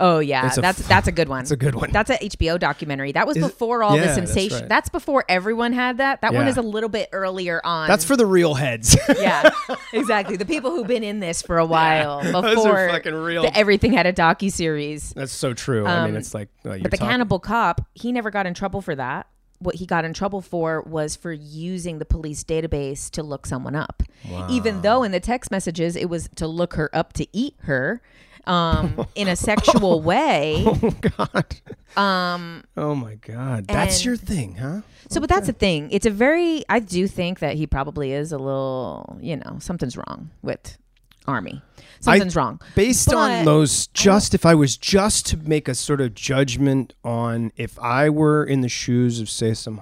oh 0.01 0.19
yeah, 0.19 0.49
that's 0.57 0.81
f- 0.81 0.89
that's 0.89 1.07
a 1.07 1.13
good 1.13 1.29
one. 1.35 1.41
That's 1.41 1.51
a 1.53 1.57
good 1.57 1.75
one. 1.77 1.91
That's 1.93 2.11
a 2.11 2.17
HBO 2.19 2.59
documentary. 2.59 3.13
That 3.13 3.27
was 3.27 3.37
Is 3.37 3.45
it- 3.45 3.47
before 3.49 3.85
all 3.85 3.95
Yeah, 3.95 4.01
the 4.01 4.07
that's 4.07 4.17
sensation. 4.17 4.61
right. 4.61 4.69
That's 4.69 4.89
before 4.89 5.25
everyone 5.29 5.73
had 5.73 5.99
that. 5.99 6.23
That 6.23 6.35
one 6.35 6.49
is 6.49 6.57
a 6.57 6.63
little 6.63 6.89
bit 6.89 7.09
earlier 7.13 7.61
on. 7.63 7.87
That's 7.89 8.05
for 8.05 8.17
the 8.17 8.27
real 8.27 8.55
heads. 8.55 8.97
yeah, 9.21 9.49
exactly. 9.93 10.37
The 10.37 10.47
people 10.47 10.71
who've 10.73 10.87
been 10.89 11.05
in 11.05 11.21
this 11.21 11.41
for 11.43 11.59
a 11.59 11.67
while 11.67 12.21
are 12.35 12.43
before 12.43 12.89
fucking 12.89 13.15
real. 13.15 13.43
the 13.43 13.57
everything 13.57 13.93
had 13.93 14.07
a 14.07 14.13
docu 14.13 14.51
series. 14.51 15.11
That's 15.11 15.31
so 15.33 15.55
true. 15.55 15.87
I 15.87 16.07
mean, 16.07 16.15
Um, 16.15 16.17
it's 16.17 16.35
like 16.35 16.49
you're 16.65 16.79
But 16.81 16.91
the 16.91 16.97
talking- 16.97 17.11
cannibal 17.11 17.39
cop, 17.39 17.83
he 17.95 18.11
never 18.11 18.31
got 18.31 18.47
in 18.47 18.55
trouble 18.55 18.81
for 18.81 18.97
that. 18.97 19.27
What 19.63 19.77
he 19.77 19.87
got 19.87 20.05
in 20.05 20.13
trouble 20.13 20.41
for 20.41 20.83
was 20.83 21.17
for 21.17 21.33
using 21.33 21.99
the 21.99 22.05
police 22.05 22.45
database 22.45 23.11
to 23.13 23.23
look 23.23 23.47
someone 23.47 23.75
up. 23.75 24.03
Even 24.49 24.83
though 24.83 25.03
in 25.03 25.13
the 25.13 25.21
text 25.21 25.51
messages 25.51 25.97
it 25.97 26.09
was 26.09 26.29
to 26.37 26.47
look 26.47 26.75
her 26.75 26.91
up 26.95 27.13
to 27.15 27.27
eat 27.33 27.55
her 27.63 28.01
um, 28.47 29.07
in 29.15 29.29
a 29.29 29.37
sexual 29.37 30.01
way. 30.11 30.65
Oh 30.85 30.95
God. 31.01 31.57
Um. 31.97 32.65
Oh 32.77 32.95
my 32.95 33.15
God. 33.17 33.67
That's 33.67 34.05
your 34.05 34.17
thing, 34.17 34.57
huh? 34.57 34.81
So, 35.09 35.21
but 35.21 35.29
that's 35.29 35.47
the 35.47 35.53
thing. 35.53 35.91
It's 35.91 36.07
a 36.07 36.11
very, 36.11 36.65
I 36.69 36.79
do 36.81 37.07
think 37.07 37.41
that 37.41 37.57
he 37.57 37.67
probably 37.67 38.13
is 38.13 38.33
a 38.33 38.39
little, 38.39 39.19
you 39.21 39.37
know, 39.37 39.59
something's 39.61 39.97
wrong 39.97 40.31
with 40.43 40.79
Armie. 41.27 41.63
Something's 42.01 42.35
wrong. 42.35 42.61
Based 42.75 43.13
on 43.15 43.45
those, 43.45 43.87
just 43.89 44.35
if 44.35 44.45
I 44.45 44.55
was 44.57 44.77
just 44.77 45.25
to 45.27 45.37
make 45.37 45.69
a 45.69 45.75
sort 45.75 46.01
of 46.01 46.15
judgment 46.15 46.95
on 47.05 47.53
if 47.57 47.79
I 47.79 48.11
were 48.11 48.45
in 48.45 48.61
the 48.61 48.69
shoes 48.69 49.21
of, 49.21 49.31
say, 49.31 49.55
some 49.55 49.81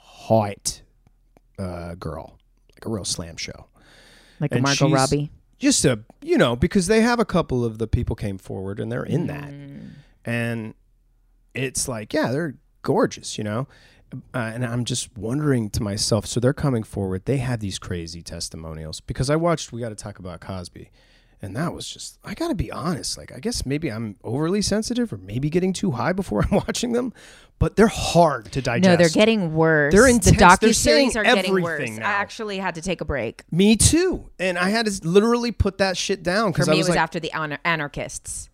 hot 0.00 0.82
uh, 1.58 1.94
girl, 1.96 2.38
like 2.74 2.86
a 2.86 2.88
real 2.88 3.04
slam 3.04 3.36
show, 3.36 3.66
Like 4.40 4.52
a 4.52 4.56
and 4.56 4.62
Margot 4.62 4.88
Robbie. 4.90 5.30
just 5.58 5.84
a 5.84 6.00
you 6.22 6.38
know 6.38 6.54
because 6.54 6.86
they 6.86 7.00
have 7.00 7.18
a 7.18 7.24
couple 7.24 7.64
of 7.64 7.78
the 7.78 7.88
people 7.88 8.14
came 8.14 8.38
forward 8.38 8.78
and 8.78 8.90
they're 8.92 9.02
in 9.04 9.26
that, 9.26 9.50
Mm. 9.50 9.90
and 10.24 10.74
it's 11.54 11.88
like 11.88 12.12
yeah 12.12 12.30
they're 12.30 12.54
gorgeous, 12.82 13.36
you 13.36 13.42
know. 13.44 13.66
Uh, 14.34 14.38
and 14.38 14.64
I'm 14.64 14.84
just 14.84 15.16
wondering 15.18 15.68
to 15.70 15.82
myself, 15.82 16.24
so 16.26 16.40
they're 16.40 16.54
coming 16.54 16.82
forward. 16.82 17.26
They 17.26 17.38
had 17.38 17.60
these 17.60 17.78
crazy 17.78 18.22
testimonials 18.22 19.00
because 19.00 19.28
I 19.28 19.36
watched. 19.36 19.72
We 19.72 19.80
got 19.80 19.90
to 19.90 19.94
talk 19.94 20.18
about 20.18 20.40
Cosby, 20.40 20.90
and 21.42 21.54
that 21.56 21.74
was 21.74 21.88
just. 21.88 22.18
I 22.24 22.32
got 22.34 22.48
to 22.48 22.54
be 22.54 22.72
honest. 22.72 23.18
Like 23.18 23.32
I 23.34 23.38
guess 23.38 23.66
maybe 23.66 23.90
I'm 23.92 24.16
overly 24.24 24.62
sensitive, 24.62 25.12
or 25.12 25.18
maybe 25.18 25.50
getting 25.50 25.74
too 25.74 25.90
high 25.90 26.12
before 26.14 26.42
I'm 26.50 26.56
watching 26.56 26.92
them. 26.92 27.12
But 27.58 27.76
they're 27.76 27.88
hard 27.88 28.52
to 28.52 28.62
digest. 28.62 28.88
No, 28.88 28.96
they're 28.96 29.08
getting 29.08 29.52
worse. 29.52 29.92
They're 29.92 30.04
the 30.04 30.10
intense. 30.10 30.36
docu 30.40 30.60
They're 30.60 30.72
series 30.72 31.16
are 31.16 31.24
getting 31.24 31.60
worse. 31.60 31.90
now. 31.90 32.08
I 32.08 32.12
actually 32.12 32.58
had 32.58 32.76
to 32.76 32.80
take 32.82 33.00
a 33.00 33.04
break. 33.04 33.42
Me 33.50 33.74
too. 33.76 34.30
And 34.38 34.56
I 34.56 34.70
had 34.70 34.86
to 34.86 35.06
literally 35.06 35.50
put 35.50 35.78
that 35.78 35.96
shit 35.96 36.22
down 36.22 36.52
because 36.52 36.68
me, 36.68 36.74
I 36.74 36.76
it 36.76 36.78
was 36.78 36.86
was 36.88 36.96
like, 36.96 37.02
after 37.02 37.18
the 37.20 37.32
anar- 37.34 37.58
anarchists. 37.64 38.48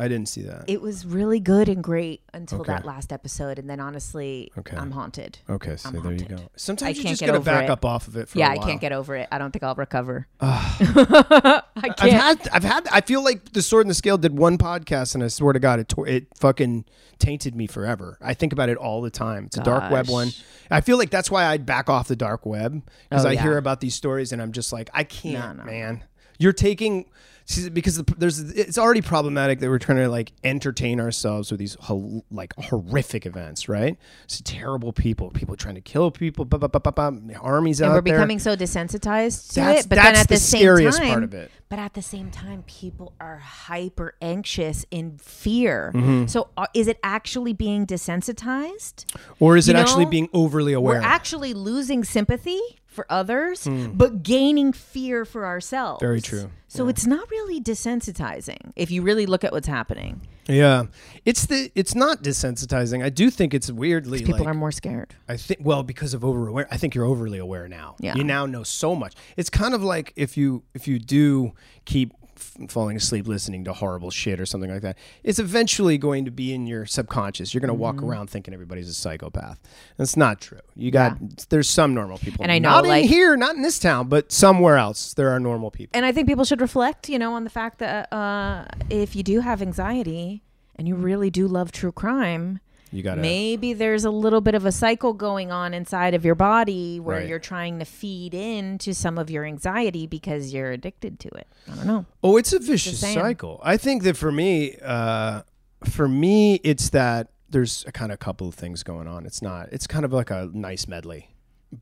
I 0.00 0.08
didn't 0.08 0.28
see 0.28 0.42
that. 0.42 0.64
It 0.66 0.80
was 0.80 1.04
really 1.06 1.38
good 1.40 1.68
and 1.68 1.84
great 1.84 2.22
until 2.32 2.60
Okay. 2.62 2.72
that 2.72 2.84
last 2.84 3.12
episode, 3.12 3.58
and 3.58 3.68
then 3.68 3.78
honestly, 3.80 4.50
Okay. 4.58 4.76
I'm 4.76 4.90
haunted. 4.92 5.38
Okay, 5.48 5.76
so 5.76 5.90
I'm 5.90 6.02
there 6.02 6.12
you 6.12 6.24
go. 6.24 6.36
Sometimes 6.56 6.96
you 6.96 7.04
can't 7.04 7.18
just 7.18 7.26
gotta 7.30 7.40
back 7.40 7.64
it. 7.64 7.70
up 7.70 7.84
off 7.84 8.08
of 8.08 8.16
it 8.16 8.28
for 8.28 8.38
Yeah, 8.38 8.48
I 8.50 8.58
can't 8.58 8.80
get 8.80 8.92
over 8.92 9.14
it. 9.16 9.28
I 9.30 9.38
don't 9.38 9.52
think 9.52 9.62
I'll 9.62 9.74
recover. 9.74 10.26
I 10.40 11.62
I've 11.76 12.10
had, 12.12 12.48
I've 12.52 12.64
had, 12.64 12.88
I 12.90 13.00
feel 13.00 13.22
like 13.22 13.52
the 13.52 13.62
Sword 13.62 13.84
and 13.86 13.90
the 13.90 13.94
Scale 13.94 14.18
did 14.18 14.36
one 14.36 14.58
podcast, 14.58 15.14
and 15.14 15.22
I 15.22 15.28
swear 15.28 15.52
to 15.52 15.58
God, 15.60 15.80
it 15.80 15.88
tore, 15.88 16.06
it 16.06 16.26
fucking 16.36 16.84
tainted 17.18 17.54
me 17.54 17.66
forever. 17.66 18.18
I 18.20 18.34
think 18.34 18.52
about 18.52 18.68
it 18.68 18.76
all 18.76 19.02
the 19.02 19.10
time. 19.10 19.44
It's 19.46 19.56
a 19.58 19.62
dark 19.62 19.90
web 19.90 20.08
one. 20.08 20.30
I 20.70 20.80
feel 20.80 20.96
like 20.98 21.10
that's 21.10 21.30
why 21.30 21.44
I'd 21.46 21.66
back 21.66 21.88
off 21.90 22.08
the 22.08 22.16
dark 22.16 22.46
web 22.46 22.82
because 23.08 23.24
Oh, 23.24 23.28
I 23.28 23.32
yeah. 23.32 23.42
hear 23.42 23.58
about 23.58 23.80
these 23.80 23.94
stories, 23.94 24.32
and 24.32 24.40
I'm 24.40 24.52
just 24.52 24.72
like, 24.72 24.88
I 24.94 25.04
can't, 25.04 25.58
no. 25.58 25.64
man. 25.64 26.04
You're 26.38 26.52
taking 26.54 27.04
see, 27.50 27.68
because 27.68 27.96
the, 27.96 28.14
there's 28.18 28.38
it's 28.38 28.78
already 28.78 29.00
problematic 29.00 29.60
that 29.60 29.68
we're 29.68 29.78
trying 29.78 29.98
to 29.98 30.08
like 30.08 30.32
entertain 30.44 31.00
ourselves 31.00 31.50
with 31.50 31.60
these 31.60 31.74
hol- 31.80 32.24
like 32.30 32.54
horrific 32.56 33.26
events, 33.26 33.68
right? 33.68 33.96
It's 34.24 34.40
terrible 34.44 34.92
people, 34.92 35.30
people 35.30 35.56
trying 35.56 35.74
to 35.74 35.80
kill 35.80 36.10
people, 36.10 36.44
bah, 36.44 36.58
bah, 36.58 36.68
bah, 36.68 36.78
bah, 36.78 36.90
bah, 36.90 37.12
armies 37.40 37.80
out 37.80 37.86
there. 37.86 37.90
and 37.90 37.98
out 37.98 38.04
we're 38.04 38.10
there. 38.10 38.18
becoming 38.18 38.38
so 38.38 38.56
desensitized 38.56 39.48
to 39.50 39.54
That's- 39.56 39.84
it. 39.84 39.88
But 39.88 39.96
then 39.96 40.04
that's 40.04 40.20
at 40.20 40.28
the, 40.28 40.34
the 40.34 40.40
same 40.40 40.60
scariest 40.60 40.98
time, 40.98 41.08
part 41.10 41.24
of 41.24 41.34
it. 41.34 41.50
But 41.68 41.78
at 41.78 41.94
the 41.94 42.02
same 42.02 42.30
time, 42.30 42.64
people 42.66 43.12
are 43.20 43.36
hyper 43.38 44.14
anxious 44.20 44.84
in 44.90 45.18
fear. 45.18 45.92
Mm-hmm. 45.94 46.26
So 46.26 46.48
uh, 46.56 46.66
is 46.74 46.88
it 46.88 46.98
actually 47.04 47.52
being 47.52 47.86
desensitized? 47.86 49.04
Or 49.38 49.56
is 49.56 49.68
it 49.68 49.74
You 49.76 49.78
actually 49.80 50.04
know, 50.04 50.10
being 50.10 50.28
overly 50.32 50.72
aware? 50.72 51.00
We're 51.00 51.06
actually 51.06 51.54
losing 51.54 52.04
sympathy 52.04 52.60
for 52.90 53.06
others, 53.08 53.64
hmm. 53.64 53.92
but 53.92 54.22
gaining 54.22 54.72
fear 54.72 55.24
for 55.24 55.46
ourselves. 55.46 56.00
Very 56.00 56.20
true. 56.20 56.50
So 56.68 56.86
it's 56.86 57.04
not 57.04 57.28
really 57.30 57.60
desensitizing 57.60 58.72
if 58.76 58.92
you 58.92 59.02
really 59.02 59.26
look 59.26 59.42
at 59.42 59.50
what's 59.50 59.66
happening. 59.66 60.20
yeah, 60.48 60.84
it's 61.24 61.46
the 61.46 61.72
it's 61.74 61.96
not 61.96 62.22
desensitizing. 62.22 63.02
I 63.04 63.10
do 63.10 63.28
think 63.28 63.54
it's 63.54 63.72
weirdly 63.72 64.18
People 64.18 64.38
like 64.38 64.46
are 64.46 64.54
more 64.54 64.70
scared. 64.70 65.16
I 65.28 65.36
think 65.36 65.60
well 65.64 65.82
because 65.82 66.14
of 66.14 66.24
over 66.24 66.46
aware. 66.46 66.68
I 66.70 66.76
think 66.76 66.94
you're 66.94 67.04
overly 67.04 67.38
aware 67.38 67.68
now. 67.68 67.96
Yeah. 67.98 68.14
you 68.14 68.22
now 68.22 68.46
know 68.46 68.62
so 68.62 68.94
much. 68.94 69.14
It's 69.36 69.50
kind 69.50 69.74
of 69.74 69.82
like 69.82 70.12
if 70.14 70.36
you 70.36 70.62
if 70.72 70.86
you 70.86 71.00
do 71.00 71.54
keep 71.86 72.12
falling 72.40 72.96
asleep 72.96 73.26
listening 73.28 73.64
to 73.64 73.72
horrible 73.72 74.10
shit 74.10 74.40
or 74.40 74.46
something 74.46 74.70
like 74.70 74.82
that. 74.82 74.96
It's 75.22 75.38
eventually 75.38 75.98
going 75.98 76.24
to 76.24 76.30
be 76.30 76.52
in 76.52 76.66
your 76.66 76.86
subconscious. 76.86 77.52
You're 77.54 77.60
going 77.60 77.68
to 77.68 77.74
walk 77.74 77.96
Mm-hmm. 77.96 78.04
around 78.10 78.30
thinking 78.30 78.54
everybody's 78.54 78.88
a 78.88 78.94
psychopath. 78.94 79.60
That's 79.96 80.16
not 80.16 80.40
true. 80.40 80.60
You 80.76 80.90
got 80.90 81.18
there's 81.50 81.68
some 81.68 81.94
normal 81.94 82.18
people, 82.18 82.42
And 82.42 82.50
I 82.52 82.58
know, 82.58 82.70
not 82.70 82.86
like- 82.86 83.02
in 83.04 83.08
here, 83.08 83.36
not 83.36 83.56
in 83.56 83.62
this 83.62 83.78
town, 83.78 84.08
but 84.08 84.32
somewhere 84.32 84.76
else 84.76 85.14
there 85.14 85.30
are 85.30 85.40
normal 85.40 85.70
people. 85.70 85.90
And 85.96 86.06
I 86.06 86.12
think 86.12 86.26
people 86.28 86.44
should 86.44 86.60
reflect, 86.60 87.08
you 87.08 87.18
know, 87.18 87.34
on 87.34 87.44
the 87.44 87.50
fact 87.50 87.78
that 87.78 88.12
uh, 88.12 88.64
if 88.88 89.14
you 89.16 89.22
do 89.22 89.40
have 89.40 89.60
anxiety 89.62 90.42
and 90.76 90.88
you 90.88 90.94
really 90.94 91.30
do 91.30 91.46
love 91.46 91.72
true 91.72 91.92
crime, 91.92 92.60
You 92.92 93.02
got 93.04 93.18
maybe 93.18 93.72
there's 93.72 94.04
a 94.04 94.10
little 94.10 94.40
bit 94.40 94.54
of 94.56 94.66
a 94.66 94.72
cycle 94.72 95.12
going 95.12 95.52
on 95.52 95.72
inside 95.74 96.14
of 96.14 96.24
your 96.24 96.34
body 96.34 96.98
where 96.98 97.18
Right. 97.18 97.28
you're 97.28 97.38
trying 97.38 97.78
to 97.78 97.84
feed 97.84 98.34
into 98.34 98.94
some 98.94 99.16
of 99.16 99.30
your 99.30 99.44
anxiety 99.44 100.06
because 100.08 100.52
you're 100.52 100.72
addicted 100.72 101.20
to 101.20 101.28
it. 101.28 101.46
I 101.70 101.76
don't 101.76 101.86
know. 101.86 102.06
Oh, 102.24 102.36
it's 102.36 102.52
a 102.52 102.58
vicious 102.58 102.98
cycle. 103.00 103.60
I 103.62 103.76
think 103.76 104.02
that 104.02 104.16
for 104.16 104.32
me, 104.32 104.76
uh, 104.82 105.42
for 105.84 106.08
me, 106.08 106.56
it's 106.64 106.90
that 106.90 107.28
there's 107.48 107.84
a 107.86 107.92
kind 107.92 108.10
of 108.12 108.18
couple 108.18 108.48
of 108.48 108.54
things 108.54 108.82
going 108.82 109.06
on. 109.06 109.24
It's 109.24 109.40
not. 109.40 109.68
It's 109.72 109.86
kind 109.86 110.04
of 110.04 110.12
like 110.12 110.30
a 110.30 110.50
nice 110.52 110.86
medley, 110.88 111.30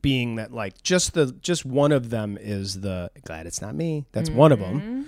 being 0.01 0.35
that 0.35 0.53
like 0.53 0.81
just 0.83 1.13
the 1.15 1.35
just 1.41 1.65
one 1.65 1.91
of 1.91 2.11
them 2.11 2.37
is 2.39 2.81
the 2.81 3.09
glad 3.25 3.47
it's 3.47 3.61
not 3.61 3.73
me. 3.75 4.05
That's 4.11 4.29
one 4.29 4.51
of 4.51 4.59
them. 4.59 5.07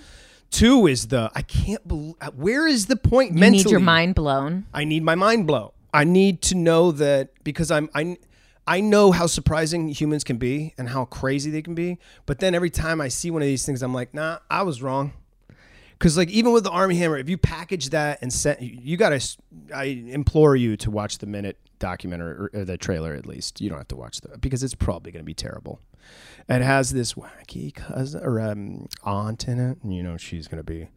Two 0.50 0.88
is 0.88 1.08
the 1.08 1.32
I 1.36 1.44
can't 1.44 1.88
believe. 1.88 2.16
Where 2.36 2.68
is 2.68 2.88
the 2.88 2.96
point 2.96 3.34
You 3.34 3.40
mentally? 3.40 3.64
need 3.66 3.72
your 3.72 3.80
mind 3.80 4.16
blown. 4.16 4.66
I 4.74 4.84
need 4.84 5.04
my 5.04 5.16
mind 5.16 5.46
blow. 5.48 5.74
I 5.94 6.04
need 6.04 6.42
to 6.44 6.56
know 6.56 6.92
that 6.94 7.44
because 7.44 7.72
I'm 7.72 7.90
I 7.94 8.18
I 8.68 8.80
know 8.80 9.12
how 9.12 9.28
surprising 9.28 9.90
humans 9.90 10.24
can 10.24 10.38
be 10.38 10.74
and 10.78 10.90
how 10.90 11.06
crazy 11.06 11.50
they 11.50 11.62
can 11.62 11.76
be. 11.76 11.98
But 12.26 12.40
then 12.40 12.54
every 12.56 12.70
time 12.70 13.02
I 13.02 13.08
see 13.08 13.32
one 13.32 13.42
of 13.42 13.48
these 13.48 13.66
things, 13.66 13.82
I'm 13.82 13.94
like, 13.94 14.14
nah, 14.14 14.40
I 14.50 14.64
was 14.64 14.82
wrong. 14.82 15.14
Because 15.92 16.18
like 16.18 16.30
even 16.30 16.52
with 16.52 16.64
the 16.64 16.72
Armie 16.72 16.96
Hammer, 16.96 17.18
if 17.18 17.30
you 17.30 17.38
package 17.38 17.90
that 17.90 18.20
and 18.22 18.32
set, 18.32 18.62
you 18.62 18.98
gotta. 18.98 19.22
I 19.74 19.84
implore 19.86 20.56
you 20.56 20.76
to 20.78 20.90
watch 20.90 21.20
the 21.20 21.28
minute 21.28 21.58
documentary 21.78 22.34
or, 22.34 22.50
or 22.54 22.66
the 22.66 22.78
trailer 22.78 23.14
at 23.14 23.26
least. 23.26 23.62
You 23.62 23.70
don't 23.70 23.78
have 23.78 23.88
to 23.90 23.96
watch 23.96 24.22
the 24.22 24.38
because 24.38 24.64
it's 24.64 24.74
probably 24.74 25.12
gonna 25.12 25.24
be 25.24 25.34
terrible. 25.34 25.80
It 26.50 26.62
has 26.62 26.92
this 26.92 27.14
wacky 27.14 27.74
cousin 27.74 28.22
or 28.24 28.40
um, 28.40 28.88
aunt 29.04 29.48
in 29.48 29.60
it, 29.60 29.78
and 29.84 29.94
you 29.94 30.02
know 30.02 30.18
she's 30.18 30.48
gonna 30.48 30.64
be. 30.64 30.88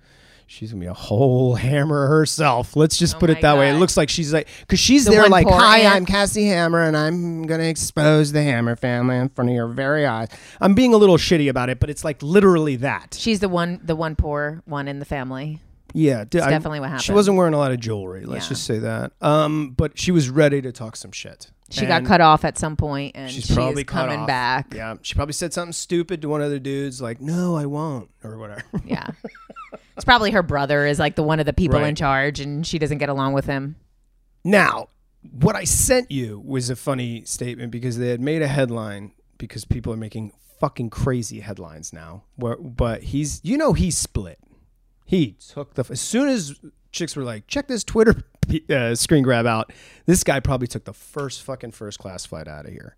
She's 0.47 0.70
gonna 0.72 0.80
be 0.80 0.86
a 0.86 0.95
whole 0.95 1.55
hammer 1.57 2.07
herself. 2.07 2.76
Let's 2.76 2.97
just 2.99 3.16
Oh 3.16 3.18
put 3.20 3.30
it 3.30 3.40
that 3.40 3.57
way. 3.57 3.70
It 3.70 3.78
looks 3.78 3.97
like 3.97 4.09
she's 4.09 4.32
like, 4.32 4.49
cause 4.68 4.78
she's 4.78 5.05
The 5.05 5.12
there 5.12 5.28
like, 5.28 5.49
hi, 5.49 5.80
aunt." 5.80 5.97
I'm 5.97 6.07
Casey 6.07 6.47
Hammer, 6.47 6.80
and 6.82 6.97
I'm 6.97 7.45
gonna 7.47 7.64
expose 7.64 8.32
the 8.32 8.42
Hammer 8.42 8.76
family 8.76 9.16
in 9.16 9.28
front 9.30 9.51
of 9.51 9.57
your 9.57 9.68
very 9.68 10.07
eyes. 10.07 10.28
I'm 10.61 10.74
being 10.74 10.95
a 10.95 10.97
little 10.97 11.16
shitty 11.16 11.49
about 11.49 11.70
it, 11.70 11.80
but 11.80 11.90
it's 11.90 12.05
like 12.05 12.22
literally 12.22 12.76
that. 12.76 13.16
She's 13.18 13.40
the 13.40 13.49
one, 13.49 13.80
the 13.82 13.97
one 13.97 14.16
poor 14.16 14.62
one 14.66 14.86
in 14.88 14.99
the 14.99 15.05
family. 15.07 15.61
Yeah, 15.97 16.24
d- 16.24 16.38
definitely 16.38 16.80
what 16.80 16.88
happened. 16.88 17.05
She 17.05 17.12
wasn't 17.12 17.36
wearing 17.36 17.55
a 17.55 17.59
lot 17.59 17.70
of 17.70 17.78
jewelry. 17.78 18.24
Let's 18.26 18.47
Yeah. 18.47 18.49
just 18.51 18.64
say 18.64 18.78
that. 18.80 19.12
Um, 19.20 19.70
but 19.76 19.97
she 19.97 20.11
was 20.11 20.28
ready 20.28 20.61
to 20.61 20.72
talk 20.72 20.97
some 20.97 21.12
shit. 21.12 21.51
She 21.70 21.86
got 21.86 22.04
cut 22.04 22.20
off 22.20 22.44
at 22.44 22.58
some 22.58 22.76
point, 22.76 23.12
and 23.16 23.30
She's 23.30 23.46
she's 23.46 23.56
probably 23.56 23.84
coming 23.84 24.20
off. 24.20 24.26
back. 24.26 24.74
Yeah, 24.74 24.96
she 25.02 25.14
probably 25.14 25.32
said 25.32 25.52
something 25.52 25.72
stupid 25.72 26.20
to 26.22 26.28
one 26.28 26.42
of 26.42 26.50
the 26.50 26.60
dudes, 26.60 27.00
like 27.00 27.20
"No, 27.20 27.56
I 27.56 27.66
won't" 27.66 28.10
or 28.22 28.38
whatever. 28.38 28.62
Yeah. 28.84 29.08
it's 29.96 30.04
probably 30.04 30.30
her 30.32 30.42
brother 30.42 30.86
is 30.86 30.98
like 30.98 31.16
the 31.16 31.22
one 31.22 31.40
of 31.40 31.46
the 31.46 31.52
people 31.52 31.82
in 31.82 31.94
charge 31.94 32.38
and 32.40 32.66
she 32.66 32.78
doesn't 32.78 32.98
get 32.98 33.08
along 33.08 33.32
with 33.32 33.46
him. 33.46 33.76
Now, 34.44 34.88
what 35.32 35.56
I 35.56 35.64
sent 35.64 36.10
you 36.10 36.40
was 36.44 36.68
a 36.68 36.76
funny 36.76 37.24
statement 37.24 37.72
because 37.72 37.96
they 37.98 38.08
had 38.10 38.20
made 38.20 38.42
a 38.42 38.48
headline 38.48 39.12
because 39.38 39.64
people 39.64 39.92
are 39.92 39.96
making 39.96 40.32
fucking 40.60 40.90
crazy 40.90 41.40
headlines 41.40 41.92
now. 41.92 42.24
Where, 42.36 42.56
but 42.56 43.04
he's, 43.04 43.40
you 43.42 43.56
know, 43.56 43.72
he 43.72 43.90
split. 43.90 44.38
He 45.06 45.36
took 45.48 45.74
the 45.74 45.84
as 45.90 46.00
soon 46.00 46.28
as 46.28 46.54
chicks 46.95 47.14
were 47.16 47.24
like, 47.24 47.47
check 47.47 47.66
this 47.68 47.84
Twitter 47.84 48.22
uh, 48.70 48.95
screen 48.95 49.22
grab 49.22 49.47
out. 49.47 49.72
This 50.07 50.24
guy 50.24 50.40
probably 50.40 50.66
took 50.66 50.84
the 50.84 50.92
first 50.95 51.42
fucking 51.42 51.72
first 51.72 51.99
class 51.99 52.24
flight 52.24 52.49
out 52.49 52.64
of 52.66 52.72
here, 52.72 52.97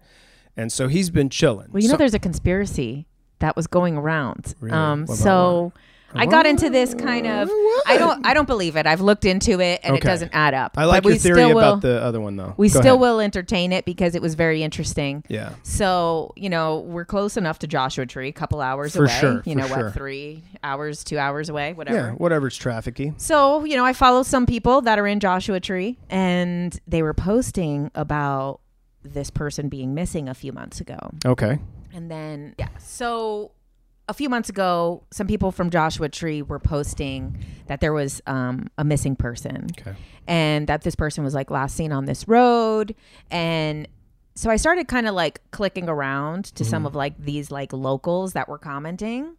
and 0.56 0.70
so 0.70 0.86
he's 0.88 1.10
been 1.10 1.30
chilling. 1.30 1.68
Well, 1.72 1.82
you 1.82 1.88
know, 1.88 1.94
So- 1.94 1.98
there's 1.98 2.14
a 2.14 2.18
conspiracy 2.20 3.06
that 3.40 3.56
was 3.56 3.66
going 3.66 3.96
around. 3.96 4.54
Really? 4.60 4.76
Um, 4.76 5.06
What 5.06 5.18
so 5.18 5.72
I 6.16 6.26
got 6.26 6.46
into 6.46 6.70
this 6.70 6.94
kind 6.94 7.26
of. 7.26 7.48
I 7.86 7.96
don't. 7.98 8.26
I 8.26 8.34
don't 8.34 8.46
believe 8.46 8.76
it. 8.76 8.86
I've 8.86 9.00
looked 9.00 9.24
into 9.24 9.60
it 9.60 9.80
and 9.84 9.96
it 9.96 10.02
doesn't 10.02 10.30
add 10.32 10.54
up. 10.54 10.76
I 10.76 10.84
like 10.84 11.02
but 11.02 11.08
your 11.10 11.14
we 11.14 11.18
theory 11.18 11.34
still 11.42 11.58
about 11.58 11.80
the 11.82 12.02
other 12.02 12.20
one 12.20 12.36
though. 12.36 12.54
We 12.56 12.68
Go 12.68 12.80
still 12.80 12.94
ahead. 12.94 13.00
will 13.00 13.20
entertain 13.20 13.72
it 13.72 13.84
because 13.84 14.14
it 14.14 14.22
was 14.22 14.34
very 14.34 14.62
interesting. 14.62 15.24
Yeah. 15.28 15.50
So 15.62 16.32
you 16.36 16.48
know 16.50 16.80
we're 16.80 17.04
close 17.04 17.36
enough 17.36 17.58
to 17.60 17.66
Joshua 17.66 18.06
Tree, 18.06 18.28
a 18.28 18.32
couple 18.32 18.60
hours 18.60 18.94
For 18.96 19.04
away. 19.04 19.18
sure, 19.20 19.42
You 19.44 19.52
for 19.54 19.58
know 19.60 19.66
sure. 19.68 19.84
what? 19.84 19.94
Three 19.94 20.42
hours, 20.62 21.04
two 21.04 21.18
hours 21.18 21.48
away, 21.48 21.72
whatever. 21.74 21.96
Yeah, 21.96 22.10
whatever's 22.12 22.58
trafficky. 22.58 23.18
So, 23.20 23.64
you 23.64 23.76
know, 23.76 23.84
I 23.84 23.92
follow 23.92 24.22
some 24.22 24.46
people 24.46 24.80
that 24.82 24.98
are 24.98 25.06
in 25.06 25.20
Joshua 25.20 25.60
Tree 25.60 25.98
and 26.10 26.78
they 26.86 27.02
were 27.02 27.14
posting 27.14 27.90
about 27.94 28.60
this 29.02 29.30
person 29.30 29.68
being 29.68 29.94
missing 29.94 30.28
a 30.28 30.34
few 30.34 30.52
months 30.52 30.80
ago. 30.80 30.98
Okay. 31.24 31.58
And 31.94 32.10
then, 32.10 32.54
yeah. 32.58 32.68
So 32.78 33.52
a 34.08 34.14
few 34.14 34.28
months 34.28 34.48
ago, 34.48 35.02
some 35.10 35.26
people 35.26 35.50
from 35.50 35.70
Joshua 35.70 36.08
Tree 36.08 36.40
were 36.42 36.58
posting 36.60 37.36
that 37.66 37.80
there 37.80 37.92
was 37.92 38.22
um, 38.26 38.68
a 38.78 38.84
missing 38.84 39.16
person 39.16 39.66
Okay. 39.78 39.94
and 40.28 40.66
that 40.68 40.82
this 40.82 40.94
person 40.94 41.24
was 41.24 41.34
like 41.34 41.50
last 41.50 41.74
seen 41.76 41.90
on 41.92 42.04
this 42.04 42.28
road. 42.28 42.94
And 43.30 43.88
so 44.36 44.48
I 44.50 44.56
started 44.56 44.86
kind 44.86 45.08
of 45.08 45.14
like 45.14 45.40
clicking 45.50 45.88
around 45.88 46.44
to 46.56 46.64
some 46.64 46.86
of 46.86 46.94
like 46.94 47.18
these 47.18 47.50
like 47.50 47.72
locals 47.72 48.34
that 48.34 48.48
were 48.48 48.58
commenting. 48.58 49.36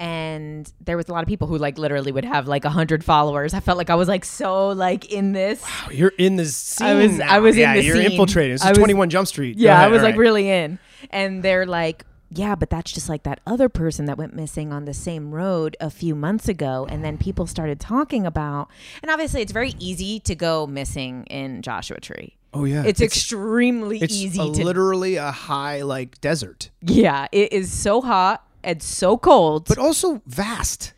And 0.00 0.72
there 0.80 0.96
was 0.96 1.08
a 1.08 1.12
lot 1.12 1.22
of 1.22 1.28
people 1.28 1.48
who 1.48 1.58
like 1.58 1.76
literally 1.76 2.12
would 2.12 2.24
have 2.24 2.46
like 2.46 2.64
a 2.64 2.70
hundred 2.70 3.02
followers. 3.04 3.52
I 3.52 3.60
felt 3.60 3.78
like 3.78 3.90
I 3.90 3.96
was 3.96 4.06
like 4.08 4.24
so 4.24 4.68
like 4.68 5.12
in 5.12 5.32
this. 5.32 5.60
Wow, 5.62 5.88
you're 5.90 6.12
in 6.18 6.36
the 6.36 6.44
scene. 6.46 6.86
I 6.86 6.94
was- 6.94 7.18
now. 7.18 7.34
I 7.34 7.38
was 7.40 7.56
in 7.56 7.60
yeah, 7.62 7.74
the 7.76 7.82
you're 7.84 7.96
scene. 7.96 8.10
infiltrating. 8.12 8.52
This 8.54 8.62
I 8.62 8.66
is 8.70 8.78
was- 8.78 8.78
21 8.78 9.10
Jump 9.10 9.26
Street. 9.28 9.58
Yeah, 9.58 9.80
I 9.80 9.88
was 9.88 9.98
All 9.98 10.04
like 10.04 10.12
right. 10.14 10.18
really 10.18 10.48
in. 10.50 10.78
And 11.10 11.42
they're 11.42 11.66
like, 11.66 12.04
yeah, 12.30 12.54
but 12.54 12.70
that's 12.70 12.92
just 12.92 13.08
like 13.08 13.22
that 13.22 13.40
other 13.46 13.68
person 13.68 14.04
that 14.06 14.18
went 14.18 14.34
missing 14.34 14.72
on 14.72 14.84
the 14.84 14.94
same 14.94 15.32
road 15.32 15.76
a 15.80 15.90
few 15.90 16.14
months 16.14 16.48
ago. 16.48 16.86
And 16.88 17.04
then 17.04 17.16
people 17.18 17.46
started 17.46 17.80
talking 17.80 18.26
about, 18.26 18.68
and 19.02 19.10
obviously 19.10 19.40
it's 19.42 19.52
very 19.52 19.74
easy 19.78 20.20
to 20.20 20.34
go 20.34 20.66
missing 20.66 21.24
in 21.26 21.62
Joshua 21.62 22.00
Tree. 22.00 22.36
Oh 22.52 22.64
yeah. 22.64 22.84
It's, 22.84 23.00
extremely 23.00 23.98
it's 23.98 24.14
easy 24.14 24.40
a 24.40 24.52
to. 24.52 24.64
literally 24.64 25.16
a 25.16 25.30
high 25.30 25.82
like 25.82 26.20
desert, 26.20 26.70
yeah, 26.80 27.26
it 27.32 27.52
is 27.52 27.70
so 27.72 28.00
hot 28.00 28.44
and 28.64 28.82
so 28.82 29.16
cold. 29.18 29.66
but 29.68 29.78
also 29.78 30.22
vast. 30.26 30.92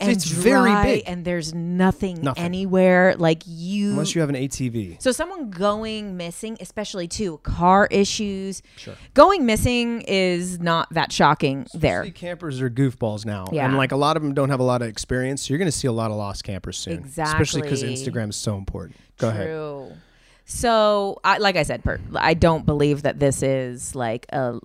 And 0.00 0.10
it's 0.12 0.24
very 0.24 0.72
big. 0.82 1.02
and 1.06 1.24
there's 1.24 1.52
nothing, 1.54 2.22
Nothing. 2.22 2.44
anywhere 2.44 3.16
like 3.16 3.42
you 3.46 3.90
Unless 3.90 4.14
you 4.14 4.20
have 4.20 4.30
an 4.30 4.36
ATV. 4.36 5.00
So 5.02 5.10
someone 5.12 5.50
going 5.50 6.16
missing, 6.16 6.56
especially 6.60 7.08
too, 7.08 7.38
car 7.42 7.88
issues. 7.90 8.62
Sure. 8.76 8.94
Going 9.14 9.44
missing 9.46 10.02
is 10.02 10.60
not 10.60 10.88
that 10.94 11.10
shocking 11.12 11.66
there. 11.74 12.08
Campers 12.10 12.60
are 12.60 12.70
goofballs 12.70 13.26
now, 13.26 13.46
Yeah. 13.52 13.66
and 13.66 13.76
like 13.76 13.92
a 13.92 13.96
lot 13.96 14.16
of 14.16 14.22
them 14.22 14.34
don't 14.34 14.50
have 14.50 14.60
a 14.60 14.64
lot 14.64 14.82
of 14.82 14.88
experience. 14.88 15.42
So 15.42 15.52
you're 15.52 15.58
going 15.58 15.70
to 15.70 15.76
see 15.76 15.88
a 15.88 15.92
lot 15.92 16.10
of 16.10 16.16
lost 16.16 16.44
campers 16.44 16.78
soon, 16.78 16.94
exactly. 16.98 17.32
especially 17.42 17.62
because 17.62 17.82
Instagram 17.82 18.30
is 18.30 18.36
so 18.36 18.56
important. 18.56 18.96
Go 19.18 19.28
ahead. 19.30 19.96
So, 20.50 21.20
I, 21.24 21.38
like 21.38 21.56
I 21.56 21.62
said, 21.62 21.82
Bert, 21.82 22.00
I 22.14 22.32
don't 22.34 22.64
believe 22.64 23.02
that 23.02 23.18
this 23.18 23.42
is 23.42 23.94
like 23.94 24.24
a 24.32 24.58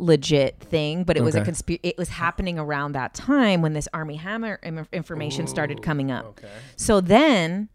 legit 0.00 0.58
thing, 0.60 1.04
but 1.04 1.16
it 1.16 1.22
was 1.22 1.34
a 1.34 1.44
conspiracy. 1.44 1.80
It 1.88 1.98
was 1.98 2.08
happening 2.08 2.58
around 2.58 2.92
that 2.92 3.14
time 3.14 3.62
when 3.62 3.72
this 3.74 3.88
Armie 3.92 4.16
Hammer 4.16 4.58
Im- 4.62 4.86
information 4.92 5.46
started 5.46 5.82
coming 5.82 6.10
up. 6.10 6.24
Okay. 6.26 6.48
So 6.76 7.00
then, 7.00 7.68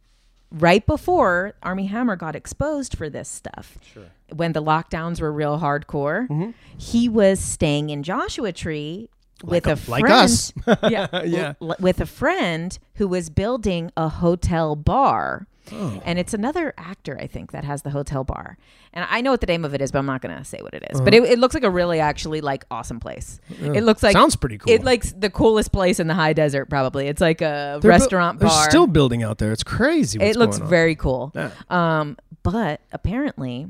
right 0.51 0.85
before 0.85 1.53
Armie 1.63 1.87
Hammer 1.87 2.15
got 2.15 2.35
exposed 2.35 2.97
for 2.97 3.09
this 3.09 3.27
stuff, 3.29 3.77
Sure. 3.93 4.03
when 4.33 4.53
the 4.53 4.61
lockdowns 4.63 5.19
were 5.21 5.31
real 5.31 5.59
hardcore, 5.59 6.27
Mm-hmm. 6.27 6.51
he 6.77 7.09
was 7.09 7.39
staying 7.39 7.89
in 7.89 8.03
Joshua 8.03 8.51
Tree 8.51 9.09
with 9.43 9.65
Like 9.65 9.77
a 9.77 9.79
a- 9.79 9.91
like 9.91 10.09
us. 10.09 10.53
yeah, 10.89 11.23
Yeah. 11.23 11.53
l- 11.61 11.75
with 11.79 11.99
a 11.99 12.05
friend 12.05 12.77
who 12.95 13.07
was 13.07 13.29
building 13.29 13.91
a 13.97 14.07
hotel 14.09 14.75
bar. 14.75 15.47
Oh. 15.71 16.01
And 16.05 16.19
it's 16.19 16.33
another 16.33 16.73
actor, 16.77 17.17
I 17.19 17.27
think, 17.27 17.51
that 17.51 17.63
has 17.63 17.81
the 17.81 17.89
hotel 17.89 18.23
bar. 18.23 18.57
And 18.93 19.05
I 19.09 19.21
know 19.21 19.31
what 19.31 19.41
the 19.41 19.47
name 19.47 19.65
of 19.65 19.73
it 19.73 19.81
is, 19.81 19.91
but 19.91 19.99
I'm 19.99 20.05
not 20.05 20.21
going 20.21 20.37
to 20.37 20.43
say 20.43 20.59
what 20.61 20.73
it 20.73 20.83
is. 20.89 20.97
Uh-huh. 20.97 21.05
But 21.05 21.13
it, 21.13 21.23
it 21.23 21.39
looks 21.39 21.53
like 21.53 21.63
a 21.63 21.69
really, 21.69 21.99
actually, 21.99 22.41
like 22.41 22.65
awesome 22.71 22.99
place. 22.99 23.39
It 23.59 23.83
looks 23.83 24.03
like 24.03 24.13
Sounds 24.13 24.35
pretty 24.35 24.57
cool. 24.57 24.71
It 24.71 24.83
likes 24.83 25.11
the 25.11 25.29
coolest 25.29 25.71
place 25.71 25.99
in 25.99 26.07
the 26.07 26.13
high 26.13 26.33
desert, 26.33 26.65
probably. 26.69 27.07
It's 27.07 27.21
like 27.21 27.41
a 27.41 27.79
They're 27.81 27.91
bu- 27.91 27.97
restaurant 27.97 28.39
They're 28.39 28.49
still 28.49 28.87
building 28.87 29.23
out 29.23 29.37
there. 29.37 29.51
It's 29.51 29.63
crazy. 29.63 30.19
It 30.19 30.35
looks 30.35 30.57
very 30.57 30.95
cool. 30.95 31.31
Yeah. 31.35 31.51
Um, 31.69 32.17
but 32.43 32.81
apparently, 32.91 33.67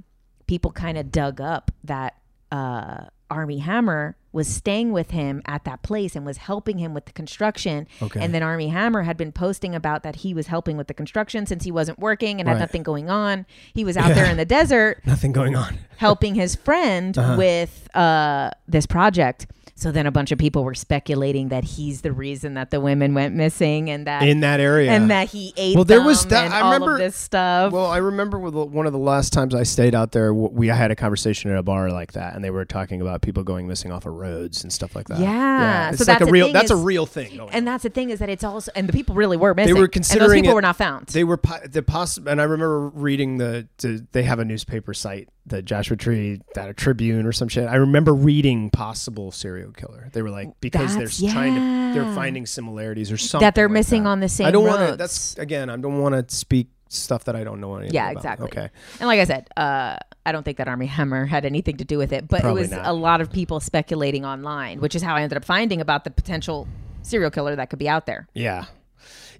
people 0.47 0.71
kind 0.71 0.97
of 0.97 1.11
dug 1.11 1.39
up 1.41 1.71
that 1.85 2.15
uh, 2.51 3.05
Armie 3.29 3.59
Hammer 3.59 4.15
was 4.31 4.47
staying 4.47 4.91
with 4.91 5.11
him 5.11 5.41
at 5.45 5.63
that 5.63 5.81
place 5.81 6.15
and 6.15 6.25
was 6.25 6.37
helping 6.37 6.77
him 6.77 6.93
with 6.93 7.05
the 7.05 7.13
construction. 7.13 7.87
Okay. 8.01 8.19
And 8.21 8.33
then 8.33 8.43
Armie 8.43 8.67
Hammer 8.67 9.03
had 9.03 9.15
been 9.17 9.31
posting 9.31 9.73
about 9.73 10.03
that 10.03 10.17
he 10.17 10.33
was 10.33 10.47
helping 10.47 10.75
with 10.77 10.87
the 10.87 10.93
construction 10.93 11.45
since 11.45 11.63
he 11.63 11.71
wasn't 11.71 11.99
working 11.99 12.39
and 12.39 12.49
had 12.49 12.59
nothing 12.59 12.83
going 12.83 13.09
on. 13.09 13.45
He 13.73 13.85
was 13.85 13.95
out 13.97 14.13
there 14.13 14.25
in 14.25 14.35
the 14.37 14.45
desert 14.45 15.01
Nothing 15.05 15.31
going 15.31 15.55
on. 15.55 15.77
helping 15.97 16.35
his 16.35 16.55
friend 16.55 17.17
Uh-huh. 17.17 17.35
with 17.37 17.87
uh, 17.95 18.51
this 18.67 18.85
project. 18.85 19.47
So 19.77 19.91
then 19.91 20.05
a 20.07 20.11
bunch 20.11 20.31
of 20.31 20.39
people 20.39 20.63
were 20.63 20.73
speculating 20.73 21.49
that 21.49 21.65
he's 21.65 21.99
the 22.01 22.13
reason 22.13 22.53
that 22.53 22.71
the 22.71 22.79
women 22.79 23.13
went 23.13 23.35
missing 23.35 23.89
and 23.89 24.07
that 24.07 24.23
in 24.23 24.39
that 24.39 24.61
area. 24.61 24.89
and 24.89 25.11
that 25.11 25.27
he 25.27 25.53
ate 25.57 25.73
them. 25.73 25.79
Well, 25.79 25.83
there 25.83 26.01
was 26.01 26.25
that- 26.27 26.49
I 26.49 26.71
remember- 26.73 26.97
this 26.97 27.15
stuff. 27.17 27.73
Well, 27.73 27.85
I 27.87 27.97
remember 27.97 28.39
one 28.39 28.85
of 28.87 28.93
the 28.93 28.99
last 28.99 29.33
times 29.33 29.53
I 29.53 29.63
stayed 29.63 29.93
out 29.93 30.13
there, 30.13 30.33
we 30.33 30.67
had 30.67 30.91
a 30.91 30.95
conversation 30.95 31.51
at 31.51 31.57
a 31.57 31.63
bar 31.63 31.89
like 31.91 32.13
that, 32.13 32.35
and 32.35 32.43
they 32.43 32.51
were 32.51 32.63
talking 32.63 33.01
about 33.01 33.21
people 33.21 33.43
going 33.43 33.67
missing 33.67 33.91
off 33.91 34.05
of 34.05 34.13
roads 34.13 34.63
and 34.63 34.71
stuff 34.71 34.95
like 34.95 35.09
that. 35.09 35.19
Yeah, 35.19 35.89
it's 35.89 35.97
so 35.97 36.03
like 36.09 36.19
that's 36.19 36.29
a 36.29 36.31
real. 36.31 36.45
thing 36.45 36.53
That's 36.53 36.71
a 36.71 36.75
real 36.77 37.05
thing. 37.05 37.35
Going 37.35 37.49
and 37.51 37.67
that's 37.67 37.83
the 37.83 37.89
thing 37.89 38.11
is 38.11 38.19
that 38.19 38.29
it's 38.29 38.45
also 38.45 38.71
and 38.75 38.87
the 38.87 38.93
people 38.93 39.13
really 39.15 39.35
were 39.35 39.53
missing. 39.53 39.73
They 39.73 39.79
were 39.79 39.85
and 39.85 39.93
those 39.93 40.07
considering 40.07 40.43
people 40.43 40.51
it- 40.51 40.55
were 40.55 40.61
not 40.61 40.77
found. 40.77 41.07
They 41.07 41.25
were 41.25 41.37
po- 41.37 41.67
the 41.69 41.83
possible, 41.83 42.31
and 42.31 42.39
I 42.39 42.45
remember 42.45 42.87
reading 42.87 43.39
the. 43.39 43.67
To, 43.79 44.05
they 44.13 44.23
have 44.23 44.39
a 44.39 44.45
newspaper 44.45 44.93
site, 44.93 45.27
the 45.47 45.61
Joshua 45.61 45.95
Tree, 45.97 46.41
that 46.55 46.69
a 46.69 46.73
Tribune 46.73 47.25
or 47.25 47.31
some 47.31 47.47
shit. 47.47 47.67
I 47.67 47.75
remember 47.75 48.13
reading 48.13 48.69
possible 48.71 49.31
serial 49.31 49.71
killer. 49.71 50.09
They 50.11 50.21
were 50.21 50.31
like 50.31 50.59
because 50.59 50.93
That's- 50.95 51.19
they're 51.19 51.31
trying 51.31 51.55
to, 51.55 51.93
they're 51.99 52.13
finding 52.15 52.45
similarities 52.45 53.11
or 53.11 53.17
something 53.17 53.45
that 53.45 53.53
they're 53.55 53.67
like 53.67 53.73
missing 53.73 54.03
that. 54.03 54.09
on 54.09 54.19
the 54.21 54.29
same 54.29 54.47
I 54.47 54.51
don't 54.51 54.65
want 54.65 54.89
to. 54.89 54.95
That's 54.95 55.37
again. 55.37 55.69
I 55.69 55.77
don't 55.77 55.99
want 55.99 56.15
to 56.29 56.35
speak 56.35 56.69
stuff 56.89 57.25
that 57.25 57.35
I 57.35 57.43
don't 57.43 57.59
know 57.59 57.75
anything 57.75 57.93
Yeah, 57.93 58.09
about. 58.11 58.17
exactly. 58.17 58.47
Okay. 58.47 58.69
And 58.99 59.07
like 59.07 59.19
I 59.19 59.25
said, 59.25 59.47
uh, 59.57 59.97
I 60.25 60.31
don't 60.31 60.43
think 60.43 60.57
that 60.57 60.67
Armie 60.67 60.85
Hammer 60.87 61.25
had 61.25 61.45
anything 61.45 61.77
to 61.77 61.83
do 61.85 61.97
with 61.97 62.13
it, 62.13 62.27
but 62.27 62.41
Probably 62.41 62.61
it 62.61 62.65
was 62.65 62.71
not. 62.71 62.85
a 62.87 62.93
lot 62.93 63.21
of 63.21 63.31
people 63.31 63.59
speculating 63.59 64.23
online, 64.25 64.79
which 64.79 64.95
is 64.95 65.01
how 65.01 65.15
I 65.15 65.21
ended 65.23 65.37
up 65.37 65.45
finding 65.45 65.81
about 65.81 66.03
the 66.03 66.11
potential 66.11 66.67
serial 67.01 67.29
killer 67.31 67.55
that 67.55 67.69
could 67.69 67.79
be 67.79 67.89
out 67.89 68.05
there. 68.05 68.27
Yeah. 68.33 68.65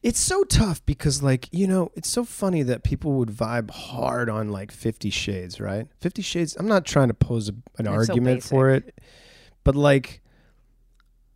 It's 0.06 0.20
so 0.20 0.44
tough 0.44 0.86
because, 0.86 1.24
like, 1.24 1.50
you 1.52 1.66
know, 1.66 1.92
it's 1.96 2.08
so 2.08 2.24
funny 2.24 2.62
that 2.62 2.84
people 2.84 3.14
would 3.14 3.30
vibe 3.30 3.72
hard 3.72 4.30
on 4.30 4.50
like 4.50 4.72
Fifty 4.72 5.10
Shades, 5.10 5.60
right? 5.60 5.88
Fifty 6.00 6.22
Shades. 6.22 6.56
I'm 6.60 6.68
not 6.68 6.86
trying 6.86 7.08
to 7.08 7.16
pose 7.16 7.50
a, 7.50 7.54
an 7.80 7.86
so 7.86 7.92
argument 7.92 8.44
for 8.44 8.70
it, 8.70 9.02
but 9.64 9.76
like, 9.76 10.22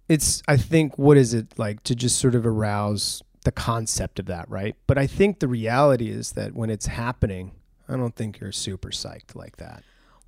it's. 0.08 0.44
I 0.48 0.56
think 0.56 1.00
what 1.00 1.18
is 1.18 1.34
it 1.34 1.58
like 1.58 1.82
to 1.86 1.96
just 1.96 2.20
sort 2.20 2.36
of 2.36 2.46
arouse 2.46 3.24
the 3.44 3.52
concept 3.52 4.20
of 4.20 4.28
that, 4.28 4.48
right? 4.52 4.76
But 4.86 5.00
I 5.00 5.08
think 5.08 5.40
the 5.40 5.48
reality 5.48 6.10
is 6.12 6.34
that 6.34 6.54
when 6.54 6.70
it's 6.70 6.86
happening, 6.86 7.54
I 7.88 7.98
don't 7.98 8.16
think 8.16 8.40
you're 8.40 8.52
super 8.52 8.90
psyched 8.90 9.36
like 9.36 9.58
that. 9.58 9.82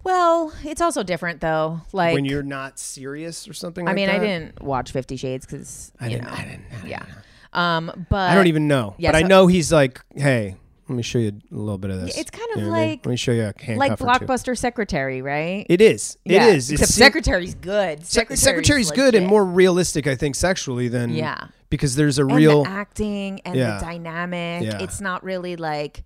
Well, 0.04 0.52
it's 0.64 0.82
also 0.82 1.04
different 1.04 1.42
though. 1.42 1.82
Like 1.94 2.16
when 2.16 2.26
you're 2.26 2.42
not 2.42 2.80
serious 2.80 3.48
or 3.48 3.54
something. 3.54 3.86
Like 3.86 3.96
that. 3.96 4.02
I 4.02 4.14
like 4.14 4.22
mean, 4.22 4.30
I 4.32 4.40
didn't 4.40 4.64
watch 4.64 4.92
Fifty 4.94 5.16
Shades 5.16 5.46
because 5.46 5.92
I 6.00 6.06
you 6.06 6.16
didn't. 6.16 6.26
know, 6.26 6.34
I 6.34 6.44
didn't. 6.44 6.66
I 6.72 6.76
didn't. 6.78 6.90
yeah. 6.90 7.06
Um, 7.54 8.06
but 8.10 8.30
I 8.32 8.36
don't 8.36 8.48
even 8.48 8.68
know. 8.68 8.96
yeah, 8.98 9.12
but 9.12 9.24
I 9.24 9.28
know 9.28 9.48
he's 9.48 9.72
like, 9.72 10.02
hey, 10.16 10.56
let 10.88 10.96
me 10.96 11.04
show 11.04 11.20
you 11.20 11.30
a 11.52 11.56
little 11.56 11.78
bit 11.78 11.92
of 11.92 12.02
this. 12.02 12.18
It's 12.18 12.30
kind 12.32 12.48
You 12.50 12.62
of 12.62 12.62
know 12.68 12.70
what 12.72 12.78
I 12.78 12.82
mean? 12.82 12.90
like- 12.92 13.06
let 13.06 13.12
me 13.12 13.16
show 13.18 13.32
you 13.32 13.42
a 13.44 13.54
handcuff 13.62 14.02
like. 14.02 14.22
Blockbuster 14.22 14.58
Secretary, 14.58 15.22
right? 15.22 15.66
It 15.70 15.82
is. 15.82 16.18
It 16.26 16.34
yeah. 16.34 16.48
is. 16.48 16.70
Except 16.72 16.90
It's- 16.90 16.96
Secretary's 16.98 17.56
good. 17.56 18.06
Sec- 18.06 18.36
Secretary's 18.36 18.92
good 18.92 19.16
and 19.16 19.26
more 19.28 19.46
realistic, 19.46 20.08
I 20.08 20.16
think, 20.16 20.36
sexually 20.36 20.88
than 20.88 21.12
Yeah. 21.12 21.48
because 21.70 21.96
there's 21.96 22.20
a 22.20 22.26
and 22.26 22.36
real 22.36 22.64
the 22.64 22.70
acting 22.70 23.42
and 23.46 23.56
Yeah. 23.56 23.80
the 23.80 23.86
dynamic. 23.86 24.64
Yeah. 24.64 24.82
It's 24.82 25.00
not 25.02 25.24
really 25.24 25.56
like 25.56 26.04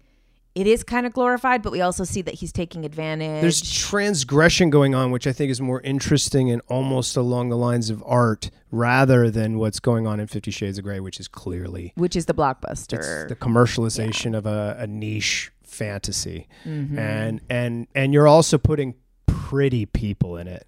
it 0.55 0.65
is 0.67 0.83
kind 0.83 1.05
of 1.05 1.13
glorified, 1.13 1.61
but 1.61 1.71
we 1.71 1.81
also 1.81 2.03
see 2.05 2.21
that 2.23 2.35
he's 2.35 2.51
taking 2.53 2.85
advantage. 2.85 3.41
there's 3.41 3.61
transgression 3.77 4.69
going 4.69 4.95
on, 4.95 5.11
which 5.11 5.27
I 5.27 5.33
think 5.33 5.51
is 5.51 5.59
more 5.61 5.81
interesting 5.81 6.49
and 6.49 6.61
almost 6.67 7.17
along 7.17 7.49
the 7.49 7.57
lines 7.57 7.89
of 7.89 8.01
art 8.05 8.49
rather 8.71 9.29
than 9.29 9.57
what's 9.57 9.79
going 9.79 10.07
on 10.07 10.19
in 10.19 10.27
Fifty 10.27 10.51
Shades 10.51 10.77
of 10.77 10.83
Grey, 10.85 10.99
which 10.99 11.19
is 11.19 11.27
clearly 11.27 11.91
which 11.95 12.15
is 12.15 12.25
the 12.25 12.33
it's 12.33 12.39
blockbuster. 12.39 13.27
the 13.27 13.35
commercialization 13.35 14.35
of 14.35 14.45
a, 14.45 14.75
a 14.79 14.87
niche 14.87 15.51
fantasy, 15.63 16.47
Mm-hmm. 16.65 16.97
and 16.97 17.41
and 17.49 17.87
and 17.93 18.13
you're 18.13 18.27
also 18.27 18.57
putting 18.57 18.95
pretty 19.27 19.85
people 19.85 20.37
in 20.37 20.47
it. 20.47 20.65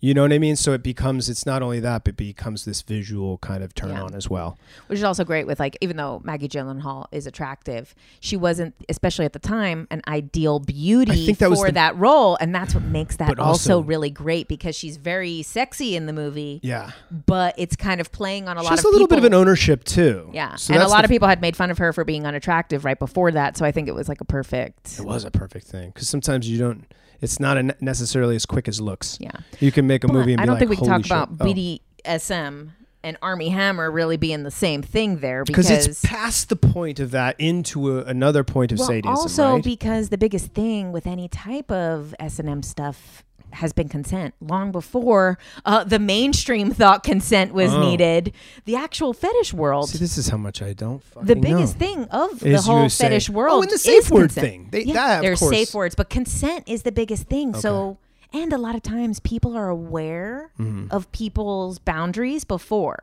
You 0.00 0.14
know 0.14 0.22
what 0.22 0.32
I 0.32 0.38
mean? 0.38 0.54
So 0.54 0.72
it 0.74 0.82
becomes 0.84 1.28
it's 1.28 1.44
not 1.44 1.60
only 1.60 1.80
that, 1.80 2.04
but 2.04 2.10
it 2.10 2.16
becomes 2.16 2.64
this 2.64 2.82
visual 2.82 3.38
kind 3.38 3.64
of 3.64 3.74
turn 3.74 3.90
Yeah. 3.90 4.02
on 4.02 4.14
as 4.14 4.30
well. 4.30 4.56
which 4.86 4.98
is 4.98 5.04
also 5.04 5.24
great 5.24 5.46
with 5.46 5.58
like 5.58 5.76
even 5.80 5.96
though 5.96 6.20
Maggie 6.24 6.48
Gyllenhaal 6.48 7.06
is 7.10 7.26
attractive, 7.26 7.94
she 8.20 8.36
wasn't 8.36 8.74
especially 8.88 9.24
at 9.24 9.32
the 9.32 9.38
time 9.40 9.88
an 9.90 10.02
ideal 10.06 10.60
beauty 10.60 11.32
that 11.32 11.48
for 11.56 11.66
the- 11.66 11.72
that 11.72 11.96
role, 11.96 12.36
and 12.40 12.54
that's 12.54 12.74
what 12.74 12.84
makes 12.84 13.16
that 13.16 13.38
also, 13.40 13.48
also- 13.78 13.80
really 13.82 14.10
great 14.10 14.46
because 14.46 14.76
she's 14.76 14.96
very 14.98 15.42
sexy 15.42 15.96
in 15.96 16.06
the 16.06 16.12
movie, 16.12 16.60
Yeah, 16.62 16.90
but 17.26 17.54
it's 17.58 17.74
kind 17.76 18.00
of 18.00 18.12
playing 18.12 18.48
on 18.48 18.56
a 18.56 18.62
lot 18.62 18.78
of 18.78 18.84
a 18.84 18.88
little 18.88 19.08
bit 19.08 19.18
of 19.18 19.24
an 19.24 19.34
ownership 19.34 19.82
too. 19.84 20.30
yeah, 20.32 20.54
so 20.56 20.74
and 20.74 20.82
a 20.82 20.86
lot 20.88 21.04
of 21.04 21.10
people 21.10 21.26
had 21.28 21.40
made 21.40 21.56
fun 21.56 21.70
of 21.72 21.78
her 21.78 21.92
for 21.92 22.04
being 22.04 22.24
unattractive 22.24 22.84
right 22.84 22.98
before 22.98 23.32
that, 23.32 23.56
so 23.56 23.64
I 23.64 23.72
think 23.72 23.88
it 23.88 23.94
was 23.94 24.08
like 24.08 24.20
a 24.20 24.24
perfect. 24.24 24.98
It 24.98 25.04
was 25.04 25.24
a 25.24 25.30
perfect 25.30 25.66
thing 25.66 25.90
because 25.90 26.08
sometimes 26.08 26.48
you 26.48 26.58
don't. 26.58 26.84
It's 27.20 27.40
not 27.40 27.56
a, 27.56 27.74
necessarily 27.80 28.36
as 28.36 28.46
quick 28.46 28.68
as 28.68 28.80
looks. 28.80 29.18
Yeah, 29.20 29.30
You 29.60 29.72
can 29.72 29.86
make 29.86 30.04
a 30.04 30.06
But 30.06 30.14
movie 30.14 30.32
and 30.32 30.40
I 30.40 30.46
don't 30.46 30.54
like, 30.54 30.60
think 30.60 30.70
we 30.70 30.76
can 30.76 30.88
"Holy 30.88 31.02
talk 31.02 31.28
about 31.28 31.48
shit." 31.48 31.80
Oh. 32.04 32.08
BDSM 32.08 32.70
and 33.02 33.16
Armie 33.22 33.48
Hammer 33.48 33.90
really 33.90 34.16
being 34.16 34.42
the 34.42 34.50
same 34.50 34.82
thing 34.82 35.18
there 35.18 35.44
because 35.44 35.68
because 35.68 35.86
it's 35.86 36.04
past 36.04 36.48
the 36.48 36.56
point 36.56 37.00
of 37.00 37.10
that 37.12 37.36
into 37.38 37.98
a, 37.98 38.04
another 38.04 38.44
point 38.44 38.72
of 38.72 38.78
well, 38.78 38.88
sadism, 38.88 39.10
also 39.10 39.54
right? 39.54 39.64
because 39.64 40.08
the 40.08 40.18
biggest 40.18 40.52
thing 40.52 40.92
with 40.92 41.06
any 41.06 41.28
type 41.28 41.70
of 41.70 42.14
S 42.18 42.38
and 42.38 42.48
M 42.48 42.62
stuff 42.62 43.24
has 43.52 43.72
been 43.72 43.88
consent 43.88 44.34
long 44.40 44.72
before 44.72 45.38
uh, 45.64 45.82
the 45.84 45.98
mainstream 45.98 46.70
thought 46.70 47.02
consent 47.02 47.52
was 47.54 47.72
Oh. 47.72 47.80
needed. 47.80 48.32
The 48.64 48.76
actual 48.76 49.12
fetish 49.12 49.52
world, 49.54 49.88
See, 49.90 49.98
this 49.98 50.18
is 50.18 50.28
how 50.28 50.36
much 50.36 50.60
I 50.62 50.72
don't 50.72 51.02
the 51.24 51.34
biggest 51.36 51.74
know. 51.80 51.86
thing 51.86 52.04
of 52.04 52.40
the 52.40 52.50
Is 52.50 52.66
whole 52.66 52.88
say- 52.88 53.04
fetish 53.04 53.30
Oh, 53.30 53.32
world, 53.32 53.62
and 53.64 53.72
the 53.72 53.78
safe 53.78 54.10
word 54.10 54.30
consent. 54.30 54.46
thing. 54.46 54.68
They- 54.70 54.84
yeah, 54.84 54.92
that, 54.94 55.16
of 55.16 55.22
there's 55.22 55.38
course. 55.38 55.54
safe 55.56 55.74
words, 55.74 55.94
but 55.94 56.10
consent 56.10 56.64
is 56.68 56.82
the 56.82 56.92
biggest 56.92 57.24
thing. 57.24 57.54
So. 57.54 57.98
And 58.30 58.52
a 58.52 58.58
lot 58.58 58.74
of 58.74 58.82
times 58.82 59.20
people 59.20 59.56
are 59.56 59.70
aware 59.70 60.50
Mm-hmm. 60.60 60.88
of 60.90 61.10
people's 61.12 61.78
boundaries 61.78 62.44
before. 62.44 62.98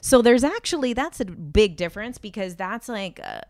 So 0.00 0.22
there's 0.22 0.42
actually 0.44 0.94
that's 0.94 1.20
a 1.20 1.26
big 1.26 1.76
difference 1.76 2.16
because 2.16 2.54
that's 2.56 2.88
like 2.88 3.18
a, 3.18 3.42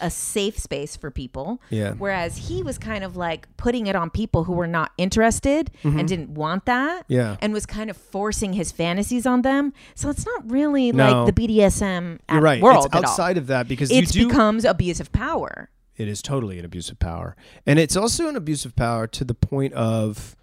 a 0.00 0.10
safe 0.10 0.58
space 0.58 0.96
for 0.96 1.10
people. 1.10 1.60
Yeah. 1.70 1.92
Whereas 1.92 2.36
he 2.48 2.62
was 2.62 2.78
kind 2.78 3.04
of 3.04 3.16
like 3.16 3.46
putting 3.56 3.86
it 3.86 3.94
on 3.94 4.10
people 4.10 4.44
who 4.44 4.52
were 4.52 4.66
not 4.66 4.92
interested 4.98 5.70
and 5.82 6.06
didn't 6.08 6.30
want 6.30 6.66
that. 6.66 7.04
Mm-hmm. 7.04 7.12
Yeah. 7.12 7.36
And 7.40 7.52
was 7.52 7.66
kind 7.66 7.90
of 7.90 7.96
forcing 7.96 8.54
his 8.54 8.72
fantasies 8.72 9.24
on 9.26 9.42
them. 9.42 9.72
So 9.94 10.10
it's 10.10 10.26
not 10.26 10.50
really 10.50 10.90
No. 10.92 11.22
like 11.24 11.34
the 11.34 11.40
BDSM 11.48 12.18
You're 12.30 12.40
right. 12.40 12.60
world 12.62 12.86
it's 12.86 12.94
at 12.94 13.04
all. 13.04 13.10
outside 13.10 13.38
of 13.38 13.46
that 13.48 13.68
because 13.68 13.90
It 13.90 14.12
becomes 14.12 14.64
abuse 14.64 15.00
of 15.00 15.12
power. 15.12 15.70
it 15.96 16.08
is 16.08 16.20
totally 16.22 16.58
an 16.58 16.64
abuse 16.64 16.90
of 16.90 16.98
power, 16.98 17.36
and 17.66 17.78
it's 17.78 17.96
also 17.96 18.28
an 18.28 18.34
abuse 18.34 18.64
of 18.64 18.74
power 18.74 19.06
to 19.06 19.22
the 19.24 19.34
point 19.34 19.72
of 19.74 20.34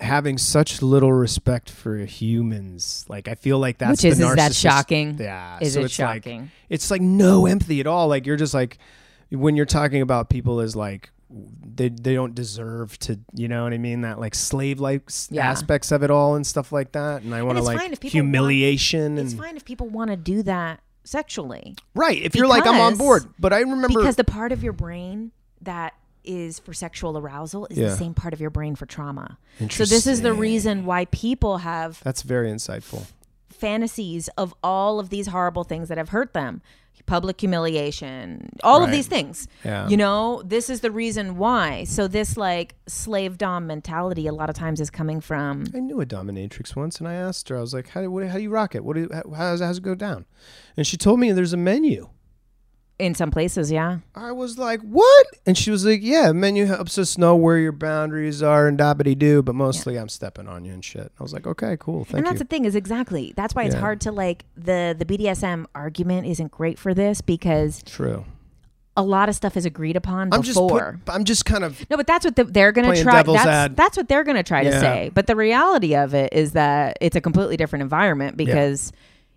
having 0.00 0.38
such 0.38 0.80
little 0.82 1.12
respect 1.12 1.68
for 1.70 1.98
humans. 1.98 3.04
Like 3.08 3.28
I 3.28 3.34
feel 3.34 3.58
like 3.58 3.78
that's 3.78 4.02
Which 4.02 4.12
is 4.12 4.18
the 4.18 4.28
is 4.28 4.36
that 4.36 4.54
shocking? 4.54 5.18
Yeah. 5.18 5.58
Is 5.60 5.74
so 5.74 5.80
it 5.80 5.84
it's 5.84 5.98
like- 5.98 6.24
shocking? 6.24 6.50
it's 6.68 6.90
like 6.90 7.02
no 7.02 7.46
empathy 7.46 7.80
at 7.80 7.86
all. 7.86 8.08
Like 8.08 8.26
you're 8.26 8.36
just 8.36 8.54
like 8.54 8.78
when 9.30 9.56
you're 9.56 9.66
talking 9.66 10.00
about 10.02 10.30
people 10.30 10.60
as 10.60 10.74
like 10.76 11.10
they 11.30 11.88
they 11.88 12.14
don't 12.14 12.34
deserve 12.34 12.96
to, 13.00 13.18
you 13.34 13.48
know 13.48 13.64
what 13.64 13.72
I 13.72 13.78
mean? 13.78 14.02
That 14.02 14.20
like 14.20 14.34
slave 14.34 14.80
like 14.80 15.10
Yeah. 15.30 15.50
aspects 15.50 15.90
of 15.92 16.02
it 16.02 16.10
all 16.10 16.34
and 16.36 16.46
stuff 16.46 16.70
like 16.72 16.92
that. 16.92 17.22
And 17.22 17.34
I 17.34 17.42
want 17.42 17.56
to 17.56 17.60
it's 17.60 17.66
like 17.66 17.78
fine 17.78 17.92
if 17.92 18.00
people 18.00 18.18
want- 18.20 18.28
humiliation 18.34 19.18
It's 19.18 19.34
fine 19.34 19.56
if 19.56 19.64
people 19.64 19.88
want 19.88 20.10
to 20.10 20.16
do 20.16 20.42
that 20.44 20.80
sexually. 21.02 21.76
right. 21.94 22.20
If 22.22 22.34
you're 22.34 22.46
like 22.46 22.66
I'm 22.66 22.80
on 22.80 22.96
board, 22.96 23.24
but 23.38 23.52
I 23.52 23.60
remember 23.60 23.88
Because 23.88 24.16
the 24.16 24.24
part 24.24 24.52
of 24.52 24.62
your 24.62 24.72
brain 24.72 25.32
that 25.62 25.92
is 26.24 26.58
for 26.58 26.72
sexual 26.72 27.16
arousal 27.18 27.66
is 27.70 27.78
Yeah. 27.78 27.88
the 27.88 27.96
same 27.96 28.14
part 28.14 28.32
of 28.34 28.40
your 28.40 28.50
brain 28.50 28.74
for 28.74 28.86
trauma. 28.86 29.38
So 29.70 29.84
this 29.84 30.06
is 30.06 30.22
the 30.22 30.32
reason 30.32 30.84
why 30.86 31.04
people 31.06 31.58
have 31.58 32.02
that's 32.02 32.22
very 32.22 32.50
insightful. 32.50 33.06
fantasies 33.50 34.28
of 34.36 34.54
all 34.62 34.98
of 35.00 35.10
these 35.10 35.28
horrible 35.28 35.64
things 35.64 35.88
that 35.88 35.98
have 35.98 36.10
hurt 36.10 36.32
them. 36.34 36.60
Public 37.06 37.38
humiliation, 37.38 38.48
all 38.62 38.82
of 38.82 38.90
these 38.90 39.06
things. 39.08 39.46
Yeah. 39.62 39.86
You 39.88 39.96
know, 39.98 40.40
this 40.42 40.70
is 40.70 40.80
the 40.80 40.90
reason 40.90 41.36
why. 41.36 41.84
So 41.84 42.08
this 42.08 42.36
like 42.38 42.76
slave 42.86 43.36
dom 43.36 43.66
mentality 43.66 44.26
a 44.26 44.32
lot 44.32 44.48
of 44.48 44.56
times 44.56 44.80
is 44.80 44.88
coming 44.88 45.20
from 45.20 45.64
I 45.74 45.80
knew 45.80 46.00
a 46.00 46.06
dominatrix 46.06 46.74
once, 46.74 47.00
and 47.00 47.08
I 47.08 47.12
asked 47.14 47.50
her, 47.50 47.58
I 47.58 47.60
was 47.60 47.74
like, 47.74 47.88
"How 47.88 48.00
do, 48.00 48.10
what, 48.10 48.26
how 48.28 48.36
do 48.38 48.42
you 48.42 48.48
rock 48.48 48.74
it? 48.74 48.84
What 48.86 48.94
do 48.94 49.02
you, 49.02 49.10
how, 49.12 49.22
how's, 49.36 49.60
how's 49.60 49.78
it 49.78 49.82
go 49.82 49.94
down?" 49.94 50.24
And 50.78 50.86
she 50.86 50.96
told 50.96 51.20
me 51.20 51.30
there's 51.32 51.52
a 51.52 51.58
menu. 51.58 52.08
In 52.98 53.14
some 53.14 53.30
places, 53.32 53.72
yeah. 53.72 53.98
I 54.14 54.30
was 54.32 54.56
like, 54.56 54.80
"What?" 54.82 55.26
And 55.46 55.58
she 55.58 55.70
was 55.70 55.84
like, 55.84 56.00
"Yeah, 56.02 56.30
menu 56.32 56.66
helps 56.66 56.96
us 56.96 57.18
know 57.18 57.34
where 57.34 57.58
your 57.58 57.72
boundaries 57.72 58.42
are 58.42 58.68
and 58.68 58.78
dabbity 58.78 59.18
do, 59.18 59.42
but 59.42 59.54
mostly 59.54 59.96
I'm 59.98 60.08
stepping 60.08 60.46
on 60.46 60.64
you 60.64 60.72
and 60.72 60.84
shit." 60.84 61.10
I 61.18 61.22
was 61.22 61.32
like, 61.32 61.46
"Okay, 61.46 61.76
cool, 61.80 62.04
thank 62.04 62.18
and 62.18 62.26
that's 62.26 62.34
you." 62.34 62.38
the 62.40 62.44
thing 62.44 62.64
is 62.64 62.74
exactly 62.76 63.32
that's 63.36 63.54
why 63.54 63.64
it's 63.64 63.74
Yeah. 63.74 63.80
hard 63.80 64.00
to 64.02 64.12
like 64.12 64.44
the 64.56 64.94
the 64.96 65.04
BDSM 65.04 65.66
argument 65.74 66.26
isn't 66.28 66.52
great 66.52 66.78
for 66.78 66.94
this 66.94 67.20
because 67.20 67.82
True. 67.82 68.24
a 68.96 69.02
lot 69.02 69.28
of 69.28 69.34
stuff 69.34 69.56
is 69.56 69.66
agreed 69.66 69.96
upon 69.96 70.28
I'm 70.32 70.42
just, 70.42 70.56
put, 70.56 70.68
before. 70.68 71.00
I'm 71.08 71.24
just 71.24 71.44
kind 71.44 71.64
of 71.64 71.84
no, 71.90 71.96
but 71.96 72.06
that's 72.06 72.24
what 72.24 72.36
the, 72.36 72.44
they're 72.44 72.70
going 72.70 72.84
to 72.84 72.90
Playing 72.92 73.02
try. 73.04 73.12
devil's 73.16 73.38
That's, 73.38 73.48
ad. 73.48 73.76
that's 73.76 73.96
what 73.96 74.06
they're 74.08 74.22
going 74.22 74.36
to 74.36 74.44
try 74.44 74.62
to 74.62 74.70
Yeah. 74.70 74.80
say. 74.80 75.10
But 75.12 75.26
the 75.26 75.34
reality 75.34 75.96
of 75.96 76.14
it 76.14 76.32
is 76.32 76.52
that 76.52 76.96
it's 77.00 77.16
a 77.16 77.20
completely 77.20 77.56
different 77.56 77.82
environment 77.82 78.36
because 78.36 78.92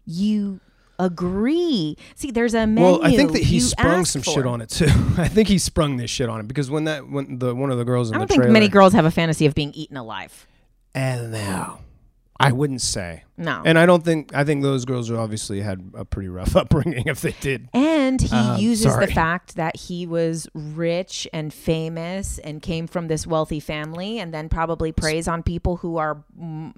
you 0.06 0.60
agree. 1.00 1.98
See, 2.16 2.32
there's 2.32 2.54
a 2.54 2.66
menu. 2.68 2.84
well. 2.84 3.04
I 3.06 3.16
think 3.16 3.32
that 3.34 3.44
he 3.44 3.60
sprung 3.60 4.06
some 4.06 4.22
for. 4.22 4.32
shit 4.32 4.46
on 4.46 4.62
it 4.62 4.70
too. 4.70 4.86
I 5.18 5.28
think 5.28 5.48
he 5.48 5.58
sprung 5.58 5.98
this 5.98 6.10
shit 6.10 6.30
on 6.30 6.40
it 6.40 6.48
because 6.48 6.70
when 6.70 6.86
that 6.86 7.10
when 7.10 7.40
the 7.40 7.54
one 7.56 7.72
of 7.72 7.78
the 7.78 7.86
girls 7.86 8.10
in 8.10 8.16
I 8.16 8.20
don't 8.20 8.28
think 8.28 8.40
trailer, 8.42 8.54
many 8.54 8.68
girls 8.70 8.94
have 8.94 9.06
a 9.06 9.12
fantasy 9.12 9.46
of 9.46 9.56
being 9.56 9.72
eaten 9.74 9.98
alive. 9.98 10.48
and 10.96 11.32
now 11.32 11.80
I 12.40 12.52
wouldn't 12.52 12.82
say. 12.82 13.24
No. 13.38 13.62
And 13.66 13.78
I 13.80 13.86
don't 13.86 14.04
think 14.04 14.34
I 14.36 14.44
think 14.44 14.62
those 14.64 14.86
girls 14.86 15.10
obviously 15.12 15.62
had 15.62 15.92
a 15.96 16.06
pretty 16.06 16.30
rough 16.30 16.56
upbringing 16.62 17.04
if 17.08 17.22
they 17.22 17.34
did. 17.40 17.70
And 17.74 18.22
he 18.22 18.36
Um, 18.36 18.60
uses 18.60 18.92
sorry. 18.92 19.06
the 19.08 19.14
fact 19.24 19.56
that 19.56 19.76
he 19.76 20.06
was 20.08 20.48
rich 20.54 21.28
and 21.34 21.54
famous 21.54 22.38
and 22.40 22.62
came 22.62 22.88
from 22.88 23.08
this 23.08 23.26
wealthy 23.28 23.60
family, 23.60 24.20
and 24.20 24.34
then 24.34 24.50
probably 24.50 24.92
preys 24.92 25.28
on 25.28 25.44
people 25.44 25.78
who 25.78 25.98
are 25.98 26.24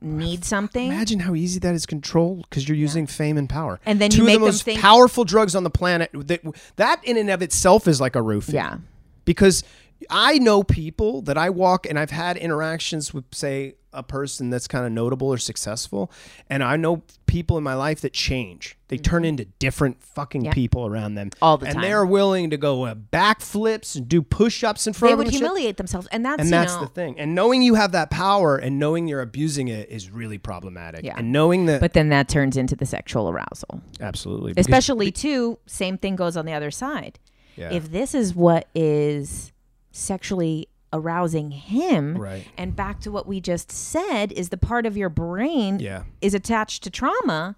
need 0.01 0.43
something. 0.45 0.87
Imagine 0.87 1.19
how 1.19 1.35
easy 1.35 1.59
that 1.59 1.75
is 1.75 1.85
controlled 1.85 2.47
because 2.49 2.67
you're 2.67 2.77
using 2.77 3.05
fame 3.07 3.37
and 3.37 3.49
power. 3.49 3.79
And 3.85 3.99
then 3.99 4.09
two 4.09 4.19
you 4.19 4.23
make 4.25 4.35
of 4.35 4.41
the 4.41 4.45
them 4.45 4.53
most 4.53 4.63
think- 4.63 4.79
powerful 4.79 5.23
drugs 5.25 5.55
on 5.55 5.63
the 5.63 5.69
planet. 5.69 6.09
That, 6.13 6.41
that 6.77 7.03
in 7.05 7.17
and 7.17 7.29
of 7.29 7.41
itself 7.41 7.87
is 7.87 7.99
like 8.01 8.15
a 8.15 8.21
roof. 8.21 8.49
Yeah. 8.49 8.77
Because 9.25 9.63
I 10.09 10.37
know 10.37 10.63
people 10.63 11.21
that 11.23 11.37
I 11.37 11.49
walk 11.49 11.85
and 11.85 11.97
I've 11.99 12.11
had 12.11 12.37
interactions 12.37 13.13
with, 13.13 13.25
say, 13.33 13.75
a 13.91 14.03
person 14.03 14.51
that's 14.51 14.67
kind 14.67 14.85
of 14.85 14.91
notable 14.91 15.27
or 15.33 15.39
successful, 15.39 16.11
and 16.47 16.63
I 16.63 16.75
know 16.75 17.01
people 17.25 17.57
in 17.57 17.63
my 17.63 17.73
life 17.73 18.01
that 18.01 18.13
change. 18.13 18.77
They 18.87 18.97
turn 18.97 19.25
into 19.25 19.45
different 19.45 20.03
fucking 20.03 20.41
Mm-hmm. 20.41 20.45
Yeah. 20.45 20.53
people 20.53 20.85
around 20.85 21.15
them 21.15 21.31
All 21.41 21.57
the 21.57 21.65
and 21.65 21.73
time. 21.75 21.81
they're 21.83 22.05
willing 22.05 22.51
to 22.51 22.57
go 22.57 22.85
uh, 22.85 22.93
backflips 22.95 23.95
and 23.95 24.07
do 24.07 24.21
push-ups 24.21 24.85
in 24.85 24.93
front 24.93 25.09
They 25.09 25.13
of 25.13 25.17
would 25.17 25.27
them 25.27 25.29
and 25.29 25.33
shit. 25.33 25.41
humiliate 25.41 25.77
themselves, 25.77 26.07
and 26.11 26.23
that's 26.23 26.39
And 26.39 26.51
that's 26.53 26.75
know, 26.75 26.81
the 26.81 26.87
thing. 26.87 27.19
And 27.19 27.33
knowing 27.33 27.63
you 27.63 27.73
have 27.75 27.91
that 27.93 28.11
power 28.11 28.57
and 28.57 28.77
knowing 28.77 29.07
you're 29.07 29.21
abusing 29.21 29.67
it 29.69 29.89
is 29.89 30.11
really 30.11 30.37
problematic. 30.37 31.03
Yeah. 31.03 31.15
And 31.17 31.31
knowing 31.31 31.65
that 31.65 31.81
But 31.81 31.93
then 31.93 32.09
that 32.09 32.29
turns 32.29 32.57
into 32.57 32.75
the 32.75 32.85
sexual 32.85 33.27
arousal. 33.29 33.81
absolutely, 33.99 34.53
Especially 34.55 35.11
too, 35.11 35.57
same 35.65 35.97
thing 35.97 36.15
goes 36.15 36.37
on 36.37 36.45
the 36.45 36.53
other 36.53 36.69
side. 36.71 37.17
yeah, 37.55 37.71
If 37.71 37.91
this 37.91 38.13
is 38.13 38.35
what 38.35 38.67
is 38.75 39.51
sexually 39.91 40.67
arousing 40.91 41.51
him, 41.51 42.17
right, 42.17 42.45
and 42.57 42.75
back 42.75 42.99
to 43.01 43.11
what 43.11 43.27
we 43.27 43.39
just 43.39 43.71
said, 43.71 44.31
is 44.31 44.49
the 44.49 44.57
part 44.57 44.85
of 44.85 44.97
your 44.97 45.09
brain 45.09 45.79
yeah, 45.79 46.03
is 46.21 46.33
attached 46.33 46.83
to 46.83 46.89
trauma. 46.89 47.55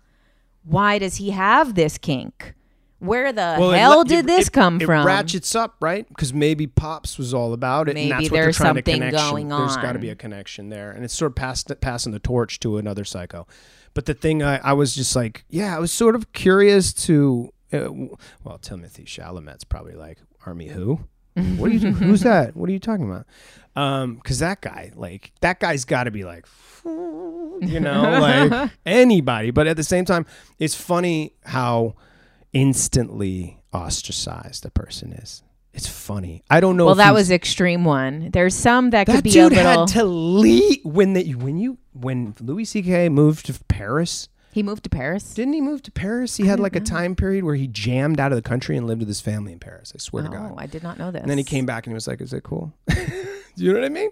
Why 0.63 0.99
does 0.99 1.15
he 1.15 1.31
have 1.31 1.75
this 1.75 1.97
kink? 1.97 2.53
Where 2.99 3.31
the 3.33 3.55
Well, 3.59 3.71
hell 3.71 3.99
le- 3.99 4.05
did 4.05 4.19
it- 4.19 4.27
this 4.27 4.47
it- 4.47 4.53
come 4.53 4.79
it 4.79 4.85
from? 4.85 5.07
ratchets 5.07 5.55
up, 5.55 5.75
right? 5.81 6.07
Because 6.07 6.33
maybe 6.35 6.67
pops 6.67 7.17
was 7.17 7.33
all 7.33 7.51
about 7.53 7.89
it, 7.89 7.95
Maybe 7.95 8.11
and 8.11 8.19
that's 8.19 8.29
what 8.29 8.37
there's 8.37 8.57
they're 8.57 8.65
trying 8.65 8.75
something 8.75 8.99
to 8.99 9.05
connection. 9.07 9.29
going 9.49 9.49
There's 9.49 9.77
got 9.77 9.93
to 9.93 9.99
be 9.99 10.09
a 10.09 10.15
connection 10.15 10.69
there, 10.69 10.91
and 10.91 11.03
it's 11.03 11.13
sort 11.15 11.31
of 11.31 11.35
passed, 11.35 11.71
passing 11.81 12.11
the 12.11 12.19
torch 12.19 12.59
to 12.59 12.77
another 12.77 13.03
psycho. 13.03 13.47
But 13.95 14.05
the 14.05 14.13
thing 14.13 14.43
I, 14.43 14.57
I 14.57 14.73
was 14.73 14.93
just 14.93 15.15
like, 15.15 15.45
yeah, 15.49 15.75
I 15.75 15.79
was 15.79 15.91
sort 15.91 16.15
of 16.15 16.31
curious 16.33 16.93
to. 17.05 17.51
Uh, 17.73 17.87
well, 18.43 18.59
Timothée 18.59 19.05
Chalamet's 19.05 19.63
probably 19.63 19.93
like, 19.95 20.19
Armie 20.45 20.67
who? 20.67 20.99
What 21.33 21.71
are 21.71 21.73
you? 21.73 21.91
who's 21.93 22.21
that? 22.21 22.55
What 22.55 22.69
are 22.69 22.73
you 22.73 22.79
talking 22.79 23.09
about? 23.09 23.25
Um, 23.75 24.15
because 24.15 24.39
that 24.39 24.61
guy, 24.61 24.91
like, 24.95 25.31
that 25.41 25.59
guy's 25.59 25.85
got 25.85 26.03
to 26.03 26.11
be 26.11 26.25
like, 26.25 26.45
you 26.85 27.79
know, 27.79 28.19
like 28.19 28.71
anybody. 28.85 29.51
But 29.51 29.67
at 29.67 29.77
the 29.77 29.83
same 29.83 30.05
time, 30.05 30.25
it's 30.59 30.75
funny 30.75 31.33
how 31.45 31.95
instantly 32.53 33.61
ostracized 33.73 34.65
a 34.65 34.71
person 34.71 35.13
is. 35.13 35.43
It's 35.73 35.87
funny. 35.87 36.43
I 36.49 36.59
don't 36.59 36.75
know. 36.75 36.85
well, 36.85 36.93
if 36.93 36.97
that 36.97 37.13
was 37.13 37.31
extreme 37.31 37.85
one. 37.85 38.29
There's 38.31 38.55
some 38.55 38.89
that, 38.89 39.07
could 39.07 39.23
be 39.23 39.31
dude 39.31 39.53
a 39.53 39.55
little. 39.55 39.87
had 39.87 39.93
to 39.95 40.03
leave 40.03 40.83
when 40.83 41.13
they 41.13 41.29
when 41.29 41.57
you 41.57 41.77
when 41.93 42.35
Louis 42.41 42.65
C.K. 42.65 43.07
moved 43.07 43.45
to 43.45 43.53
Paris. 43.69 44.27
He 44.51 44.63
moved 44.63 44.83
to 44.83 44.89
Paris. 44.89 45.33
Didn't 45.33 45.53
he 45.53 45.61
move 45.61 45.81
to 45.83 45.91
Paris? 45.91 46.37
He 46.37 46.45
had 46.45 46.59
like 46.59 46.75
a 46.75 46.79
time 46.79 47.15
period 47.15 47.43
where 47.43 47.55
he 47.55 47.67
jammed 47.67 48.19
out 48.19 48.31
of 48.31 48.35
the 48.35 48.41
country 48.41 48.77
and 48.77 48.85
lived 48.87 48.99
with 48.99 49.07
his 49.07 49.21
family 49.21 49.53
in 49.53 49.59
Paris. 49.59 49.93
I 49.95 49.99
swear 49.99 50.23
to 50.23 50.29
oh, 50.29 50.31
God. 50.31 50.51
Oh, 50.53 50.55
I 50.57 50.67
did 50.67 50.83
not 50.83 50.97
know 50.97 51.11
this. 51.11 51.21
And 51.21 51.29
then 51.29 51.37
he 51.37 51.43
came 51.43 51.65
back 51.65 51.85
and 51.85 51.91
he 51.91 51.95
was 51.95 52.07
like, 52.07 52.21
"Is 52.21 52.33
it 52.33 52.43
cool?" 52.43 52.73
Do 52.89 52.95
you 53.55 53.73
know 53.73 53.79
what 53.79 53.85
I 53.85 53.89
mean? 53.89 54.09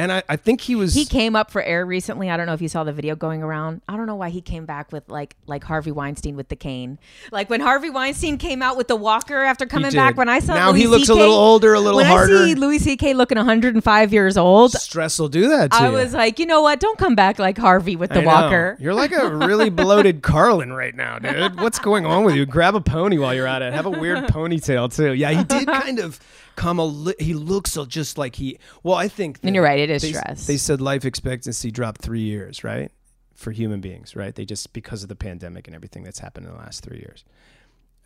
And 0.00 0.12
I, 0.12 0.22
I 0.28 0.36
think 0.36 0.60
he 0.60 0.76
was. 0.76 0.94
He 0.94 1.04
came 1.04 1.34
up 1.34 1.50
for 1.50 1.60
air 1.60 1.84
recently. 1.84 2.30
I 2.30 2.36
don't 2.36 2.46
know 2.46 2.52
if 2.54 2.62
you 2.62 2.68
saw 2.68 2.84
the 2.84 2.92
video 2.92 3.16
going 3.16 3.42
around. 3.42 3.82
I 3.88 3.96
don't 3.96 4.06
know 4.06 4.14
why 4.14 4.28
he 4.30 4.40
came 4.40 4.64
back 4.64 4.92
with 4.92 5.08
like 5.08 5.34
like 5.46 5.64
Harvey 5.64 5.90
Weinstein 5.90 6.36
with 6.36 6.48
the 6.50 6.56
cane. 6.56 7.00
Like 7.32 7.50
when 7.50 7.60
Harvey 7.60 7.90
Weinstein 7.90 8.38
came 8.38 8.62
out 8.62 8.76
with 8.76 8.86
the 8.86 8.94
walker 8.94 9.38
after 9.42 9.66
coming 9.66 9.90
back. 9.92 10.16
When 10.16 10.28
I 10.28 10.38
saw 10.38 10.54
Now 10.54 10.70
Louis 10.70 10.80
he 10.80 10.86
looks 10.86 11.08
a 11.08 11.14
little 11.14 11.34
older, 11.34 11.74
a 11.74 11.80
little 11.80 11.96
when 11.96 12.06
harder. 12.06 12.36
I 12.36 12.44
see 12.46 12.54
Louis 12.54 12.78
C.K. 12.78 13.14
looking 13.14 13.38
105 13.38 14.12
years 14.12 14.36
old, 14.36 14.72
stress 14.72 15.18
will 15.18 15.28
do 15.28 15.48
that 15.48 15.74
I 15.74 15.88
you. 15.88 15.94
was 15.94 16.14
like, 16.14 16.38
you 16.38 16.46
know 16.46 16.62
what? 16.62 16.78
Don't 16.78 16.98
come 16.98 17.16
back 17.16 17.40
like 17.40 17.58
Harvey 17.58 17.96
with 17.96 18.10
the 18.10 18.20
walker. 18.20 18.76
You're 18.80 18.94
like 18.94 19.10
a 19.12 19.34
really 19.34 19.68
bloated 19.78 20.22
Carlin 20.22 20.72
right 20.72 20.94
now, 20.94 21.18
dude. 21.18 21.60
What's 21.60 21.80
going 21.80 22.06
on 22.06 22.22
with 22.22 22.36
you? 22.36 22.46
Grab 22.46 22.76
a 22.76 22.80
pony 22.80 23.18
while 23.18 23.34
you're 23.34 23.48
at 23.48 23.62
it. 23.62 23.72
Have 23.72 23.86
a 23.86 23.90
weird 23.90 24.24
ponytail 24.28 24.94
too. 24.94 25.12
Yeah, 25.14 25.30
he 25.32 25.42
did 25.42 25.66
kind 25.66 25.98
of 25.98 26.20
come 26.56 26.78
a. 26.78 26.84
Li- 26.84 27.14
he 27.18 27.34
looks 27.34 27.76
just 27.88 28.18
like 28.18 28.36
he. 28.36 28.58
Well, 28.82 28.96
I 28.96 29.08
think. 29.08 29.38
And 29.42 29.54
you're 29.54 29.64
right, 29.64 29.87
it 29.88 29.94
is 29.94 30.02
they, 30.02 30.12
stress. 30.12 30.46
They 30.46 30.56
said 30.56 30.80
life 30.80 31.04
expectancy 31.04 31.70
dropped 31.70 32.00
three 32.00 32.20
years, 32.20 32.62
right? 32.64 32.90
for 33.38 33.52
human 33.52 33.80
beings, 33.80 34.16
right? 34.16 34.34
They 34.34 34.44
just 34.44 34.72
because 34.72 35.04
of 35.04 35.08
the 35.08 35.14
pandemic 35.14 35.68
and 35.68 35.74
everything 35.76 36.02
that's 36.02 36.18
happened 36.18 36.46
in 36.46 36.52
the 36.52 36.58
last 36.58 36.82
three 36.82 36.98
years. 36.98 37.24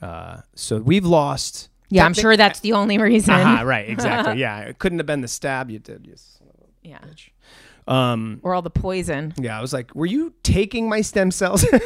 Uh, 0.02 0.42
so 0.54 0.76
we've 0.78 1.06
lost. 1.06 1.70
Yeah, 1.88 2.04
I'm 2.04 2.12
sure 2.12 2.36
that's 2.36 2.60
the 2.60 2.74
only 2.74 2.98
reason. 2.98 3.32
Ah, 3.34 3.62
right, 3.62 3.88
exactly. 3.88 4.38
Yeah, 4.38 4.60
it 4.60 4.78
couldn't 4.78 4.98
have 4.98 5.06
been 5.06 5.22
the 5.22 5.28
stab 5.28 5.70
you 5.70 5.78
did. 5.78 6.06
You 6.06 6.16
son 6.16 6.48
of 6.48 6.60
a 6.60 6.88
Yeah. 6.88 6.98
bitch. 6.98 7.30
Um, 7.88 8.38
Or 8.44 8.54
all 8.54 8.62
the 8.62 8.70
poison. 8.70 9.34
yeah, 9.38 9.58
I 9.58 9.60
was 9.60 9.72
like, 9.72 9.92
were 9.94 10.06
you 10.06 10.32
taking 10.44 10.88
my 10.88 11.00
stem 11.00 11.30
cells? 11.32 11.62
That's 11.72 11.84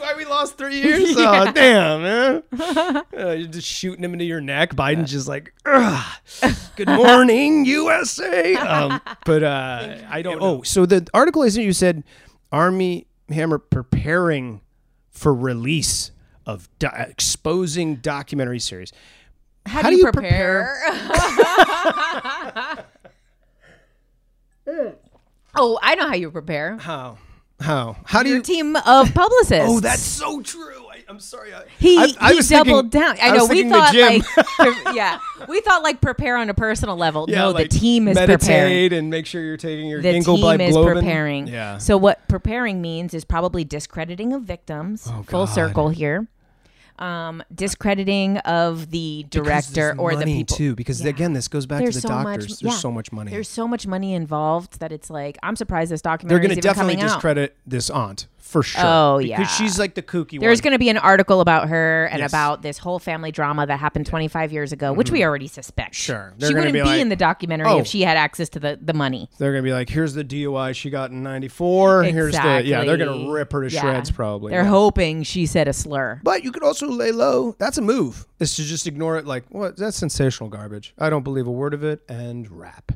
why 0.00 0.14
we 0.16 0.24
lost 0.24 0.56
three 0.58 0.80
years. 0.82 1.14
Oh, 1.16 1.50
damn, 1.52 2.02
man. 2.02 2.42
Uh, 2.60 3.02
you're 3.32 3.48
just 3.48 3.66
shooting 3.66 4.04
him 4.04 4.12
into 4.12 4.24
your 4.24 4.40
neck. 4.40 4.74
Biden's 4.74 5.10
just 5.10 5.26
like, 5.28 5.52
Ugh, 5.66 6.16
good 6.76 6.88
morning, 6.88 7.64
USA. 7.64 8.54
Um, 8.54 9.00
but 9.24 9.42
uh, 9.42 9.96
I 10.08 10.22
don't 10.22 10.38
Oh, 10.40 10.62
so 10.62 10.86
the 10.86 11.06
article 11.12 11.42
isn't 11.42 11.62
you 11.62 11.72
said 11.72 12.04
Armie 12.52 13.06
Hammer 13.28 13.58
preparing 13.58 14.60
for 15.10 15.34
release 15.34 16.12
of 16.46 16.68
do- 16.78 16.88
exposing 16.96 17.96
documentary 17.96 18.60
series. 18.60 18.92
How, 19.66 19.82
How 19.82 19.90
do 19.90 19.96
do 19.96 20.00
you 20.00 20.06
you 20.06 20.12
prepare? 20.12 20.78
Oh, 25.54 25.78
I 25.82 25.94
know 25.94 26.06
how 26.08 26.14
you 26.14 26.30
prepare. 26.30 26.76
How? 26.78 27.18
How? 27.60 27.96
How 28.04 28.22
do 28.22 28.28
Your 28.28 28.38
you? 28.38 28.42
team 28.44 28.76
of 28.76 29.12
publicists. 29.14 29.66
Oh, 29.68 29.80
that's 29.80 30.00
so 30.00 30.40
true. 30.42 30.86
I, 30.92 31.02
I'm 31.08 31.18
sorry. 31.18 31.52
I, 31.52 31.64
He, 31.80 31.98
I, 31.98 32.06
I 32.20 32.30
he 32.30 32.36
was 32.36 32.48
doubled 32.48 32.92
thinking- 32.92 33.00
down. 33.00 33.16
I 33.20 33.28
I 33.30 33.36
know 33.36 33.40
was 33.42 33.48
we 33.48 33.56
thinking 33.64 33.72
the 33.72 33.78
thought 33.78 33.92
gym. 33.92 34.22
like 34.84 34.84
yeah, 34.94 35.18
we 35.48 35.60
thought 35.60 35.82
like 35.82 36.00
prepare 36.00 36.36
on 36.36 36.50
a 36.50 36.54
personal 36.54 36.96
level. 36.96 37.26
No, 37.26 37.50
like 37.50 37.68
the 37.70 37.78
team 37.78 38.06
is 38.06 38.14
meditate 38.14 38.40
preparing. 38.40 38.92
and 38.92 39.10
make 39.10 39.26
sure 39.26 39.42
you're 39.42 39.56
taking 39.56 39.88
your 39.88 40.00
The 40.00 40.20
team 40.20 40.60
is 40.60 40.76
preparing. 40.76 41.48
Yeah. 41.48 41.78
So 41.78 41.96
what 41.96 42.28
preparing 42.28 42.80
means 42.80 43.12
is 43.12 43.24
probably 43.24 43.64
discrediting 43.64 44.32
of 44.34 44.42
victims. 44.42 45.08
Oh, 45.10 45.24
full 45.24 45.46
God. 45.46 45.54
circle 45.54 45.88
here. 45.88 46.28
Um, 46.98 47.42
discrediting 47.54 48.38
of 48.38 48.90
the 48.90 49.24
director 49.30 49.94
or 49.98 50.16
the 50.16 50.24
people. 50.24 50.56
too. 50.56 50.74
Because 50.74 51.00
Yeah. 51.02 51.08
again, 51.10 51.32
this 51.32 51.48
goes 51.48 51.66
back 51.66 51.80
There's 51.80 51.96
to 51.96 52.00
the 52.02 52.08
so 52.08 52.14
much- 52.14 52.24
doctors. 52.40 52.58
There's 52.60 52.72
yeah. 52.74 52.78
so 52.78 52.90
much 52.90 53.12
money. 53.12 53.30
There's 53.30 53.48
so 53.48 53.68
much 53.68 53.86
money 53.86 54.14
involved 54.14 54.80
that 54.80 54.92
it's 54.92 55.10
like 55.10 55.38
I'm 55.42 55.56
surprised 55.56 55.90
this 55.92 56.02
documentary. 56.02 56.34
They're 56.40 56.48
going 56.48 56.58
is 56.58 56.62
to 56.62 56.68
definitely 56.68 56.94
coming 56.96 57.10
out. 57.10 57.14
discredit 57.14 57.56
this 57.66 57.90
aunt 57.90 58.26
for 58.48 58.62
sure. 58.62 58.82
Oh, 58.82 59.18
because 59.18 59.28
yeah. 59.38 59.46
she's 59.46 59.78
like 59.78 59.94
the 59.94 60.02
kooky 60.02 60.40
There's 60.40 60.62
going 60.62 60.72
to 60.72 60.78
be 60.78 60.88
an 60.88 60.96
article 60.96 61.40
about 61.40 61.68
her 61.68 62.06
and 62.06 62.20
Yes. 62.20 62.30
about 62.30 62.62
this 62.62 62.78
whole 62.78 62.98
family 62.98 63.30
drama 63.30 63.66
that 63.66 63.78
happened 63.78 64.06
25 64.06 64.52
years 64.52 64.72
ago, 64.72 64.92
which 64.92 65.10
we 65.10 65.22
already 65.22 65.48
suspect. 65.48 65.94
Mm-hmm. 65.94 66.12
Sure. 66.12 66.34
They're 66.38 66.48
she 66.48 66.54
wouldn't 66.54 66.72
be 66.72 66.80
be, 66.80 66.86
like, 66.86 67.00
in 67.00 67.10
the 67.10 67.16
documentary 67.16 67.68
"Oh." 67.68 67.78
if 67.80 67.86
she 67.86 68.00
had 68.02 68.16
access 68.16 68.48
to 68.50 68.60
the, 68.60 68.78
the 68.80 68.94
money. 68.94 69.28
They're 69.38 69.52
going 69.52 69.62
to 69.62 69.68
be 69.68 69.72
like, 69.72 69.90
here's 69.90 70.14
the 70.14 70.24
DUI 70.24 70.74
she 70.74 70.88
got 70.88 71.10
in 71.10 71.22
'94. 71.22 72.04
Here's 72.04 72.32
the 72.34 72.62
yeah. 72.64 72.84
They're 72.84 72.96
going 72.96 73.26
to 73.26 73.30
rip 73.30 73.52
her 73.52 73.68
to 73.68 73.70
Yeah. 73.74 73.82
shreds 73.82 74.10
probably. 74.10 74.50
They're 74.52 74.62
yeah. 74.62 74.68
hoping 74.70 75.22
she 75.24 75.44
said 75.44 75.68
a 75.68 75.72
slur. 75.74 76.20
But 76.24 76.42
you 76.42 76.50
could 76.50 76.62
also 76.62 76.88
lay 76.88 77.12
low. 77.12 77.54
That's 77.58 77.76
a 77.76 77.82
move. 77.82 78.26
Is 78.38 78.56
to 78.56 78.62
just 78.64 78.86
ignore 78.86 79.18
it. 79.18 79.26
Like, 79.26 79.44
what? 79.50 79.76
That's 79.76 79.96
sensational 79.96 80.48
garbage. 80.48 80.94
I 80.98 81.10
don't 81.10 81.22
believe 81.22 81.46
a 81.46 81.52
word 81.52 81.74
of 81.74 81.84
it. 81.84 82.00
And 82.08 82.50
rap. 82.50 82.92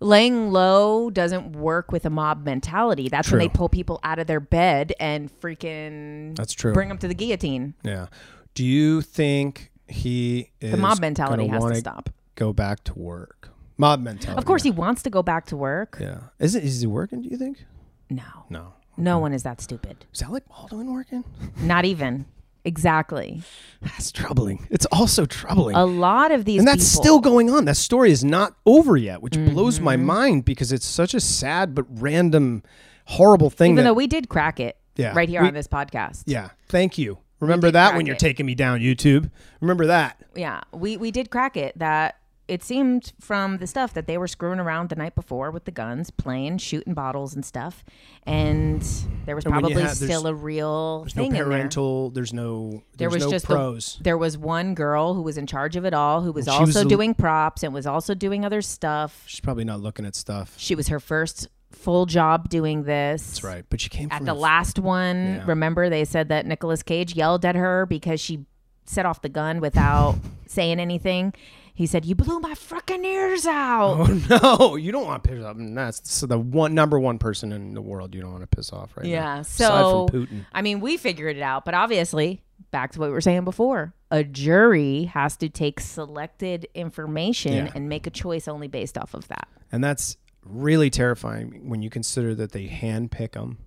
Laying 0.00 0.50
low 0.52 1.08
doesn't 1.10 1.52
work 1.52 1.90
with 1.90 2.04
a 2.04 2.10
mob 2.10 2.44
mentality. 2.44 3.08
That's 3.08 3.30
when 3.30 3.38
they 3.38 3.48
pull 3.48 3.68
people 3.70 3.98
out 4.04 4.18
of 4.18 4.26
their 4.26 4.40
bed 4.40 4.92
and 5.00 5.30
freaking 5.40 6.36
That's 6.36 6.52
true. 6.52 6.74
bring 6.74 6.88
them 6.88 6.98
to 6.98 7.08
the 7.08 7.14
guillotine. 7.14 7.74
Yeah. 7.82 8.08
Do 8.54 8.64
you 8.64 9.00
think 9.00 9.72
he 9.88 10.50
is 10.60 10.72
The 10.72 10.76
mob 10.76 11.00
mentality 11.00 11.46
has 11.46 11.64
to 11.64 11.74
stop. 11.76 12.10
Go 12.34 12.52
back 12.52 12.84
to 12.84 12.94
work. 12.98 13.48
Mob 13.78 14.00
mentality. 14.00 14.38
Of 14.38 14.44
course, 14.44 14.62
he 14.62 14.70
wants 14.70 15.02
to 15.02 15.10
go 15.10 15.22
back 15.22 15.46
to 15.46 15.56
work. 15.56 15.96
Yeah. 16.00 16.20
Is 16.38 16.54
it? 16.54 16.64
Is 16.64 16.80
he 16.80 16.86
working? 16.86 17.22
Do 17.22 17.28
you 17.28 17.36
think? 17.38 17.64
No, 18.10 18.22
No. 18.50 18.74
no 18.98 19.18
one 19.18 19.32
is 19.32 19.42
that 19.44 19.60
stupid. 19.60 20.04
Is 20.12 20.22
Alec 20.22 20.46
Baldwin 20.48 20.92
working? 20.92 21.24
Not 21.60 21.84
even. 21.86 22.26
Exactly. 22.66 23.42
That's 23.80 24.10
troubling. 24.12 24.66
It's 24.70 24.86
also 24.86 25.24
troubling. 25.24 25.76
A 25.76 25.84
lot 25.86 26.32
of 26.32 26.44
these 26.44 26.58
and 26.58 26.66
that's 26.68 26.90
people- 26.92 27.02
still 27.04 27.20
going 27.20 27.48
on. 27.48 27.64
That 27.64 27.76
story 27.76 28.10
is 28.10 28.24
not 28.24 28.56
over 28.66 28.96
yet, 28.96 29.22
which 29.22 29.34
blows 29.34 29.78
my 29.80 29.96
Mm-hmm. 29.96 30.04
mind 30.06 30.44
because 30.44 30.72
it's 30.72 30.84
such 30.86 31.14
a 31.14 31.20
sad 31.20 31.74
but 31.74 31.84
random, 31.88 32.62
horrible 33.04 33.50
thing. 33.50 33.72
even 33.72 33.84
that, 33.84 33.90
though 33.90 33.94
we 33.94 34.06
did 34.08 34.28
crack 34.28 34.58
it 34.60 34.76
Yeah. 34.96 35.12
right 35.14 35.28
here 35.28 35.42
We- 35.42 35.48
on 35.48 35.54
this 35.54 35.68
podcast. 35.68 36.24
yeah, 36.26 36.50
thank 36.68 36.98
you. 36.98 37.18
Remember 37.38 37.70
that 37.70 37.94
when 37.94 38.06
you're 38.06 38.16
taking 38.16 38.46
me 38.46 38.54
down 38.54 38.80
YouTube. 38.80 39.30
Remember 39.60 39.86
that. 39.86 40.16
yeah, 40.34 40.62
we 40.72 40.96
we 40.96 41.10
did 41.10 41.30
crack 41.30 41.56
it 41.56 41.78
that 41.78 42.16
it 42.48 42.62
seemed 42.62 43.12
from 43.20 43.58
the 43.58 43.66
stuff 43.66 43.92
that 43.94 44.06
they 44.06 44.16
were 44.16 44.28
screwing 44.28 44.60
around 44.60 44.88
the 44.88 44.94
night 44.96 45.14
before 45.16 45.50
with 45.50 45.64
the 45.64 45.70
guns, 45.72 46.10
playing, 46.10 46.58
shooting 46.58 46.94
bottles 46.94 47.34
and 47.34 47.44
stuff, 47.44 47.82
and 48.24 48.82
there 49.24 49.34
was 49.34 49.44
And 49.44 49.52
probably 49.52 49.82
have- 49.82 49.96
still 49.96 50.26
a 50.26 50.34
real 50.34 51.00
There's 51.00 51.16
no 51.16 51.22
thing 51.22 51.30
in 51.32 51.34
there. 51.34 51.44
parental. 51.44 52.10
There's 52.10 52.32
no. 52.32 52.82
There 52.96 53.10
was 53.10 53.24
no 53.24 53.30
just 53.30 53.46
pros. 53.46 53.96
The, 53.98 54.04
there 54.04 54.18
was 54.18 54.38
one 54.38 54.74
girl 54.74 55.14
who 55.14 55.22
was 55.22 55.36
in 55.36 55.46
charge 55.46 55.76
of 55.76 55.84
it 55.84 55.94
all, 55.94 56.22
who 56.22 56.32
was 56.32 56.46
And 56.46 56.58
was 56.60 56.76
also 56.76 56.84
the- 56.84 56.88
doing 56.88 57.14
props 57.14 57.62
and 57.62 57.74
was 57.74 57.86
also 57.86 58.14
doing 58.14 58.44
other 58.44 58.62
stuff. 58.62 59.24
She's 59.26 59.40
probably 59.40 59.64
not 59.64 59.80
looking 59.80 60.04
at 60.06 60.14
stuff. 60.14 60.54
She 60.56 60.74
was 60.74 60.88
her 60.88 61.00
first 61.00 61.48
full 61.72 62.06
job 62.06 62.48
doing 62.48 62.84
this. 62.84 63.26
That's 63.26 63.44
right. 63.44 63.64
But 63.68 63.80
she 63.80 63.88
came 63.88 64.08
At 64.10 64.18
from 64.18 64.26
the 64.26 64.32
a- 64.32 64.34
last 64.34 64.78
one, 64.78 65.16
Yeah. 65.16 65.44
remember 65.46 65.90
they 65.90 66.04
said 66.04 66.28
that 66.28 66.46
Nicolas 66.46 66.82
Cage 66.82 67.14
yelled 67.14 67.44
at 67.44 67.54
her 67.54 67.86
because 67.86 68.20
she 68.20 68.44
set 68.86 69.04
off 69.04 69.20
the 69.20 69.28
gun 69.28 69.60
without 69.60 70.14
saying 70.46 70.78
anything. 70.80 71.34
He 71.76 71.86
said, 71.86 72.04
"You 72.04 72.14
blew 72.16 72.40
my 72.40 72.54
fucking 72.54 73.04
ears 73.04 73.46
out." 73.46 73.98
Oh 74.00 74.58
no, 74.70 74.76
you 74.76 74.90
don't 74.90 75.04
want 75.06 75.22
to 75.22 75.30
piss 75.30 75.44
off. 75.44 75.56
and 75.56 75.76
That's 75.76 76.20
the 76.22 76.38
one 76.38 76.74
number 76.74 76.98
one 76.98 77.18
person 77.18 77.52
in 77.52 77.74
the 77.74 77.82
world 77.82 78.14
you 78.14 78.20
don't 78.22 78.32
want 78.32 78.42
to 78.50 78.56
piss 78.56 78.72
off 78.72 78.96
right 78.96 79.04
now. 79.06 79.12
Yeah. 79.12 79.38
Aside 79.40 79.66
So, 79.68 80.06
Putin. 80.10 80.46
I 80.52 80.62
mean, 80.62 80.80
we 80.80 80.96
figured 80.96 81.36
it 81.36 81.42
out, 81.42 81.64
but 81.64 81.74
obviously, 81.74 82.42
back 82.70 82.92
to 82.92 82.98
what 82.98 83.06
we 83.06 83.12
were 83.12 83.20
saying 83.20 83.44
before, 83.44 83.94
a 84.10 84.24
jury 84.24 85.04
has 85.04 85.36
to 85.36 85.48
take 85.48 85.78
selected 85.80 86.66
information 86.74 87.52
Yeah. 87.52 87.72
and 87.74 87.88
make 87.88 88.06
a 88.06 88.10
choice 88.10 88.48
only 88.48 88.68
based 88.68 88.96
off 88.98 89.14
of 89.14 89.28
that. 89.28 89.46
And 89.70 89.84
that's 89.84 90.16
really 90.42 90.90
terrifying 90.90 91.68
when 91.68 91.82
you 91.82 91.90
consider 91.90 92.34
that 92.36 92.52
they 92.52 92.68
handpick 92.68 93.32
them. 93.32 93.58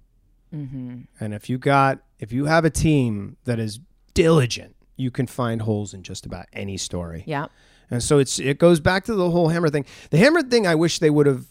Mm-hmm. 0.53 1.01
And 1.19 1.33
if 1.33 1.49
you 1.49 1.57
got, 1.57 1.99
if 2.19 2.31
you 2.31 2.45
have 2.45 2.65
a 2.65 2.69
team 2.69 3.37
that 3.43 3.59
is 3.59 3.79
diligent, 4.13 4.75
you 4.95 5.11
can 5.11 5.27
find 5.27 5.61
holes 5.61 5.93
in 5.93 6.03
just 6.03 6.25
about 6.25 6.47
any 6.53 6.75
story. 6.77 7.23
Yeah. 7.27 7.47
And 7.91 8.03
so 8.03 8.19
it's 8.19 8.39
it 8.39 8.59
goes 8.59 8.79
back 8.79 9.05
to 9.05 9.15
the 9.15 9.29
whole 9.29 9.49
hammer 9.49 9.69
thing. 9.69 9.85
The 10.11 10.17
hammer 10.17 10.43
thing, 10.43 10.67
I 10.67 10.75
wish 10.75 10.99
they 10.99 11.09
would 11.09 11.25
have 11.25 11.45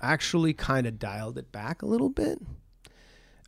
actually 0.00 0.52
kind 0.52 0.86
of 0.86 0.98
dialed 0.98 1.38
it 1.38 1.50
back 1.52 1.82
a 1.82 1.86
little 1.86 2.10
bit. 2.10 2.40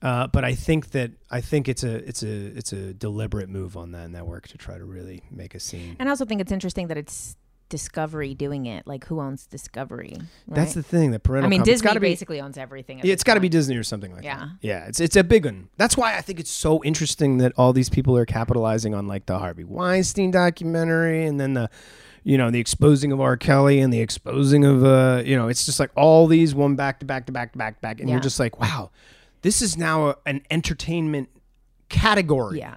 Uh, 0.03 0.27
but 0.27 0.45
I 0.45 0.55
think 0.55 0.91
that 0.93 1.13
I 1.31 1.43
think 1.43 1.69
it's 1.69 1.85
a 1.85 1.97
it's 2.09 2.23
a 2.23 2.47
it's 2.57 2.73
a 2.73 2.95
deliberate 2.95 3.51
move 3.51 3.77
on 3.77 3.93
that 3.93 4.11
network 4.11 4.49
to 4.49 4.59
try 4.59 4.79
to 4.79 4.85
really 4.85 5.23
make 5.31 5.55
a 5.55 5.61
scene. 5.61 5.97
And 5.99 6.09
I 6.09 6.11
also 6.11 6.25
think 6.25 6.41
it's 6.41 6.53
interesting 6.53 6.89
that 6.89 6.97
it's 6.97 7.37
Discovery 7.71 8.35
doing 8.35 8.67
it. 8.67 8.87
Like, 8.87 9.07
who 9.07 9.21
owns 9.21 9.47
Discovery? 9.47 10.19
That's 10.47 10.75
the 10.75 10.83
thing. 10.83 11.13
That 11.13 11.23
parental. 11.23 11.47
I 11.47 11.49
mean, 11.49 11.63
Disney 11.63 11.91
be, 11.95 11.99
basically 12.01 12.41
owns 12.41 12.59
everything. 12.59 13.01
Yeah, 13.03 13.15
it's 13.15 13.25
got 13.25 13.35
to 13.35 13.41
be. 13.41 13.49
Disney 13.49 13.77
or 13.77 13.83
something 13.83 14.13
like 14.15 14.23
Yeah. 14.25 14.39
that. 14.39 14.49
Yeah, 14.61 14.85
it's 14.87 15.01
it's 15.01 15.17
a 15.17 15.25
big 15.25 15.47
one. 15.47 15.69
That's 15.79 15.97
why 15.97 16.17
I 16.17 16.21
think 16.21 16.39
it's 16.39 16.51
so 16.51 16.85
interesting 16.85 17.39
that 17.39 17.53
all 17.57 17.73
these 17.73 17.89
people 17.89 18.17
are 18.17 18.27
capitalizing 18.27 18.95
on 18.95 19.07
like 19.09 19.25
the 19.27 19.39
Harvey 19.39 19.65
Weinstein 19.65 20.31
documentary 20.31 21.25
and 21.27 21.41
then 21.41 21.55
the 21.55 21.71
you 22.23 22.37
know, 22.37 22.51
the 22.51 22.61
exposing 22.61 23.13
of 23.13 23.21
R. 23.21 23.39
Kelly 23.39 23.81
and 23.81 23.91
the 23.93 24.01
exposing 24.01 24.65
of 24.67 24.85
uh, 24.85 25.23
you 25.25 25.37
know, 25.37 25.49
it's 25.49 25.65
just 25.65 25.81
like 25.81 25.91
all 25.97 26.27
these 26.27 26.55
one 26.55 26.77
back 26.77 27.01
to 27.01 27.07
back 27.07 27.25
to 27.27 27.33
back 27.33 27.53
to 27.53 27.59
back 27.59 27.77
to 27.77 27.81
back 27.81 27.99
and 28.01 28.09
Yeah. 28.09 28.17
you're 28.17 28.21
just 28.23 28.39
like, 28.39 28.61
wow, 28.61 28.91
this 29.43 29.63
is 29.63 29.79
now 29.79 30.09
a, 30.11 30.17
an 30.27 30.43
entertainment 30.51 31.29
category, 31.89 32.59
Yeah. 32.59 32.75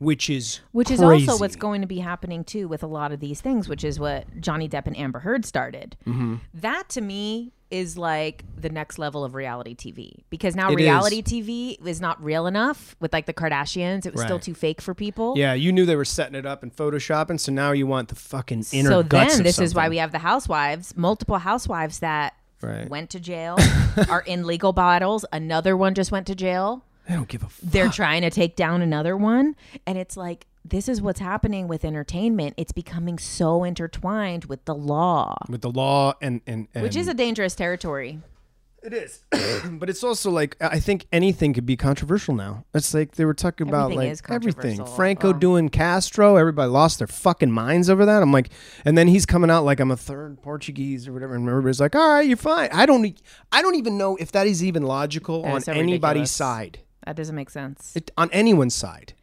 Which 0.00 0.28
is 0.30 0.60
Which 0.72 0.90
is 0.90 1.00
also 1.02 1.38
what's 1.38 1.56
going 1.56 1.82
to 1.82 1.86
be 1.86 1.98
happening 1.98 2.42
too 2.42 2.66
with 2.66 2.82
a 2.82 2.86
lot 2.86 3.12
of 3.12 3.20
these 3.20 3.40
things, 3.40 3.68
which 3.68 3.84
is 3.84 4.00
what 4.00 4.26
Johnny 4.40 4.68
Depp 4.68 4.86
and 4.86 4.98
Amber 4.98 5.20
Heard 5.20 5.44
started. 5.44 5.96
Mm-hmm. 6.06 6.36
That 6.54 6.88
to 6.90 7.00
me 7.00 7.52
is 7.70 7.96
like 7.96 8.44
the 8.56 8.70
next 8.70 8.98
level 8.98 9.24
of 9.24 9.34
reality 9.34 9.76
TV 9.76 10.24
because 10.28 10.56
now 10.56 10.72
It 10.72 10.76
reality 10.76 11.22
TV 11.22 11.86
is 11.86 12.00
not 12.00 12.20
real 12.22 12.46
enough 12.46 12.96
with 12.98 13.12
like 13.12 13.26
the 13.26 13.34
Kardashians. 13.34 14.06
It 14.06 14.12
was 14.12 14.22
still 14.22 14.40
too 14.40 14.54
fake 14.54 14.80
for 14.80 14.94
people. 14.94 15.34
Yeah, 15.36 15.52
you 15.52 15.70
knew 15.70 15.86
they 15.86 15.96
were 15.96 16.04
setting 16.04 16.34
it 16.34 16.46
up 16.46 16.62
and 16.62 16.74
photoshopping, 16.74 17.38
so 17.38 17.52
now 17.52 17.72
you 17.72 17.86
want 17.86 18.08
the 18.08 18.16
fucking 18.16 18.64
inner 18.72 18.88
so 18.90 19.02
guts 19.02 19.34
then 19.34 19.44
this 19.44 19.58
is 19.60 19.74
why 19.74 19.88
we 19.88 19.98
have 19.98 20.12
the 20.12 20.18
housewives, 20.18 20.96
multiple 20.96 21.38
housewives 21.38 22.00
that 22.00 22.34
Right. 22.62 22.90
went 22.90 23.08
to 23.10 23.20
jail, 23.20 23.56
are 24.10 24.20
in 24.20 24.46
legal 24.46 24.72
battles. 24.72 25.24
Another 25.32 25.74
one 25.76 25.94
just 25.94 26.12
went 26.12 26.26
to 26.26 26.34
jail. 26.34 26.84
They 27.10 27.16
don't 27.16 27.26
give 27.28 27.42
a 27.42 27.48
fuck. 27.48 27.70
They're 27.72 27.88
trying 27.90 28.22
to 28.22 28.30
take 28.30 28.54
down 28.54 28.82
another 28.82 29.16
one. 29.16 29.56
And 29.84 29.98
it's 29.98 30.16
like, 30.16 30.46
this 30.64 30.88
is 30.88 31.02
what's 31.02 31.18
happening 31.18 31.66
with 31.66 31.84
entertainment. 31.84 32.54
It's 32.56 32.70
becoming 32.70 33.18
so 33.18 33.64
intertwined 33.64 34.44
with 34.44 34.64
the 34.64 34.76
law, 34.76 35.36
with 35.48 35.62
the 35.62 35.70
law 35.72 36.14
and 36.22 36.40
and, 36.46 36.68
and 36.72 36.84
which 36.84 36.94
is 36.94 37.08
a 37.08 37.14
dangerous 37.14 37.56
territory. 37.56 38.20
It 38.82 38.94
is, 38.94 39.20
but 39.72 39.90
it's 39.90 40.04
also 40.04 40.30
like 40.30 40.56
I 40.60 40.78
think 40.78 41.06
anything 41.12 41.52
could 41.52 41.66
be 41.66 41.76
controversial 41.76 42.34
now. 42.34 42.64
It's 42.74 42.94
like 42.94 43.16
they 43.16 43.24
were 43.24 43.34
talking 43.34 43.68
about 43.68 43.90
Everything 43.92 44.08
like 44.08 44.30
everything. 44.30 44.80
Oh. 44.80 44.86
Franco 44.86 45.30
Well- 45.32 45.38
doing 45.40 45.68
Castro, 45.68 46.36
everybody 46.36 46.70
lost 46.70 46.98
their 46.98 47.06
fucking 47.08 47.50
minds 47.50 47.90
over 47.90 48.06
that. 48.06 48.22
I'm 48.22 48.32
like, 48.32 48.50
and 48.84 48.96
then 48.96 49.08
he's 49.08 49.26
coming 49.26 49.50
out 49.50 49.64
like 49.64 49.80
I'm 49.80 49.90
a 49.90 49.96
third 49.96 50.40
Portuguese 50.42 51.08
or 51.08 51.12
whatever, 51.12 51.34
and 51.34 51.48
everybody's 51.48 51.80
like, 51.80 51.96
all 51.96 52.08
right, 52.08 52.26
you're 52.26 52.36
fine. 52.38 52.68
I 52.72 52.86
don't, 52.86 53.04
e- 53.04 53.16
I 53.50 53.60
don't 53.62 53.74
even 53.74 53.98
know 53.98 54.16
if 54.16 54.30
that 54.32 54.46
is 54.46 54.62
even 54.64 54.84
logical 54.84 55.42
That 55.42 55.52
on 55.52 55.60
so 55.60 55.72
anybody's 55.72 55.98
ridiculous. 56.04 56.30
side, 56.30 56.78
That 57.06 57.16
doesn't 57.16 57.34
make 57.34 57.50
sense. 57.50 57.96
it, 57.96 58.10
on 58.16 58.30
anyone's 58.32 58.74
side. 58.74 59.14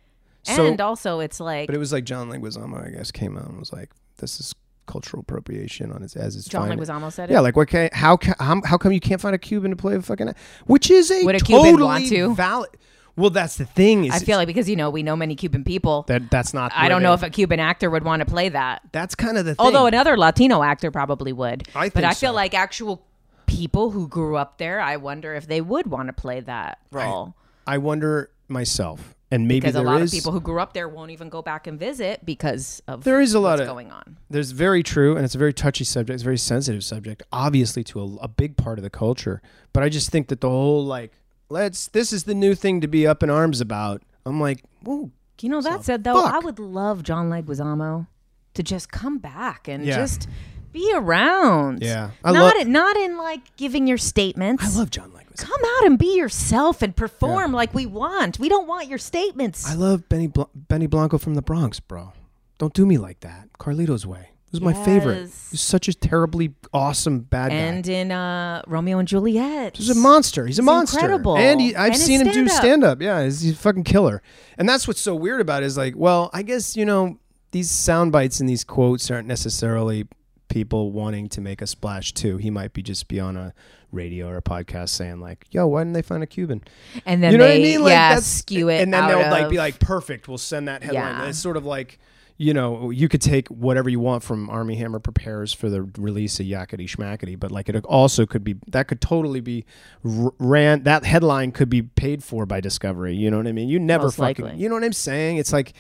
So, 0.43 0.65
and 0.65 0.79
also, 0.79 1.19
it's 1.19 1.39
like 1.39 1.67
but 1.67 1.75
it 1.75 1.79
was 1.79 1.91
like 1.91 2.05
John 2.05 2.29
Leguizamo, 2.29 2.85
I 2.87 2.89
guess, 2.91 3.11
came 3.11 3.37
out 3.37 3.47
and 3.47 3.59
was 3.59 3.73
like, 3.73 3.91
this 4.17 4.39
is 4.39 4.55
cultural 4.85 5.19
appropriation 5.19 5.91
on 5.91 6.01
its 6.01 6.15
as 6.15 6.35
it's 6.37 6.47
John 6.47 6.69
fine. 6.69 6.79
Leguizamo 6.79 7.11
said 7.11 7.29
it. 7.29 7.33
Yeah, 7.33 7.41
like 7.41 7.57
what? 7.57 7.67
Can, 7.67 7.89
how, 7.91 8.15
ca- 8.17 8.35
how 8.39 8.61
how 8.63 8.77
come 8.77 8.93
you 8.93 9.01
can't 9.01 9.19
find 9.19 9.35
a 9.35 9.37
Cuban 9.37 9.71
to 9.71 9.75
play 9.77 9.95
a 9.95 10.01
fucking? 10.01 10.33
Which 10.65 10.89
is 10.89 11.11
a 11.11 11.23
Would 11.25 11.35
a 11.35 11.39
Cuban 11.39 11.63
totally 11.71 11.83
want 11.83 12.07
to? 12.07 12.33
valid. 12.35 12.69
Well, 13.17 13.31
that's 13.31 13.57
the 13.57 13.65
thing. 13.65 14.05
Is 14.05 14.13
I 14.13 14.19
feel 14.19 14.37
like 14.37 14.47
because 14.47 14.69
you 14.69 14.75
know 14.75 14.89
we 14.89 15.03
know 15.03 15.15
many 15.15 15.35
Cuban 15.35 15.63
people. 15.65 16.03
that 16.07 16.29
that's 16.31 16.53
not. 16.53 16.71
I 16.73 16.83
where 16.83 16.89
don't 16.91 17.03
know 17.03 17.13
if 17.13 17.23
a 17.23 17.29
Cuban 17.29 17.59
actor 17.59 17.89
would 17.89 18.03
want 18.05 18.21
to 18.21 18.25
play 18.25 18.47
that. 18.49 18.83
that's 18.93 19.15
kind 19.15 19.37
of 19.37 19.43
the 19.45 19.55
thing. 19.55 19.65
Although 19.65 19.87
another 19.87 20.15
Latino 20.17 20.63
actor 20.63 20.91
probably 20.91 21.33
would. 21.33 21.67
I 21.75 21.87
but 21.87 21.93
think 21.93 22.05
I 22.05 22.13
feel 22.13 22.31
so. 22.31 22.35
like 22.35 22.53
actual 22.53 23.03
people 23.47 23.91
who 23.91 24.07
grew 24.07 24.35
up 24.37 24.57
there, 24.59 24.79
I 24.79 24.97
wonder 24.97 25.33
if 25.33 25.47
they 25.47 25.61
would 25.61 25.87
want 25.87 26.07
to 26.07 26.13
play 26.13 26.41
that 26.41 26.77
role. 26.91 27.33
I 27.67 27.77
wonder 27.79 28.31
myself, 28.47 29.13
and 29.29 29.47
maybe 29.47 29.61
because 29.61 29.75
a 29.75 29.81
lot 29.81 30.01
is- 30.01 30.11
of 30.13 30.17
people 30.17 30.31
who 30.31 30.39
grew 30.39 30.59
up 30.59 30.73
there 30.73 30.87
won't 30.87 31.11
even 31.11 31.29
go 31.29 31.41
back 31.41 31.67
and 31.67 31.77
visit 31.79 32.25
because 32.25 32.81
of 32.87 33.03
There 33.03 33.19
is 33.21 33.33
a 33.33 33.39
lot 33.39 33.59
of- 33.59 33.67
going 33.67 33.91
on. 33.91 34.17
There's 34.29 34.51
very 34.51 34.83
true, 34.83 35.15
and 35.15 35.25
it's 35.25 35.35
a 35.35 35.37
very 35.37 35.53
touchy 35.53 35.83
subject. 35.83 36.15
It's 36.15 36.23
a 36.23 36.25
very 36.25 36.37
sensitive 36.37 36.83
subject, 36.83 37.23
obviously 37.31 37.83
to 37.85 37.99
a, 38.01 38.15
a 38.23 38.27
big 38.27 38.55
part 38.57 38.79
of 38.79 38.83
the 38.83 38.89
culture. 38.89 39.41
But 39.73 39.83
I 39.83 39.89
just 39.89 40.09
think 40.09 40.29
that 40.29 40.41
the 40.41 40.49
whole 40.49 40.85
like, 40.85 41.11
let's 41.49 41.87
this 41.89 42.13
is 42.13 42.23
the 42.23 42.35
new 42.35 42.55
thing 42.55 42.81
to 42.81 42.87
be 42.87 43.05
up 43.05 43.21
in 43.21 43.29
arms 43.29 43.59
about. 43.61 44.01
I'm 44.25 44.39
like, 44.39 44.63
whoa, 44.83 45.11
You 45.41 45.49
know, 45.49 45.61
that 45.61 45.83
said 45.83 46.03
though, 46.03 46.21
fuck. 46.21 46.33
I 46.33 46.39
would 46.39 46.59
love 46.59 47.03
John 47.03 47.29
Leguizamo 47.29 48.07
to 48.53 48.63
just 48.63 48.91
come 48.91 49.17
back 49.19 49.67
and 49.67 49.85
Yeah. 49.85 49.95
just 49.97 50.27
be 50.71 50.91
around. 50.95 51.81
Yeah. 51.83 52.11
I 52.23 52.31
not 52.31 52.55
lo- 52.55 52.61
in, 52.61 52.71
not 52.71 52.97
in 52.97 53.17
like 53.17 53.55
giving 53.57 53.87
your 53.87 53.97
statements. 53.97 54.63
I 54.65 54.77
love 54.79 54.89
John 54.89 55.11
Leguizamo. 55.11 55.23
Come 55.37 55.61
out 55.77 55.85
and 55.85 55.97
be 55.99 56.15
yourself 56.17 56.81
and 56.81 56.95
perform 56.95 57.51
like 57.53 57.73
we 57.73 57.85
want. 57.85 58.39
We 58.39 58.49
don't 58.49 58.67
want 58.67 58.87
your 58.87 58.97
statements. 58.97 59.69
I 59.69 59.75
love 59.75 60.07
Benny 60.09 60.27
Bl- 60.27 60.43
Benny 60.55 60.87
Blanco 60.87 61.17
from 61.17 61.35
the 61.35 61.41
Bronx, 61.41 61.79
bro. 61.79 62.13
Don't 62.57 62.73
do 62.73 62.85
me 62.85 62.97
like 62.97 63.19
that. 63.21 63.49
Carlito's 63.59 64.05
Way. 64.05 64.29
It 64.47 64.51
was 64.53 64.61
my 64.61 64.73
favorite. 64.73 65.23
He's 65.51 65.59
such 65.59 65.89
a 65.89 65.93
terribly 65.93 66.53
awesome 66.73 67.19
bad 67.19 67.49
guy. 67.49 67.55
and 67.55 67.85
in 67.87 68.11
uh, 68.13 68.61
Romeo 68.65 68.97
and 68.97 69.07
Juliet. 69.07 69.75
He's 69.75 69.89
a 69.89 69.95
monster. 69.95 70.45
He's 70.47 70.57
a 70.57 70.61
He's 70.61 70.65
monster. 70.65 70.99
incredible. 70.99 71.37
And 71.37 71.59
he, 71.59 71.75
I've 71.75 71.91
And 71.91 71.97
seen 72.01 72.25
him 72.25 72.31
do 72.33 72.47
stand 72.47 72.83
up. 72.85 73.01
Yeah, 73.01 73.25
he's, 73.25 73.41
he's 73.41 73.53
a 73.53 73.57
fucking 73.57 73.83
killer. 73.83 74.21
And 74.57 74.67
that's 74.67 74.87
what's 74.87 75.01
so 75.01 75.13
weird 75.15 75.41
about 75.41 75.63
it 75.63 75.65
is 75.65 75.77
like, 75.77 75.95
well, 75.97 76.29
I 76.33 76.43
guess, 76.43 76.77
you 76.77 76.85
know, 76.85 77.19
these 77.51 77.69
sound 77.69 78.13
bites 78.13 78.39
and 78.39 78.47
these 78.47 78.63
quotes 78.63 79.11
aren't 79.11 79.27
necessarily 79.27 80.07
people 80.47 80.91
wanting 80.91 81.29
to 81.29 81.41
make 81.41 81.61
a 81.61 81.67
splash 81.67 82.13
too. 82.13 82.37
He 82.37 82.49
might 82.49 82.73
be 82.73 82.81
just 82.81 83.07
be 83.07 83.19
on 83.19 83.37
a 83.37 83.53
radio 83.91 84.27
or 84.27 84.37
a 84.37 84.41
podcast 84.41 84.89
saying 84.89 85.19
like, 85.19 85.45
"Yo, 85.51 85.67
why 85.67 85.81
didn't 85.81 85.93
they 85.93 86.01
find 86.01 86.23
a 86.23 86.27
Cuban?" 86.27 86.63
and 87.05 87.23
then 87.23 87.31
you 87.31 87.37
know 87.37 87.45
they, 87.45 87.59
what 87.59 87.67
I 87.67 87.71
mean? 87.71 87.81
Like 87.81 87.91
yeah, 87.91 88.15
that's, 88.15 88.25
skew 88.25 88.69
it, 88.69 88.81
and 88.81 88.93
then 88.93 89.07
they'll 89.07 89.29
like 89.31 89.49
be 89.49 89.57
like, 89.57 89.79
"Perfect, 89.79 90.27
we'll 90.27 90.37
send 90.37 90.67
that 90.67 90.83
headline." 90.83 91.21
Yeah. 91.21 91.27
It's 91.27 91.39
sort 91.39 91.57
of 91.57 91.65
like, 91.65 91.99
you 92.37 92.53
know, 92.53 92.89
you 92.89 93.07
could 93.07 93.21
take 93.21 93.47
whatever 93.47 93.89
you 93.89 93.99
want 93.99 94.23
from 94.23 94.49
Armie 94.49 94.75
Hammer 94.75 94.99
prepares 94.99 95.53
for 95.53 95.69
the 95.69 95.83
release 95.97 96.39
of 96.39 96.45
Yakety 96.45 96.87
Schmackety, 96.87 97.39
but 97.39 97.51
like 97.51 97.69
it 97.69 97.85
also 97.85 98.25
could 98.25 98.43
be 98.43 98.55
that 98.67 98.87
could 98.87 99.01
totally 99.01 99.41
be 99.41 99.65
r- 100.05 100.33
ran. 100.39 100.83
That 100.83 101.05
headline 101.05 101.51
could 101.51 101.69
be 101.69 101.81
paid 101.81 102.23
for 102.23 102.45
by 102.45 102.61
Discovery. 102.61 103.15
You 103.15 103.31
know 103.31 103.37
what 103.37 103.47
I 103.47 103.51
mean? 103.51 103.69
You 103.69 103.79
never 103.79 104.05
Most 104.05 104.17
fucking. 104.17 104.45
likely. 104.45 104.61
You 104.61 104.69
know 104.69 104.75
what 104.75 104.83
I'm 104.83 104.93
saying? 104.93 105.37
It's 105.37 105.53
like. 105.53 105.73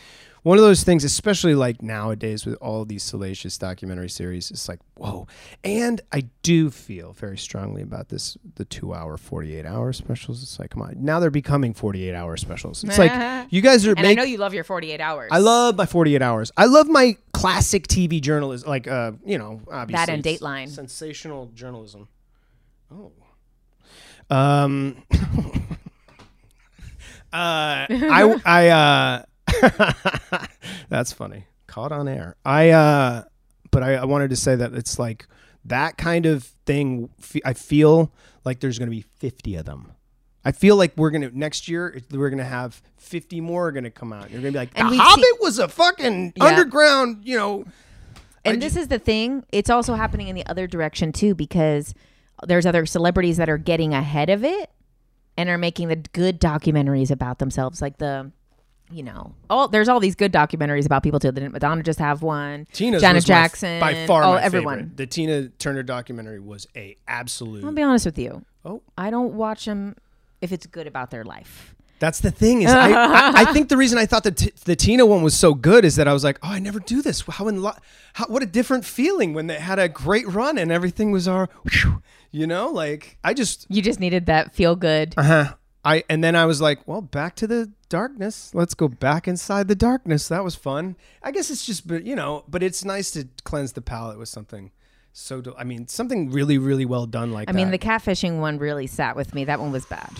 One 0.47 0.57
of 0.57 0.63
those 0.63 0.83
things, 0.83 1.03
especially 1.03 1.55
like 1.55 1.81
nowadays 1.81 2.45
with 2.45 2.55
all 2.61 2.85
these 2.85 3.03
salacious 3.03 3.57
documentary 3.57 4.07
series, 4.07 4.49
it's 4.49 4.69
like, 4.69 4.79
whoa. 4.95 5.27
And 5.61 5.99
I 6.13 6.29
do 6.41 6.69
feel 6.69 7.11
very 7.11 7.37
strongly 7.37 7.81
about 7.81 8.07
this 8.07 8.37
the 8.55 8.63
two 8.63 8.93
hour, 8.93 9.17
48 9.17 9.65
hour 9.65 9.91
specials. 9.91 10.41
It's 10.41 10.57
like, 10.57 10.69
come 10.69 10.83
on. 10.83 10.93
Now 10.99 11.19
they're 11.19 11.29
becoming 11.29 11.73
48 11.73 12.15
hour 12.15 12.37
specials. 12.37 12.81
It's 12.85 12.97
like, 12.97 13.11
you 13.49 13.59
guys 13.59 13.85
are 13.85 13.93
and 13.97 14.07
I 14.07 14.13
know 14.13 14.23
you 14.23 14.37
love 14.37 14.53
your 14.53 14.63
48 14.63 15.01
hours. 15.01 15.27
I 15.33 15.39
love 15.39 15.75
my 15.75 15.85
48 15.85 16.21
hours. 16.21 16.53
I 16.55 16.67
love 16.67 16.87
my 16.87 17.17
classic 17.33 17.85
TV 17.89 18.21
journalism, 18.21 18.69
like, 18.69 18.87
uh, 18.87 19.11
you 19.25 19.37
know, 19.37 19.59
obviously. 19.69 20.05
That 20.05 20.07
and 20.07 20.23
Dateline. 20.23 20.69
Sensational 20.69 21.47
journalism. 21.55 22.07
Oh. 22.89 23.11
Um, 24.29 25.03
uh, 25.11 25.19
I, 27.33 28.41
I, 28.45 28.67
uh, 28.69 29.23
that's 30.89 31.11
funny. 31.11 31.45
Caught 31.67 31.91
on 31.91 32.07
air. 32.07 32.35
I, 32.45 32.69
uh, 32.69 33.23
but 33.71 33.83
I, 33.83 33.95
I 33.95 34.05
wanted 34.05 34.29
to 34.29 34.35
say 34.35 34.55
that 34.55 34.73
it's 34.73 34.97
like 34.99 35.27
that 35.65 35.97
kind 35.97 36.25
of 36.25 36.43
thing. 36.65 37.09
I 37.45 37.53
feel 37.53 38.11
like 38.45 38.59
there's 38.59 38.79
going 38.79 38.89
to 38.89 38.95
be 38.95 39.01
50 39.17 39.55
of 39.55 39.65
them. 39.65 39.91
I 40.45 40.53
feel 40.53 40.77
like 40.77 40.93
we're 40.95 41.09
gonna 41.09 41.29
next 41.33 41.67
year. 41.67 41.99
We're 42.09 42.29
gonna 42.29 42.45
have 42.45 42.81
fifty 42.95 43.41
more 43.41 43.67
are 43.67 43.71
gonna 43.73 43.91
come 43.91 44.13
out. 44.13 44.31
You're 44.31 44.39
gonna 44.39 44.53
be 44.53 44.57
like, 44.59 44.69
And 44.75 44.89
The 44.93 44.95
Hobbit 44.97 45.25
see- 45.25 45.37
was 45.41 45.59
a 45.59 45.67
fucking 45.67 46.33
Yeah. 46.37 46.43
underground, 46.45 47.25
you 47.25 47.35
know. 47.35 47.65
And 48.45 48.61
this 48.61 48.77
is 48.77 48.87
the 48.87 48.97
thing. 48.99 49.43
It's 49.51 49.69
also 49.69 49.95
happening 49.95 50.29
in 50.29 50.35
the 50.37 50.45
other 50.45 50.65
direction 50.65 51.11
too 51.11 51.35
because 51.35 51.93
there's 52.45 52.65
other 52.65 52.85
celebrities 52.85 53.35
that 53.37 53.49
are 53.49 53.57
getting 53.57 53.93
ahead 53.93 54.29
of 54.29 54.45
it 54.45 54.71
and 55.35 55.49
are 55.49 55.57
making 55.57 55.89
the 55.89 55.97
good 55.97 56.39
documentaries 56.39 57.11
about 57.11 57.39
themselves 57.39 57.81
like 57.81 57.97
the 57.97 58.31
you 58.89 59.03
know, 59.03 59.33
all 59.49 59.67
there's 59.67 59.89
all 59.89 59.99
these 59.99 60.15
good 60.15 60.31
documentaries 60.31 60.85
about 60.85 61.03
people 61.03 61.19
too. 61.19 61.31
Didn't 61.31 61.51
Madonna 61.51 61.83
just 61.83 61.99
have 61.99 62.21
one? 62.21 62.67
Tina's 62.73 63.01
Janet 63.01 63.15
was 63.17 63.23
my- 63.29 63.35
Jackson, 63.35 63.79
by 63.79 64.05
far 64.07 64.23
oh 64.23 64.33
everyone. 64.35 64.77
favorite. 64.77 64.97
The 64.97 65.07
Tina 65.07 65.47
Turner 65.49 65.83
documentary 65.83 66.39
was 66.39 66.67
a 66.75 66.95
absolute. 67.07 67.63
I'll 67.63 67.71
be 67.71 67.81
honest 67.83 68.05
with 68.05 68.17
you. 68.17 68.43
Oh. 68.65 68.81
I 68.97 69.09
don't 69.09 69.33
watch 69.33 69.65
them 69.65 69.95
if 70.41 70.51
it's 70.51 70.65
good 70.65 70.87
about 70.87 71.11
their 71.11 71.23
life. 71.23 71.73
That's 71.99 72.19
the 72.19 72.29
thing 72.29 72.61
is, 72.61 72.69
I, 72.69 72.91
I, 72.91 73.31
I 73.41 73.45
think 73.53 73.69
the 73.69 73.77
reason 73.77 73.97
I 73.97 74.05
thought 74.05 74.23
the 74.23 74.29
t- 74.31 74.51
the 74.65 74.75
Tina 74.75 75.03
one 75.05 75.23
was 75.23 75.35
so 75.35 75.55
good 75.55 75.83
is 75.83 75.95
that 75.95 76.07
I 76.07 76.13
was 76.13 76.23
like, 76.23 76.37
oh, 76.43 76.49
I 76.49 76.59
never 76.59 76.79
do 76.79 77.01
this. 77.01 77.21
How 77.21 77.47
in 77.47 77.63
lo- 77.63 77.71
how 78.13 78.25
what 78.27 78.43
a 78.43 78.45
different 78.45 78.85
feeling 78.85 79.33
when 79.33 79.47
they 79.47 79.55
had 79.55 79.79
a 79.79 79.89
great 79.89 80.27
run 80.27 80.59
and 80.59 80.71
everything 80.71 81.09
was 81.11 81.27
our, 81.27 81.49
you 82.31 82.45
know, 82.45 82.69
like 82.69 83.17
I 83.23 83.33
just 83.33 83.65
You 83.69 83.81
just 83.81 83.99
needed 83.99 84.27
that 84.27 84.53
feel 84.53 84.75
good. 84.75 85.15
uh 85.17 85.23
huh. 85.23 85.53
I 85.87 86.03
and 86.09 86.21
then 86.21 86.35
I 86.35 86.45
was 86.45 86.59
like, 86.59 86.85
well, 86.85 87.01
back 87.01 87.35
to 87.37 87.47
the 87.47 87.71
darkness. 87.87 88.53
Let's 88.53 88.73
go 88.73 88.89
back 88.89 89.25
inside 89.27 89.69
the 89.69 89.75
darkness. 89.75 90.27
That 90.27 90.43
was 90.43 90.53
fun. 90.53 90.97
I 91.23 91.31
guess 91.31 91.49
it's 91.49 91.65
just, 91.65 91.87
but 91.87 92.03
you 92.05 92.13
know, 92.15 92.43
but 92.47 92.61
it's 92.61 92.83
nice 92.83 93.09
to 93.11 93.27
cleanse 93.45 93.71
the 93.71 93.81
palate 93.81 94.19
with 94.19 94.27
something. 94.27 94.71
So 95.13 95.39
do, 95.39 95.55
I 95.57 95.63
mean, 95.63 95.87
something 95.87 96.29
really, 96.29 96.57
really 96.57 96.85
well 96.85 97.05
done 97.05 97.31
like 97.31 97.47
I 97.47 97.53
that. 97.53 97.55
mean, 97.55 97.71
the 97.71 97.79
catfishing 97.79 98.39
one 98.39 98.59
really 98.59 98.85
sat 98.85 99.15
with 99.15 99.33
me. 99.33 99.45
That 99.45 99.59
one 99.59 99.71
was 99.71 99.85
bad. 99.85 100.11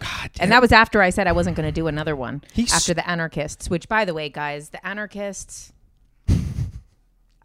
God, 0.00 0.30
And 0.40 0.50
that 0.50 0.62
was 0.62 0.72
after 0.72 1.02
I 1.02 1.10
said 1.10 1.26
I 1.28 1.32
wasn't 1.32 1.56
going 1.56 1.68
to 1.68 1.72
do 1.72 1.86
another 1.86 2.16
one. 2.16 2.42
After 2.72 2.94
the 2.94 3.08
anarchists, 3.08 3.68
which, 3.70 3.88
by 3.88 4.04
the 4.04 4.14
way, 4.14 4.30
guys, 4.30 4.70
the 4.70 4.84
anarchists, 4.84 5.72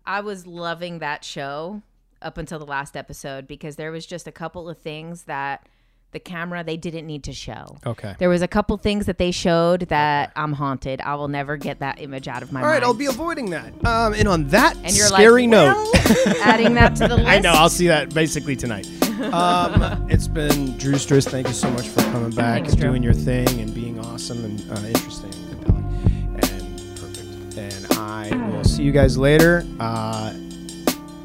I 0.06 0.22
was 0.22 0.48
loving 0.48 0.99
that 0.99 1.23
show 1.23 1.81
up 2.22 2.38
until 2.38 2.57
the 2.57 2.65
last 2.65 2.95
episode 2.95 3.45
because 3.45 3.76
there 3.76 3.91
was 3.91 4.06
just 4.06 4.26
a 4.26 4.31
couple 4.31 4.68
of 4.69 4.77
things 4.77 5.23
that 5.23 5.68
the 6.11 6.19
camera 6.19 6.63
they 6.63 6.77
didn't 6.77 7.05
need 7.05 7.25
to 7.25 7.34
show. 7.34 7.77
okay. 7.85 8.15
There 8.17 8.29
was 8.29 8.41
a 8.41 8.47
couple 8.47 8.77
things 8.77 9.05
that 9.07 9.17
they 9.17 9.31
showed 9.31 9.81
that 9.89 10.31
I'm 10.35 10.53
haunted. 10.53 11.01
I 11.01 11.15
will 11.15 11.27
never 11.27 11.57
get 11.57 11.79
that 11.79 12.01
image 12.01 12.27
out 12.27 12.41
of 12.43 12.51
my 12.51 12.61
mind. 12.61 12.65
All 12.65 12.71
right, 12.71 12.75
mind. 12.75 12.85
I'll 12.85 12.93
be 12.93 13.05
avoiding 13.07 13.49
that. 13.49 13.73
Um, 13.85 14.13
and 14.13 14.27
on 14.27 14.47
that 14.47 14.75
and 14.77 14.95
you're 14.95 15.07
scary 15.07 15.43
like, 15.43 15.49
note. 15.49 15.73
well, 15.93 16.35
adding 16.43 16.73
that 16.75 16.95
to 16.95 17.07
the 17.07 17.17
list. 17.17 17.27
I 17.29 17.39
know. 17.39 17.51
I'll 17.51 17.69
see 17.69 17.88
that 17.88 18.13
basically 18.13 18.55
tonight. 18.55 18.88
Um, 19.34 20.07
it's 20.09 20.27
been 20.27 20.77
Drew 20.77 20.97
Strist. 20.97 21.29
Thank 21.29 21.47
you 21.47 21.53
so 21.53 21.69
much 21.71 21.88
for 21.88 21.99
coming 22.01 22.29
back 22.31 22.59
Thanks, 22.59 22.71
and 22.73 22.81
Drew. 22.81 22.89
doing 22.91 23.03
your 23.03 23.13
thing 23.13 23.47
and 23.59 23.73
being 23.73 23.99
awesome 23.99 24.45
and 24.45 24.59
uh, 24.71 24.79
interesting 24.88 25.34
and 25.34 25.65
compelling 25.65 26.39
and 26.43 26.97
perfect. 26.97 27.57
And 27.57 27.93
I 27.97 28.29
will 28.55 28.63
see 28.63 28.84
you 28.84 28.91
guys 28.91 29.17
later. 29.17 29.65
Uh, 29.79 30.34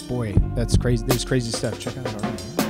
boy, 0.08 0.32
that's 0.54 0.76
crazy. 0.76 1.04
There's 1.06 1.24
crazy 1.24 1.52
stuff. 1.52 1.78
Check 1.78 1.96
out 1.98 2.06
our 2.24 2.61